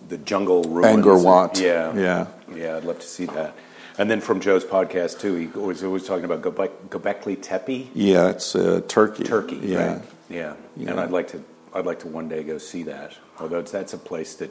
the 0.08 0.18
jungle 0.18 0.64
ruins. 0.64 1.04
Angkor 1.04 1.22
Wat. 1.22 1.58
Yeah. 1.58 1.94
Yeah. 1.96 2.26
Yeah. 2.54 2.76
I'd 2.76 2.84
love 2.84 3.00
to 3.00 3.06
see 3.06 3.26
that. 3.26 3.54
And 3.96 4.10
then 4.10 4.20
from 4.20 4.40
Joe's 4.40 4.64
podcast 4.64 5.20
too, 5.20 5.36
he 5.36 5.46
was 5.46 5.84
always 5.84 6.04
talking 6.04 6.24
about 6.24 6.42
Göbek, 6.42 6.88
Göbekli 6.88 7.40
Tepe, 7.40 7.90
Yeah, 7.94 8.28
it's 8.30 8.56
uh, 8.56 8.80
Turkey. 8.88 9.22
Turkey. 9.22 9.60
Yeah. 9.62 9.92
right? 9.92 10.02
yeah. 10.28 10.54
Yeah. 10.76 10.90
And 10.90 11.00
I'd 11.00 11.12
like 11.12 11.28
to, 11.28 11.44
I'd 11.72 11.86
like 11.86 12.00
to 12.00 12.08
one 12.08 12.28
day 12.28 12.42
go 12.42 12.58
see 12.58 12.82
that. 12.84 13.16
Although 13.38 13.60
it's, 13.60 13.70
that's 13.70 13.92
a 13.92 13.98
place 13.98 14.34
that 14.36 14.50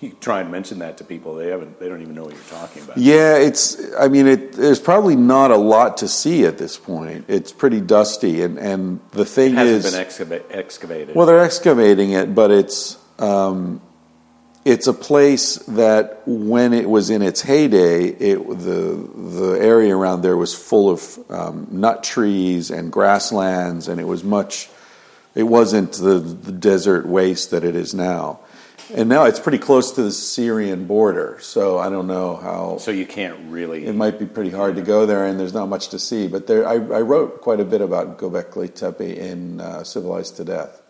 you 0.00 0.10
try 0.20 0.40
and 0.40 0.50
mention 0.50 0.80
that 0.80 0.98
to 0.98 1.04
people, 1.04 1.34
they 1.36 1.48
haven't, 1.48 1.78
they 1.78 1.88
don't 1.88 2.02
even 2.02 2.14
know 2.14 2.24
what 2.24 2.34
you're 2.34 2.42
talking 2.44 2.82
about. 2.82 2.98
Yeah, 2.98 3.36
it's. 3.36 3.80
I 3.94 4.08
mean, 4.08 4.26
it, 4.26 4.52
there's 4.52 4.80
probably 4.80 5.16
not 5.16 5.50
a 5.50 5.56
lot 5.56 5.98
to 5.98 6.08
see 6.08 6.44
at 6.44 6.58
this 6.58 6.76
point. 6.76 7.24
It's 7.28 7.52
pretty 7.52 7.80
dusty, 7.80 8.42
and 8.42 8.58
and 8.58 9.00
the 9.12 9.22
It 9.22 9.28
thing 9.28 9.54
hasn't 9.54 9.84
is, 9.86 9.92
been 9.94 10.28
excava- 10.40 10.44
excavated. 10.56 11.14
well, 11.14 11.26
they're 11.26 11.40
excavating 11.44 12.10
it, 12.12 12.34
but 12.34 12.50
it's 12.50 12.98
um, 13.18 13.80
it's 14.64 14.88
a 14.88 14.92
place 14.92 15.56
that 15.68 16.22
when 16.26 16.72
it 16.72 16.90
was 16.90 17.10
in 17.10 17.22
its 17.22 17.40
heyday, 17.40 18.06
it 18.06 18.38
the 18.48 19.08
the 19.14 19.58
area 19.60 19.96
around 19.96 20.22
there 20.22 20.36
was 20.36 20.52
full 20.54 20.90
of 20.90 21.18
um, 21.30 21.68
nut 21.70 22.02
trees 22.02 22.70
and 22.72 22.90
grasslands, 22.90 23.86
and 23.88 24.00
it 24.00 24.04
was 24.06 24.24
much. 24.24 24.68
It 25.36 25.42
wasn't 25.44 25.92
the, 25.92 26.18
the 26.18 26.50
desert 26.50 27.06
waste 27.06 27.50
that 27.50 27.62
it 27.62 27.76
is 27.76 27.92
now. 27.92 28.40
And 28.94 29.08
now 29.08 29.24
it's 29.24 29.40
pretty 29.40 29.58
close 29.58 29.92
to 29.92 30.02
the 30.02 30.12
Syrian 30.12 30.86
border, 30.86 31.38
so 31.40 31.78
I 31.78 31.88
don't 31.90 32.06
know 32.06 32.36
how 32.36 32.78
so 32.78 32.90
you 32.90 33.06
can't 33.06 33.50
really. 33.50 33.86
it 33.86 33.94
might 33.94 34.18
be 34.18 34.26
pretty 34.26 34.50
hard 34.50 34.76
to 34.76 34.82
go 34.82 35.06
there, 35.06 35.26
and 35.26 35.40
there's 35.40 35.54
not 35.54 35.68
much 35.68 35.88
to 35.88 35.98
see. 35.98 36.28
But 36.28 36.46
there, 36.46 36.66
I, 36.66 36.74
I 36.74 37.00
wrote 37.00 37.40
quite 37.40 37.58
a 37.58 37.64
bit 37.64 37.80
about 37.80 38.18
Göbekli 38.18 38.74
Tepe 38.74 39.18
in 39.18 39.60
uh, 39.60 39.82
Civilized 39.82 40.36
to 40.36 40.44
Death. 40.44 40.82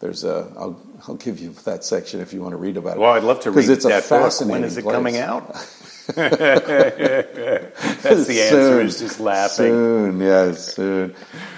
There's 0.00 0.24
a, 0.24 0.52
I'll, 0.58 0.80
I'll 1.06 1.14
give 1.14 1.38
you 1.38 1.50
that 1.64 1.84
section 1.84 2.20
if 2.20 2.32
you 2.32 2.42
want 2.42 2.52
to 2.52 2.56
read 2.56 2.76
about 2.76 2.96
it. 2.96 3.00
well, 3.00 3.12
I'd 3.12 3.22
love 3.22 3.40
to 3.40 3.50
read 3.50 3.56
because 3.56 3.68
it's 3.68 3.84
a 3.84 3.88
that 3.88 4.08
book. 4.08 4.32
When 4.48 4.64
is 4.64 4.76
it 4.76 4.82
place. 4.82 4.94
coming 4.94 5.18
out? 5.18 5.52
That's 6.06 6.16
the 8.26 8.40
answer. 8.42 8.50
Soon. 8.50 8.86
Is 8.86 8.98
just 8.98 9.20
laughing. 9.20 9.66
Soon, 9.66 10.20
yeah, 10.20 10.52
soon. 10.52 11.14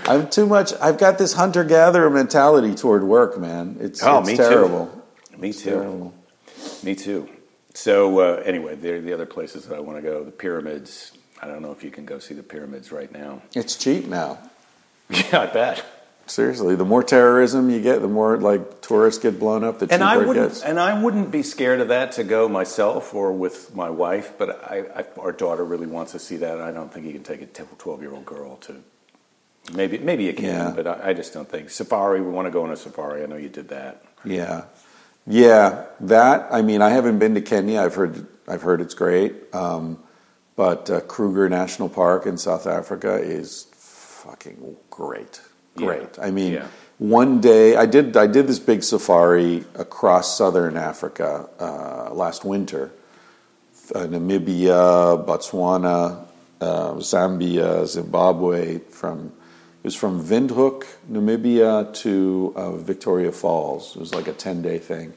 I'm 0.07 0.29
too 0.29 0.45
much. 0.47 0.75
I've 0.81 0.99
got 0.99 1.17
this 1.17 1.33
hunter 1.33 1.65
gatherer 1.65 2.11
mentality 2.11 2.75
toward 2.75 3.05
work, 3.05 3.39
man. 3.41 3.79
It's, 3.81 4.03
Oh, 4.03 4.19
it's 4.19 4.29
me 4.29 4.37
too. 4.37 4.91
Me 5.49 5.53
too. 5.53 5.71
terrible. 5.71 6.15
Me 6.83 6.95
too. 6.95 7.29
So 7.75 8.19
uh, 8.21 8.43
anyway, 8.45 8.77
there 8.77 8.97
are 8.97 9.01
the 9.01 9.13
other 9.13 9.27
places 9.27 9.67
that 9.67 9.77
I 9.77 9.81
want 9.81 9.99
to 9.99 10.03
go. 10.03 10.25
The 10.25 10.31
pyramids. 10.31 11.13
I 11.43 11.47
don't 11.49 11.61
know 11.63 11.73
if 11.73 11.83
you 11.85 11.91
can 11.91 12.05
go 12.07 12.19
see 12.19 12.35
the 12.35 12.43
pyramids 12.43 12.91
right 12.93 13.11
now. 13.13 13.43
It's 13.55 13.77
cheap 13.77 14.07
now. 14.07 14.39
Yeah, 15.11 15.41
I 15.43 15.47
bet. 15.47 15.85
Seriously, 16.27 16.75
the 16.77 16.87
more 16.87 17.03
terrorism 17.03 17.69
you 17.69 17.83
get, 17.83 18.01
the 18.01 18.09
more 18.09 18.39
like 18.39 18.81
tourists 18.81 19.23
get 19.23 19.39
blown 19.39 19.63
up. 19.63 19.79
The 19.81 19.87
cheaper 19.87 19.95
And 19.97 20.03
I 20.03 20.23
it 20.23 20.27
wouldn't. 20.27 20.49
gets. 20.49 20.63
And 20.63 20.81
I 20.81 20.99
wouldn't 20.99 21.31
be 21.31 21.43
scared 21.43 21.81
of 21.81 21.89
that 21.89 22.13
to 22.13 22.25
go 22.25 22.49
myself 22.49 23.13
or 23.15 23.31
with 23.33 23.75
my 23.75 23.91
wife. 23.91 24.33
But 24.39 24.65
I, 24.65 24.85
I, 25.01 25.05
our 25.21 25.33
daughter 25.33 25.63
really 25.63 25.87
wants 25.87 26.13
to 26.13 26.19
see 26.19 26.39
that. 26.39 26.59
I 26.63 26.71
don't 26.73 26.91
think 26.91 27.05
you 27.05 27.13
can 27.13 27.23
take 27.23 27.43
a 27.43 27.47
twelve-year-old 27.47 28.25
girl 28.25 28.57
to. 28.69 28.83
Maybe 29.75 29.99
maybe 29.99 30.25
you 30.25 30.33
can, 30.33 30.45
Yeah. 30.45 30.73
but 30.75 30.87
I, 30.87 31.11
I 31.11 31.13
just 31.13 31.35
don't 31.35 31.49
think 31.49 31.69
safari. 31.69 32.23
We 32.23 32.31
want 32.31 32.47
to 32.47 32.51
go 32.51 32.63
on 32.65 32.71
a 32.71 32.77
safari. 32.77 33.23
I 33.23 33.27
know 33.27 33.37
you 33.37 33.51
did 33.51 33.69
that. 33.69 34.03
Yeah, 34.25 34.65
yeah. 35.27 35.85
That 36.01 36.49
I 36.51 36.63
mean, 36.63 36.83
I 36.83 36.91
haven't 36.91 37.19
been 37.19 37.35
to 37.35 37.41
Kenya. 37.41 37.81
I've 37.81 37.95
heard 37.95 38.27
I've 38.49 38.63
heard 38.63 38.81
it's 38.81 38.95
great, 38.95 39.35
um, 39.55 39.99
but 40.57 40.91
uh, 40.91 41.01
Kruger 41.01 41.49
National 41.49 41.89
Park 41.89 42.27
in 42.27 42.37
South 42.37 42.67
Africa 42.67 43.15
is 43.17 43.67
fucking 43.75 44.77
great. 44.91 45.41
Yeah. 45.77 45.87
Great. 45.87 46.19
I 46.21 46.31
mean, 46.31 46.55
Yeah. 46.55 46.67
one 46.99 47.41
day 47.41 47.77
I 47.77 47.87
did 47.87 48.17
I 48.17 48.27
did 48.27 48.47
this 48.47 48.59
big 48.59 48.83
safari 48.83 49.65
across 49.77 50.37
southern 50.37 50.77
Africa 50.77 51.49
uh, 51.61 52.13
last 52.15 52.45
winter, 52.45 52.93
uh, 53.95 54.01
Namibia, 54.01 55.25
Botswana, 55.25 56.27
uh, 56.61 56.93
Zambia, 56.95 57.87
Zimbabwe. 57.87 58.79
From 58.91 59.33
it 59.85 59.89
was 59.89 59.95
from 59.95 60.25
Windhoek, 60.25 60.87
Namibia, 61.13 61.93
to 61.97 62.55
uh, 62.57 62.73
Victoria 62.73 63.31
Falls. 63.31 63.95
It 63.95 64.01
was 64.01 64.15
like 64.15 64.27
a 64.29 64.33
ten 64.33 64.63
day 64.63 64.79
thing, 64.79 65.13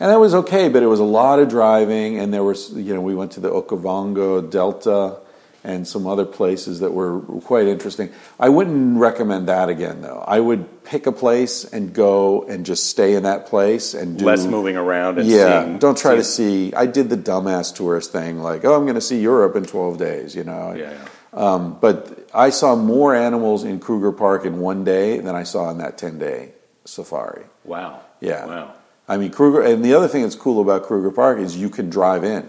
and 0.00 0.10
that 0.10 0.18
was 0.18 0.34
okay. 0.34 0.70
But 0.70 0.82
it 0.82 0.86
was 0.86 1.00
a 1.00 1.04
lot 1.04 1.38
of 1.38 1.50
driving, 1.50 2.18
and 2.18 2.32
there 2.32 2.42
was 2.42 2.72
you 2.72 2.94
know 2.94 3.02
we 3.02 3.14
went 3.14 3.32
to 3.32 3.40
the 3.40 3.50
Okavango 3.50 4.50
Delta 4.50 5.18
and 5.62 5.86
some 5.86 6.06
other 6.06 6.24
places 6.24 6.80
that 6.80 6.92
were 6.92 7.20
quite 7.42 7.66
interesting. 7.66 8.08
I 8.40 8.48
wouldn't 8.48 8.98
recommend 8.98 9.48
that 9.48 9.68
again, 9.68 10.00
though. 10.00 10.24
I 10.26 10.40
would 10.40 10.84
pick 10.84 11.06
a 11.06 11.12
place 11.12 11.64
and 11.64 11.92
go 11.92 12.44
and 12.44 12.64
just 12.64 12.86
stay 12.86 13.16
in 13.16 13.24
that 13.24 13.46
place 13.46 13.92
and 13.92 14.16
do 14.18 14.24
Less 14.24 14.46
moving 14.46 14.78
around 14.78 15.18
and 15.18 15.28
yeah, 15.28 15.64
seeing- 15.64 15.78
don't 15.78 15.98
try 15.98 16.14
to 16.14 16.24
see. 16.24 16.72
I 16.72 16.86
did 16.86 17.10
the 17.10 17.16
dumbass 17.18 17.74
tourist 17.74 18.12
thing, 18.12 18.38
like, 18.38 18.64
oh, 18.64 18.76
I'm 18.76 18.84
going 18.84 18.94
to 18.94 19.00
see 19.00 19.20
Europe 19.20 19.56
in 19.56 19.64
12 19.64 19.98
days, 19.98 20.36
you 20.36 20.44
know. 20.44 20.72
Yeah, 20.72 20.92
yeah. 20.92 21.08
Um, 21.36 21.78
but 21.80 22.28
I 22.34 22.50
saw 22.50 22.74
more 22.74 23.14
animals 23.14 23.62
in 23.62 23.78
Kruger 23.78 24.10
Park 24.10 24.46
in 24.46 24.58
one 24.58 24.84
day 24.84 25.18
than 25.18 25.34
I 25.34 25.42
saw 25.42 25.70
in 25.70 25.78
that 25.78 25.98
10 25.98 26.18
day 26.18 26.52
safari. 26.86 27.44
Wow. 27.64 28.00
Yeah. 28.20 28.46
Wow. 28.46 28.74
I 29.06 29.18
mean, 29.18 29.30
Kruger, 29.30 29.62
and 29.62 29.84
the 29.84 29.94
other 29.94 30.08
thing 30.08 30.22
that's 30.22 30.34
cool 30.34 30.60
about 30.60 30.84
Kruger 30.84 31.10
Park 31.10 31.38
is 31.38 31.56
you 31.56 31.68
can 31.68 31.90
drive 31.90 32.24
in. 32.24 32.48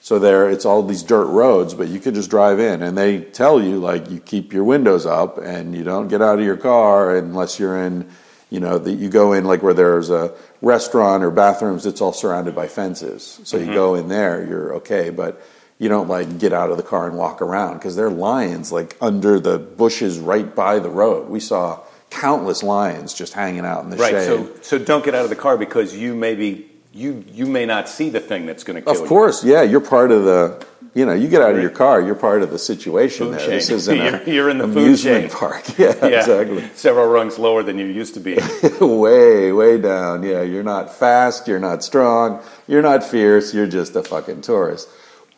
So 0.00 0.18
there, 0.18 0.50
it's 0.50 0.64
all 0.64 0.82
these 0.82 1.02
dirt 1.02 1.26
roads, 1.26 1.72
but 1.72 1.88
you 1.88 2.00
could 2.00 2.14
just 2.14 2.28
drive 2.28 2.60
in, 2.60 2.82
and 2.82 2.96
they 2.96 3.20
tell 3.20 3.62
you 3.62 3.78
like 3.78 4.10
you 4.10 4.20
keep 4.20 4.52
your 4.52 4.64
windows 4.64 5.06
up 5.06 5.38
and 5.38 5.74
you 5.74 5.82
don't 5.82 6.08
get 6.08 6.20
out 6.20 6.38
of 6.38 6.44
your 6.44 6.58
car 6.58 7.16
unless 7.16 7.58
you're 7.58 7.82
in, 7.82 8.10
you 8.50 8.60
know, 8.60 8.76
that 8.76 8.92
you 8.92 9.08
go 9.08 9.32
in 9.32 9.44
like 9.44 9.62
where 9.62 9.72
there's 9.72 10.10
a 10.10 10.34
restaurant 10.60 11.24
or 11.24 11.30
bathrooms. 11.30 11.86
It's 11.86 12.02
all 12.02 12.12
surrounded 12.12 12.54
by 12.54 12.68
fences, 12.68 13.40
so 13.44 13.56
you 13.56 13.72
go 13.72 13.94
in 13.94 14.08
there, 14.08 14.46
you're 14.46 14.74
okay, 14.74 15.08
but 15.08 15.42
you 15.78 15.88
don't 15.88 16.08
like 16.08 16.38
get 16.38 16.52
out 16.52 16.70
of 16.70 16.76
the 16.76 16.82
car 16.82 17.06
and 17.08 17.16
walk 17.16 17.42
around 17.42 17.74
because 17.74 17.96
there 17.96 18.06
are 18.06 18.10
lions 18.10 18.70
like 18.72 18.96
under 19.00 19.40
the 19.40 19.58
bushes 19.58 20.18
right 20.18 20.54
by 20.54 20.78
the 20.78 20.88
road. 20.90 21.28
We 21.28 21.40
saw 21.40 21.80
countless 22.10 22.62
lions 22.62 23.12
just 23.12 23.32
hanging 23.32 23.66
out 23.66 23.82
in 23.84 23.90
the 23.90 23.96
Right. 23.96 24.12
shade. 24.12 24.26
So 24.26 24.48
so 24.62 24.78
don't 24.78 25.04
get 25.04 25.14
out 25.14 25.24
of 25.24 25.30
the 25.30 25.36
car 25.36 25.56
because 25.56 25.96
you 25.96 26.14
may 26.14 26.34
be 26.36 26.70
you 26.92 27.24
you 27.32 27.46
may 27.46 27.66
not 27.66 27.88
see 27.88 28.08
the 28.08 28.20
thing 28.20 28.46
that's 28.46 28.62
going 28.62 28.76
to 28.76 28.82
kill 28.82 28.94
you. 28.94 29.02
Of 29.02 29.08
course, 29.08 29.42
yeah, 29.44 29.62
you're 29.62 29.80
part 29.80 30.10
of 30.12 30.24
the. 30.24 30.64
You 30.96 31.04
know, 31.04 31.12
you 31.12 31.26
get 31.26 31.42
out 31.42 31.56
of 31.56 31.60
your 31.60 31.70
car, 31.70 32.00
you're 32.00 32.14
part 32.14 32.42
of 32.42 32.52
the 32.52 32.58
situation 32.58 33.26
Food 33.26 33.32
there. 33.32 33.40
chain. 33.40 33.50
This 33.50 33.68
isn't 33.68 34.00
a 34.00 34.04
You're- 34.04 34.32
you're 34.32 34.48
in 34.48 34.58
the 34.58 34.68
food 34.68 34.76
amusement 34.76 35.22
chain. 35.28 35.30
park. 35.36 35.64
Yeah, 35.76 35.92
Yeah, 36.06 36.20
exactly. 36.20 36.62
Several 36.76 37.08
rungs 37.08 37.36
lower 37.36 37.64
than 37.64 37.80
you 37.80 37.86
used 37.86 38.14
to 38.14 38.20
be. 38.20 38.38
way, 38.80 39.50
way 39.50 39.78
down. 39.80 40.22
Yeah, 40.22 40.42
you're 40.42 40.62
not 40.62 40.94
fast, 40.94 41.48
you're 41.48 41.58
not 41.58 41.82
strong, 41.82 42.40
you're 42.68 42.82
not 42.82 43.02
fierce, 43.02 43.52
you're 43.52 43.66
just 43.66 43.96
a 43.96 44.04
fucking 44.04 44.42
tourist. 44.42 44.88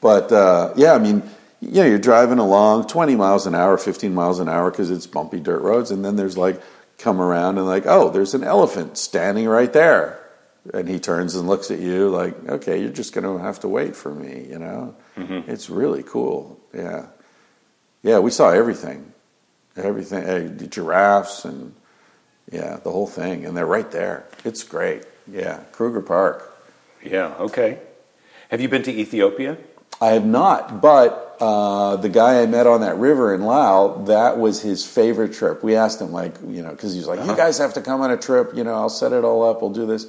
But 0.01 0.31
uh, 0.32 0.73
yeah, 0.77 0.93
I 0.93 0.98
mean, 0.98 1.23
you 1.60 1.82
know, 1.82 1.86
you're 1.86 1.98
driving 1.98 2.39
along 2.39 2.86
20 2.89 3.16
miles 3.16 3.47
an 3.47 3.55
hour, 3.55 3.78
15 3.78 4.14
miles 4.14 4.39
an 4.39 4.48
hour 4.48 4.70
because 4.70 4.90
it's 4.90 5.06
bumpy 5.06 5.40
dirt 5.40 5.62
roads, 5.62 5.90
and 5.90 6.05
then 6.05 6.16
there's 6.16 6.36
like 6.36 6.60
come 6.98 7.20
around 7.20 7.59
and 7.59 7.66
like, 7.66 7.85
oh, 7.86 8.10
there's 8.10 8.35
an 8.35 8.44
elephant 8.44 8.98
standing 8.98 9.47
right 9.47 9.73
there. 9.73 10.23
And 10.74 10.89
he 10.89 10.98
turns 10.98 11.35
and 11.36 11.47
looks 11.47 11.70
at 11.70 11.78
you 11.78 12.09
like, 12.09 12.35
okay, 12.48 12.81
you're 12.81 12.90
just 12.90 13.12
going 13.12 13.24
to 13.24 13.43
have 13.43 13.60
to 13.60 13.68
wait 13.68 13.94
for 13.94 14.12
me, 14.12 14.47
you 14.48 14.59
know? 14.59 14.97
It's 15.16 15.70
really 15.70 16.02
cool. 16.02 16.59
Yeah. 16.74 17.06
Yeah, 18.02 18.18
we 18.18 18.31
saw 18.31 18.51
everything. 18.51 19.12
Everything, 19.77 20.56
the 20.56 20.66
giraffes 20.66 21.44
and 21.44 21.74
yeah, 22.51 22.78
the 22.82 22.90
whole 22.90 23.06
thing. 23.06 23.44
And 23.44 23.56
they're 23.56 23.66
right 23.66 23.90
there. 23.90 24.27
It's 24.44 24.62
great. 24.64 25.05
Yeah, 25.31 25.60
Kruger 25.73 26.02
Park. 26.02 26.52
yeah. 27.02 27.35
Okay. 27.39 27.78
Have 28.51 28.60
you 28.60 28.68
been 28.68 28.82
to 28.85 28.93
Ethiopia? 28.93 29.59
I 30.01 30.09
have 30.09 30.27
not, 30.27 30.81
but 30.81 31.36
uh, 31.40 31.97
the 31.97 32.09
guy 32.09 32.43
I 32.43 32.47
met 32.47 32.66
on 32.66 32.82
that 32.82 32.97
river 32.97 33.35
in 33.35 33.43
Lao, 33.43 34.05
that 34.05 34.39
was 34.39 34.60
his 34.60 34.85
favorite 34.85 35.32
trip. 35.32 35.62
We 35.62 35.77
asked 35.77 36.01
him, 36.01 36.12
like, 36.12 36.35
you 36.47 36.62
know, 36.62 36.70
because 36.70 36.93
he 36.93 36.98
was 36.98 37.09
like, 37.09 37.24
you 37.27 37.36
guys 37.36 37.59
have 37.59 37.74
to 37.74 37.82
come 37.82 38.01
on 38.01 38.10
a 38.10 38.16
trip, 38.16 38.52
you 38.55 38.64
know, 38.64 38.74
I'll 38.74 38.89
set 38.89 39.12
it 39.12 39.24
all 39.24 39.48
up, 39.48 39.62
we'll 39.62 39.73
do 39.73 39.86
this. 39.86 40.06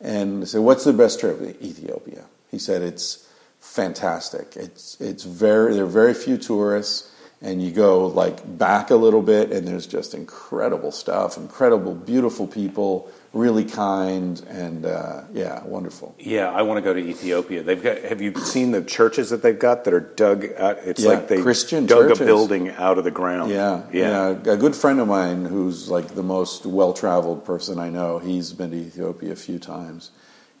And 0.00 0.42
I 0.42 0.46
said, 0.46 0.60
what's 0.60 0.84
the 0.84 0.92
best 0.92 1.20
trip? 1.20 1.40
Ethiopia. 1.62 2.24
He 2.50 2.58
said, 2.58 2.82
it's 2.82 3.26
fantastic. 3.60 4.56
It's, 4.56 5.00
it's 5.00 5.24
very, 5.24 5.74
there 5.74 5.84
are 5.84 5.86
very 5.86 6.14
few 6.14 6.38
tourists, 6.38 7.12
and 7.42 7.62
you 7.62 7.70
go 7.70 8.06
like 8.06 8.58
back 8.58 8.90
a 8.90 8.96
little 8.96 9.22
bit, 9.22 9.52
and 9.52 9.66
there's 9.66 9.86
just 9.86 10.14
incredible 10.14 10.92
stuff, 10.92 11.36
incredible, 11.36 11.94
beautiful 11.94 12.46
people, 12.46 13.10
really 13.36 13.64
kind, 13.64 14.40
and 14.48 14.86
uh, 14.86 15.22
yeah, 15.32 15.62
wonderful. 15.64 16.14
Yeah, 16.18 16.50
I 16.50 16.62
want 16.62 16.78
to 16.78 16.82
go 16.82 16.94
to 16.94 17.00
Ethiopia. 17.00 17.62
They've 17.62 17.82
got. 17.82 17.98
Have 17.98 18.20
you 18.20 18.34
seen 18.36 18.70
the 18.70 18.82
churches 18.82 19.30
that 19.30 19.42
they've 19.42 19.58
got 19.58 19.84
that 19.84 19.94
are 19.94 20.00
dug 20.00 20.46
out? 20.56 20.78
It's 20.78 21.02
Yeah, 21.02 21.10
like 21.10 21.28
they 21.28 21.42
Christian 21.42 21.86
dug 21.86 22.08
churches. 22.08 22.20
a 22.20 22.24
building 22.24 22.70
out 22.70 22.98
of 22.98 23.04
the 23.04 23.10
ground. 23.10 23.50
Yeah, 23.50 23.82
yeah. 23.92 24.30
yeah. 24.44 24.52
A 24.52 24.56
good 24.56 24.74
friend 24.74 24.98
of 25.00 25.08
mine 25.08 25.44
who's 25.44 25.88
like 25.88 26.08
the 26.14 26.22
most 26.22 26.66
well 26.66 26.92
traveled 26.92 27.44
person 27.44 27.78
I 27.78 27.90
know, 27.90 28.18
he's 28.18 28.52
been 28.52 28.70
to 28.70 28.76
Ethiopia 28.76 29.32
a 29.32 29.36
few 29.36 29.58
times. 29.58 30.10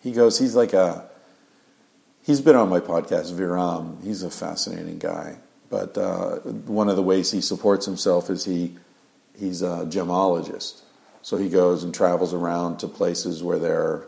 He 0.02 0.12
goes, 0.12 0.38
he's 0.38 0.54
like 0.54 0.72
a, 0.72 1.08
he's 2.22 2.40
been 2.40 2.54
on 2.56 2.68
my 2.68 2.80
podcast, 2.80 3.32
Viram. 3.32 4.02
He's 4.04 4.22
a 4.22 4.30
fascinating 4.30 4.98
guy. 4.98 5.38
But 5.68 5.98
uh, 5.98 6.36
one 6.78 6.88
of 6.88 6.94
the 6.94 7.02
ways 7.02 7.32
he 7.32 7.40
supports 7.40 7.86
himself 7.86 8.30
is 8.30 8.44
he, 8.44 8.76
he's 9.36 9.62
a 9.62 9.84
gemologist. 9.88 10.82
So 11.26 11.36
he 11.36 11.48
goes 11.48 11.82
and 11.82 11.92
travels 11.92 12.32
around 12.32 12.78
to 12.78 12.86
places 12.86 13.42
where 13.42 13.58
there 13.58 13.80
are 13.80 14.06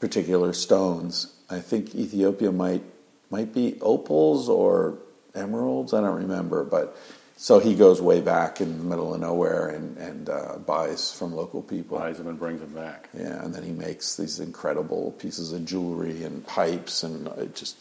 particular 0.00 0.52
stones. 0.52 1.32
I 1.48 1.60
think 1.60 1.94
Ethiopia 1.94 2.50
might 2.50 2.82
might 3.30 3.54
be 3.54 3.78
opals 3.80 4.48
or 4.48 4.98
emeralds. 5.36 5.94
I 5.94 6.00
don't 6.00 6.16
remember, 6.16 6.64
but 6.64 6.96
so 7.36 7.60
he 7.60 7.76
goes 7.76 8.02
way 8.02 8.20
back 8.20 8.60
in 8.60 8.76
the 8.76 8.82
middle 8.82 9.14
of 9.14 9.20
nowhere 9.20 9.68
and 9.68 9.96
and 9.98 10.28
uh, 10.28 10.56
buys 10.66 11.12
from 11.12 11.32
local 11.32 11.62
people. 11.62 11.96
Buys 12.00 12.18
them 12.18 12.26
and 12.26 12.40
brings 12.40 12.58
them 12.60 12.74
back. 12.74 13.08
Yeah, 13.16 13.40
and 13.44 13.54
then 13.54 13.62
he 13.62 13.70
makes 13.70 14.16
these 14.16 14.40
incredible 14.40 15.12
pieces 15.20 15.52
of 15.52 15.64
jewelry 15.64 16.24
and 16.24 16.44
pipes 16.44 17.04
and 17.04 17.28
uh, 17.28 17.44
just 17.54 17.76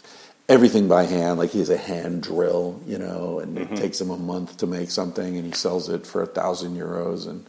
everything 0.47 0.87
by 0.87 1.05
hand. 1.05 1.39
Like 1.39 1.49
he 1.49 1.59
has 1.65 1.71
a 1.71 1.77
hand 1.77 2.21
drill, 2.21 2.79
you 2.85 2.99
know, 2.99 3.39
and 3.39 3.57
Mm-hmm. 3.57 3.73
it 3.73 3.77
takes 3.77 3.99
him 3.99 4.11
a 4.11 4.17
month 4.17 4.57
to 4.57 4.67
make 4.67 4.91
something, 4.91 5.35
and 5.35 5.47
he 5.47 5.51
sells 5.53 5.89
it 5.89 6.05
for 6.05 6.21
a 6.21 6.27
thousand 6.27 6.77
euros, 6.77 7.27
and 7.27 7.43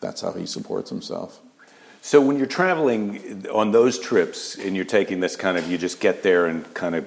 that's 0.00 0.20
how 0.20 0.32
he 0.32 0.46
supports 0.46 0.90
himself. 0.90 1.40
So 2.00 2.20
when 2.20 2.38
you're 2.38 2.46
traveling 2.46 3.46
on 3.52 3.72
those 3.72 3.98
trips 3.98 4.54
and 4.54 4.76
you're 4.76 4.84
taking 4.84 5.20
this 5.20 5.36
kind 5.36 5.58
of, 5.58 5.70
you 5.70 5.76
just 5.76 6.00
get 6.00 6.22
there 6.22 6.46
and 6.46 6.72
kind 6.74 6.94
of 6.94 7.06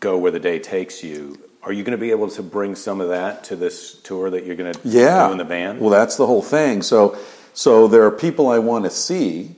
go 0.00 0.16
where 0.18 0.32
the 0.32 0.40
day 0.40 0.58
takes 0.58 1.04
you. 1.04 1.38
Are 1.62 1.72
you 1.72 1.84
going 1.84 1.96
to 1.96 2.00
be 2.00 2.10
able 2.10 2.30
to 2.30 2.42
bring 2.42 2.74
some 2.74 3.00
of 3.00 3.10
that 3.10 3.44
to 3.44 3.56
this 3.56 3.94
tour 3.94 4.30
that 4.30 4.46
you're 4.46 4.56
going 4.56 4.72
to 4.72 4.80
yeah. 4.82 5.26
do 5.26 5.32
in 5.32 5.38
the 5.38 5.44
van? 5.44 5.78
Well, 5.78 5.90
that's 5.90 6.16
the 6.16 6.26
whole 6.26 6.42
thing. 6.42 6.80
So, 6.82 7.18
so 7.52 7.86
there 7.86 8.04
are 8.04 8.10
people 8.10 8.48
I 8.48 8.58
want 8.58 8.84
to 8.86 8.90
see, 8.90 9.54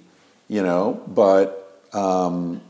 you 0.48 0.62
know, 0.62 1.00
but 1.06 1.80
um, 1.92 2.60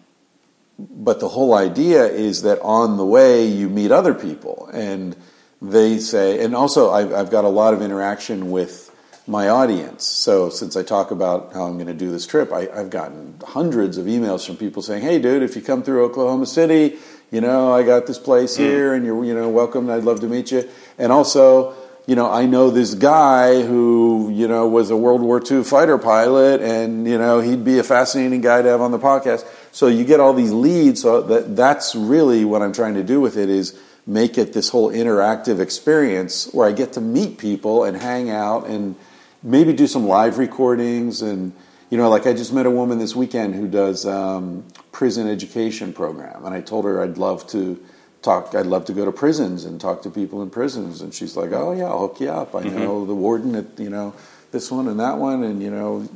but 0.78 1.20
the 1.20 1.28
whole 1.28 1.54
idea 1.54 2.04
is 2.06 2.42
that 2.42 2.60
on 2.60 2.96
the 2.96 3.06
way 3.06 3.46
you 3.46 3.68
meet 3.68 3.90
other 3.90 4.14
people, 4.14 4.68
and 4.72 5.16
they 5.60 5.98
say, 5.98 6.44
and 6.44 6.54
also 6.56 6.90
I've, 6.90 7.12
I've 7.12 7.30
got 7.30 7.44
a 7.44 7.48
lot 7.48 7.72
of 7.72 7.82
interaction 7.82 8.50
with 8.50 8.91
my 9.26 9.48
audience. 9.48 10.04
So 10.04 10.50
since 10.50 10.76
I 10.76 10.82
talk 10.82 11.10
about 11.10 11.52
how 11.52 11.64
I'm 11.64 11.74
going 11.74 11.86
to 11.86 11.94
do 11.94 12.10
this 12.10 12.26
trip, 12.26 12.52
I, 12.52 12.68
I've 12.68 12.90
gotten 12.90 13.36
hundreds 13.44 13.96
of 13.96 14.06
emails 14.06 14.44
from 14.44 14.56
people 14.56 14.82
saying, 14.82 15.02
"Hey, 15.02 15.18
dude, 15.18 15.42
if 15.42 15.54
you 15.54 15.62
come 15.62 15.82
through 15.82 16.04
Oklahoma 16.04 16.46
City, 16.46 16.98
you 17.30 17.40
know, 17.40 17.72
I 17.72 17.82
got 17.82 18.06
this 18.06 18.18
place 18.18 18.56
mm. 18.56 18.60
here, 18.60 18.94
and 18.94 19.06
you're, 19.06 19.24
you 19.24 19.34
know, 19.34 19.48
welcome. 19.48 19.88
I'd 19.90 20.04
love 20.04 20.20
to 20.20 20.28
meet 20.28 20.50
you." 20.50 20.68
And 20.98 21.12
also, 21.12 21.74
you 22.06 22.16
know, 22.16 22.28
I 22.28 22.46
know 22.46 22.70
this 22.70 22.94
guy 22.94 23.62
who, 23.62 24.30
you 24.34 24.48
know, 24.48 24.66
was 24.66 24.90
a 24.90 24.96
World 24.96 25.22
War 25.22 25.40
II 25.40 25.62
fighter 25.62 25.98
pilot, 25.98 26.60
and 26.60 27.06
you 27.06 27.16
know, 27.16 27.40
he'd 27.40 27.64
be 27.64 27.78
a 27.78 27.84
fascinating 27.84 28.40
guy 28.40 28.62
to 28.62 28.68
have 28.68 28.80
on 28.80 28.90
the 28.90 28.98
podcast. 28.98 29.46
So 29.70 29.86
you 29.86 30.04
get 30.04 30.18
all 30.18 30.34
these 30.34 30.52
leads. 30.52 31.02
So 31.02 31.22
that 31.22 31.54
that's 31.54 31.94
really 31.94 32.44
what 32.44 32.60
I'm 32.60 32.72
trying 32.72 32.94
to 32.94 33.04
do 33.04 33.20
with 33.20 33.36
it 33.36 33.48
is 33.48 33.78
make 34.04 34.36
it 34.36 34.52
this 34.52 34.70
whole 34.70 34.90
interactive 34.90 35.60
experience 35.60 36.52
where 36.52 36.66
I 36.66 36.72
get 36.72 36.94
to 36.94 37.00
meet 37.00 37.38
people 37.38 37.84
and 37.84 37.96
hang 37.96 38.30
out 38.30 38.66
and 38.66 38.96
maybe 39.42 39.72
do 39.72 39.86
some 39.86 40.06
live 40.06 40.38
recordings 40.38 41.22
and 41.22 41.52
you 41.90 41.98
know 41.98 42.08
like 42.08 42.26
i 42.26 42.32
just 42.32 42.52
met 42.52 42.66
a 42.66 42.70
woman 42.70 42.98
this 42.98 43.14
weekend 43.16 43.54
who 43.54 43.66
does 43.68 44.06
um, 44.06 44.64
prison 44.92 45.28
education 45.28 45.92
program 45.92 46.44
and 46.44 46.54
i 46.54 46.60
told 46.60 46.84
her 46.84 47.02
i'd 47.02 47.18
love 47.18 47.46
to 47.46 47.82
talk 48.22 48.54
i'd 48.54 48.66
love 48.66 48.84
to 48.84 48.92
go 48.92 49.04
to 49.04 49.12
prisons 49.12 49.64
and 49.64 49.80
talk 49.80 50.02
to 50.02 50.10
people 50.10 50.42
in 50.42 50.50
prisons 50.50 51.00
and 51.02 51.12
she's 51.12 51.36
like 51.36 51.52
oh 51.52 51.72
yeah 51.72 51.84
i'll 51.84 52.00
hook 52.08 52.20
you 52.20 52.28
up. 52.30 52.54
I 52.54 52.62
know 52.62 53.04
the 53.04 53.14
warden 53.14 53.54
at 53.56 53.78
you 53.78 53.90
know 53.90 54.14
this 54.52 54.70
one 54.70 54.86
and 54.88 55.00
that 55.00 55.18
one 55.18 55.42
and 55.42 55.62
you 55.62 55.70
know 55.70 56.08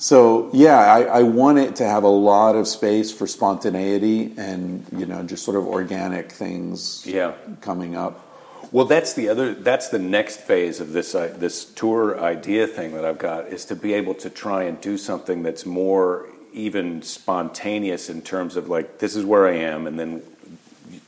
so 0.00 0.48
yeah 0.52 0.78
I, 0.78 1.02
I 1.02 1.22
want 1.24 1.58
it 1.58 1.74
to 1.76 1.84
have 1.84 2.04
a 2.04 2.08
lot 2.08 2.54
of 2.54 2.68
space 2.68 3.10
for 3.10 3.26
spontaneity 3.26 4.32
and 4.36 4.86
you 4.96 5.06
know 5.06 5.24
just 5.24 5.44
sort 5.44 5.56
of 5.56 5.66
organic 5.66 6.30
things 6.30 7.04
Yeah. 7.04 7.32
coming 7.60 7.96
up 7.96 8.24
Well, 8.70 8.84
that's 8.84 9.14
the 9.14 9.28
other. 9.28 9.54
That's 9.54 9.88
the 9.88 9.98
next 9.98 10.40
phase 10.40 10.80
of 10.80 10.92
this 10.92 11.14
uh, 11.14 11.34
this 11.38 11.64
tour 11.64 12.20
idea 12.20 12.66
thing 12.66 12.92
that 12.94 13.04
I've 13.04 13.18
got 13.18 13.46
is 13.46 13.64
to 13.66 13.76
be 13.76 13.94
able 13.94 14.14
to 14.14 14.30
try 14.30 14.64
and 14.64 14.80
do 14.80 14.98
something 14.98 15.42
that's 15.42 15.64
more 15.64 16.26
even 16.52 17.02
spontaneous 17.02 18.10
in 18.10 18.22
terms 18.22 18.56
of 18.56 18.68
like 18.68 18.98
this 18.98 19.16
is 19.16 19.24
where 19.24 19.46
I 19.46 19.56
am, 19.56 19.86
and 19.86 19.98
then 19.98 20.22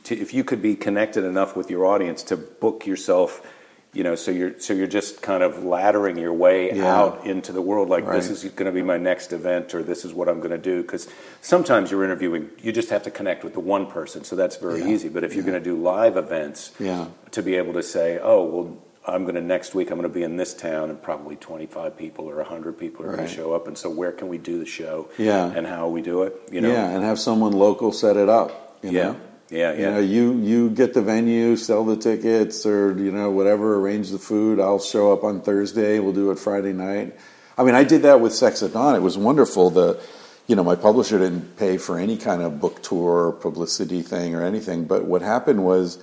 to, 0.05 0.17
if 0.17 0.33
you 0.33 0.43
could 0.43 0.61
be 0.61 0.75
connected 0.75 1.23
enough 1.23 1.55
with 1.55 1.69
your 1.69 1.85
audience 1.85 2.23
to 2.23 2.37
book 2.37 2.85
yourself, 2.85 3.45
you 3.93 4.03
know, 4.03 4.15
so 4.15 4.31
you're 4.31 4.57
so 4.59 4.73
you're 4.73 4.87
just 4.87 5.21
kind 5.21 5.43
of 5.43 5.55
laddering 5.55 6.17
your 6.19 6.31
way 6.33 6.73
Yeah. 6.73 6.85
out 6.95 7.25
into 7.27 7.51
the 7.51 7.61
world. 7.61 7.89
Like 7.89 8.05
this 8.07 8.29
is 8.29 8.43
going 8.43 8.65
to 8.65 8.71
be 8.71 8.81
my 8.81 8.97
next 8.97 9.33
event, 9.33 9.73
or 9.75 9.83
this 9.83 10.05
is 10.05 10.13
what 10.13 10.29
I'm 10.29 10.39
going 10.39 10.51
to 10.51 10.57
do. 10.57 10.81
Because 10.81 11.07
sometimes 11.41 11.91
you're 11.91 12.03
interviewing, 12.03 12.49
you 12.61 12.71
just 12.71 12.89
have 12.89 13.03
to 13.03 13.11
connect 13.11 13.43
with 13.43 13.53
the 13.53 13.59
one 13.59 13.87
person, 13.87 14.23
so 14.23 14.35
that's 14.35 14.55
very 14.55 14.79
Yeah. 14.79 14.87
easy. 14.87 15.09
But 15.09 15.23
if 15.23 15.33
you're 15.35 15.43
going 15.43 15.61
to 15.61 15.69
do 15.69 15.75
live 15.75 16.15
events, 16.17 16.71
Yeah. 16.79 17.05
to 17.31 17.41
be 17.43 17.55
able 17.55 17.73
to 17.73 17.83
say, 17.83 18.19
oh, 18.21 18.43
well, 18.45 18.77
I'm 19.05 19.23
going 19.23 19.33
to 19.35 19.41
next 19.41 19.73
week. 19.73 19.89
I'm 19.89 19.97
going 19.97 20.07
to 20.07 20.13
be 20.13 20.23
in 20.23 20.37
this 20.37 20.53
town, 20.53 20.89
and 20.91 21.01
probably 21.01 21.35
25 21.35 21.97
people 21.97 22.29
or 22.29 22.39
100 22.39 22.77
people 22.77 23.03
are 23.05 23.15
going 23.15 23.27
to 23.27 23.33
show 23.33 23.51
up. 23.53 23.67
And 23.67 23.75
so, 23.77 23.89
where 23.89 24.11
can 24.11 24.27
we 24.29 24.37
do 24.37 24.59
the 24.59 24.65
show? 24.65 25.09
Yeah. 25.17 25.51
and 25.55 25.65
how 25.67 25.87
we 25.89 26.01
do 26.03 26.21
it? 26.23 26.39
You 26.51 26.61
know, 26.61 26.71
yeah 26.71 26.87
and 26.91 27.03
have 27.03 27.19
someone 27.19 27.51
local 27.51 27.91
set 27.91 28.15
it 28.15 28.29
up 28.29 28.77
you 28.83 28.91
yeah, 28.91 29.15
know? 29.51 29.57
yeah, 29.57 29.73
You 29.73 29.81
yeah. 29.83 29.89
know, 29.91 29.99
you 29.99 30.33
you 30.39 30.69
get 30.69 30.93
the 30.93 31.01
venue, 31.01 31.55
sell 31.55 31.83
the 31.85 31.97
tickets, 31.97 32.65
or 32.65 32.97
you 32.97 33.11
know 33.11 33.29
whatever, 33.31 33.75
arrange 33.75 34.09
the 34.11 34.19
food. 34.19 34.59
I'll 34.59 34.79
show 34.79 35.11
up 35.13 35.23
on 35.23 35.41
Thursday. 35.41 35.99
We'll 35.99 36.13
do 36.13 36.31
it 36.31 36.39
Friday 36.39 36.73
night. 36.73 37.15
I 37.57 37.63
mean, 37.63 37.75
I 37.75 37.83
did 37.83 38.03
that 38.03 38.21
with 38.21 38.33
Sex 38.33 38.63
at 38.63 38.73
Dawn. 38.73 38.95
It 38.95 39.01
was 39.01 39.17
wonderful. 39.17 39.69
The 39.69 39.99
you 40.47 40.55
know 40.55 40.63
my 40.63 40.75
publisher 40.75 41.19
didn't 41.19 41.57
pay 41.57 41.77
for 41.77 41.99
any 41.99 42.17
kind 42.17 42.41
of 42.41 42.59
book 42.59 42.81
tour 42.81 43.27
or 43.27 43.31
publicity 43.33 44.01
thing 44.01 44.35
or 44.35 44.43
anything. 44.43 44.85
But 44.85 45.05
what 45.05 45.21
happened 45.21 45.63
was 45.63 45.99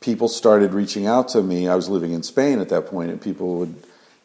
people 0.00 0.28
started 0.28 0.72
reaching 0.72 1.06
out 1.06 1.28
to 1.30 1.42
me. 1.42 1.68
I 1.68 1.74
was 1.74 1.88
living 1.88 2.12
in 2.12 2.22
Spain 2.22 2.58
at 2.60 2.68
that 2.70 2.86
point, 2.86 3.10
and 3.10 3.20
people 3.20 3.58
would, 3.58 3.74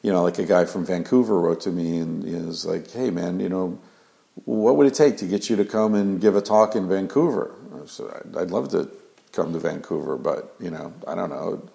you 0.01 0.11
know, 0.11 0.23
like 0.23 0.39
a 0.39 0.45
guy 0.45 0.65
from 0.65 0.85
Vancouver 0.85 1.39
wrote 1.39 1.61
to 1.61 1.71
me 1.71 1.97
and 1.97 2.23
he 2.23 2.35
was 2.35 2.65
like, 2.65 2.91
"Hey, 2.91 3.09
man, 3.09 3.39
you 3.39 3.49
know." 3.49 3.79
what 4.45 4.77
would 4.77 4.87
it 4.87 4.93
take 4.93 5.17
to 5.17 5.25
get 5.25 5.49
you 5.49 5.57
to 5.57 5.65
come 5.65 5.93
and 5.93 6.21
give 6.21 6.33
a 6.33 6.41
talk 6.41 6.73
in 6.75 6.87
Vancouver? 6.87 7.51
Said, 7.89 8.07
I'd, 8.37 8.51
love 8.51 8.69
to 8.69 8.89
come 9.31 9.53
to 9.53 9.59
Vancouver, 9.59 10.17
but 10.17 10.55
you 10.59 10.69
know, 10.69 10.93
I 11.07 11.15
don't 11.15 11.29
know. 11.29 11.69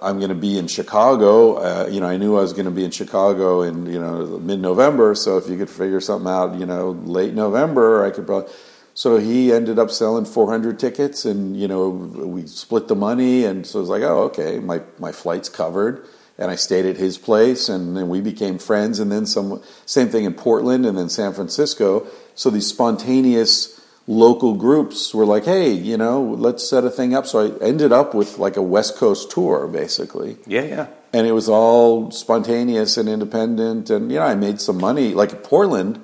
I'm 0.00 0.18
going 0.18 0.28
to 0.28 0.36
be 0.36 0.56
in 0.56 0.68
Chicago. 0.68 1.56
Uh, 1.56 1.88
you 1.88 2.00
know, 2.00 2.06
I 2.06 2.16
knew 2.16 2.36
I 2.36 2.42
was 2.42 2.52
going 2.52 2.66
to 2.66 2.70
be 2.70 2.84
in 2.84 2.92
Chicago 2.92 3.62
in 3.62 3.86
you 3.86 4.00
know 4.00 4.38
mid-November. 4.38 5.14
So 5.14 5.36
if 5.36 5.48
you 5.48 5.56
could 5.56 5.70
figure 5.70 6.00
something 6.00 6.30
out, 6.30 6.54
you 6.58 6.66
know, 6.66 6.90
late 6.90 7.34
November, 7.34 8.04
I 8.04 8.10
could 8.10 8.26
probably. 8.26 8.52
So 8.96 9.18
he 9.18 9.52
ended 9.52 9.80
up 9.80 9.90
selling 9.90 10.24
400 10.24 10.78
tickets, 10.78 11.24
and 11.24 11.58
you 11.58 11.66
know, 11.66 11.88
we 11.88 12.46
split 12.46 12.86
the 12.86 12.94
money, 12.94 13.44
and 13.44 13.66
so 13.66 13.80
it 13.80 13.82
was 13.82 13.88
like, 13.88 14.02
oh, 14.02 14.24
okay, 14.24 14.58
my 14.60 14.80
my 14.98 15.12
flight's 15.12 15.48
covered 15.48 16.06
and 16.38 16.50
I 16.50 16.56
stayed 16.56 16.84
at 16.84 16.96
his 16.96 17.16
place, 17.16 17.68
and 17.68 17.96
then 17.96 18.08
we 18.08 18.20
became 18.20 18.58
friends. 18.58 18.98
And 18.98 19.10
then 19.10 19.26
some 19.26 19.62
same 19.86 20.08
thing 20.08 20.24
in 20.24 20.34
Portland, 20.34 20.84
and 20.84 20.98
then 20.98 21.08
San 21.08 21.32
Francisco. 21.32 22.06
So 22.34 22.50
these 22.50 22.66
spontaneous 22.66 23.80
local 24.06 24.54
groups 24.54 25.14
were 25.14 25.26
like, 25.26 25.44
"Hey, 25.44 25.70
you 25.72 25.96
know, 25.96 26.22
let's 26.22 26.68
set 26.68 26.84
a 26.84 26.90
thing 26.90 27.14
up." 27.14 27.26
So 27.26 27.40
I 27.40 27.64
ended 27.64 27.92
up 27.92 28.14
with 28.14 28.38
like 28.38 28.56
a 28.56 28.62
West 28.62 28.96
Coast 28.96 29.30
tour, 29.30 29.66
basically, 29.66 30.36
yeah, 30.46 30.62
yeah. 30.62 30.86
and 31.12 31.26
it 31.26 31.32
was 31.32 31.48
all 31.48 32.10
spontaneous 32.10 32.96
and 32.96 33.08
independent. 33.08 33.90
And 33.90 34.10
you 34.10 34.18
know, 34.18 34.24
I 34.24 34.34
made 34.34 34.60
some 34.60 34.78
money. 34.78 35.14
Like 35.14 35.42
Portland, 35.42 36.00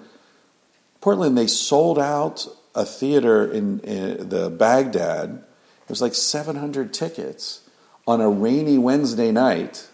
Portland, 1.01 1.36
they 1.36 1.47
sold 1.47 1.98
out 1.98 2.47
a 2.74 2.85
theater 2.85 3.51
in, 3.51 3.81
in 3.81 4.28
the 4.28 4.51
Bagdad. 4.51 5.43
It 5.82 5.89
was 5.89 6.02
like 6.02 6.14
700 6.14 6.93
tickets 6.93 7.68
on 8.06 8.20
a 8.20 8.28
rainy 8.28 8.78
Wednesday 8.78 9.32
night. 9.32 9.89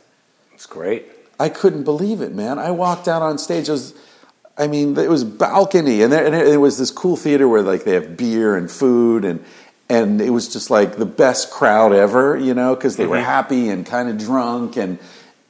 It's 0.52 0.66
great. 0.66 1.06
I 1.38 1.48
couldn't 1.48 1.84
believe 1.84 2.20
it, 2.20 2.34
man. 2.34 2.58
I 2.58 2.70
walked 2.70 3.08
out 3.08 3.22
on 3.22 3.38
stage. 3.38 3.68
It 3.68 3.72
was, 3.72 3.94
I 4.58 4.68
mean, 4.68 4.96
it 4.96 5.10
was 5.10 5.22
balcony, 5.24 6.02
and, 6.02 6.12
there, 6.12 6.24
and 6.24 6.34
it 6.34 6.56
was 6.56 6.78
this 6.78 6.90
cool 6.90 7.16
theater 7.16 7.46
where 7.46 7.62
like 7.62 7.84
they 7.84 7.92
have 7.92 8.16
beer 8.16 8.56
and 8.56 8.70
food, 8.70 9.24
and 9.24 9.44
and 9.88 10.20
it 10.20 10.30
was 10.30 10.48
just 10.52 10.70
like 10.70 10.96
the 10.96 11.06
best 11.06 11.50
crowd 11.50 11.92
ever, 11.92 12.36
you 12.36 12.54
know, 12.54 12.74
because 12.74 12.96
they 12.96 13.06
were 13.06 13.20
happy 13.20 13.68
and 13.68 13.84
kind 13.86 14.08
of 14.08 14.18
drunk, 14.18 14.76
and 14.76 14.98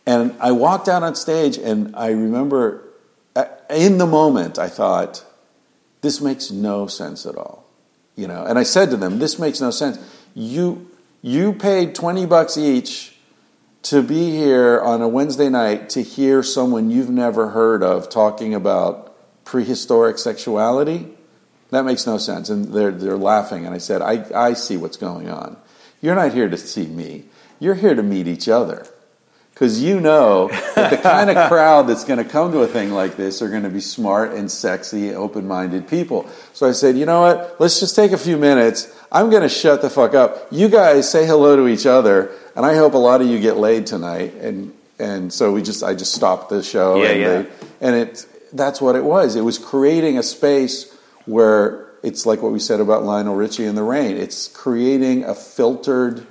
and 0.07 0.35
I 0.41 0.53
walked 0.53 0.89
out 0.89 1.03
on 1.03 1.15
stage, 1.15 1.57
and 1.57 1.95
I 1.97 2.11
remember 2.11 2.83
uh, 3.35 3.47
in 3.71 3.99
the 3.99 4.07
moment 4.07 4.59
I 4.59 4.69
thought, 4.69 5.25
this 6.01 6.21
makes 6.21 6.51
no 6.51 6.87
sense 6.87 7.27
at 7.27 7.37
all, 7.37 7.65
you 8.17 8.27
know, 8.27 8.45
and 8.45 8.59
I 8.59 8.65
said 8.65 8.91
to 8.91 8.97
them, 8.97 9.19
this 9.19 9.39
makes 9.39 9.61
no 9.61 9.71
sense. 9.71 9.99
You 10.35 10.91
you 11.23 11.53
paid 11.53 11.95
twenty 11.95 12.27
bucks 12.27 12.59
each 12.59 13.16
to 13.91 14.03
be 14.03 14.33
here 14.33 14.81
on 14.81 15.01
a 15.01 15.07
Wednesday 15.07 15.49
night 15.49 15.91
to 15.91 16.03
hear 16.03 16.43
someone 16.43 16.91
you've 16.91 17.11
never 17.11 17.51
heard 17.51 17.85
of 17.85 18.09
talking 18.09 18.53
about 18.53 19.17
prehistoric 19.45 20.19
sexuality, 20.19 21.09
that 21.71 21.85
makes 21.85 22.05
no 22.05 22.19
sense. 22.19 22.51
And 22.51 22.73
they're, 22.75 22.91
they're 22.91 23.17
laughing. 23.17 23.65
And 23.65 23.73
I 23.75 23.79
said, 23.79 24.03
I, 24.03 24.25
I 24.35 24.55
see 24.55 24.77
what's 24.77 24.97
going 24.97 25.31
on. 25.31 25.57
You're 26.01 26.17
not 26.17 26.35
here 26.35 26.49
to 26.49 26.57
see 26.57 26.87
me, 26.87 27.27
you're 27.61 27.77
here 27.77 27.95
to 27.95 28.03
meet 28.03 28.27
each 28.27 28.49
other. 28.49 28.87
Because 29.57 29.83
you 29.83 30.01
know 30.01 30.49
that 30.75 30.91
the 30.91 30.99
kind 30.99 31.31
of 31.31 31.49
crowd 31.49 31.87
that's 31.87 32.05
going 32.05 32.23
to 32.23 32.31
come 32.31 32.53
to 32.53 32.61
a 32.61 32.67
thing 32.67 32.91
like 32.91 33.17
this 33.17 33.41
are 33.41 33.49
going 33.49 33.63
to 33.63 33.71
be 33.71 33.81
smart 33.81 34.35
and 34.35 34.51
sexy, 34.51 35.15
open 35.15 35.49
minded 35.49 35.89
people. 35.89 36.29
So 36.53 36.69
I 36.69 36.73
said, 36.73 36.99
you 36.99 37.07
know 37.07 37.23
what? 37.23 37.57
Let's 37.59 37.81
just 37.81 37.97
take 37.97 38.13
a 38.13 38.19
few 38.19 38.37
minutes. 38.37 38.95
I'm 39.11 39.31
going 39.31 39.41
to 39.41 39.49
shut 39.49 39.81
the 39.81 39.89
fuck 39.89 40.13
up. 40.13 40.49
You 40.51 40.69
guys 40.69 41.11
say 41.11 41.27
hello 41.27 41.57
to 41.57 41.69
each 41.69 41.87
other, 41.87 42.33
and 42.55 42.67
I 42.67 42.75
hope 42.75 42.93
a 42.93 42.99
lot 42.99 43.23
of 43.23 43.29
you 43.29 43.41
get 43.41 43.57
laid 43.57 43.87
tonight. 43.87 44.35
And 44.35 44.75
and 44.99 45.33
so 45.33 45.53
we 45.53 45.63
just 45.63 45.83
I 45.83 45.95
just 45.95 46.13
stopped 46.13 46.51
the 46.51 46.63
show. 46.63 47.03
Yeah, 47.03 47.09
and 47.09 47.21
yeah. 47.21 47.43
They, 47.43 47.49
and 47.81 47.97
it 47.97 48.27
that's 48.53 48.83
what 48.83 48.95
it 48.95 49.05
was. 49.05 49.37
It 49.37 49.43
was 49.43 49.57
creating 49.57 50.19
a 50.19 50.23
space 50.23 50.95
where 51.25 51.87
it's 52.03 52.27
like 52.27 52.43
what 52.43 52.53
we 52.53 52.59
said 52.59 52.81
about 52.81 53.05
Lionel 53.05 53.35
Richie 53.35 53.65
and 53.65 53.77
the 53.77 53.83
Rain. 53.83 54.19
It's 54.19 54.49
creating 54.49 55.25
a 55.25 55.35
filtered 55.35 56.27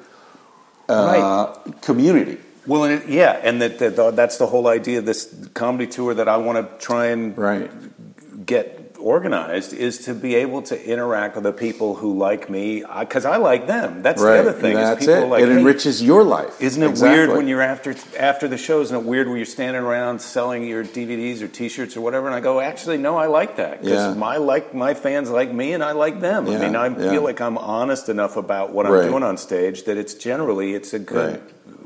uh, 0.87 1.53
community. 1.81 2.37
Well, 2.67 2.83
and 2.85 3.03
it, 3.03 3.09
yeah, 3.09 3.39
and 3.43 3.61
that, 3.61 3.79
that 3.79 4.15
that's 4.15 4.37
the 4.37 4.47
whole 4.47 4.67
idea 4.67 4.99
of 4.99 5.05
this 5.05 5.33
comedy 5.53 5.87
tour 5.87 6.13
that 6.15 6.27
I 6.27 6.37
want 6.37 6.57
to 6.57 6.85
try 6.85 7.07
and 7.07 7.37
Right. 7.37 7.69
get 8.45 8.74
organized 9.05 9.71
is 9.71 9.99
to 9.99 10.15
be 10.15 10.33
able 10.33 10.63
to 10.63 10.83
interact 10.83 11.35
with 11.35 11.43
the 11.43 11.53
people 11.53 11.93
who 11.93 12.17
like 12.17 12.49
me 12.49 12.83
because 12.99 13.23
I, 13.23 13.37
like 13.37 13.67
them. 13.67 14.01
That's 14.01 14.19
right. 14.19 14.41
the 14.41 14.49
other 14.49 14.59
thing. 14.59 14.73
That's 14.73 15.01
is 15.01 15.07
people 15.07 15.23
it. 15.25 15.27
like, 15.27 15.43
it 15.43 15.49
"Hey, 15.49 15.57
enriches 15.59 16.01
your 16.01 16.23
life. 16.23 16.59
Isn't 16.59 16.81
it 16.81 16.89
Exactly. 16.89 17.15
weird 17.17 17.29
when 17.37 17.47
you're 17.47 17.61
after 17.61 17.93
after 18.17 18.47
the 18.47 18.57
show? 18.57 18.81
Isn't 18.81 18.97
it 18.97 19.03
weird 19.05 19.27
when 19.27 19.37
you're 19.37 19.45
standing 19.45 19.83
around 19.83 20.19
selling 20.21 20.65
your 20.65 20.83
DVDs 20.83 21.43
or 21.43 21.47
T-shirts 21.47 21.95
or 21.95 22.01
whatever? 22.01 22.25
And 22.25 22.35
I 22.35 22.39
go, 22.39 22.59
actually, 22.59 22.97
no, 22.97 23.15
I 23.15 23.27
like 23.27 23.57
that 23.57 23.83
because 23.83 24.15
Yeah. 24.15 24.19
my 24.19 24.37
like 24.37 24.73
my 24.73 24.95
fans 24.95 25.29
like 25.29 25.53
me 25.53 25.73
and 25.73 25.83
I 25.83 25.91
like 25.91 26.19
them. 26.19 26.47
I 26.49 26.57
mean, 26.57 26.75
I 26.75 26.87
yeah. 26.87 27.11
feel 27.11 27.21
like 27.23 27.39
I'm 27.39 27.59
honest 27.59 28.09
enough 28.09 28.37
about 28.37 28.73
what 28.73 28.87
Right. 28.89 29.03
I'm 29.03 29.11
doing 29.11 29.23
on 29.23 29.37
stage 29.37 29.83
that 29.83 29.97
it's 29.97 30.15
generally 30.15 30.73
it's 30.73 30.93
a 30.95 30.99
good 30.99 31.41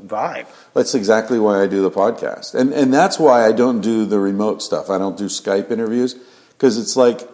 vibe. 0.06 0.46
That's 0.72 0.94
exactly 0.94 1.38
why 1.38 1.62
I 1.62 1.66
do 1.66 1.82
the 1.82 1.90
podcast. 1.90 2.54
And 2.54 2.72
and 2.72 2.94
that's 2.94 3.18
why 3.18 3.44
I 3.46 3.52
don't 3.52 3.82
do 3.82 4.06
the 4.06 4.18
remote 4.18 4.62
stuff. 4.62 4.88
I 4.88 4.96
don't 4.96 5.18
do 5.18 5.26
Skype 5.26 5.70
interviews 5.70 6.16
because 6.60 6.76
it's 6.76 6.94
like 6.94 7.26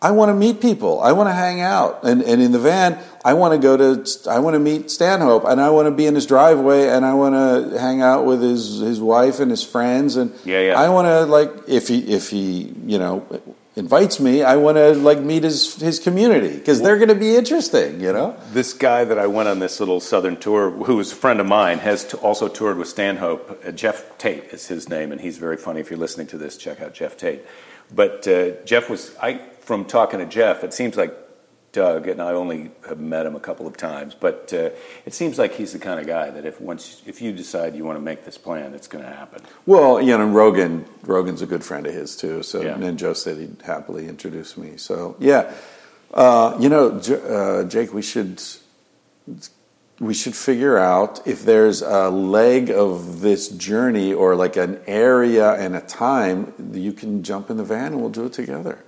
I 0.00 0.12
want 0.12 0.28
to 0.28 0.34
meet 0.34 0.60
people. 0.60 1.00
I 1.00 1.10
want 1.10 1.28
to 1.28 1.34
hang 1.34 1.60
out. 1.60 2.04
And 2.04 2.22
and 2.22 2.40
in 2.40 2.52
the 2.52 2.60
van, 2.60 2.96
I 3.24 3.34
want 3.34 3.52
to 3.54 3.58
go 3.58 3.76
to 3.76 4.30
I 4.30 4.38
want 4.38 4.54
to 4.54 4.60
meet 4.60 4.90
Stanhope 4.90 5.44
and 5.44 5.60
I 5.60 5.70
want 5.70 5.86
to 5.86 5.90
be 5.90 6.06
in 6.06 6.14
his 6.14 6.26
driveway 6.26 6.88
and 6.88 7.04
I 7.04 7.14
want 7.14 7.34
to 7.34 7.80
hang 7.80 8.00
out 8.00 8.24
with 8.24 8.40
his 8.40 8.78
his 8.78 9.00
wife 9.00 9.40
and 9.40 9.50
his 9.50 9.64
friends 9.64 10.14
and 10.14 10.32
Yeah, 10.44 10.60
yeah. 10.60 10.80
I 10.80 10.88
want 10.90 11.06
to 11.06 11.24
like 11.24 11.50
if 11.66 11.88
he 11.88 11.98
if 12.12 12.30
he, 12.30 12.72
you 12.86 13.00
know, 13.00 13.26
invites 13.74 14.20
me, 14.20 14.44
I 14.44 14.54
want 14.54 14.76
to 14.76 14.94
like 14.94 15.18
meet 15.18 15.42
his 15.42 15.74
his 15.74 15.98
community 15.98 16.56
because 16.56 16.80
they're 16.80 16.98
going 16.98 17.08
to 17.08 17.16
be 17.16 17.34
interesting, 17.34 18.00
you 18.00 18.12
know? 18.12 18.36
This 18.52 18.74
guy 18.74 19.02
that 19.02 19.18
I 19.18 19.26
went 19.26 19.48
on 19.48 19.58
this 19.58 19.80
little 19.80 19.98
southern 19.98 20.36
tour, 20.36 20.70
who 20.70 21.00
is 21.00 21.10
a 21.10 21.16
friend 21.16 21.40
of 21.40 21.46
mine, 21.46 21.78
has 21.78 22.04
t- 22.04 22.16
also 22.18 22.46
toured 22.46 22.78
with 22.78 22.88
Stanhope. 22.88 23.64
Uh, 23.66 23.72
Jeff 23.72 24.16
Tate 24.18 24.44
is 24.52 24.68
his 24.68 24.88
name, 24.88 25.10
and 25.10 25.20
he's 25.20 25.38
very 25.38 25.56
funny. 25.56 25.80
If 25.80 25.90
you're 25.90 25.98
listening 25.98 26.28
to 26.28 26.38
this, 26.38 26.56
check 26.56 26.80
out 26.80 26.94
Jeff 26.94 27.16
Tate. 27.16 27.44
But 27.94 28.26
uh, 28.28 28.50
Jeff 28.64 28.90
was, 28.90 29.16
I 29.22 29.38
from 29.60 29.84
talking 29.84 30.18
to 30.20 30.26
Jeff, 30.26 30.64
it 30.64 30.72
seems 30.74 30.96
like 30.96 31.14
Doug, 31.72 32.08
and 32.08 32.20
I 32.22 32.32
only 32.32 32.70
have 32.88 32.98
met 32.98 33.26
him 33.26 33.36
a 33.36 33.40
couple 33.40 33.66
of 33.66 33.76
times, 33.76 34.14
but 34.14 34.50
uh, 34.54 34.70
it 35.04 35.12
seems 35.12 35.38
like 35.38 35.52
he's 35.52 35.74
the 35.74 35.78
kind 35.78 36.00
of 36.00 36.06
guy 36.06 36.30
that 36.30 36.46
if 36.46 36.60
once 36.60 37.02
if 37.06 37.20
you 37.20 37.30
decide 37.32 37.76
you 37.76 37.84
want 37.84 37.98
to 37.98 38.02
make 38.02 38.24
this 38.24 38.38
plan, 38.38 38.72
it's 38.74 38.88
going 38.88 39.04
to 39.04 39.10
happen. 39.10 39.42
Well, 39.66 40.00
you 40.00 40.16
know, 40.16 40.26
Rogan. 40.26 40.86
Rogan's 41.02 41.42
a 41.42 41.46
good 41.46 41.62
friend 41.62 41.86
of 41.86 41.92
his 41.92 42.16
too. 42.16 42.42
So, 42.42 42.62
Yeah. 42.62 42.78
and 42.80 42.98
Joe 42.98 43.12
said 43.12 43.36
he'd 43.36 43.56
happily 43.62 44.08
introduce 44.08 44.56
me. 44.56 44.78
So, 44.78 45.16
yeah, 45.18 45.52
uh, 46.14 46.56
you 46.58 46.70
know, 46.70 46.98
J- 46.98 47.20
uh, 47.28 47.64
Jake, 47.64 47.92
we 47.92 48.00
should 48.02 48.42
we 50.00 50.14
should 50.14 50.36
figure 50.36 50.78
out 50.78 51.26
if 51.26 51.44
there's 51.44 51.82
a 51.82 52.08
leg 52.08 52.70
of 52.70 53.20
this 53.20 53.48
journey 53.48 54.12
or 54.14 54.36
like 54.36 54.56
an 54.56 54.80
area 54.86 55.52
and 55.54 55.74
a 55.74 55.80
time 55.80 56.52
you 56.72 56.92
can 56.92 57.22
jump 57.24 57.50
in 57.50 57.56
the 57.56 57.64
van 57.64 57.86
and 57.92 58.00
we'll 58.00 58.10
do 58.10 58.26
it 58.26 58.32
together. 58.32 58.78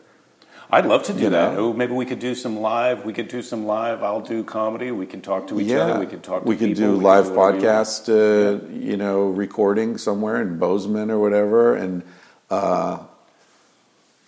I'd 0.73 0.87
love 0.87 1.03
to 1.05 1.13
do 1.13 1.25
You 1.25 1.31
that. 1.31 1.55
know? 1.55 1.71
Oh, 1.71 1.73
maybe 1.73 1.95
we 1.95 2.07
could 2.07 2.21
do 2.21 2.37
some 2.37 2.61
live. 2.61 3.05
We 3.05 3.13
could 3.13 3.27
do 3.27 3.43
some 3.43 3.67
live. 3.67 4.05
I'll 4.05 4.21
do 4.21 4.45
comedy. 4.45 4.93
We 4.93 5.05
can 5.05 5.21
talk 5.21 5.49
to 5.49 5.61
each 5.61 5.73
other. 5.73 5.99
We 5.99 6.07
can 6.07 6.21
talk. 6.21 6.45
To 6.45 6.49
We 6.49 6.57
can 6.57 6.69
people. 6.69 6.93
do 6.93 6.99
We 6.99 7.05
live 7.05 7.27
you 7.27 7.33
want. 7.33 7.57
podcast, 7.61 8.09
uh, 8.09 8.65
you 8.73 8.97
know, 8.97 9.31
recording 9.31 9.99
somewhere 9.99 10.41
in 10.41 10.59
Bozeman 10.61 11.11
or 11.11 11.19
whatever. 11.19 11.75
And 11.75 12.05
uh, 12.51 12.99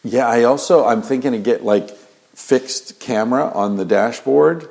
yeah, 0.02 0.26
I 0.26 0.42
also 0.42 0.84
I'm 0.84 1.00
thinking 1.02 1.30
to 1.30 1.38
get 1.38 1.62
like 1.64 1.90
fixed 2.34 2.98
camera 2.98 3.48
on 3.54 3.76
the 3.76 3.84
dashboard. 3.84 4.68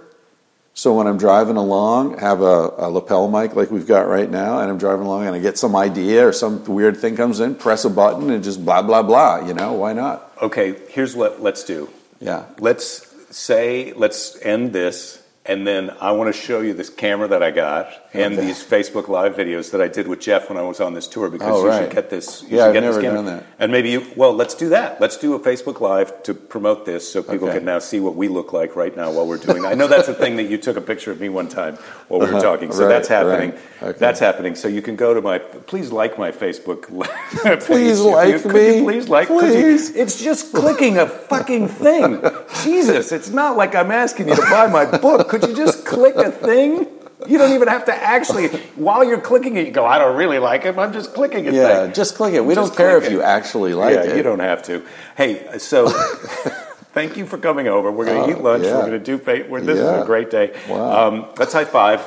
So 0.82 0.96
when 0.96 1.06
I'm 1.06 1.20
driving 1.20 1.58
along, 1.58 2.18
have 2.18 2.42
a, 2.42 2.74
a 2.76 2.90
lapel 2.90 3.30
mic 3.30 3.56
like 3.56 3.70
we've 3.70 3.86
got 3.86 4.08
right 4.08 4.28
now, 4.28 4.62
and 4.62 4.68
I'm 4.72 4.80
driving 4.80 5.06
along 5.06 5.28
and 5.28 5.36
I 5.36 5.38
get 5.38 5.60
some 5.60 5.76
idea 5.76 6.28
or 6.28 6.34
some 6.34 6.64
weird 6.64 6.98
thing 6.98 7.16
comes 7.16 7.40
in, 7.40 7.54
press 7.54 7.86
a 7.86 7.90
button 7.92 8.32
and 8.32 8.44
just 8.44 8.66
blah 8.66 8.82
blah 8.82 9.04
blah. 9.04 9.46
You 9.46 9.54
know, 9.54 9.74
why 9.74 9.94
not? 9.94 10.32
Okay, 10.42 10.74
here's 10.90 11.16
what 11.16 11.40
let's 11.40 11.64
do. 11.64 11.88
Yeah. 12.20 12.46
Let's 12.58 13.06
say 13.30 13.94
let's 13.94 14.42
end 14.42 14.74
this, 14.74 15.21
and 15.44 15.66
then 15.66 15.90
I 16.00 16.12
want 16.12 16.34
to 16.34 16.40
show 16.40 16.62
you 16.62 16.74
this 16.74 16.90
camera 16.90 17.28
that 17.30 17.42
I 17.42 17.50
got 17.50 17.90
and 18.14 18.34
Okay. 18.38 18.46
these 18.46 18.64
Facebook 18.64 19.08
Live 19.08 19.36
videos 19.36 19.72
that 19.72 19.82
I 19.82 19.88
did 19.88 20.08
with 20.08 20.20
Jeff 20.20 20.50
when 20.50 20.58
I 20.58 20.62
was 20.62 20.80
on 20.80 20.94
this 20.94 21.08
tour 21.08 21.30
because 21.32 21.48
Oh, 21.50 21.64
you 21.64 21.70
right. 21.70 21.82
should 21.86 21.92
get 21.96 22.12
this. 22.12 22.44
You 22.48 22.58
Yeah, 22.58 22.66
I've 22.68 22.74
get 22.74 22.84
never 22.84 23.02
camera. 23.02 23.16
done 23.18 23.26
that. 23.26 23.44
And 23.58 23.72
maybe 23.72 23.90
you. 23.90 24.06
Well, 24.16 24.34
let's 24.34 24.54
do 24.54 24.70
that. 24.70 25.02
Let's 25.02 25.18
do 25.18 25.34
a 25.34 25.40
Facebook 25.40 25.82
Live 25.82 26.22
to 26.24 26.36
promote 26.36 26.86
this, 26.86 27.10
so 27.12 27.24
people 27.24 27.48
Okay. 27.48 27.58
can 27.58 27.66
now 27.66 27.80
see 27.80 28.00
what 28.00 28.16
we 28.16 28.28
look 28.28 28.54
like 28.54 28.76
right 28.76 28.96
now 28.96 29.10
while 29.12 29.26
we're 29.26 29.38
doing. 29.38 29.66
I 29.66 29.74
know 29.74 29.88
that's 29.88 30.08
a 30.08 30.14
thing 30.14 30.36
that 30.36 30.44
you 30.44 30.58
took 30.60 30.78
a 30.78 30.82
picture 30.82 31.12
of 31.12 31.20
me 31.20 31.30
one 31.30 31.48
time 31.48 31.78
while 32.08 32.20
we 32.20 32.28
were 32.28 32.34
Uh-huh. 32.34 32.42
talking. 32.44 32.72
So 32.72 32.84
Right, 32.84 32.90
that's 32.90 33.08
happening. 33.08 33.52
right. 33.82 33.90
Okay. 33.90 33.98
That's 34.00 34.20
happening. 34.20 34.54
So 34.54 34.68
you 34.68 34.84
can 34.84 34.96
go 34.96 35.16
to 35.16 35.22
my. 35.22 35.40
Please 35.40 35.92
like 35.92 36.20
my 36.20 36.32
Facebook. 36.32 36.84
page. 37.44 37.60
Please 37.62 38.00
you- 38.00 38.12
like 38.12 38.44
could 38.44 38.54
me. 38.54 38.78
You 38.78 38.84
please 38.84 39.10
like. 39.10 39.28
could 39.28 39.44
you- 39.46 39.50
Please. 39.62 39.90
it's 39.96 40.22
just 40.22 40.54
clicking 40.54 41.00
a 41.00 41.08
fucking 41.08 41.68
thing. 41.68 42.22
Jesus, 42.64 43.12
it's 43.12 43.30
not 43.32 43.58
like 43.58 43.74
I'm 43.74 43.90
asking 43.92 44.28
you 44.30 44.36
to 44.36 44.42
buy 44.52 44.68
my 44.68 44.86
book. 44.86 45.31
Could 45.32 45.48
you 45.50 45.56
just 45.56 45.86
click 45.86 46.16
a 46.16 46.30
thing? 46.32 46.88
You 47.28 47.38
don't 47.38 47.54
even 47.54 47.68
have 47.68 47.86
to 47.86 47.94
actually, 47.96 48.48
while 48.76 49.04
you're 49.04 49.22
clicking 49.22 49.56
it, 49.56 49.66
you 49.68 49.72
go, 49.72 49.86
I 49.86 49.98
don't 49.98 50.18
really 50.18 50.40
like 50.40 50.66
it, 50.66 50.78
I'm 50.78 50.92
just 50.92 51.14
clicking 51.14 51.46
it. 51.46 51.54
Yeah, 51.54 51.86
thing. 51.86 51.94
just 51.94 52.16
click 52.16 52.34
it. 52.34 52.44
We 52.44 52.54
Just 52.56 52.72
don't 52.72 52.78
care 52.78 52.98
if 52.98 53.06
it. 53.06 53.12
you 53.12 53.22
actually 53.22 53.74
like 53.74 53.94
yeah, 53.96 54.04
it. 54.04 54.18
you 54.18 54.24
don't 54.24 54.40
have 54.40 54.62
to. 54.64 54.84
Hey, 55.16 55.58
so 55.60 55.88
thank 56.94 57.18
you 57.18 57.26
for 57.26 57.38
coming 57.38 57.68
over. 57.68 57.92
We're 57.92 58.06
going 58.06 58.28
to 58.30 58.36
Oh, 58.36 58.38
eat 58.38 58.44
lunch. 58.44 58.64
yeah. 58.66 58.76
We're 58.76 58.88
going 58.88 59.04
to 59.04 59.18
do, 59.18 59.48
we're, 59.50 59.62
this 59.62 59.78
Yeah. 59.78 59.98
is 59.98 60.04
a 60.04 60.06
great 60.06 60.30
day. 60.32 60.60
Wow. 60.68 61.08
Um, 61.08 61.26
let's 61.38 61.54
high 61.54 61.66
five. 61.66 62.02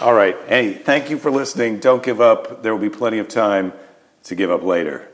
All 0.00 0.12
right. 0.12 0.36
Hey, 0.46 0.74
thank 0.74 1.08
you 1.10 1.18
for 1.18 1.30
listening. 1.30 1.78
Don't 1.80 2.02
give 2.02 2.20
up. 2.20 2.62
There 2.62 2.74
will 2.74 2.82
be 2.82 2.90
plenty 2.90 3.18
of 3.18 3.28
time 3.28 3.72
to 4.24 4.34
give 4.34 4.50
up 4.50 4.62
later. 4.62 5.08